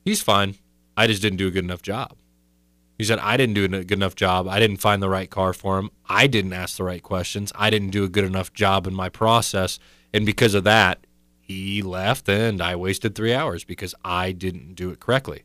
he's 0.03 0.22
fine. 0.22 0.56
I 0.98 1.07
just 1.07 1.22
didn't 1.22 1.38
do 1.38 1.48
a 1.48 1.52
good 1.52 1.64
enough 1.64 1.81
job." 1.81 2.18
He 2.98 3.06
said, 3.06 3.19
"I 3.19 3.38
didn't 3.38 3.56
do 3.56 3.64
a 3.64 3.68
good 3.69 3.91
enough 3.91 4.15
job. 4.15 4.48
I 4.48 4.60
didn't 4.60 4.77
find 4.77 5.02
the 5.02 5.10
right 5.10 5.30
car 5.30 5.53
for 5.53 5.80
him. 5.80 5.89
I 6.07 6.27
didn't 6.27 6.53
ask 6.53 6.77
the 6.77 6.84
right 6.84 7.02
questions. 7.02 7.52
I 7.56 7.69
didn't 7.69 7.91
do 7.91 8.03
a 8.03 8.10
good 8.10 8.26
enough 8.26 8.53
job 8.53 8.85
in 8.85 8.93
my 8.93 9.10
process, 9.10 9.80
and 10.14 10.26
because 10.26 10.53
of 10.53 10.65
that, 10.65 11.07
he 11.39 11.81
left, 11.81 12.27
and 12.27 12.61
I 12.61 12.76
wasted 12.76 13.15
three 13.15 13.34
hours 13.34 13.64
because 13.64 13.95
I 14.03 14.34
didn't 14.34 14.76
do 14.76 14.89
it 14.89 14.99
correctly." 14.99 15.43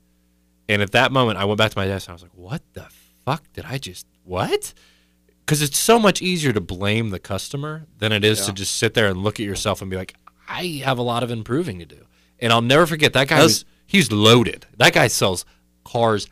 And 0.69 0.83
at 0.83 0.93
that 0.93 1.13
moment, 1.13 1.39
I 1.39 1.45
went 1.45 1.59
back 1.59 1.71
to 1.71 1.79
my 1.79 1.87
desk, 1.87 2.09
and 2.09 2.13
I 2.13 2.15
was 2.15 2.23
like, 2.23 2.35
"What 2.35 2.63
the 2.73 2.89
fuck 3.25 3.45
did 3.53 3.65
I 3.65 3.79
just 3.79 4.07
what?" 4.25 4.75
because 5.47 5.63
it's 5.63 5.79
so 5.79 5.97
much 5.97 6.21
easier 6.21 6.53
to 6.53 6.61
blame 6.61 7.11
the 7.11 7.21
customer 7.21 7.87
than 7.99 8.11
it 8.11 8.25
is 8.25 8.45
to 8.47 8.53
just 8.53 8.75
sit 8.75 8.95
there 8.95 9.07
and 9.07 9.23
look 9.23 9.39
at 9.39 9.47
yourself 9.47 9.81
and 9.81 9.89
be 9.89 9.97
like, 9.97 10.15
I 10.49 10.83
have 10.85 10.99
a 10.99 11.03
lot 11.03 11.23
of 11.23 11.31
improving 11.31 11.79
to 11.79 11.87
do. 11.87 12.05
And 12.39 12.53
I'll 12.53 12.63
never 12.63 12.87
forget 12.87 13.13
that 13.15 13.29
guy 13.29 13.43
was 13.43 13.65
he's 13.87 14.11
loaded. 14.13 14.67
That 14.79 14.93
guy 14.93 15.09
sells 15.09 15.45
cars 15.85 16.27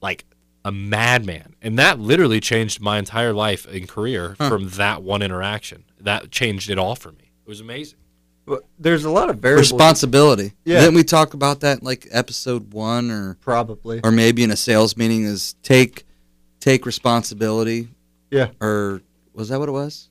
like 0.00 0.24
a 0.64 0.72
madman. 0.72 1.54
And 1.62 1.78
that 1.78 1.98
literally 1.98 2.40
changed 2.40 2.80
my 2.80 2.98
entire 2.98 3.32
life 3.32 3.66
and 3.66 3.88
career 3.88 4.36
Huh. 4.38 4.48
from 4.48 4.68
that 4.70 5.02
one 5.02 5.22
interaction. 5.22 5.84
That 6.00 6.30
changed 6.30 6.70
it 6.70 6.78
all 6.78 6.94
for 6.96 7.12
me. 7.12 7.30
It 7.44 7.48
was 7.48 7.60
amazing. 7.60 7.98
Well, 8.46 8.60
There's 8.78 9.04
a 9.04 9.10
lot 9.10 9.28
of 9.30 9.38
variables. 9.38 9.72
Responsibility. 9.72 10.52
Yeah. 10.64 10.80
Didn't 10.80 10.94
we 10.94 11.02
talk 11.04 11.34
about 11.34 11.60
that 11.60 11.82
like 11.82 12.06
episode 12.10 12.72
one 12.72 13.10
or 13.10 13.36
Probably. 13.40 14.00
or 14.04 14.10
maybe 14.12 14.42
in 14.44 14.50
a 14.50 14.56
sales 14.56 14.96
meeting? 14.96 15.24
Is 15.24 15.54
take 15.62 16.04
take 16.60 16.86
responsibility. 16.86 17.88
Yeah. 18.30 18.48
Or 18.60 19.02
was 19.34 19.48
that 19.48 19.58
what 19.58 19.68
it 19.68 19.72
was? 19.72 20.08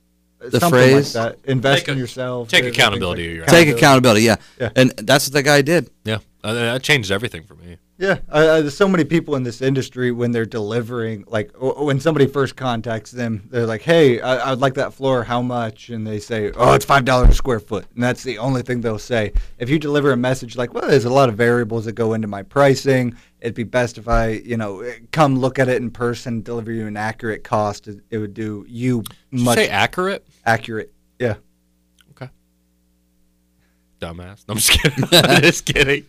The 0.52 0.60
phrase. 0.60 1.14
like 1.14 1.38
that. 1.42 1.50
Invest 1.50 1.80
Take 1.80 1.88
in 1.88 1.96
a- 1.96 2.00
yourself. 2.00 2.48
take 2.48 2.64
accountability 2.64 3.22
like- 3.22 3.30
of 3.30 3.36
your 3.36 3.46
Take 3.46 3.68
accountability. 3.76 4.22
Yeah. 4.22 4.36
Yeah. 4.60 4.70
And 4.76 4.90
that's 4.96 5.26
what 5.26 5.32
that 5.34 5.42
guy 5.42 5.62
did. 5.62 5.90
Yeah. 6.04 6.18
Uh, 6.44 6.54
that 6.54 6.82
changed 6.82 7.10
everything 7.10 7.42
for 7.44 7.54
me. 7.54 7.76
Yeah, 7.98 8.18
I, 8.28 8.42
there's 8.60 8.76
so 8.76 8.88
many 8.88 9.04
people 9.04 9.36
in 9.36 9.42
this 9.42 9.62
industry 9.62 10.12
when 10.12 10.30
they're 10.30 10.44
delivering, 10.44 11.24
like 11.28 11.50
when 11.58 11.98
somebody 11.98 12.26
first 12.26 12.54
contacts 12.54 13.10
them, 13.10 13.48
they're 13.50 13.64
like, 13.66 13.80
"Hey, 13.80 14.20
I, 14.20 14.52
I'd 14.52 14.58
like 14.58 14.74
that 14.74 14.92
floor. 14.92 15.24
How 15.24 15.40
much?" 15.40 15.88
And 15.88 16.06
they 16.06 16.18
say, 16.18 16.52
"Oh, 16.56 16.74
it's 16.74 16.84
five 16.84 17.06
dollars 17.06 17.30
a 17.30 17.34
square 17.34 17.58
foot," 17.58 17.86
and 17.94 18.02
that's 18.02 18.22
the 18.22 18.36
only 18.36 18.60
thing 18.60 18.82
they'll 18.82 18.98
say. 18.98 19.32
If 19.58 19.70
you 19.70 19.78
deliver 19.78 20.12
a 20.12 20.16
message 20.16 20.56
like, 20.56 20.74
"Well, 20.74 20.86
there's 20.86 21.06
a 21.06 21.10
lot 21.10 21.30
of 21.30 21.36
variables 21.36 21.86
that 21.86 21.92
go 21.92 22.12
into 22.12 22.28
my 22.28 22.42
pricing. 22.42 23.16
It'd 23.40 23.54
be 23.54 23.64
best 23.64 23.96
if 23.96 24.08
I, 24.08 24.28
you 24.28 24.58
know, 24.58 24.86
come 25.12 25.38
look 25.38 25.58
at 25.58 25.68
it 25.70 25.80
in 25.80 25.90
person, 25.90 26.42
deliver 26.42 26.72
you 26.72 26.86
an 26.86 26.98
accurate 26.98 27.44
cost. 27.44 27.88
It, 27.88 28.00
it 28.10 28.18
would 28.18 28.34
do 28.34 28.66
you 28.68 29.02
Did 29.04 29.14
you 29.30 29.44
much 29.46 29.56
say 29.56 29.68
accurate? 29.70 30.26
accurate." 30.44 30.92
Yeah. 31.18 31.36
Okay. 32.10 32.28
Dumbass. 34.00 34.46
No, 34.46 34.52
I'm 34.52 34.56
just 34.58 34.70
kidding. 34.70 35.04
I'm 35.12 35.40
just 35.40 35.64
kidding. 35.64 36.04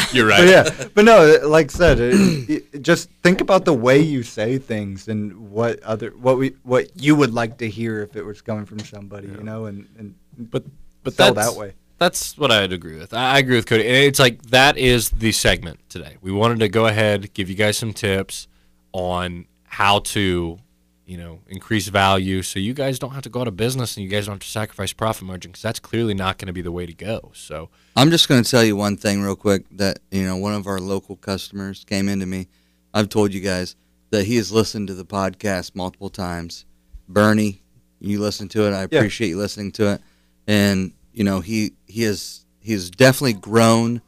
You're 0.12 0.26
right. 0.26 0.38
But 0.38 0.48
yeah, 0.48 0.88
but 0.94 1.04
no, 1.04 1.38
like 1.44 1.66
I 1.66 1.76
said, 1.76 2.00
it, 2.00 2.14
it, 2.50 2.82
just 2.82 3.10
think 3.22 3.40
about 3.40 3.64
the 3.64 3.72
way 3.72 3.98
you 4.00 4.22
say 4.22 4.58
things 4.58 5.08
and 5.08 5.50
what 5.50 5.82
other 5.82 6.10
what 6.10 6.38
we 6.38 6.54
what 6.62 6.90
you 7.00 7.16
would 7.16 7.32
like 7.32 7.58
to 7.58 7.68
hear 7.68 8.02
if 8.02 8.16
it 8.16 8.24
was 8.24 8.40
coming 8.40 8.64
from 8.64 8.80
somebody, 8.80 9.28
you 9.28 9.42
know, 9.42 9.66
and 9.66 9.88
and 9.98 10.14
but 10.38 10.64
but 11.02 11.14
sell 11.14 11.34
that 11.34 11.54
way. 11.54 11.74
That's 11.98 12.36
what 12.36 12.50
I'd 12.50 12.72
agree 12.72 12.98
with. 12.98 13.14
I 13.14 13.34
I 13.34 13.38
agree 13.38 13.56
with 13.56 13.66
Cody. 13.66 13.86
And 13.86 13.96
It's 13.96 14.18
like 14.18 14.42
that 14.46 14.76
is 14.76 15.10
the 15.10 15.32
segment 15.32 15.80
today. 15.88 16.16
We 16.20 16.32
wanted 16.32 16.60
to 16.60 16.68
go 16.68 16.86
ahead, 16.86 17.32
give 17.32 17.48
you 17.48 17.54
guys 17.54 17.76
some 17.76 17.92
tips 17.92 18.48
on 18.92 19.46
how 19.64 20.00
to, 20.00 20.58
you 21.06 21.16
know, 21.18 21.40
increase 21.48 21.88
value 21.88 22.42
so 22.42 22.58
you 22.60 22.72
guys 22.74 22.98
don't 22.98 23.10
have 23.12 23.22
to 23.24 23.28
go 23.28 23.40
out 23.40 23.48
of 23.48 23.56
business 23.56 23.96
and 23.96 24.04
you 24.04 24.10
guys 24.10 24.26
don't 24.26 24.34
have 24.34 24.40
to 24.40 24.46
sacrifice 24.48 24.92
profit 24.92 25.24
margin 25.24 25.50
because 25.50 25.62
that's 25.62 25.80
clearly 25.80 26.14
not 26.14 26.38
going 26.38 26.46
to 26.46 26.52
be 26.52 26.62
the 26.62 26.70
way 26.72 26.86
to 26.86 26.94
go. 26.94 27.32
So 27.34 27.70
I'm 27.96 28.10
just 28.10 28.28
going 28.28 28.42
to 28.42 28.48
tell 28.50 28.62
you 28.64 28.76
one 28.76 28.96
thing 28.96 29.20
real 29.22 29.34
quick 29.36 29.64
that 29.72 29.98
you 30.10 30.24
know 30.24 30.36
one 30.36 30.54
of 30.54 30.66
our 30.66 30.78
local 30.78 31.16
customers 31.16 31.84
came 31.84 32.08
into 32.08 32.26
me. 32.26 32.48
I've 32.94 33.08
told 33.08 33.34
you 33.34 33.40
guys 33.40 33.74
that 34.10 34.26
he 34.26 34.36
has 34.36 34.52
listened 34.52 34.88
to 34.88 34.94
the 34.94 35.04
podcast 35.04 35.74
multiple 35.74 36.10
times. 36.10 36.66
Bernie, 37.08 37.62
you 38.00 38.20
listen 38.20 38.48
to 38.48 38.66
it. 38.66 38.72
I 38.72 38.80
Yeah. 38.82 38.98
appreciate 38.98 39.28
you 39.28 39.38
listening 39.38 39.72
to 39.72 39.92
it. 39.94 40.00
And 40.46 40.92
you 41.12 41.24
know 41.24 41.40
he 41.40 41.72
he 41.86 42.02
has 42.02 42.44
he 42.60 42.72
has 42.72 42.90
definitely 42.90 43.34
grown 43.34 44.02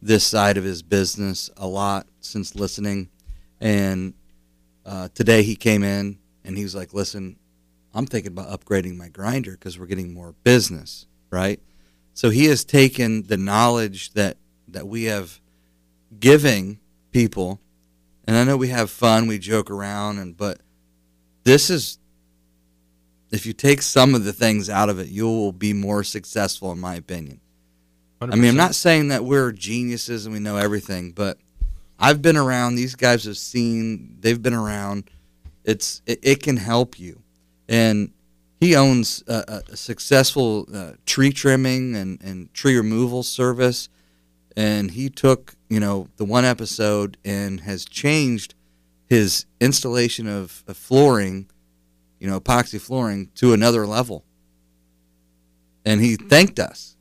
this 0.00 0.24
side 0.24 0.56
of 0.56 0.64
his 0.64 0.82
business 0.82 1.50
a 1.56 1.66
lot 1.66 2.06
since 2.20 2.54
listening. 2.54 3.10
And 3.60 4.14
uh, 4.86 5.08
today 5.14 5.42
he 5.42 5.56
came 5.56 5.82
in 5.82 6.18
and 6.48 6.56
he 6.56 6.64
was 6.64 6.74
like, 6.74 6.92
"Listen, 6.92 7.36
I'm 7.94 8.06
thinking 8.06 8.32
about 8.32 8.48
upgrading 8.48 8.96
my 8.96 9.08
grinder 9.08 9.52
because 9.52 9.78
we're 9.78 9.86
getting 9.86 10.12
more 10.12 10.34
business, 10.42 11.06
right?" 11.30 11.60
So 12.14 12.30
he 12.30 12.46
has 12.46 12.64
taken 12.64 13.24
the 13.28 13.36
knowledge 13.36 14.14
that 14.14 14.38
that 14.66 14.88
we 14.88 15.04
have 15.04 15.40
giving 16.18 16.80
people, 17.12 17.60
and 18.26 18.36
I 18.36 18.44
know 18.44 18.56
we 18.56 18.68
have 18.68 18.90
fun, 18.90 19.28
we 19.28 19.38
joke 19.38 19.70
around, 19.70 20.18
and 20.18 20.36
but 20.36 20.60
this 21.44 21.70
is 21.70 21.98
if 23.30 23.44
you 23.44 23.52
take 23.52 23.82
some 23.82 24.14
of 24.14 24.24
the 24.24 24.32
things 24.32 24.70
out 24.70 24.88
of 24.88 24.98
it, 24.98 25.08
you 25.08 25.26
will 25.26 25.52
be 25.52 25.72
more 25.72 26.02
successful, 26.02 26.72
in 26.72 26.80
my 26.80 26.94
opinion. 26.94 27.40
I 28.20 28.34
mean, 28.34 28.50
I'm 28.50 28.56
not 28.56 28.74
saying 28.74 29.08
that 29.08 29.24
we're 29.24 29.52
geniuses 29.52 30.26
and 30.26 30.32
we 30.32 30.40
know 30.40 30.56
everything, 30.56 31.12
but 31.12 31.38
I've 31.98 32.20
been 32.20 32.36
around. 32.36 32.74
These 32.74 32.96
guys 32.96 33.24
have 33.24 33.36
seen. 33.36 34.16
They've 34.20 34.42
been 34.42 34.54
around. 34.54 35.10
It's 35.68 36.00
it, 36.06 36.18
it 36.22 36.42
can 36.42 36.56
help 36.56 36.98
you, 36.98 37.22
and 37.68 38.12
he 38.58 38.74
owns 38.74 39.22
a, 39.28 39.62
a- 39.70 39.76
successful 39.76 40.66
uh, 40.74 40.92
tree 41.04 41.30
trimming 41.30 41.94
and, 41.94 42.18
and 42.22 42.52
tree 42.54 42.74
removal 42.76 43.22
service, 43.22 43.90
and 44.56 44.92
he 44.92 45.10
took 45.10 45.56
you 45.68 45.78
know 45.78 46.08
the 46.16 46.24
one 46.24 46.46
episode 46.46 47.18
and 47.22 47.60
has 47.60 47.84
changed 47.84 48.54
his 49.08 49.46
installation 49.60 50.26
of, 50.26 50.64
of 50.66 50.76
flooring, 50.76 51.50
you 52.18 52.28
know, 52.28 52.40
epoxy 52.40 52.80
flooring 52.80 53.30
to 53.34 53.52
another 53.52 53.86
level, 53.86 54.24
and 55.84 56.00
he 56.00 56.16
thanked 56.16 56.58
us. 56.58 56.96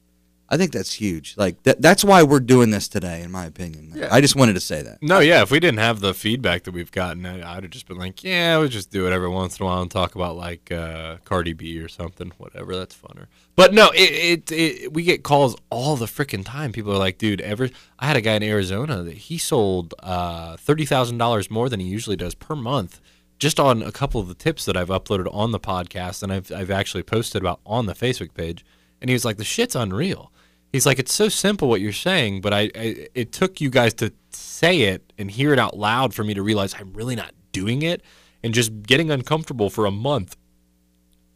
I 0.49 0.55
think 0.57 0.71
that's 0.71 0.93
huge. 0.93 1.35
Like 1.37 1.61
that, 1.63 1.81
that's 1.81 2.03
why 2.03 2.23
we're 2.23 2.39
doing 2.39 2.69
this 2.71 2.87
today, 2.87 3.21
in 3.21 3.31
my 3.31 3.45
opinion. 3.45 3.91
Yeah. 3.95 4.07
I 4.11 4.21
just 4.21 4.35
wanted 4.35 4.53
to 4.53 4.59
say 4.61 4.81
that. 4.81 5.01
No, 5.01 5.19
yeah. 5.19 5.41
If 5.41 5.51
we 5.51 5.59
didn't 5.59 5.79
have 5.79 5.99
the 5.99 6.13
feedback 6.13 6.63
that 6.63 6.73
we've 6.73 6.91
gotten, 6.91 7.25
I- 7.25 7.55
I'd 7.57 7.63
have 7.63 7.71
just 7.71 7.87
been 7.87 7.97
like, 7.97 8.23
yeah, 8.23 8.57
we'll 8.57 8.69
just 8.69 8.89
do 8.89 9.05
it 9.07 9.11
every 9.11 9.27
once 9.27 9.59
in 9.59 9.63
a 9.63 9.67
while 9.67 9.81
and 9.81 9.91
talk 9.91 10.15
about 10.15 10.37
like 10.37 10.71
uh, 10.71 11.17
Cardi 11.25 11.53
B 11.53 11.79
or 11.79 11.89
something, 11.89 12.31
whatever. 12.37 12.75
That's 12.75 12.95
funner. 12.95 13.25
But 13.55 13.73
no, 13.73 13.89
it, 13.93 14.49
it, 14.49 14.51
it 14.51 14.93
we 14.93 15.03
get 15.03 15.23
calls 15.23 15.55
all 15.69 15.95
the 15.95 16.05
freaking 16.05 16.45
time. 16.45 16.71
People 16.71 16.93
are 16.93 16.97
like, 16.97 17.17
dude, 17.17 17.41
ever. 17.41 17.69
I 17.99 18.05
had 18.07 18.15
a 18.15 18.21
guy 18.21 18.35
in 18.35 18.43
Arizona 18.43 19.03
that 19.03 19.17
he 19.17 19.37
sold 19.37 19.93
uh, 19.99 20.55
thirty 20.57 20.85
thousand 20.85 21.17
dollars 21.17 21.51
more 21.51 21.67
than 21.67 21.79
he 21.79 21.87
usually 21.87 22.15
does 22.15 22.35
per 22.35 22.55
month. 22.55 23.01
Just 23.39 23.59
on 23.59 23.83
a 23.83 23.91
couple 23.91 24.19
of 24.21 24.27
the 24.27 24.33
tips 24.33 24.65
that 24.65 24.75
I've 24.77 24.87
uploaded 24.89 25.31
on 25.33 25.51
the 25.51 25.59
podcast 25.59 26.23
and 26.23 26.33
I've, 26.33 26.51
I've 26.51 26.71
actually 26.71 27.03
posted 27.03 27.41
about 27.41 27.59
on 27.67 27.85
the 27.85 27.93
Facebook 27.93 28.33
page. 28.33 28.65
And 28.99 29.11
he 29.11 29.13
was 29.13 29.23
like, 29.25 29.37
the 29.37 29.43
shit's 29.43 29.75
unreal. 29.75 30.31
He's 30.71 30.85
like, 30.85 30.99
it's 30.99 31.13
so 31.13 31.29
simple 31.29 31.69
what 31.69 31.81
you're 31.81 31.93
saying, 31.93 32.41
but 32.41 32.53
I, 32.53 32.69
I 32.75 33.07
it 33.15 33.31
took 33.31 33.61
you 33.61 33.69
guys 33.69 33.93
to 33.95 34.11
say 34.31 34.81
it 34.81 35.13
and 35.17 35.31
hear 35.31 35.53
it 35.53 35.59
out 35.59 35.77
loud 35.77 36.13
for 36.13 36.23
me 36.23 36.33
to 36.33 36.41
realize 36.43 36.75
I'm 36.77 36.93
really 36.93 37.15
not 37.15 37.31
doing 37.51 37.81
it, 37.81 38.01
and 38.43 38.53
just 38.53 38.83
getting 38.83 39.09
uncomfortable 39.09 39.69
for 39.69 39.85
a 39.85 39.91
month. 39.91 40.35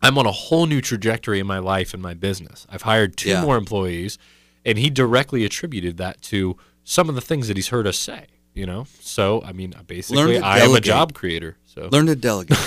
I'm 0.01 0.17
on 0.17 0.25
a 0.25 0.31
whole 0.31 0.65
new 0.65 0.81
trajectory 0.81 1.39
in 1.39 1.47
my 1.47 1.59
life 1.59 1.93
and 1.93 2.01
my 2.01 2.13
business. 2.13 2.65
I've 2.69 2.81
hired 2.81 3.15
two 3.17 3.29
Yeah. 3.29 3.41
more 3.41 3.55
employees, 3.57 4.17
and 4.65 4.77
he 4.77 4.89
directly 4.89 5.45
attributed 5.45 5.97
that 5.97 6.21
to 6.23 6.57
some 6.83 7.07
of 7.07 7.15
the 7.15 7.21
things 7.21 7.47
that 7.47 7.55
he's 7.57 7.69
heard 7.69 7.87
us 7.87 7.97
say. 7.97 8.25
You 8.53 8.65
know, 8.65 8.85
so 8.99 9.41
I 9.45 9.53
mean, 9.53 9.73
basically, 9.87 10.39
to 10.39 10.45
I 10.45 10.59
am 10.59 10.75
a 10.75 10.81
job 10.81 11.13
creator. 11.13 11.55
So 11.65 11.87
Learn 11.89 12.07
to 12.07 12.15
delegate. 12.17 12.57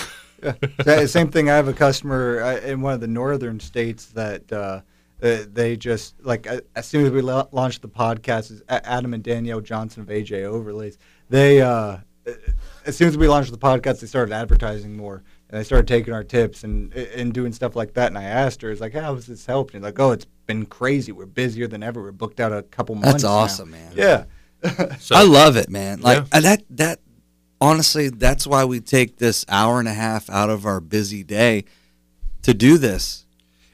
Sa- 0.85 1.05
Same 1.07 1.29
thing. 1.31 1.51
I 1.51 1.57
have 1.57 1.69
a 1.69 1.75
customer 1.75 2.41
uh, 2.43 2.57
in 2.61 2.81
one 2.81 2.95
of 2.95 3.01
the 3.03 3.07
northern 3.07 3.61
states 3.61 4.07
that 4.07 4.51
uh, 4.51 4.81
Uh, 5.25 5.45
they 5.51 5.77
just 5.77 6.15
like 6.23 6.45
a- 6.47 6.63
as 6.77 6.87
soon 6.87 7.07
as 7.07 7.11
we 7.11 7.23
la- 7.23 7.47
launched 7.51 7.81
the 7.83 7.89
podcast, 7.89 8.51
is 8.51 8.63
Adam 8.69 9.15
and 9.15 9.23
Danielle 9.23 9.61
Johnson 9.63 10.03
of 10.03 10.09
AJ 10.09 10.45
Overlays. 10.45 10.99
They 11.31 11.63
uh, 11.63 11.69
uh, 11.71 11.99
as 12.85 12.97
soon 12.97 13.09
as 13.09 13.17
we 13.17 13.27
launched 13.27 13.51
the 13.51 13.59
podcast, 13.59 14.01
they 14.01 14.07
started 14.07 14.35
advertising 14.35 14.97
more 14.97 15.23
and 15.49 15.59
they 15.59 15.65
started 15.65 15.89
taking 15.89 16.13
our 16.13 16.25
tips 16.25 16.63
and 16.65 16.93
and 16.93 17.33
doing 17.33 17.53
stuff 17.53 17.75
like 17.75 17.95
that. 17.95 18.09
And 18.09 18.19
I 18.19 18.25
asked 18.25 18.61
her, 18.63 18.71
"It's 18.71 18.81
like, 18.81 18.93
how 18.93 19.15
has 19.15 19.27
this 19.27 19.47
helped?" 19.47 19.73
And 19.75 19.83
like, 19.83 19.99
"Oh, 19.99 20.11
it's 20.11 20.27
been 20.47 20.67
crazy. 20.67 21.11
We're 21.13 21.27
busier 21.27 21.67
than 21.69 21.83
ever. 21.83 22.03
We're 22.03 22.13
booked 22.13 22.41
out 22.41 22.53
a 22.53 22.63
couple 22.63 22.95
months." 22.95 23.13
That's 23.13 23.25
now." 23.25 23.31
awesome, 23.31 23.71
man. 23.71 23.93
Yeah. 23.95 24.25
So, 24.99 25.15
I 25.15 25.25
love 25.25 25.57
it, 25.57 25.69
man. 25.71 26.01
Like 26.01 26.19
Yeah. 26.19 26.25
uh, 26.33 26.41
that. 26.41 26.63
That 26.71 27.01
honestly, 27.61 28.09
that's 28.11 28.47
why 28.47 28.65
we 28.65 28.81
take 28.81 29.17
this 29.19 29.45
hour 29.49 29.79
and 29.79 29.89
a 29.89 29.95
half 29.95 30.29
out 30.29 30.51
of 30.51 30.67
our 30.67 30.81
busy 30.81 31.23
day 31.23 31.65
to 32.43 32.53
do 32.55 32.77
this. 32.79 33.24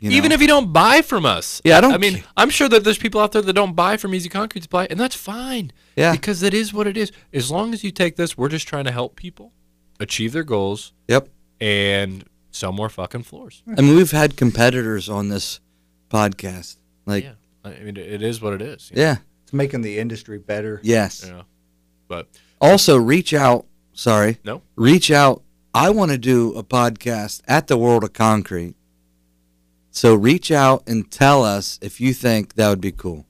You 0.00 0.10
Even 0.12 0.32
if 0.32 0.40
you 0.40 0.46
don't 0.46 0.72
buy 0.72 1.02
from 1.02 1.24
us. 1.26 1.60
Yeah, 1.64 1.78
I 1.78 1.80
don't 1.82 1.92
I 1.92 1.98
mean, 1.98 2.24
I'm 2.36 2.50
sure 2.50 2.68
that 2.68 2.84
there's 2.84 2.98
people 2.98 3.20
out 3.20 3.32
there 3.32 3.42
that 3.42 3.52
don't 3.52 3.74
buy 3.76 3.96
from 3.98 4.14
Easy 4.14 4.28
Concrete 4.28 4.62
Supply, 4.62 4.86
and 4.90 4.98
that's 4.98 5.14
fine. 5.14 5.72
Yeah. 5.96 6.12
Because 6.12 6.42
it 6.42 6.54
is 6.54 6.72
what 6.72 6.86
it 6.86 6.96
is. 6.96 7.12
As 7.32 7.50
long 7.50 7.72
as 7.74 7.84
you 7.84 7.90
take 7.90 8.16
this, 8.16 8.36
we're 8.38 8.48
just 8.48 8.66
trying 8.66 8.84
to 8.84 8.92
help 8.92 9.14
people 9.16 9.52
achieve 10.00 10.32
their 10.32 10.42
goals 10.44 10.92
Yep. 11.08 11.28
and 11.60 12.24
sell 12.50 12.72
more 12.72 12.88
fucking 12.88 13.22
floors. 13.24 13.62
I 13.76 13.82
mean, 13.82 13.94
we've 13.94 14.10
had 14.10 14.36
competitors 14.36 15.08
on 15.08 15.28
this 15.28 15.60
podcast. 16.10 16.76
Like, 17.06 17.24
yeah. 17.24 17.32
I 17.64 17.70
mean, 17.80 17.96
it 17.98 18.22
is 18.22 18.40
what 18.40 18.54
it 18.54 18.62
is. 18.62 18.90
yeah, 18.94 19.16
It's 19.42 19.52
making 19.52 19.82
the 19.82 19.98
industry 19.98 20.38
better. 20.38 20.80
yes. 20.82 21.24
Yeah. 21.26 21.42
But 22.08 22.28
Also, 22.60 22.96
reach 22.96 23.32
out. 23.34 23.66
Sorry. 23.92 24.38
no. 24.44 24.62
reach 24.76 25.10
out. 25.10 25.42
I 25.74 25.90
want 25.90 26.10
to 26.10 26.18
do 26.18 26.52
a 26.54 26.64
podcast 26.64 27.42
at 27.46 27.66
the 27.68 27.76
World 27.76 28.02
of 28.02 28.12
Concrete. 28.14 28.74
So 29.90 30.14
reach 30.14 30.50
out 30.50 30.84
and 30.86 31.10
tell 31.10 31.44
us 31.44 31.78
if 31.82 32.00
you 32.00 32.12
think 32.14 32.54
that 32.54 32.68
would 32.68 32.80
be 32.80 32.92
cool. 32.92 33.26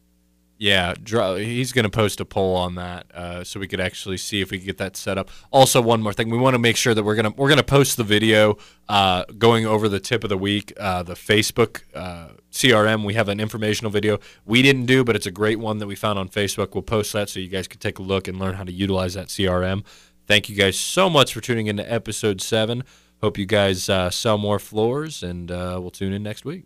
Yeah, 0.60 0.92
he's 1.38 1.72
going 1.72 1.84
to 1.84 1.90
post 1.90 2.20
a 2.20 2.26
poll 2.26 2.54
on 2.54 2.74
that, 2.74 3.06
uh, 3.14 3.44
so 3.44 3.58
we 3.58 3.66
could 3.66 3.80
actually 3.80 4.18
see 4.18 4.42
if 4.42 4.50
we 4.50 4.58
can 4.58 4.66
get 4.66 4.76
that 4.76 4.94
set 4.94 5.16
up. 5.16 5.30
Also, 5.50 5.80
one 5.80 6.02
more 6.02 6.12
thing, 6.12 6.28
we 6.28 6.36
want 6.36 6.52
to 6.52 6.58
make 6.58 6.76
sure 6.76 6.92
that 6.92 7.02
we're 7.02 7.14
gonna 7.14 7.30
we're 7.30 7.48
gonna 7.48 7.62
post 7.62 7.96
the 7.96 8.04
video 8.04 8.58
uh, 8.86 9.24
going 9.38 9.64
over 9.64 9.88
the 9.88 9.98
tip 9.98 10.22
of 10.22 10.28
the 10.28 10.36
week, 10.36 10.74
uh, 10.78 11.02
the 11.02 11.14
Facebook 11.14 11.80
uh, 11.94 12.32
CRM. 12.52 13.06
We 13.06 13.14
have 13.14 13.30
an 13.30 13.40
informational 13.40 13.90
video 13.90 14.18
we 14.44 14.60
didn't 14.60 14.84
do, 14.84 15.02
but 15.02 15.16
it's 15.16 15.24
a 15.24 15.30
great 15.30 15.58
one 15.58 15.78
that 15.78 15.86
we 15.86 15.94
found 15.94 16.18
on 16.18 16.28
Facebook. 16.28 16.74
We'll 16.74 16.82
post 16.82 17.14
that 17.14 17.30
so 17.30 17.40
you 17.40 17.48
guys 17.48 17.66
can 17.66 17.80
take 17.80 17.98
a 17.98 18.02
look 18.02 18.28
and 18.28 18.38
learn 18.38 18.56
how 18.56 18.64
to 18.64 18.72
utilize 18.72 19.14
that 19.14 19.28
CRM. 19.28 19.82
Thank 20.26 20.50
you 20.50 20.56
guys 20.56 20.78
so 20.78 21.08
much 21.08 21.32
for 21.32 21.40
tuning 21.40 21.68
into 21.68 21.90
episode 21.90 22.42
seven. 22.42 22.84
Hope 23.22 23.36
you 23.36 23.46
guys 23.46 23.88
uh, 23.88 24.10
sell 24.10 24.38
more 24.38 24.58
floors, 24.58 25.22
and 25.22 25.50
uh, 25.50 25.78
we'll 25.80 25.90
tune 25.90 26.12
in 26.12 26.22
next 26.22 26.44
week. 26.44 26.64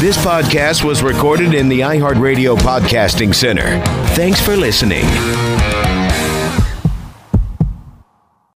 This 0.00 0.18
podcast 0.18 0.84
was 0.84 1.02
recorded 1.02 1.54
in 1.54 1.68
the 1.68 1.80
iHeartRadio 1.80 2.56
Podcasting 2.58 3.34
Center. 3.34 3.80
Thanks 4.14 4.40
for 4.40 4.56
listening. 4.56 5.04